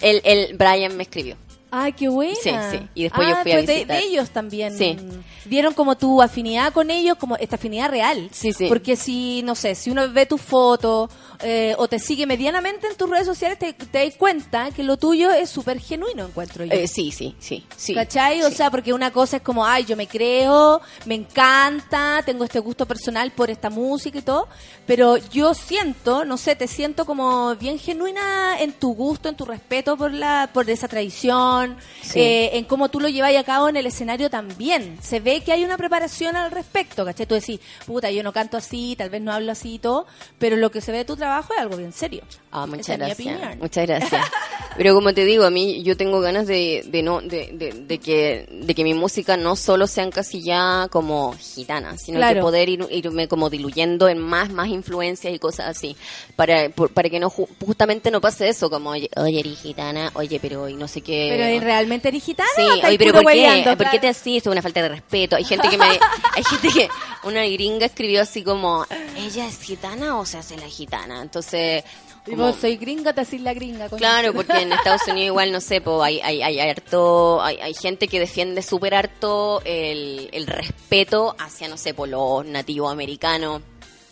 El, 0.00 0.20
el 0.24 0.56
Brian 0.56 0.96
me 0.96 1.02
escribió. 1.02 1.36
Ay, 1.70 1.92
qué 1.92 2.08
buena. 2.08 2.34
Sí, 2.42 2.50
sí. 2.70 2.80
Y 2.94 3.02
después 3.04 3.28
yo 3.28 3.34
Ah, 3.36 3.42
fui 3.42 3.52
a 3.52 3.56
de- 3.56 3.60
visitar. 3.62 3.96
De, 3.98 4.04
ellos 4.04 4.30
también. 4.30 4.76
Sí. 4.78 4.96
Vieron 5.44 5.74
como 5.74 5.96
tu 5.96 6.22
afinidad 6.22 6.72
con 6.72 6.90
ellos, 6.90 7.16
como 7.18 7.36
esta 7.36 7.56
afinidad 7.56 7.90
real. 7.90 8.28
Sí, 8.32 8.52
sí. 8.52 8.66
Porque 8.68 8.96
si, 8.96 9.42
no 9.42 9.54
sé, 9.54 9.74
si 9.74 9.90
uno 9.90 10.10
ve 10.12 10.26
tu 10.26 10.38
foto 10.38 11.08
eh, 11.42 11.74
o 11.78 11.86
te 11.88 11.98
sigue 11.98 12.24
medianamente 12.26 12.86
en 12.86 12.96
tus 12.96 13.10
redes 13.10 13.26
sociales, 13.26 13.58
te, 13.58 13.72
te 13.72 14.04
das 14.04 14.14
cuenta 14.16 14.70
que 14.70 14.82
lo 14.82 14.96
tuyo 14.96 15.30
es 15.32 15.50
súper 15.50 15.78
genuino, 15.80 16.26
encuentro 16.26 16.64
yo. 16.64 16.72
Eh, 16.72 16.88
sí, 16.88 17.10
sí, 17.12 17.34
sí. 17.38 17.64
sí 17.76 17.94
¿Cachai? 17.94 18.42
O 18.42 18.50
sea, 18.50 18.70
porque 18.70 18.92
una 18.92 19.10
cosa 19.12 19.36
es 19.38 19.42
como, 19.42 19.64
ay, 19.66 19.84
yo 19.84 19.96
me 19.96 20.06
creo, 20.06 20.80
me 21.04 21.14
encanta, 21.16 22.22
tengo 22.24 22.44
este 22.44 22.58
gusto 22.60 22.86
personal 22.86 23.30
por 23.32 23.50
esta 23.50 23.70
música 23.70 24.18
y 24.18 24.22
todo, 24.22 24.48
pero 24.86 25.16
yo 25.16 25.52
siento, 25.54 26.24
no 26.24 26.36
sé, 26.36 26.56
te 26.56 26.66
siento 26.68 27.04
como 27.04 27.54
bien 27.56 27.78
genuina 27.78 28.58
en 28.60 28.72
tu 28.72 28.94
gusto, 28.94 29.28
en 29.28 29.36
tu 29.36 29.44
respeto 29.44 29.96
por 29.96 30.12
la 30.12 30.48
por 30.52 30.68
esa 30.70 30.88
tradición, 30.88 31.65
Sí. 32.02 32.20
eh, 32.20 32.50
en 32.58 32.64
cómo 32.64 32.88
tú 32.88 33.00
lo 33.00 33.08
llevas 33.08 33.34
a 33.36 33.44
cabo 33.44 33.68
en 33.68 33.76
el 33.76 33.86
escenario 33.86 34.30
también. 34.30 34.98
Se 35.02 35.20
ve 35.20 35.40
que 35.42 35.52
hay 35.52 35.64
una 35.64 35.76
preparación 35.76 36.36
al 36.36 36.50
respecto, 36.50 37.04
¿cachai? 37.04 37.26
Tú 37.26 37.34
decís, 37.34 37.60
puta, 37.86 38.10
yo 38.10 38.22
no 38.22 38.32
canto 38.32 38.56
así, 38.56 38.94
tal 38.96 39.10
vez 39.10 39.20
no 39.22 39.32
hablo 39.32 39.52
así 39.52 39.74
y 39.74 39.78
todo, 39.78 40.06
pero 40.38 40.56
lo 40.56 40.70
que 40.70 40.80
se 40.80 40.92
ve 40.92 40.98
de 40.98 41.04
tu 41.04 41.16
trabajo 41.16 41.52
es 41.54 41.60
algo 41.60 41.76
bien 41.76 41.92
serio. 41.92 42.22
Ah, 42.52 42.66
muchas 42.66 42.88
Esa 42.88 43.06
es 43.06 43.18
mi 43.18 43.24
gracias. 43.26 43.58
Muchas 43.58 43.86
gracias. 43.86 44.26
Pero 44.76 44.94
como 44.94 45.14
te 45.14 45.24
digo, 45.24 45.44
a 45.44 45.50
mí 45.50 45.82
yo 45.82 45.96
tengo 45.96 46.20
ganas 46.20 46.46
de, 46.46 46.82
de 46.86 47.02
no 47.02 47.22
de, 47.22 47.50
de, 47.54 47.72
de 47.72 47.98
que 47.98 48.46
de 48.50 48.74
que 48.74 48.84
mi 48.84 48.92
música 48.92 49.36
no 49.38 49.56
solo 49.56 49.86
sea 49.86 50.04
encasillada 50.04 50.88
como 50.88 51.34
gitana, 51.38 51.96
sino 51.96 52.18
Claro. 52.18 52.34
que 52.36 52.40
poder 52.42 52.68
ir, 52.68 52.86
irme 52.90 53.26
como 53.26 53.48
diluyendo 53.48 54.06
en 54.08 54.18
más 54.18 54.50
más 54.50 54.68
influencias 54.68 55.32
y 55.32 55.38
cosas 55.38 55.68
así, 55.68 55.96
para 56.36 56.68
por- 56.68 56.92
para 56.92 57.08
que 57.08 57.18
no 57.18 57.30
ju- 57.30 57.48
justamente 57.64 58.10
no 58.10 58.20
pase 58.20 58.48
eso 58.50 58.68
como 58.68 58.90
oye, 58.90 59.08
oye 59.16 59.40
eres 59.40 59.58
gitana, 59.60 60.10
oye 60.14 60.38
pero 60.40 60.68
y 60.68 60.74
no 60.74 60.88
sé 60.88 61.00
qué. 61.00 61.28
Pero 61.34 61.48
¿y 61.54 61.58
¿realmente 61.58 62.08
eres 62.08 62.22
gitana? 62.24 62.48
Sí, 62.54 62.62
o 62.62 62.86
oye, 62.86 62.98
pero 62.98 63.12
¿por 63.14 63.32
qué? 63.32 63.74
¿Por 63.78 63.90
qué 63.90 63.98
te 63.98 64.08
así? 64.08 64.36
Esto 64.36 64.50
es 64.50 64.52
una 64.52 64.62
falta 64.62 64.82
de 64.82 64.88
respeto. 64.90 65.36
Hay 65.36 65.44
gente 65.44 65.70
que 65.70 65.78
me, 65.78 65.86
hay 65.86 66.44
gente 66.50 66.68
que, 66.68 66.88
una 67.24 67.44
gringa 67.46 67.86
escribió 67.86 68.20
así 68.20 68.42
como, 68.42 68.84
¿ella 69.16 69.46
es 69.46 69.58
gitana 69.62 70.18
o 70.18 70.26
se 70.26 70.36
hace 70.36 70.56
la 70.58 70.66
gitana? 70.68 71.22
Entonces, 71.22 71.82
Y 72.26 72.30
como- 72.30 72.46
vos 72.46 72.56
soy 72.60 72.76
gringa, 72.76 73.12
te 73.12 73.20
decís 73.22 73.40
la 73.40 73.54
gringa. 73.54 73.88
coño. 73.88 73.98
Claro, 73.98 74.32
porque 74.34 74.60
en 74.60 74.72
Estados 74.72 75.02
Unidos 75.06 75.26
igual, 75.26 75.52
no 75.52 75.60
sé, 75.60 75.80
po, 75.80 76.02
hay, 76.02 76.20
hay, 76.20 76.42
hay, 76.42 76.58
harto, 76.60 77.40
hay, 77.42 77.56
hay 77.60 77.74
gente 77.74 78.08
que 78.08 78.18
defiende 78.18 78.62
súper 78.62 78.94
harto 78.94 79.62
el, 79.64 80.28
el 80.32 80.46
respeto 80.46 81.34
hacia, 81.38 81.68
no 81.68 81.76
sé, 81.76 81.94
por 81.94 82.08
los 82.08 82.44
nativos 82.44 82.90
americanos, 82.90 83.62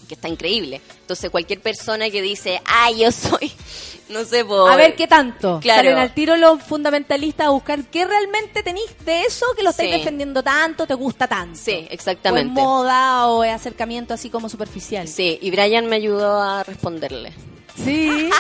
que 0.09 0.15
está 0.15 0.28
increíble. 0.28 0.81
Entonces, 1.01 1.31
cualquier 1.31 1.61
persona 1.61 2.11
que 2.11 2.20
dice, 2.20 2.61
ah, 2.66 2.91
yo 2.91 3.11
soy, 3.11 3.51
no 4.11 4.23
sé, 4.24 4.45
po, 4.45 4.66
A 4.69 4.77
ver 4.77 4.95
qué 4.97 5.09
tanto. 5.09 5.59
Claro. 5.61 5.82
Salen 5.89 5.99
al 5.99 6.12
tiro 6.12 6.36
los 6.36 6.62
fundamentalistas 6.62 7.47
a 7.47 7.51
buscar 7.51 7.85
qué 7.86 8.05
realmente 8.05 8.62
tenéis 8.62 8.95
de 9.07 9.23
eso 9.23 9.47
que 9.57 9.62
lo 9.62 9.70
estáis 9.70 9.91
Sí. 9.93 9.99
defendiendo 9.99 10.43
tanto, 10.43 10.86
te 10.86 10.93
gusta 10.95 11.27
tanto. 11.27 11.59
Sí, 11.59 11.73
O 11.73 11.74
es 11.86 11.91
exactamente. 11.91 12.53
moda 12.61 13.28
o 13.28 13.43
es 13.45 13.53
acercamiento 13.53 14.12
así 14.15 14.28
como 14.31 14.49
superficial. 14.51 15.09
Sí, 15.09 15.39
y 15.41 15.51
Brian 15.51 15.86
me 15.86 15.97
ayudó 15.97 16.41
a 16.41 16.62
responderle. 16.65 17.32
Sí. 17.77 18.31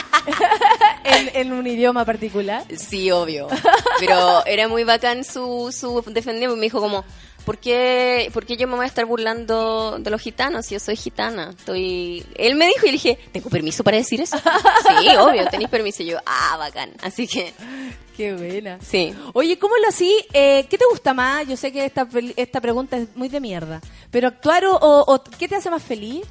en, 1.04 1.30
en 1.34 1.52
un 1.52 1.66
idioma 1.66 2.04
particular. 2.04 2.64
Sí, 2.76 3.10
obvio. 3.10 3.48
Pero 4.00 4.44
era 4.46 4.68
muy 4.68 4.84
bacán 4.84 5.24
su, 5.24 5.74
su 5.76 6.02
defendiendo. 6.12 6.56
Me 6.56 6.62
dijo 6.62 6.80
como, 6.80 7.04
¿por 7.44 7.58
qué, 7.58 8.30
¿por 8.32 8.46
qué 8.46 8.56
yo 8.56 8.66
me 8.68 8.76
voy 8.76 8.84
a 8.84 8.88
estar 8.88 9.04
burlando 9.06 9.98
de 9.98 10.10
los 10.10 10.20
gitanos 10.20 10.66
si 10.66 10.74
yo 10.74 10.80
soy 10.80 10.96
gitana? 10.96 11.50
Estoy... 11.56 12.24
Él 12.36 12.54
me 12.54 12.66
dijo 12.68 12.82
y 12.84 12.86
le 12.86 12.92
dije, 12.92 13.18
¿tengo 13.32 13.50
permiso 13.50 13.82
para 13.84 13.96
decir 13.96 14.20
eso? 14.20 14.36
sí, 15.00 15.08
obvio, 15.16 15.46
tenéis 15.48 15.70
permiso. 15.70 16.02
Y 16.02 16.06
yo, 16.06 16.18
ah, 16.26 16.56
bacán. 16.58 16.90
Así 17.02 17.26
que, 17.26 17.52
Qué 18.16 18.32
buena. 18.34 18.78
sí. 18.80 19.12
Oye, 19.32 19.58
¿cómo 19.58 19.74
lo 19.82 19.88
así? 19.88 20.24
Eh, 20.32 20.66
¿Qué 20.70 20.78
te 20.78 20.84
gusta 20.88 21.12
más? 21.14 21.48
Yo 21.48 21.56
sé 21.56 21.72
que 21.72 21.84
esta, 21.84 22.06
esta 22.36 22.60
pregunta 22.60 22.96
es 22.96 23.08
muy 23.16 23.28
de 23.28 23.40
mierda. 23.40 23.80
Pero 24.12 24.28
actuar 24.28 24.64
o, 24.66 24.76
o- 24.76 25.12
o 25.14 25.24
¿qué 25.36 25.48
te 25.48 25.56
hace 25.56 25.68
más 25.68 25.82
feliz? 25.82 26.22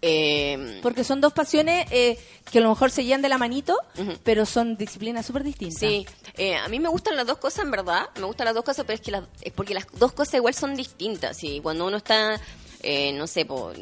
Eh, 0.00 0.78
Porque 0.82 1.02
son 1.04 1.20
dos 1.20 1.32
pasiones 1.32 1.86
eh, 1.90 2.18
que 2.52 2.58
a 2.58 2.60
lo 2.60 2.68
mejor 2.68 2.90
se 2.90 3.04
llevan 3.04 3.22
de 3.22 3.28
la 3.28 3.38
manito, 3.38 3.76
Ujú. 3.98 4.12
pero 4.22 4.46
son 4.46 4.76
disciplinas 4.76 5.26
súper 5.26 5.42
distintas. 5.42 5.80
Sí, 5.80 6.06
eh, 6.36 6.54
a 6.56 6.68
mí 6.68 6.78
me 6.78 6.88
gustan 6.88 7.16
las 7.16 7.26
dos 7.26 7.38
cosas 7.38 7.64
en 7.64 7.70
verdad, 7.72 8.08
me 8.16 8.24
gustan 8.26 8.44
las 8.46 8.54
dos 8.54 8.64
cosas, 8.64 8.84
pero 8.86 8.94
es 8.94 9.00
que 9.00 9.10
las, 9.10 9.24
es 9.42 9.52
porque 9.52 9.74
las 9.74 9.86
dos 9.98 10.12
cosas 10.12 10.34
igual 10.34 10.54
son 10.54 10.76
distintas 10.76 11.42
y 11.42 11.60
cuando 11.60 11.86
uno 11.86 11.96
está, 11.96 12.40
eh, 12.82 13.12
no 13.12 13.26
sé, 13.26 13.44
po, 13.44 13.72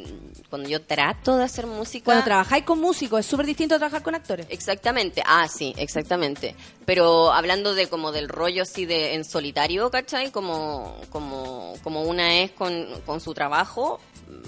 cuando 0.49 0.69
yo 0.71 0.81
trato 0.83 1.37
de 1.37 1.45
hacer 1.45 1.67
música... 1.67 2.07
Cuando 2.07 2.25
trabajáis 2.25 2.65
con 2.65 2.81
músicos 2.81 3.21
es 3.21 3.27
súper 3.27 3.45
distinto 3.45 3.75
a 3.75 3.79
trabajar 3.79 4.03
con 4.03 4.15
actores. 4.15 4.47
Exactamente, 4.49 5.23
ah, 5.27 5.47
sí, 5.49 5.75
exactamente. 5.77 6.55
Pero 6.87 7.31
hablando 7.31 7.75
de 7.75 7.89
como 7.89 8.11
del 8.11 8.29
rollo 8.31 8.63
así 8.63 8.87
de 8.87 9.15
en 9.15 9.25
solitario, 9.25 9.91
¿cachai? 9.91 10.31
Como, 10.31 10.97
como, 11.11 11.75
como 11.83 12.03
una 12.05 12.39
es 12.39 12.53
con, 12.53 12.87
con 13.05 13.21
su 13.21 13.35
trabajo, 13.35 14.01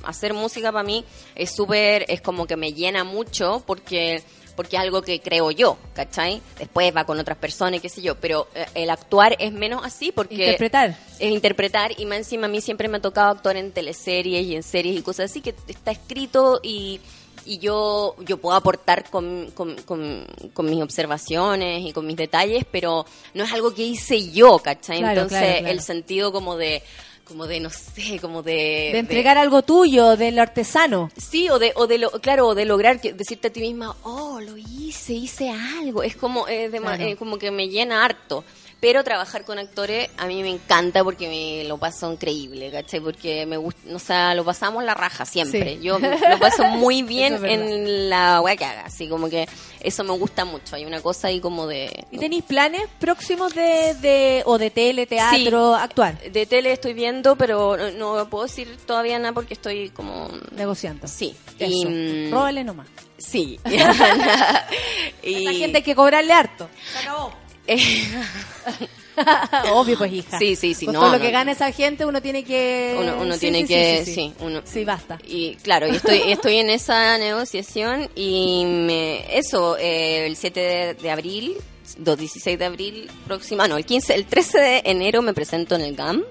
hacer 0.05 0.35
música 0.35 0.73
para 0.73 0.85
mí 0.85 1.05
es 1.35 1.55
súper, 1.55 2.05
es 2.09 2.21
como 2.21 2.47
que 2.47 2.57
me 2.57 2.73
llena 2.73 3.05
mucho 3.05 3.63
porque 3.67 4.23
porque 4.57 4.75
es 4.75 4.83
algo 4.83 5.03
que 5.03 5.21
creo 5.21 5.53
yo, 5.53 5.79
¿cachai? 5.95 6.43
Después 6.59 6.93
va 6.97 7.05
con 7.05 7.17
otras 7.21 7.39
personas 7.39 7.79
y 7.79 7.81
qué 7.81 7.89
sé 7.89 8.03
yo, 8.03 8.17
pero 8.17 8.49
eh, 8.57 8.67
el 8.75 8.91
actuar 8.91 9.37
es 9.39 9.53
menos 9.53 9.85
así 9.85 10.11
porque... 10.11 10.35
Interpretar. 10.35 10.99
Es 11.21 11.31
interpretar 11.31 11.93
y 11.97 12.05
más 12.07 12.19
encima 12.19 12.47
a 12.47 12.49
mí 12.49 12.61
siempre 12.61 12.89
me 12.89 12.97
ha 12.97 13.01
tocado 13.01 13.31
actuar 13.31 13.57
en 13.57 13.71
teleseries 13.71 14.45
y 14.45 14.57
en 14.57 14.65
series 14.65 14.99
y 14.99 15.03
cosas 15.03 15.31
así 15.31 15.43
que 15.43 15.55
está 15.69 15.93
escrito 15.93 16.59
y, 16.61 17.01
y 17.47 17.59
yo, 17.59 18.17
yo 18.27 18.39
puedo 18.39 18.57
aportar 18.57 19.09
con, 19.11 19.53
con, 19.55 19.77
con- 19.83 20.27
con 20.53 20.67
mis 20.69 20.83
observaciones 20.83 21.85
y 21.87 21.93
con 21.93 22.05
mis 22.05 22.17
detalles, 22.17 22.65
pero 22.69 23.07
no 23.35 23.45
es 23.45 23.53
algo 23.53 23.73
que 23.73 23.83
hice 23.85 24.33
yo, 24.33 24.59
¿cachai? 24.59 24.99
Claro, 24.99 25.21
Entonces 25.23 25.39
claro, 25.39 25.59
claro. 25.61 25.73
el 25.73 25.81
sentido 25.83 26.33
como 26.33 26.57
de, 26.57 26.83
como 27.29 27.47
de, 27.47 27.61
no 27.61 27.71
sé, 27.71 28.19
como 28.21 28.43
de... 28.43 28.91
De 28.93 28.99
entregar 28.99 29.37
algo 29.39 29.63
tuyo, 29.63 30.17
del 30.17 30.39
artesano. 30.39 31.11
Sí, 31.17 31.49
o 31.51 31.59
de, 31.59 31.73
o 31.77 31.87
de 31.87 31.99
lo, 31.99 32.11
claro, 32.11 32.49
o 32.49 32.55
de 32.55 32.65
lograr 32.65 33.01
que, 33.01 33.13
decirte 33.13 33.49
a 33.49 33.53
ti 33.53 33.61
misma, 33.61 33.95
oh, 34.03 34.41
lo 34.41 34.57
hice, 34.57 35.13
hice 35.13 35.51
algo. 35.51 36.03
Es 36.03 36.17
como, 36.17 36.47
de 36.47 36.71
Claro. 36.81 37.03
eh, 37.05 37.17
como 37.17 37.39
que 37.39 37.51
me 37.51 37.69
llena 37.69 38.05
harto. 38.05 38.45
Pero 38.81 39.03
trabajar 39.03 39.45
con 39.45 39.59
actores 39.59 40.09
a 40.19 40.27
mí 40.27 40.41
me 40.43 40.51
encanta 40.51 41.03
porque 41.03 41.29
me 41.29 41.69
lo 41.69 41.79
paso 41.79 42.13
increíble, 42.13 42.71
¿cachai? 42.71 43.01
Porque 43.01 43.45
me 43.45 43.57
gusta, 43.57 43.81
o 43.93 43.99
sea, 43.99 44.35
lo 44.35 44.45
pasamos 44.45 44.85
la 44.85 44.95
raja 44.95 45.25
siempre. 45.25 45.77
Sí. 45.77 45.83
Yo 45.83 45.99
lo 45.99 46.39
paso 46.39 46.63
muy 46.77 47.03
bien 47.03 47.35
es 47.35 47.43
en 47.43 48.09
la 48.09 48.41
wea 48.41 48.57
que 48.57 48.65
haga, 48.65 48.83
así 48.83 49.09
como 49.09 49.29
que 49.29 49.49
eso 49.81 50.05
me 50.05 50.13
gusta 50.13 50.45
mucho. 50.45 50.77
Hay 50.77 50.85
una 50.85 51.01
cosa 51.01 51.27
ahí 51.29 51.41
como 51.41 51.67
de... 51.67 52.05
¿Y 52.13 52.19
tenéis 52.19 52.45
planes 52.45 52.83
próximos 53.01 53.53
de, 53.53 53.95
de 54.01 54.43
o 54.47 54.59
de 54.59 54.71
tele, 54.71 55.07
teatro, 55.07 55.75
actuar? 55.75 56.21
De 56.31 56.47
tele 56.47 56.73
estoy 56.73 56.93
viendo, 56.93 57.35
pero 57.37 57.77
no, 57.77 58.17
no 58.17 58.31
puedo 58.31 58.45
decir 58.45 58.77
todavía 58.87 59.19
nada 59.19 59.33
porque 59.33 59.55
estoy 59.55 59.91
como... 59.91 60.29
Negociando. 60.53 61.09
Sí. 61.09 61.35
Eso. 61.59 61.71
Y, 61.73 62.29
mm, 62.29 62.33
Róbale 62.33 62.63
nomás. 62.63 62.87
Sí. 63.17 63.59
y, 65.23 65.47
Esa 65.47 65.53
gente 65.53 65.79
hay 65.79 65.83
que 65.83 65.95
cobrarle 65.97 66.33
harto. 66.33 66.69
Se 66.93 66.99
acabó. 66.99 67.48
Obvio, 69.73 69.99
pues, 69.99 70.13
hija. 70.13 70.39
Sí, 70.39 70.57
sí, 70.57 70.75
sí, 70.75 70.87
Con 70.87 70.95
no, 70.95 71.01
todo 71.01 71.11
lo 71.13 71.17
no, 71.19 71.23
que 71.23 71.29
no. 71.29 71.33
gana 71.39 71.53
esa 71.53 71.73
gente, 71.73 72.05
uno 72.07 72.23
tiene 72.23 72.45
que. 72.45 72.97
Uno, 72.99 73.17
uno 73.21 73.35
Sí, 73.35 73.41
tiene 73.41 73.61
sí, 73.63 73.67
que, 73.67 74.05
sí, 74.05 74.15
sí, 74.15 74.33
uno, 74.41 74.63
Sí, 74.65 74.85
basta. 74.85 75.19
Y 75.27 75.57
claro, 75.57 75.89
y 75.89 75.97
estoy, 75.97 76.23
estoy 76.27 76.57
en 76.59 76.71
esa 76.71 77.19
negociación 77.19 78.09
y 78.15 78.65
me, 78.65 79.37
eso, 79.37 79.77
eh, 79.77 80.27
el 80.27 80.37
7 80.37 80.61
de, 80.61 80.95
de 80.95 81.11
abril, 81.11 81.57
2, 81.99 82.19
16 82.19 82.59
de 82.59 82.65
abril 82.65 83.11
próxima, 83.27 83.67
no, 83.67 83.77
el 83.77 83.85
15, 83.85 84.15
el 84.15 84.27
13 84.27 84.59
de 84.59 84.83
enero 84.85 85.21
me 85.23 85.35
presento 85.35 85.75
en 85.75 85.83
el 85.83 85.97
GAM 85.97 86.23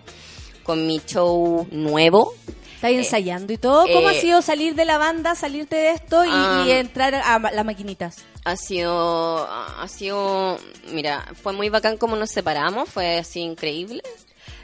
con 0.63 0.87
mi 0.87 1.01
show 1.05 1.67
nuevo. 1.71 2.33
¿Estás 2.77 2.91
ensayando 2.91 3.51
y 3.53 3.57
todo? 3.57 3.85
¿Cómo 3.91 4.09
eh, 4.09 4.17
ha 4.17 4.21
sido 4.21 4.41
salir 4.41 4.75
de 4.75 4.85
la 4.85 4.97
banda, 4.97 5.33
salirte 5.35 5.75
de 5.75 5.91
esto 5.91 6.23
y, 6.25 6.29
Ah. 6.31 6.63
y 6.67 6.71
entrar 6.71 7.13
a 7.15 7.39
las 7.39 7.65
maquinitas? 7.65 8.23
Ha 8.45 8.55
sido, 8.55 9.47
ha 9.49 9.87
sido, 9.87 10.59
mira, 10.91 11.25
fue 11.41 11.53
muy 11.53 11.69
bacán 11.69 11.97
como 11.97 12.15
nos 12.15 12.29
separamos, 12.29 12.87
fue 12.87 13.17
así 13.17 13.41
increíble. 13.41 14.03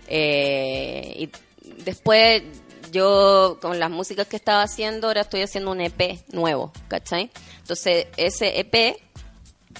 Eh, 0.07 1.13
y 1.17 1.29
después 1.83 2.43
yo 2.91 3.57
con 3.61 3.79
las 3.79 3.89
músicas 3.89 4.27
que 4.27 4.35
estaba 4.35 4.61
haciendo, 4.61 5.07
ahora 5.07 5.21
estoy 5.21 5.41
haciendo 5.41 5.71
un 5.71 5.81
EP 5.81 6.19
nuevo, 6.31 6.71
¿cachai? 6.87 7.31
Entonces 7.59 8.07
ese 8.17 8.59
EP, 8.59 8.95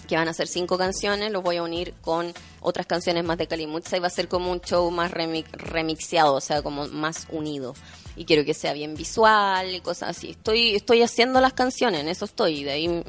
que 0.08 0.16
van 0.16 0.28
a 0.28 0.34
ser 0.34 0.48
cinco 0.48 0.78
canciones, 0.78 1.32
los 1.32 1.44
voy 1.44 1.58
a 1.58 1.64
unir 1.64 1.94
con 2.02 2.34
otras 2.62 2.86
canciones 2.86 3.24
más 3.24 3.38
de 3.38 3.48
Kalimutsa 3.48 3.98
y 3.98 4.00
va 4.00 4.08
a 4.08 4.12
ser 4.12 4.28
como 4.28 4.52
un 4.52 4.62
show 4.62 4.90
más 4.92 5.12
remi- 5.12 5.46
remixeado, 5.52 6.36
o 6.36 6.42
sea, 6.42 6.62
como 6.62 6.88
más 6.88 7.28
unido. 7.30 7.74
Y 8.16 8.26
quiero 8.26 8.46
que 8.46 8.54
sea 8.54 8.74
bien 8.74 8.96
visual 8.96 9.74
y 9.74 9.82
cosas 9.82 10.18
así. 10.18 10.30
Estoy, 10.32 10.76
estoy 10.76 11.02
haciendo 11.02 11.42
las 11.42 11.54
canciones, 11.54 12.02
en 12.02 12.10
eso 12.10 12.26
estoy, 12.26 12.60
y 12.60 12.64
de 12.64 12.72
ahí 12.72 12.88
mm, 12.88 13.04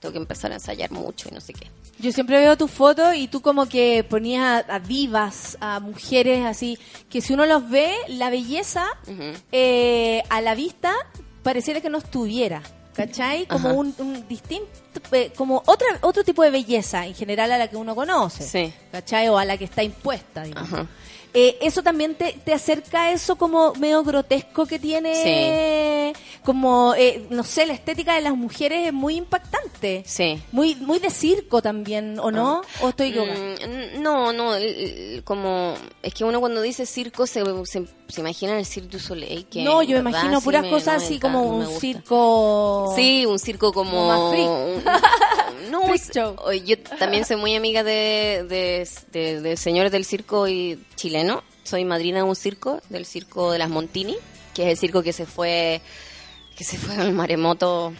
tengo 0.00 0.12
que 0.12 0.18
empezar 0.18 0.50
a 0.50 0.54
ensayar 0.54 0.90
mucho 0.90 1.28
y 1.30 1.34
no 1.34 1.40
sé 1.40 1.52
qué. 1.52 1.68
Yo 1.98 2.10
siempre 2.10 2.38
veo 2.40 2.56
tus 2.56 2.70
fotos 2.70 3.14
y 3.14 3.28
tú 3.28 3.40
como 3.42 3.68
que 3.68 4.02
ponías 4.02 4.64
a, 4.68 4.74
a 4.76 4.80
divas, 4.80 5.56
a 5.60 5.78
mujeres 5.78 6.44
así, 6.44 6.76
que 7.08 7.20
si 7.20 7.32
uno 7.34 7.46
los 7.46 7.70
ve, 7.70 7.92
la 8.08 8.28
belleza 8.30 8.86
eh, 9.52 10.22
a 10.28 10.40
la 10.40 10.56
vista 10.56 10.92
pareciera 11.44 11.80
que 11.80 11.90
no 11.90 11.98
estuviera, 11.98 12.62
¿cachai? 12.94 13.46
Como 13.46 13.68
Ajá. 13.70 13.78
un, 13.78 13.94
un 13.98 14.28
distinto, 14.28 14.66
eh, 15.12 15.32
como 15.36 15.62
otra, 15.66 15.86
otro 16.02 16.22
tipo 16.24 16.42
de 16.42 16.50
belleza 16.50 17.06
en 17.06 17.14
general 17.14 17.50
a 17.52 17.58
la 17.58 17.68
que 17.68 17.76
uno 17.76 17.94
conoce, 17.94 18.42
Sí. 18.44 18.72
¿cachai? 18.90 19.28
O 19.28 19.38
a 19.38 19.44
la 19.44 19.56
que 19.56 19.64
está 19.64 19.82
impuesta, 19.82 20.42
digamos. 20.44 20.72
Ajá. 20.72 20.86
Eh, 21.34 21.56
eso 21.62 21.82
también 21.82 22.14
te, 22.14 22.32
te 22.44 22.52
acerca 22.52 23.04
a 23.04 23.12
eso 23.12 23.36
como 23.36 23.72
medio 23.74 24.02
grotesco 24.04 24.66
que 24.66 24.78
tiene, 24.78 26.12
como, 26.44 26.94
eh, 26.94 27.24
no 27.30 27.42
sé, 27.42 27.64
la 27.66 27.72
estética 27.72 28.14
de 28.16 28.20
las 28.20 28.36
mujeres 28.36 28.86
es 28.88 28.92
muy 28.92 29.16
impactante. 29.16 30.02
Sí. 30.06 30.42
Muy, 30.52 30.74
muy 30.74 30.98
de 30.98 31.08
circo 31.10 31.62
también, 31.62 32.18
¿o 32.18 32.30
no? 32.30 32.60
¿O 32.82 32.90
estoy? 32.90 33.12
Mm, 33.12 34.02
no, 34.02 34.32
no, 34.34 34.52
como 35.24 35.74
es 36.02 36.12
que 36.12 36.24
uno 36.24 36.38
cuando 36.40 36.60
dice 36.60 36.84
circo 36.84 37.26
se, 37.26 37.42
se, 37.64 37.86
se 38.08 38.20
imagina 38.20 38.58
el 38.58 38.66
Cirque 38.66 38.88
du 38.90 38.98
Soleil. 38.98 39.46
Que 39.46 39.62
no, 39.62 39.82
yo 39.82 39.96
verdad 40.02 40.10
imagino 40.10 40.40
puras 40.42 40.66
cosas 40.66 40.98
me 41.00 41.04
así 41.06 41.18
como 41.18 41.40
no 41.44 41.68
un 41.70 41.80
circo. 41.80 42.92
Sí, 42.96 43.24
un 43.26 43.38
circo 43.38 43.72
como... 43.72 43.92
Como 43.92 44.06
más 44.06 44.30
freak. 44.32 44.48
un- 44.48 44.82
No, 45.70 45.86
Freak 45.86 46.12
show. 46.12 46.36
yo 46.66 46.76
también 46.98 47.24
soy 47.24 47.36
muy 47.36 47.54
amiga 47.54 47.82
de, 47.82 48.44
de, 48.48 48.86
de- 49.12 49.40
de 49.40 49.56
señores 49.56 49.90
del 49.90 50.04
circo 50.04 50.46
y 50.46 50.78
Soy 51.64 51.84
madrina 51.84 52.18
de 52.18 52.22
un 52.24 52.36
circo, 52.36 52.80
del 52.88 53.06
circo 53.06 53.52
de 53.52 53.58
las 53.58 53.68
Montini, 53.70 54.16
que 54.54 54.64
es 54.64 54.68
el 54.70 54.76
circo 54.76 55.02
que 55.02 55.12
se 55.12 55.26
fue, 55.26 55.80
que 56.56 56.64
se 56.64 56.76
fue 56.78 56.96
al 56.96 57.12
maremoto 57.12 57.92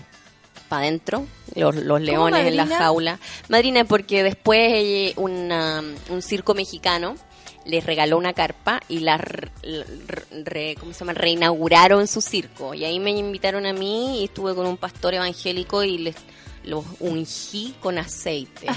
para 0.69 0.82
adentro, 0.82 1.27
los, 1.55 1.77
los 1.77 2.01
leones 2.01 2.47
en 2.47 2.57
la 2.57 2.66
jaula. 2.78 3.19
Madrina 3.49 3.85
porque 3.85 4.23
después 4.23 4.59
eh, 4.74 5.12
una- 5.16 5.82
un 6.11 6.23
circo 6.23 6.55
mexicano 6.55 7.16
les 7.65 7.85
regaló 7.86 8.19
una 8.19 8.32
carpa 8.32 8.81
y 8.89 8.99
la 9.01 9.19
re- 9.19 10.74
¿cómo 10.81 10.93
se 10.93 11.01
llama? 11.01 11.12
reinauguraron 11.15 12.07
su 12.09 12.20
circo. 12.20 12.74
Y 12.74 12.85
ahí 12.85 12.99
me 13.01 13.11
invitaron 13.12 13.66
a 13.66 13.73
mí 13.73 14.20
y 14.20 14.24
estuve 14.24 14.55
con 14.55 14.66
un 14.66 14.77
pastor 14.77 15.15
evangélico 15.15 15.85
y 15.85 15.99
les 15.99 16.16
los 16.65 16.85
ungí 17.01 17.75
con 17.81 17.99
aceite. 17.99 18.67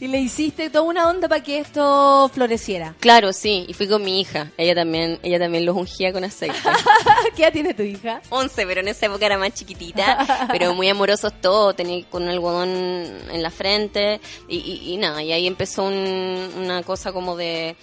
Y 0.00 0.08
le 0.08 0.18
hiciste 0.18 0.68
toda 0.70 0.84
una 0.84 1.08
onda 1.08 1.28
para 1.28 1.42
que 1.42 1.58
esto 1.58 2.28
floreciera. 2.34 2.94
Claro, 3.00 3.32
sí, 3.32 3.64
y 3.68 3.72
fui 3.74 3.88
con 3.88 4.02
mi 4.02 4.20
hija. 4.20 4.50
Ella 4.56 4.74
también, 4.74 5.18
ella 5.22 5.38
también 5.38 5.64
los 5.64 5.76
ungía 5.76 6.12
con 6.12 6.22
aceite. 6.24 6.56
¿Qué 7.36 7.42
edad 7.42 7.52
tiene 7.52 7.74
tu 7.74 7.82
hija? 7.82 8.20
11, 8.30 8.66
pero 8.66 8.80
en 8.80 8.88
esa 8.88 9.06
época 9.06 9.26
era 9.26 9.38
más 9.38 9.52
chiquitita, 9.54 10.48
pero 10.50 10.74
muy 10.74 10.88
amorosos 10.88 11.32
todos, 11.40 11.76
tenía 11.76 12.04
con 12.06 12.24
un 12.24 12.28
algodón 12.28 12.68
en 12.68 13.42
la 13.42 13.50
frente 13.50 14.20
y, 14.48 14.56
y- 14.58 14.92
y 14.92 14.96
nada, 14.96 15.22
y 15.22 15.32
ahí 15.32 15.46
empezó 15.46 15.84
un- 15.84 16.50
una 16.58 16.82
cosa 16.82 17.12
como 17.12 17.36
de 17.36 17.76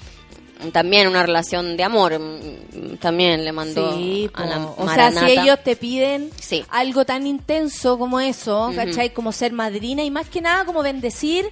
también 0.71 1.07
una 1.07 1.23
relación 1.23 1.77
de 1.77 1.83
amor, 1.83 2.19
mm, 2.19 2.97
también 2.99 3.43
le 3.45 3.51
mandó 3.51 3.95
Sí, 3.95 4.29
a 4.33 4.45
la 4.45 4.65
o 4.65 4.89
sea, 4.89 5.11
si 5.11 5.25
ellos 5.31 5.59
te 5.63 5.75
piden 5.75 6.31
Sí. 6.39 6.63
algo 6.69 7.05
tan 7.05 7.27
intenso 7.27 7.97
como 7.97 8.19
eso. 8.19 8.71
¿cachai? 8.75 9.13
Como 9.13 9.31
ser 9.31 9.53
madrina 9.53 10.03
y 10.03 10.11
más 10.11 10.27
que 10.29 10.41
nada 10.41 10.65
como 10.65 10.81
bendecir 10.83 11.49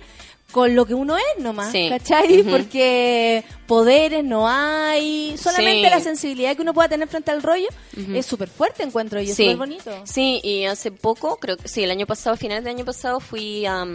con 0.52 0.74
lo 0.76 0.86
que 0.86 0.94
uno 0.94 1.18
es 1.18 1.24
nomás, 1.44 1.72
Sí. 1.72 1.88
¿cachai? 1.90 2.44
Porque 2.44 3.44
poderes 3.68 4.24
no 4.24 4.48
hay, 4.48 5.36
solamente 5.38 5.88
Sí. 5.88 5.90
la 5.90 6.00
sensibilidad 6.00 6.56
que 6.56 6.62
uno 6.62 6.74
pueda 6.74 6.88
tener 6.88 7.08
frente 7.10 7.32
al 7.32 7.44
rollo 7.44 7.68
es 8.14 8.26
súper 8.26 8.48
fuerte, 8.48 8.84
encuentro 8.84 9.20
yo, 9.20 9.34
Sí. 9.36 9.44
súper 9.44 9.58
bonito. 9.58 9.92
Sí, 10.06 10.40
y 10.44 10.64
hace 10.66 10.92
poco, 10.92 11.38
creo 11.38 11.58
que 11.58 11.68
sí, 11.68 11.84
el 11.84 11.92
año 11.92 12.06
pasado, 12.06 12.36
a 12.36 12.38
finales 12.38 12.64
del 12.64 12.76
año 12.76 12.86
pasado, 12.86 13.20
fui 13.20 13.66
a. 13.66 13.86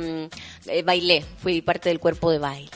bailé, 0.85 1.24
fui 1.43 1.62
parte 1.62 1.89
del 1.89 1.99
cuerpo 2.01 2.31
de 2.31 2.39
baile. 2.39 2.70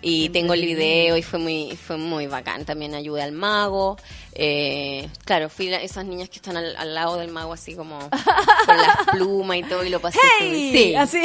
Y 0.00 0.28
tengo 0.28 0.54
el 0.54 0.64
video 0.64 1.16
y 1.16 1.22
fue 1.22 1.38
muy 1.38 1.76
fue 1.76 1.96
muy 1.96 2.26
bacán. 2.26 2.64
También 2.64 2.94
ayudé 2.94 3.22
al 3.22 3.32
mago. 3.32 3.96
Eh, 4.32 5.08
claro, 5.24 5.48
fui 5.48 5.68
la- 5.68 5.82
esas 5.82 6.04
niñas 6.04 6.28
que 6.28 6.36
están 6.36 6.56
al, 6.56 6.76
al 6.76 6.94
lado 6.94 7.16
del 7.16 7.30
mago 7.30 7.52
así 7.52 7.74
como 7.74 7.98
con 7.98 8.76
las 8.76 8.96
plumas 9.12 9.56
y 9.58 9.62
todo 9.64 9.84
y 9.84 9.88
lo 9.88 10.00
pasé. 10.00 10.18
¡Hey! 10.40 10.70
Sí, 10.72 10.94
Así. 10.94 11.22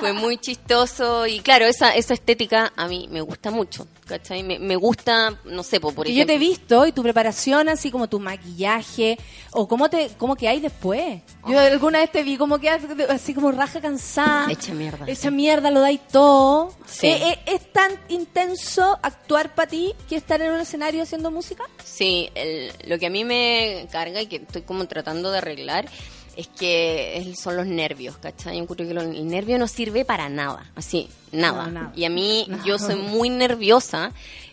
fue 0.00 0.12
muy 0.12 0.38
chistoso 0.38 1.26
y 1.26 1.40
claro, 1.40 1.66
esa, 1.66 1.94
esa 1.94 2.14
estética 2.14 2.72
a 2.76 2.86
mí 2.88 3.08
me 3.10 3.20
gusta 3.20 3.50
mucho, 3.50 3.86
¿cachai? 4.06 4.42
Me, 4.42 4.58
me 4.58 4.76
gusta, 4.76 5.38
no 5.44 5.62
sé, 5.62 5.80
po, 5.80 5.92
por 5.92 6.06
y 6.06 6.10
yo 6.14 6.22
ejemplo... 6.22 6.32
te 6.32 6.36
he 6.36 6.38
visto 6.38 6.86
y 6.86 6.92
tu 6.92 7.02
preparación, 7.02 7.68
así 7.68 7.90
como 7.90 8.08
tu 8.08 8.20
maquillaje, 8.20 9.18
o 9.52 9.66
cómo 9.68 9.88
te 9.90 10.10
cómo 10.16 10.36
que 10.36 10.48
hay 10.48 10.60
después. 10.60 11.20
Yo 11.46 11.58
alguna 11.58 11.98
vez 12.00 12.10
te 12.10 12.22
vi 12.22 12.36
como 12.36 12.58
que 12.58 12.70
así 12.70 13.34
como 13.34 13.52
raja 13.52 13.80
cansada. 13.80 14.50
Hecha 14.50 14.72
mierda. 14.72 15.04
Esa 15.06 15.30
mierda 15.30 15.70
lo 15.70 15.80
dais 15.80 16.00
todo. 16.08 16.72
Sí. 16.86 17.06
Eh, 17.08 17.32
eh, 17.46 17.54
¿Es 17.54 17.72
tan 17.72 17.92
intenso 18.08 18.98
actuar 19.02 19.54
para 19.54 19.68
ti 19.68 19.94
que 20.08 20.16
estar 20.16 20.40
en 20.40 20.52
un 20.52 20.60
escenario 20.60 21.02
haciendo 21.02 21.30
música? 21.30 21.64
Sí, 21.84 22.30
el- 22.34 22.72
lo 22.86 22.98
que 22.98 23.06
a 23.06 23.10
mí 23.10 23.24
me 23.24 23.86
carga 23.90 24.20
y 24.22 24.26
que 24.26 24.36
estoy 24.36 24.62
como 24.62 24.86
tratando 24.86 25.30
de 25.30 25.38
arreglar 25.38 25.88
es 26.36 26.48
que 26.48 27.32
son 27.40 27.56
los 27.56 27.66
nervios, 27.66 28.18
¿cachai? 28.18 28.56
Yo 28.56 28.62
encuentro 28.62 28.86
que 28.86 28.92
el 28.92 29.26
nervio 29.26 29.58
no 29.58 29.66
sirve 29.68 30.04
para 30.04 30.28
nada, 30.28 30.70
así, 30.74 31.08
nada. 31.32 31.64
No, 31.66 31.70
nada. 31.72 31.92
Y 31.96 32.04
a 32.04 32.10
mí, 32.10 32.44
No. 32.48 32.64
yo 32.66 32.78
soy 32.78 32.94
muy 32.96 33.30
nerviosa 33.30 34.12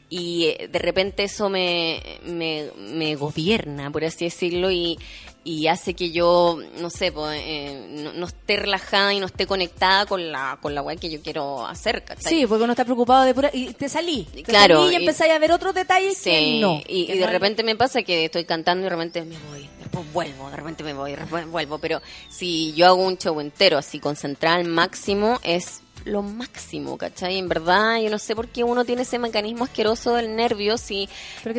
y 0.09 0.45
eh, 0.45 0.69
de 0.71 0.79
repente 0.79 1.23
eso 1.23 1.49
me, 1.49 2.01
me, 2.25 2.69
me 2.77 3.15
gobierna, 3.15 3.91
por 3.91 4.05
así 4.05 4.25
decirlo, 4.25 4.71
y, 4.71 4.97
y 5.45 5.67
hace 5.67 5.93
que 5.93 6.11
yo, 6.11 6.57
no 6.79 6.89
sé, 6.89 7.11
pues, 7.11 7.39
eh, 7.43 7.87
no, 7.89 8.13
no 8.13 8.25
esté 8.27 8.55
relajada 8.55 9.13
y 9.13 9.19
no 9.19 9.25
esté 9.25 9.45
conectada 9.45 10.05
con 10.05 10.31
la, 10.31 10.57
con 10.61 10.73
la 10.73 10.81
weá 10.81 10.95
que 10.95 11.09
yo 11.09 11.21
quiero 11.21 11.67
hacer, 11.67 12.03
¿cachai? 12.03 12.31
Sí, 12.33 12.47
porque 12.47 12.63
uno 12.63 12.73
está 12.73 12.85
preocupado 12.85 13.23
de 13.25 13.33
pura... 13.33 13.49
Y 13.53 13.73
te 13.73 13.89
salí. 13.89 14.23
Te 14.33 14.43
Claro, 14.43 14.81
salí 14.83 14.93
y 14.93 14.95
empezáis 14.95 15.33
a 15.33 15.39
ver 15.39 15.51
otros 15.51 15.73
detalles 15.75 16.17
Sí, 16.17 16.29
que 16.29 16.57
no. 16.61 16.81
y, 16.87 17.07
que 17.07 17.15
y 17.15 17.17
de 17.19 17.25
no- 17.25 17.31
repente 17.31 17.61
me 17.63 17.75
pasa 17.75 18.03
que 18.03 18.25
estoy 18.25 18.45
cantando 18.45 18.81
y 18.81 18.83
de 18.85 18.89
repente 18.89 19.21
me 19.25 19.37
voy, 19.49 19.69
después 19.79 20.13
vuelvo, 20.13 20.49
de 20.49 20.55
repente 20.55 20.83
me 20.83 20.93
voy, 20.93 21.15
después 21.15 21.45
vuelvo, 21.47 21.77
pero 21.77 22.01
si 22.29 22.73
yo 22.73 22.87
hago 22.87 23.03
un 23.05 23.17
show 23.17 23.39
entero 23.41 23.77
así 23.77 23.99
concentrada 23.99 24.55
al 24.55 24.65
máximo, 24.65 25.39
es 25.43 25.81
lo 26.05 26.21
máximo, 26.21 26.97
¿cachai? 26.97 27.37
En 27.37 27.47
verdad, 27.47 27.99
yo 28.01 28.09
no 28.09 28.19
sé 28.19 28.35
por 28.35 28.47
qué 28.49 28.63
uno 28.63 28.83
tiene 28.85 29.03
ese 29.03 29.19
mecanismo 29.19 29.63
asqueroso 29.63 30.13
del 30.15 30.35
nervio 30.35 30.77
si 30.77 31.07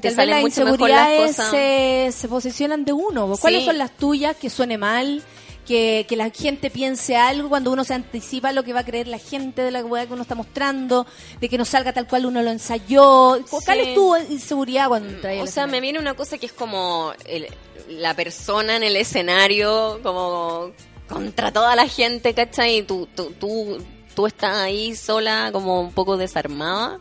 te 0.00 0.10
salen 0.10 0.40
mucho 0.42 0.64
mejor 0.64 0.90
las 0.90 1.18
cosas. 1.28 1.50
se, 1.50 2.10
se 2.14 2.28
posicionan 2.28 2.84
de 2.84 2.92
uno. 2.92 3.32
¿Cuáles 3.40 3.60
Sí. 3.60 3.66
son 3.66 3.78
las 3.78 3.96
tuyas 3.96 4.36
que 4.36 4.50
suene 4.50 4.76
mal? 4.78 5.22
Que, 5.66 6.04
que 6.06 6.14
la 6.16 6.28
gente 6.28 6.68
piense 6.68 7.16
algo 7.16 7.48
cuando 7.48 7.72
uno 7.72 7.84
se 7.84 7.94
anticipa 7.94 8.52
lo 8.52 8.64
que 8.64 8.74
va 8.74 8.80
a 8.80 8.84
creer 8.84 9.08
la 9.08 9.16
gente 9.16 9.62
de 9.62 9.70
la 9.70 9.82
weá 9.82 10.06
que 10.06 10.12
uno 10.12 10.20
está 10.20 10.34
mostrando, 10.34 11.06
de 11.40 11.48
que 11.48 11.56
no 11.56 11.64
salga 11.64 11.94
tal 11.94 12.06
cual 12.06 12.26
uno 12.26 12.42
lo 12.42 12.50
ensayó. 12.50 13.38
¿Cuál 13.48 13.78
Sí. 13.78 13.88
es 13.88 13.94
tu 13.94 14.14
inseguridad 14.28 14.88
cuando 14.88 15.18
traes 15.22 15.42
O 15.42 15.46
sea, 15.46 15.66
me 15.66 15.80
viene 15.80 15.98
una 15.98 16.12
cosa 16.12 16.36
que 16.36 16.44
es 16.44 16.52
como 16.52 17.14
el- 17.24 17.48
la 17.88 18.12
persona 18.14 18.76
en 18.76 18.82
el 18.82 18.94
escenario, 18.96 20.00
como 20.02 20.70
contra 21.08 21.50
toda 21.50 21.74
la 21.76 21.88
gente, 21.88 22.34
¿cachai? 22.34 22.78
Y 22.78 22.82
tú, 22.82 23.08
tú, 23.14 23.32
tú, 23.40 23.78
tú 24.14 24.26
estás 24.26 24.56
ahí 24.56 24.94
sola, 24.94 25.50
como 25.52 25.80
un 25.80 25.92
poco 25.92 26.16
desarmada. 26.16 26.98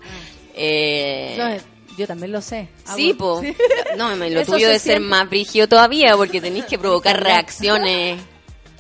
Eh, 0.56 1.36
No, 1.38 1.96
yo 1.98 2.08
también 2.08 2.32
lo 2.32 2.42
sé. 2.42 2.68
Sí, 2.96 3.12
Hago- 3.12 3.18
po. 3.18 3.42
No, 3.98 4.16
me- 4.16 4.30
lo 4.30 4.42
Eso 4.42 4.54
tuyo 4.54 4.66
se 4.66 4.68
debe 4.68 4.80
ser 4.80 5.00
más 5.00 5.30
brígido 5.30 5.68
todavía 5.68 6.16
porque 6.18 6.42
tenéis 6.42 6.66
que 6.66 6.78
provocar 6.80 7.22
reacciones. 7.24 8.20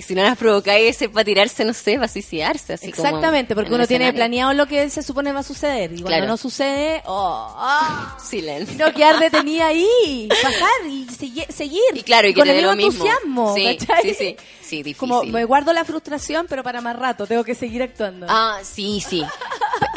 Si 0.05 0.15
no 0.15 0.21
las 0.23 0.37
provocáis, 0.37 1.01
es 1.01 1.09
para 1.09 1.23
tirarse, 1.23 1.63
no 1.65 1.73
sé, 1.73 1.95
para 1.95 2.07
suicidarse. 2.07 2.73
Así 2.73 2.91
como 2.91 3.05
Exactamente, 3.07 3.55
porque 3.55 3.69
en 3.69 3.75
uno 3.75 3.87
tiene 3.87 4.11
planeado 4.13 4.53
lo 4.53 4.67
que 4.67 4.89
se 4.89 5.01
supone 5.01 5.31
va 5.31 5.39
a 5.39 5.43
suceder. 5.43 5.91
Y 5.91 6.01
cuando 6.01 6.07
Claro. 6.09 6.27
no 6.27 6.37
sucede, 6.37 7.01
oh, 7.05 7.53
ah, 7.57 8.17
Silencio. 8.23 8.77
no 8.85 8.93
quedar 8.93 9.19
detenida 9.19 9.67
ahí, 9.67 10.27
pasar 10.29 10.87
y 10.87 11.05
segui- 11.07 11.47
seguir. 11.49 11.81
Y 11.93 12.03
claro, 12.03 12.27
y 12.27 12.33
que 12.33 12.39
con 12.41 12.47
te 12.47 12.59
el 12.59 12.65
mismo 12.75 12.81
entusiasmo. 12.91 13.55
Sí, 13.55 13.77
sí, 13.79 14.13
sí, 14.13 14.35
sí, 14.61 14.77
difícil. 14.83 14.97
Como 14.97 15.23
me 15.23 15.45
guardo 15.45 15.71
la 15.73 15.85
frustración, 15.85 16.45
pero 16.49 16.63
para 16.63 16.81
más 16.81 16.97
rato, 16.97 17.25
tengo 17.25 17.43
que 17.43 17.55
seguir 17.55 17.81
actuando. 17.83 18.25
Ah, 18.29 18.59
sí, 18.63 19.01
sí. 19.07 19.23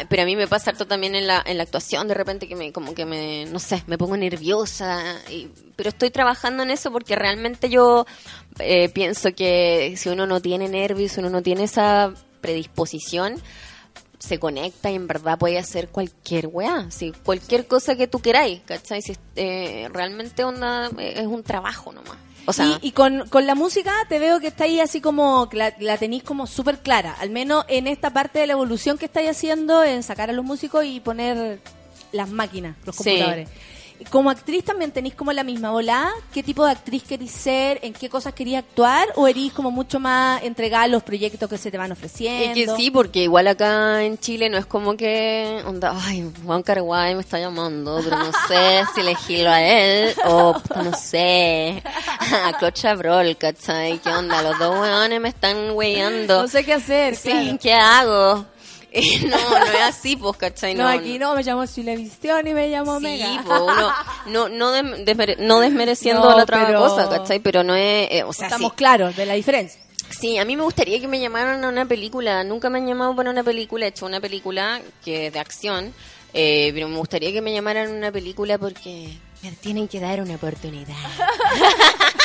Pero 0.09 0.23
a 0.23 0.25
mí 0.25 0.35
me 0.35 0.47
pasa 0.47 0.71
harto 0.71 0.85
también 0.87 1.15
en 1.15 1.27
la, 1.27 1.43
en 1.45 1.57
la 1.57 1.63
actuación, 1.63 2.07
de 2.07 2.13
repente 2.13 2.47
que 2.47 2.55
me, 2.55 2.71
como 2.71 2.93
que 2.93 3.05
me, 3.05 3.45
no 3.45 3.59
sé, 3.59 3.83
me 3.87 3.97
pongo 3.97 4.15
nerviosa. 4.17 5.01
y- 5.29 5.49
pero 5.75 5.89
estoy 5.89 6.09
trabajando 6.09 6.63
en 6.63 6.71
eso 6.71 6.91
porque 6.91 7.15
realmente 7.15 7.69
yo 7.69 8.07
eh, 8.59 8.89
pienso 8.89 9.33
que 9.33 9.95
si 9.97 10.09
uno 10.09 10.25
no 10.25 10.41
tiene 10.41 10.67
nervios, 10.69 11.13
si 11.13 11.19
uno 11.19 11.29
no 11.29 11.41
tiene 11.41 11.63
esa 11.63 12.13
predisposición, 12.41 13.41
se 14.19 14.39
conecta 14.39 14.89
y 14.89 14.95
en 14.95 15.07
verdad 15.07 15.37
puede 15.37 15.59
hacer 15.59 15.89
cualquier 15.89 16.47
weá, 16.47 16.87
sí, 16.89 17.13
cualquier 17.23 17.67
cosa 17.67 17.95
que 17.95 18.07
tú 18.07 18.19
queráis, 18.19 18.61
¿cachai? 18.65 19.01
Si, 19.01 19.15
eh, 19.35 19.89
realmente 19.93 20.43
onda, 20.43 20.89
eh, 20.97 21.15
es 21.17 21.27
un 21.27 21.43
trabajo 21.43 21.91
nomás. 21.91 22.17
O 22.45 22.53
sea, 22.53 22.79
y 22.81 22.87
y 22.87 22.91
con, 22.91 23.27
con 23.27 23.45
la 23.45 23.55
música 23.55 23.93
te 24.07 24.19
veo 24.19 24.39
que 24.39 24.47
está 24.47 24.63
ahí 24.63 24.79
así 24.79 25.01
como, 25.01 25.49
la, 25.51 25.73
la 25.79 25.97
tenéis 25.97 26.23
como 26.23 26.47
súper 26.47 26.79
clara, 26.79 27.15
al 27.19 27.29
menos 27.29 27.65
en 27.67 27.87
esta 27.87 28.11
parte 28.11 28.39
de 28.39 28.47
la 28.47 28.53
evolución 28.53 28.97
que 28.97 29.05
estáis 29.05 29.29
haciendo 29.29 29.83
en 29.83 30.01
sacar 30.01 30.29
a 30.29 30.33
los 30.33 30.45
músicos 30.45 30.85
y 30.85 31.01
poner 31.01 31.59
las 32.13 32.29
máquinas, 32.29 32.75
los 32.85 32.95
Sí. 32.95 33.21
Como 34.09 34.29
actriz 34.29 34.63
también 34.63 34.91
tenéis 34.91 35.15
como 35.15 35.31
la 35.33 35.43
misma 35.43 35.71
volada, 35.71 36.11
¿qué 36.33 36.43
tipo 36.43 36.63
de 36.65 36.71
actriz 36.71 37.03
queréis 37.03 37.31
ser? 37.31 37.79
¿En 37.81 37.93
qué 37.93 38.09
cosas 38.09 38.33
querías 38.33 38.63
actuar? 38.63 39.07
¿O 39.15 39.27
erís 39.27 39.51
como 39.53 39.71
mucho 39.71 39.99
más 39.99 40.43
entregada 40.43 40.83
a 40.83 40.87
los 40.87 41.03
proyectos 41.03 41.49
que 41.49 41.57
se 41.57 41.71
te 41.71 41.77
van 41.77 41.91
ofreciendo? 41.91 42.59
Es 42.59 42.67
que 42.67 42.75
sí, 42.75 42.91
porque 42.91 43.23
igual 43.23 43.47
acá 43.47 44.03
en 44.03 44.17
Chile 44.19 44.49
no 44.49 44.57
es 44.57 44.65
como 44.65 44.95
que, 44.95 45.61
onda, 45.65 45.93
ay, 46.05 46.31
Juan 46.45 46.63
Carguay 46.63 47.15
me 47.15 47.21
está 47.21 47.39
llamando, 47.39 47.99
pero 48.03 48.17
no 48.17 48.31
sé 48.47 48.83
si 48.93 49.01
elegirlo 49.01 49.49
a 49.49 49.61
él 49.61 50.13
o, 50.25 50.55
no 50.75 50.93
sé, 50.93 51.81
a 52.45 52.53
Claude 52.57 52.73
Chabrol, 52.73 53.37
¿cachai? 53.37 53.97
¿Qué 53.99 54.09
onda? 54.09 54.41
Los 54.41 54.57
dos 54.59 54.79
weones 54.79 55.19
me 55.19 55.29
están 55.29 55.71
weyando. 55.71 56.43
No 56.43 56.47
sé 56.47 56.63
qué 56.63 56.73
hacer, 56.73 57.15
Sí, 57.15 57.29
claro. 57.31 57.57
¿qué 57.61 57.73
hago? 57.73 58.45
Eh, 58.99 59.19
no, 59.27 59.37
no 59.37 59.65
es 59.65 59.81
así, 59.83 60.15
pues, 60.15 60.37
¿cachai? 60.37 60.73
No, 60.73 60.87
aquí 60.87 61.19
no, 61.19 61.35
me 61.35 61.43
llamo 61.43 61.65
Chilevisión 61.65 62.47
y 62.47 62.53
me 62.53 62.69
llamo 62.69 62.97
Sí, 62.99 63.03
Mega. 63.03 63.43
po, 63.43 63.65
uno, 63.65 63.91
no, 64.27 64.49
no, 64.49 64.71
desmere- 64.73 65.37
no 65.39 65.59
desmereciendo 65.59 66.23
No, 66.29 66.37
la 66.37 66.43
otra 66.43 66.65
pero- 66.65 66.79
cosa, 66.79 67.09
¿cachai? 67.09 67.39
Pero 67.39 67.63
no 67.63 67.75
es, 67.75 68.07
eh, 68.11 68.23
o 68.23 68.31
sea, 68.33 68.47
Estamos 68.47 68.71
sí. 68.71 68.77
claros 68.77 69.15
de 69.15 69.25
la 69.25 69.33
diferencia. 69.33 69.79
Sí, 70.09 70.37
a 70.37 70.45
mí 70.45 70.55
me 70.55 70.63
gustaría 70.63 71.01
que 71.01 71.07
me 71.07 71.19
llamaran 71.19 71.63
a 71.65 71.67
una 71.67 71.85
película. 71.85 72.43
Nunca 72.45 72.69
me 72.69 72.79
han 72.79 72.87
llamado 72.87 73.13
para 73.15 73.29
una 73.29 73.43
película. 73.43 73.85
He 73.85 73.89
hecho 73.89 74.05
una 74.05 74.21
película 74.21 74.81
que 75.03 75.27
es 75.27 75.33
de 75.33 75.39
acción, 75.39 75.93
eh, 76.33 76.71
pero 76.73 76.87
me 76.87 76.95
gustaría 76.97 77.33
que 77.33 77.41
me 77.41 77.51
llamaran 77.53 77.89
a 77.89 77.91
una 77.93 78.11
película 78.11 78.57
porque 78.57 79.09
me 79.43 79.51
tienen 79.51 79.89
que 79.89 79.99
dar 79.99 80.21
una 80.21 80.35
oportunidad. 80.35 80.95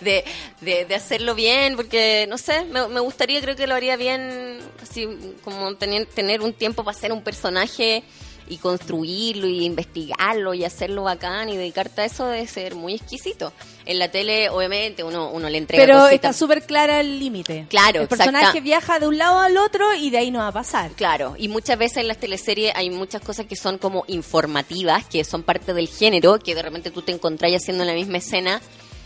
de, 0.00 0.24
de, 0.60 0.84
de 0.84 0.94
hacerlo 0.94 1.34
bien, 1.34 1.76
porque 1.76 2.26
no 2.28 2.38
sé, 2.38 2.64
me, 2.64 2.86
me 2.88 3.00
gustaría, 3.00 3.40
creo 3.40 3.56
que 3.56 3.66
lo 3.66 3.74
haría 3.74 3.96
bien, 3.96 4.58
así 4.82 5.08
como 5.44 5.74
tener, 5.76 6.06
tener 6.06 6.40
un 6.40 6.52
tiempo 6.52 6.84
para 6.84 6.98
ser 6.98 7.12
un 7.12 7.22
personaje 7.22 8.02
y 8.48 8.56
construirlo 8.58 9.46
y 9.46 9.64
investigarlo 9.64 10.52
y 10.52 10.64
hacerlo 10.64 11.04
bacán 11.04 11.48
y 11.48 11.56
dedicarte 11.56 12.02
a 12.02 12.04
eso 12.04 12.26
debe 12.26 12.46
ser 12.46 12.74
muy 12.74 12.94
exquisito. 12.94 13.52
En 13.86 13.98
la 13.98 14.10
tele, 14.10 14.50
obviamente, 14.50 15.04
uno, 15.04 15.30
uno 15.30 15.48
le 15.48 15.58
entrega 15.58 15.82
Pero 15.84 15.94
cositas. 16.00 16.14
está 16.14 16.32
súper 16.32 16.66
clara 16.66 17.00
el 17.00 17.18
límite. 17.18 17.66
Claro, 17.70 18.02
El 18.02 18.08
personaje 18.08 18.44
exacta. 18.46 18.60
viaja 18.60 18.98
de 18.98 19.06
un 19.06 19.16
lado 19.16 19.38
al 19.38 19.56
otro 19.56 19.94
y 19.94 20.10
de 20.10 20.18
ahí 20.18 20.30
no 20.30 20.40
va 20.40 20.48
a 20.48 20.52
pasar. 20.52 20.90
Claro, 20.92 21.34
y 21.38 21.48
muchas 21.48 21.78
veces 21.78 21.98
en 21.98 22.08
las 22.08 22.18
teleseries 22.18 22.72
hay 22.74 22.90
muchas 22.90 23.22
cosas 23.22 23.46
que 23.46 23.56
son 23.56 23.78
como 23.78 24.04
informativas, 24.08 25.04
que 25.06 25.24
son 25.24 25.44
parte 25.44 25.72
del 25.72 25.88
género, 25.88 26.38
que 26.38 26.54
de 26.54 26.62
repente 26.62 26.90
tú 26.90 27.00
te 27.02 27.12
encontrás 27.12 27.52
haciendo 27.54 27.84
la 27.84 27.94
misma 27.94 28.18
escena 28.18 28.60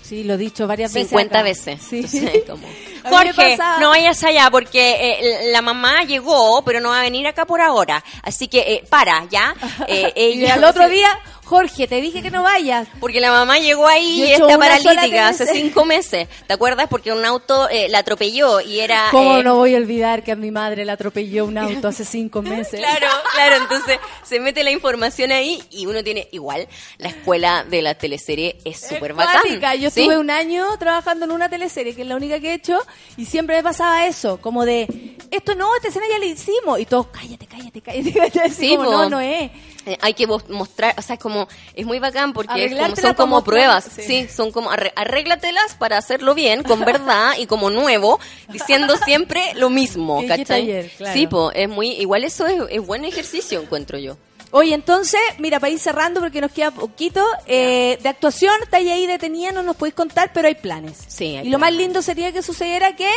Sí, 0.06 0.22
lo 0.24 0.34
he 0.34 0.38
dicho 0.38 0.66
varias 0.66 0.92
veces. 0.92 1.08
50 1.08 1.34
acá. 1.34 1.42
veces. 1.42 1.80
Sí. 1.82 1.96
Entonces, 2.04 2.44
como, 2.46 2.66
Jorge, 3.08 3.58
no 3.80 3.90
vayas 3.90 4.22
allá 4.24 4.48
porque 4.50 5.18
eh, 5.20 5.50
la 5.52 5.62
mamá 5.62 6.02
llegó, 6.04 6.62
pero 6.64 6.80
no 6.80 6.90
va 6.90 7.00
a 7.00 7.02
venir 7.02 7.26
acá 7.26 7.44
por 7.44 7.60
ahora. 7.60 8.02
Así 8.22 8.48
que 8.48 8.58
eh, 8.60 8.84
para, 8.88 9.24
¿ya? 9.30 9.54
Eh, 9.88 10.12
Y 10.16 10.42
ella- 10.44 10.54
al 10.54 10.64
otro 10.64 10.88
día, 10.88 11.08
Jorge, 11.44 11.86
te 11.86 12.00
dije 12.00 12.22
que 12.22 12.30
no 12.30 12.42
vayas. 12.42 12.88
Porque 12.98 13.20
la 13.20 13.30
mamá 13.30 13.58
llegó 13.58 13.86
ahí 13.86 14.22
y 14.22 14.22
he 14.24 14.34
está 14.34 14.58
paralítica 14.58 15.28
hace 15.28 15.46
cinco 15.46 15.84
meses. 15.84 16.26
¿Te 16.46 16.52
acuerdas? 16.54 16.88
Porque 16.90 17.12
un 17.12 17.24
auto 17.24 17.68
eh, 17.68 17.88
la 17.88 18.00
atropelló 18.00 18.60
y 18.60 18.80
era... 18.80 19.08
¿Cómo 19.12 19.38
eh, 19.38 19.42
no 19.44 19.54
voy 19.54 19.74
a 19.74 19.78
olvidar 19.78 20.24
que 20.24 20.32
a 20.32 20.36
mi 20.36 20.50
madre 20.50 20.84
le 20.84 20.90
atropelló 20.90 21.44
un 21.44 21.56
auto 21.56 21.86
hace 21.86 22.04
cinco 22.04 22.42
meses? 22.42 22.80
Claro, 22.80 23.06
claro, 23.32 23.56
entonces 23.62 23.98
se 24.24 24.40
mete 24.40 24.64
la 24.64 24.72
información 24.72 25.30
ahí 25.30 25.62
y 25.70 25.86
uno 25.86 26.02
tiene 26.02 26.28
igual 26.32 26.66
la 26.98 27.10
escuela 27.10 27.64
de 27.64 27.80
la 27.82 27.94
teleserie 27.94 28.58
es 28.64 28.80
súper 28.80 29.14
bacán. 29.14 29.42
Yo 29.78 29.90
¿sí? 29.90 30.00
estuve 30.00 30.18
un 30.18 30.30
año 30.30 30.66
trabajando 30.78 31.26
en 31.26 31.30
una 31.30 31.48
teleserie, 31.48 31.94
que 31.94 32.02
es 32.02 32.08
la 32.08 32.16
única 32.16 32.40
que 32.40 32.50
he 32.50 32.54
hecho, 32.54 32.80
y 33.16 33.24
siempre 33.24 33.56
me 33.56 33.62
pasaba 33.62 34.06
eso, 34.06 34.38
como 34.40 34.64
de, 34.64 35.16
esto 35.30 35.54
no, 35.54 35.74
esta 35.76 35.88
escena 35.88 36.06
ya 36.10 36.18
la 36.18 36.24
hicimos, 36.26 36.78
y 36.80 36.86
todos, 36.86 37.06
cállate, 37.08 37.46
cállate, 37.46 37.80
cállate, 37.80 38.12
cállate, 38.32 38.50
Sí, 38.50 38.76
como, 38.76 38.90
no, 38.90 39.08
no 39.10 39.20
es. 39.20 39.50
Eh, 39.86 39.96
hay 40.00 40.14
que 40.14 40.26
mos- 40.26 40.48
mostrar, 40.48 40.94
o 40.98 41.02
sea, 41.02 41.14
es 41.14 41.20
como, 41.20 41.46
es 41.74 41.86
muy 41.86 42.00
bacán 42.00 42.32
porque 42.32 42.52
es 42.52 42.72
como- 42.72 42.80
Arreglártela 42.82 43.08
son 43.08 43.16
como 43.16 43.44
pruebas, 43.44 43.84
sí. 43.94 44.02
sí. 44.02 44.28
son 44.28 44.50
como 44.50 44.70
arréglatelas 44.70 45.74
para 45.74 45.96
hacerlo 45.96 46.34
bien, 46.34 46.62
con 46.64 46.80
verdad 46.80 47.34
y 47.38 47.46
como 47.46 47.70
nuevo, 47.70 48.18
diciendo 48.48 48.96
siempre 49.04 49.42
lo 49.54 49.70
mismo, 49.70 50.16
¿En 50.22 50.24
qué 50.24 50.28
¿cachai? 50.38 50.44
taller? 50.62 50.90
Claro. 50.96 51.14
Sí, 51.14 51.26
po, 51.28 51.52
es 51.52 51.68
muy, 51.68 51.90
igual 51.92 52.24
eso 52.24 52.46
es, 52.46 52.60
es 52.70 52.84
buen 52.84 53.04
ejercicio, 53.04 53.60
encuentro 53.60 53.96
yo. 53.98 54.16
Oye, 54.56 54.72
entonces, 54.74 55.20
mira, 55.38 55.60
para 55.60 55.70
ir 55.72 55.78
cerrando, 55.78 56.20
porque 56.20 56.40
nos 56.40 56.50
queda 56.50 56.70
poquito, 56.70 57.22
eh, 57.46 57.98
de 58.02 58.08
actuación, 58.08 58.54
está 58.62 58.78
ahí 58.78 59.06
detenida, 59.06 59.52
no 59.52 59.62
nos 59.62 59.76
podéis 59.76 59.94
contar, 59.94 60.30
pero 60.32 60.48
hay 60.48 60.54
planes. 60.54 60.96
Sí, 61.08 61.36
hay 61.36 61.46
y 61.46 61.50
lo 61.50 61.58
más 61.58 61.72
lindo 61.74 62.00
sería 62.00 62.32
que 62.32 62.40
sucediera 62.42 62.96
que 62.96 63.10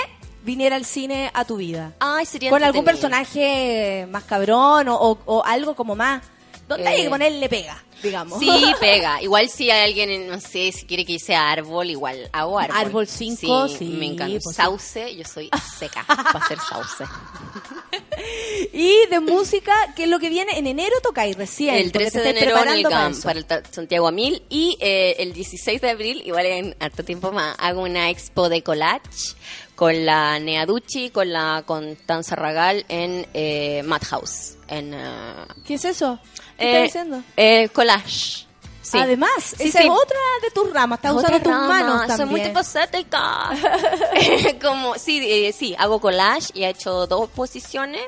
viniera 0.43 0.75
al 0.75 0.83
cine 0.83 1.31
a 1.33 1.45
tu 1.45 1.55
vida. 1.55 1.93
Ay, 1.99 2.25
sería 2.25 2.49
Con 2.49 2.61
algún 2.63 2.79
entretenido. 2.79 3.09
personaje 3.09 4.05
más 4.09 4.23
cabrón 4.25 4.89
o, 4.89 4.95
o- 4.95 5.19
o 5.25 5.45
algo 5.45 5.75
como 5.75 5.95
más. 5.95 6.23
¿Dónde 6.67 6.87
hay 6.87 6.99
Eh, 6.99 7.03
que 7.05 7.09
ponerle 7.09 7.47
pega, 7.49 7.81
digamos? 8.01 8.39
Sí, 8.39 8.49
pega. 8.79 9.21
Igual 9.21 9.49
si 9.49 9.69
hay 9.69 9.89
alguien, 9.89 10.27
no 10.27 10.39
sé, 10.39 10.71
si 10.71 10.85
quiere 10.85 11.05
que 11.05 11.13
hice 11.13 11.35
árbol, 11.35 11.89
igual 11.89 12.29
hago 12.31 12.59
árbol. 12.59 12.77
Árbol 12.77 13.07
cinco, 13.07 13.67
sí, 13.67 13.85
me 13.85 14.07
encanta. 14.07 14.39
pues 14.43 14.55
sí. 14.55 14.61
sauce, 14.61 15.15
yo 15.15 15.23
soy 15.23 15.49
seca 15.77 16.03
para 16.05 16.39
hacer 16.39 16.59
sauce. 16.59 17.05
Y 18.73 19.07
de 19.09 19.19
música, 19.19 19.73
¿qué 19.95 20.03
es 20.03 20.09
lo 20.09 20.19
que 20.19 20.29
viene? 20.29 20.57
En 20.57 20.67
enero 20.67 20.95
tocáis 21.01 21.37
recién. 21.37 21.75
El 21.75 21.91
porque 21.91 22.11
13 22.11 22.17
te 22.17 22.23
de 22.23 22.29
enero 22.31 22.61
en 22.61 22.69
el 22.69 22.83
GAM, 22.83 23.21
para 23.21 23.39
el 23.39 23.45
Santiago 23.71 24.07
a 24.07 24.11
Mil. 24.11 24.43
Y 24.49 24.77
eh, 24.79 25.15
el 25.19 25.33
16 25.33 25.81
de 25.81 25.89
abril, 25.89 26.21
igual 26.25 26.45
en 26.45 26.75
harto 26.79 27.03
tiempo 27.03 27.31
más, 27.31 27.55
hago 27.59 27.81
una 27.81 28.09
expo 28.09 28.49
de 28.49 28.61
collage 28.61 29.35
con 29.75 30.05
la 30.05 30.39
Neaducci, 30.39 31.09
con 31.09 31.31
la 31.31 31.63
Constanza 31.65 32.35
Ragal 32.35 32.85
en 32.89 33.25
eh, 33.33 33.81
Madhouse. 33.83 34.57
En, 34.67 34.93
eh, 34.93 35.45
¿Qué 35.65 35.75
es 35.75 35.85
eso? 35.85 36.19
¿Qué 36.59 36.65
eh, 36.65 36.85
estás 36.85 37.03
diciendo? 37.07 37.23
eh, 37.37 37.69
collage. 37.69 38.45
Sí. 38.81 38.97
Además, 38.99 39.29
Sí, 39.57 39.67
esa 39.67 39.79
sí. 39.81 39.85
es 39.85 39.89
otra 39.91 40.17
de 40.41 40.49
tus 40.51 40.73
ramas. 40.73 40.97
Estás 40.97 41.11
Otra 41.11 41.21
usando 41.37 41.43
tus 41.43 41.53
rama, 41.53 41.67
manos 41.67 41.97
Soy 41.99 42.07
también. 42.07 42.29
multifacética. 42.29 43.49
Como, 44.63 44.95
sí, 44.95 45.19
eh, 45.23 45.53
sí, 45.53 45.75
hago 45.77 45.99
collage 45.99 46.47
y 46.55 46.63
he 46.63 46.69
hecho 46.69 47.05
dos 47.05 47.29
posiciones. 47.29 48.01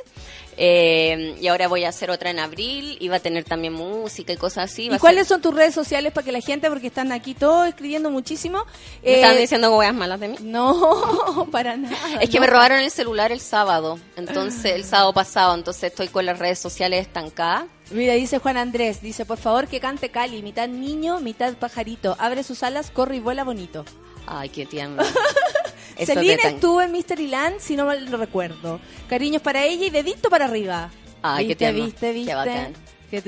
Eh, 0.58 1.36
y 1.40 1.48
ahora 1.48 1.68
voy 1.68 1.86
a 1.86 1.90
hacer 1.90 2.12
otra 2.12 2.30
en 2.30 2.40
abril 2.40 2.98
y 3.00 3.08
va 3.08 3.18
a 3.18 3.20
tener 3.20 3.44
también 3.44 3.74
música 3.74 4.34
y 4.34 4.38
cosas 4.38 4.72
así. 4.72 4.90
¿Y 4.92 4.98
cuáles 5.00 5.28
ser- 5.28 5.36
son 5.36 5.42
tus 5.42 5.54
redes 5.54 5.74
sociales 5.74 6.12
para 6.12 6.26
que 6.26 6.32
la 6.32 6.42
gente, 6.42 6.70
porque 6.70 6.88
están 6.88 7.12
aquí 7.12 7.34
todos 7.34 7.68
escribiendo 7.68 8.10
muchísimo? 8.10 8.66
¿Me 9.04 9.10
eh, 9.12 9.16
estaban 9.16 9.38
diciendo 9.38 9.76
weas 9.78 9.94
malas 9.94 10.20
de 10.20 10.28
mí? 10.30 10.36
No, 10.42 11.48
para 11.52 11.78
nada. 11.78 12.22
Es 12.22 12.30
que 12.30 12.40
me 12.40 12.48
robaron 12.48 12.80
el 12.80 12.92
celular 12.92 13.32
el 13.32 13.40
sábado, 13.40 14.00
entonces 14.16 14.74
el 14.76 14.84
sábado 14.84 15.14
pasado, 15.14 15.56
entonces 15.56 15.84
estoy 15.92 16.08
con 16.10 16.26
las 16.26 16.40
redes 16.40 16.60
sociales 16.60 17.02
estancadas. 17.08 17.66
Mira, 17.92 18.14
dice 18.14 18.40
Juan 18.40 18.56
Andrés, 18.58 19.02
dice, 19.02 19.26
por 19.26 19.38
favor 19.38 19.68
que 19.68 19.80
cante 19.82 20.10
Cali, 20.10 20.42
mitad 20.42 20.68
niño, 20.70 21.20
mitad 21.20 21.54
pajarito. 21.56 22.16
Abre 22.20 22.44
sus 22.44 22.64
alas, 22.64 22.90
corre 22.90 23.18
y 23.18 23.20
vuela 23.20 23.44
bonito. 23.44 23.84
Ay, 24.28 24.48
qué 24.50 24.66
tierno. 24.66 25.04
Celine 25.98 26.38
tan- 26.38 26.56
estuvo 26.56 26.82
en 26.82 26.92
Mystery 26.92 27.28
Land, 27.28 27.60
si 27.60 27.76
no 27.76 27.86
mal 27.86 28.04
lo 28.10 28.18
recuerdo. 28.18 28.80
Cariños 29.10 29.42
para 29.42 29.64
ella 29.66 29.86
y 29.86 29.90
dedito 29.90 30.30
para 30.30 30.46
arriba. 30.46 30.90
Ay, 31.22 31.46
qué 31.48 31.50
¿Viste, 31.56 31.72
viste, 31.74 32.00
Qué 32.08 32.14
viste? 32.14 32.34
bacán. 32.36 32.74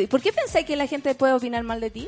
¿Por 0.10 0.22
qué 0.22 0.32
pensáis 0.34 0.66
que 0.66 0.76
la 0.76 0.88
gente 0.88 1.14
puede 1.16 1.34
opinar 1.34 1.64
mal 1.64 1.80
de 1.82 1.90
ti? 1.90 2.08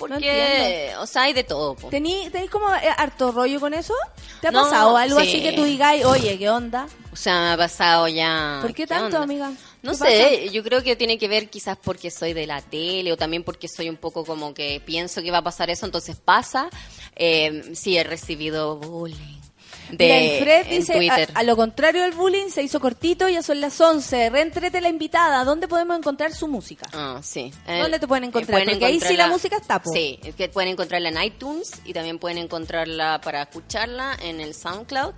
No. 0.00 0.08
Porque, 0.08 0.90
o 0.98 1.06
sea, 1.06 1.22
hay 1.22 1.32
de 1.32 1.44
todo. 1.44 1.76
¿Tení, 1.88 2.28
¿Tenéis 2.30 2.50
como 2.50 2.66
eh, 2.74 2.80
harto 2.96 3.30
rollo 3.30 3.60
con 3.60 3.72
eso? 3.72 3.94
¿Te 4.40 4.48
ha 4.48 4.50
No, 4.50 4.62
pasado 4.62 4.96
algo 4.96 5.20
sí. 5.20 5.28
así 5.28 5.42
que 5.42 5.52
tú 5.52 5.62
digáis, 5.62 6.04
oye, 6.04 6.36
qué 6.38 6.50
onda? 6.50 6.88
O 7.12 7.16
sea, 7.16 7.40
me 7.40 7.50
ha 7.50 7.56
pasado 7.56 8.08
ya. 8.08 8.58
¿Por 8.62 8.70
qué 8.70 8.82
¿qué 8.82 8.86
tanto, 8.88 9.04
onda? 9.06 9.22
amiga? 9.22 9.52
No 9.82 9.92
¿Qué 9.92 9.96
sé, 9.98 10.50
yo 10.50 10.64
creo 10.64 10.82
que 10.82 10.96
tiene 10.96 11.18
que 11.18 11.28
ver 11.28 11.48
quizás 11.50 11.76
porque 11.80 12.10
soy 12.10 12.32
de 12.32 12.48
la 12.48 12.60
tele 12.62 13.12
o 13.12 13.16
también 13.16 13.44
porque 13.44 13.68
soy 13.68 13.88
un 13.88 13.96
poco 13.96 14.24
como 14.24 14.52
que 14.54 14.82
pienso 14.84 15.22
que 15.22 15.30
va 15.30 15.38
a 15.38 15.42
pasar 15.44 15.70
eso, 15.70 15.86
entonces 15.86 16.16
pasa. 16.16 16.68
Eh, 17.14 17.70
sí, 17.74 17.96
he 17.96 18.02
recibido 18.02 18.78
bullying. 18.78 19.40
De, 19.90 20.06
Mira, 20.06 20.42
Fred 20.44 20.66
dice, 20.68 20.92
a, 20.92 20.96
Twitter. 20.96 21.30
a 21.34 21.42
lo 21.42 21.56
contrario 21.56 22.02
del 22.02 22.12
bullying, 22.12 22.48
se 22.48 22.62
hizo 22.62 22.80
cortito, 22.80 23.28
ya 23.28 23.42
son 23.42 23.60
las 23.60 23.78
11. 23.80 24.30
Reentrete 24.30 24.80
la 24.80 24.88
invitada. 24.88 25.44
¿Dónde 25.44 25.68
podemos 25.68 25.98
encontrar 25.98 26.32
su 26.32 26.48
música? 26.48 26.86
Ah, 26.92 27.20
sí. 27.22 27.52
¿Dónde 27.66 27.98
te 27.98 28.06
pueden 28.08 28.24
encontrar? 28.24 28.52
pueden 28.62 28.70
Porque 28.70 28.84
ahí 28.86 28.94
sí 29.00 29.16
la 29.16 29.26
encontrarla- 29.26 29.28
música 29.32 29.56
está, 29.56 29.82
po. 29.82 29.92
Sí, 29.92 30.18
es 30.24 30.34
que 30.34 30.48
pueden 30.48 30.70
encontrarla 30.70 31.08
en 31.10 31.22
iTunes 31.22 31.72
y 31.84 31.92
también 31.92 32.18
pueden 32.18 32.38
encontrarla 32.38 33.20
para 33.22 33.42
escucharla 33.42 34.16
en 34.22 34.40
el 34.40 34.54
SoundCloud. 34.54 35.12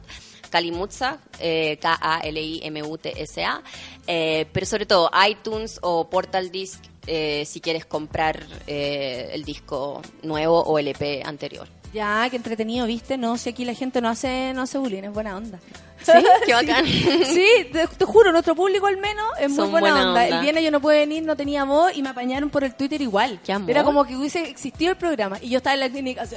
Kalimutsa, 0.50 1.18
eh, 1.40 1.78
K-A-L-I-M-U-T-S-A. 1.80 3.62
Eh, 4.06 4.46
pero 4.52 4.66
sobre 4.66 4.86
todo 4.86 5.10
iTunes 5.28 5.78
o 5.82 6.08
Portal 6.08 6.50
Disc 6.50 6.80
eh, 7.06 7.44
si 7.46 7.60
quieres 7.60 7.84
comprar 7.86 8.46
eh, 8.66 9.30
el 9.32 9.44
disco 9.44 10.00
nuevo 10.22 10.60
o 10.62 10.78
el 10.78 10.88
EP 10.88 11.22
anterior. 11.26 11.68
Ya, 11.94 12.26
qué 12.28 12.36
entretenido, 12.36 12.86
¿viste? 12.86 13.16
No, 13.16 13.38
si 13.38 13.50
aquí 13.50 13.64
la 13.64 13.72
gente 13.72 14.00
no 14.00 14.08
hace, 14.08 14.52
no 14.52 14.62
hace 14.62 14.78
bullying, 14.78 15.04
es 15.04 15.12
buena 15.12 15.36
onda. 15.36 15.60
¿Sí? 16.02 16.12
Qué 16.44 16.52
bacán. 16.54 16.84
Sí, 16.86 17.48
te, 17.72 17.86
te 17.86 18.04
juro, 18.04 18.32
nuestro 18.32 18.56
público 18.56 18.88
al 18.88 18.96
menos 18.96 19.24
es 19.38 19.48
muy 19.48 19.68
buena, 19.68 19.92
buena 19.92 20.08
onda. 20.08 20.24
onda. 20.24 20.26
El 20.26 20.42
viernes 20.42 20.64
yo 20.64 20.70
no 20.72 20.80
pude 20.80 20.96
venir, 20.98 21.22
no 21.22 21.36
tenía 21.36 21.62
voz 21.64 21.96
y 21.96 22.02
me 22.02 22.08
apañaron 22.08 22.50
por 22.50 22.64
el 22.64 22.74
Twitter 22.74 23.00
igual. 23.00 23.38
Qué 23.44 23.52
amor. 23.52 23.70
Era 23.70 23.84
como 23.84 24.04
que 24.04 24.16
hubiese 24.16 24.48
existido 24.50 24.90
el 24.90 24.98
programa 24.98 25.38
y 25.40 25.50
yo 25.50 25.58
estaba 25.58 25.74
en 25.74 25.80
la 25.80 25.88
clínica. 25.88 26.22
así, 26.22 26.34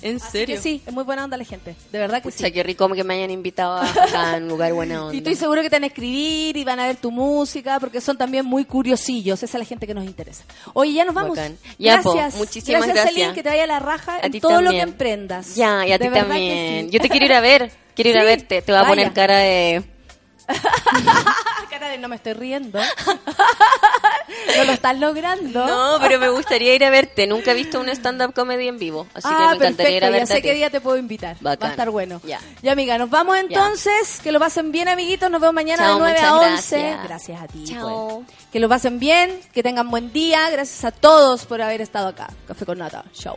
¿En 0.00 0.16
Así 0.16 0.46
que 0.46 0.58
sí, 0.58 0.80
es 0.86 0.92
muy 0.92 1.02
buena 1.04 1.24
onda 1.24 1.36
la 1.36 1.44
gente. 1.44 1.74
De 1.90 1.98
verdad 1.98 2.18
que 2.22 2.30
Pucha, 2.30 2.46
sí. 2.46 2.52
qué 2.52 2.62
rico 2.62 2.88
que 2.90 3.02
me 3.02 3.14
hayan 3.14 3.30
invitado 3.30 3.76
acá 3.78 4.36
en 4.36 4.44
un 4.44 4.48
lugar 4.48 4.72
buena 4.72 5.02
onda. 5.06 5.14
Y 5.14 5.18
estoy 5.18 5.34
seguro 5.34 5.60
que 5.62 5.68
te 5.70 5.76
van 5.76 5.84
a 5.84 5.86
escribir 5.88 6.56
y 6.56 6.64
van 6.64 6.78
a 6.78 6.86
ver 6.86 6.96
tu 6.96 7.10
música 7.10 7.80
porque 7.80 8.00
son 8.00 8.16
también 8.16 8.46
muy 8.46 8.64
curiosillos. 8.64 9.42
Esa 9.42 9.56
es 9.56 9.60
la 9.60 9.64
gente 9.66 9.86
que 9.86 9.94
nos 9.94 10.04
interesa. 10.04 10.44
Oye, 10.74 10.92
ya 10.92 11.04
nos 11.04 11.14
vamos. 11.14 11.36
Bacán. 11.36 11.58
Ya, 11.78 12.00
po, 12.00 12.12
gracias. 12.14 12.38
muchísimas 12.38 12.82
gracias. 12.82 12.94
gracias. 12.94 13.14
Celine, 13.14 13.34
que 13.34 13.42
te 13.42 13.48
vaya 13.48 13.66
la 13.66 13.78
raja 13.80 14.16
A 14.22 14.26
en 14.26 14.40
todo 14.40 14.60
lo 14.60 14.70
que 14.70 14.80
emprendas. 14.80 15.56
Ya, 15.56 15.86
y 15.86 15.92
a 15.92 15.98
ti 15.98 16.08
también. 16.08 16.86
sí. 16.86 16.90
Yo 16.92 17.00
te 17.00 17.08
quiero 17.08 17.26
ir 17.26 17.32
a 17.32 17.40
ver. 17.40 17.70
Quiero 17.94 18.10
ir 18.10 18.18
a 18.18 18.24
verte. 18.24 18.62
Te 18.62 18.70
voy 18.72 18.78
a 18.78 18.82
vaya. 18.82 18.88
poner 18.94 19.12
cara 19.12 19.38
de... 19.38 19.82
Cara 21.70 21.88
de 21.88 21.98
no 21.98 22.08
me 22.08 22.16
estoy 22.16 22.32
riendo. 22.32 22.78
no 24.56 24.64
lo 24.64 24.72
estás 24.72 24.98
logrando. 24.98 25.66
No, 25.66 25.98
pero 26.00 26.18
me 26.18 26.28
gustaría 26.30 26.74
ir 26.74 26.84
a 26.84 26.90
verte. 26.90 27.26
Nunca 27.26 27.52
he 27.52 27.54
visto 27.54 27.78
un 27.80 27.88
stand-up 27.90 28.32
comedy 28.34 28.68
en 28.68 28.78
vivo. 28.78 29.06
Así 29.14 29.28
que 29.28 29.34
ah, 29.34 29.48
me 29.50 29.56
encantaría 29.56 29.96
ir 29.98 30.04
a 30.04 30.08
ya 30.08 30.12
verte. 30.12 30.32
a 30.32 30.36
sé 30.36 30.42
qué 30.42 30.54
día 30.54 30.70
te 30.70 30.80
puedo 30.80 30.96
invitar. 30.96 31.36
Va 31.44 31.56
a 31.60 31.68
estar 31.68 31.90
bueno. 31.90 32.20
Ya. 32.24 32.40
Ya, 32.62 32.72
amiga, 32.72 32.96
nos 32.98 33.10
vamos 33.10 33.36
entonces. 33.36 34.20
Que 34.22 34.32
lo 34.32 34.40
pasen 34.40 34.72
bien, 34.72 34.88
amiguitos. 34.88 35.30
Nos 35.30 35.40
vemos 35.40 35.54
mañana 35.54 35.82
Chao, 35.84 35.94
de 35.94 36.00
9 36.00 36.18
a 36.18 36.32
muchas 36.32 36.32
11. 36.32 36.78
gracias. 36.78 37.04
Gracias 37.04 37.42
a 37.42 37.46
ti. 37.46 37.64
Chao. 37.64 38.24
pues. 38.26 38.38
Que 38.50 38.60
lo 38.60 38.68
pasen 38.68 38.98
bien, 38.98 39.40
que 39.52 39.62
tengan 39.62 39.90
buen 39.90 40.12
día. 40.12 40.48
Gracias 40.50 40.84
a 40.84 40.90
todos 40.90 41.44
por 41.44 41.60
haber 41.60 41.80
estado 41.82 42.08
acá. 42.08 42.28
Café 42.46 42.64
con 42.64 42.78
Nata. 42.78 43.04
Chao. 43.12 43.36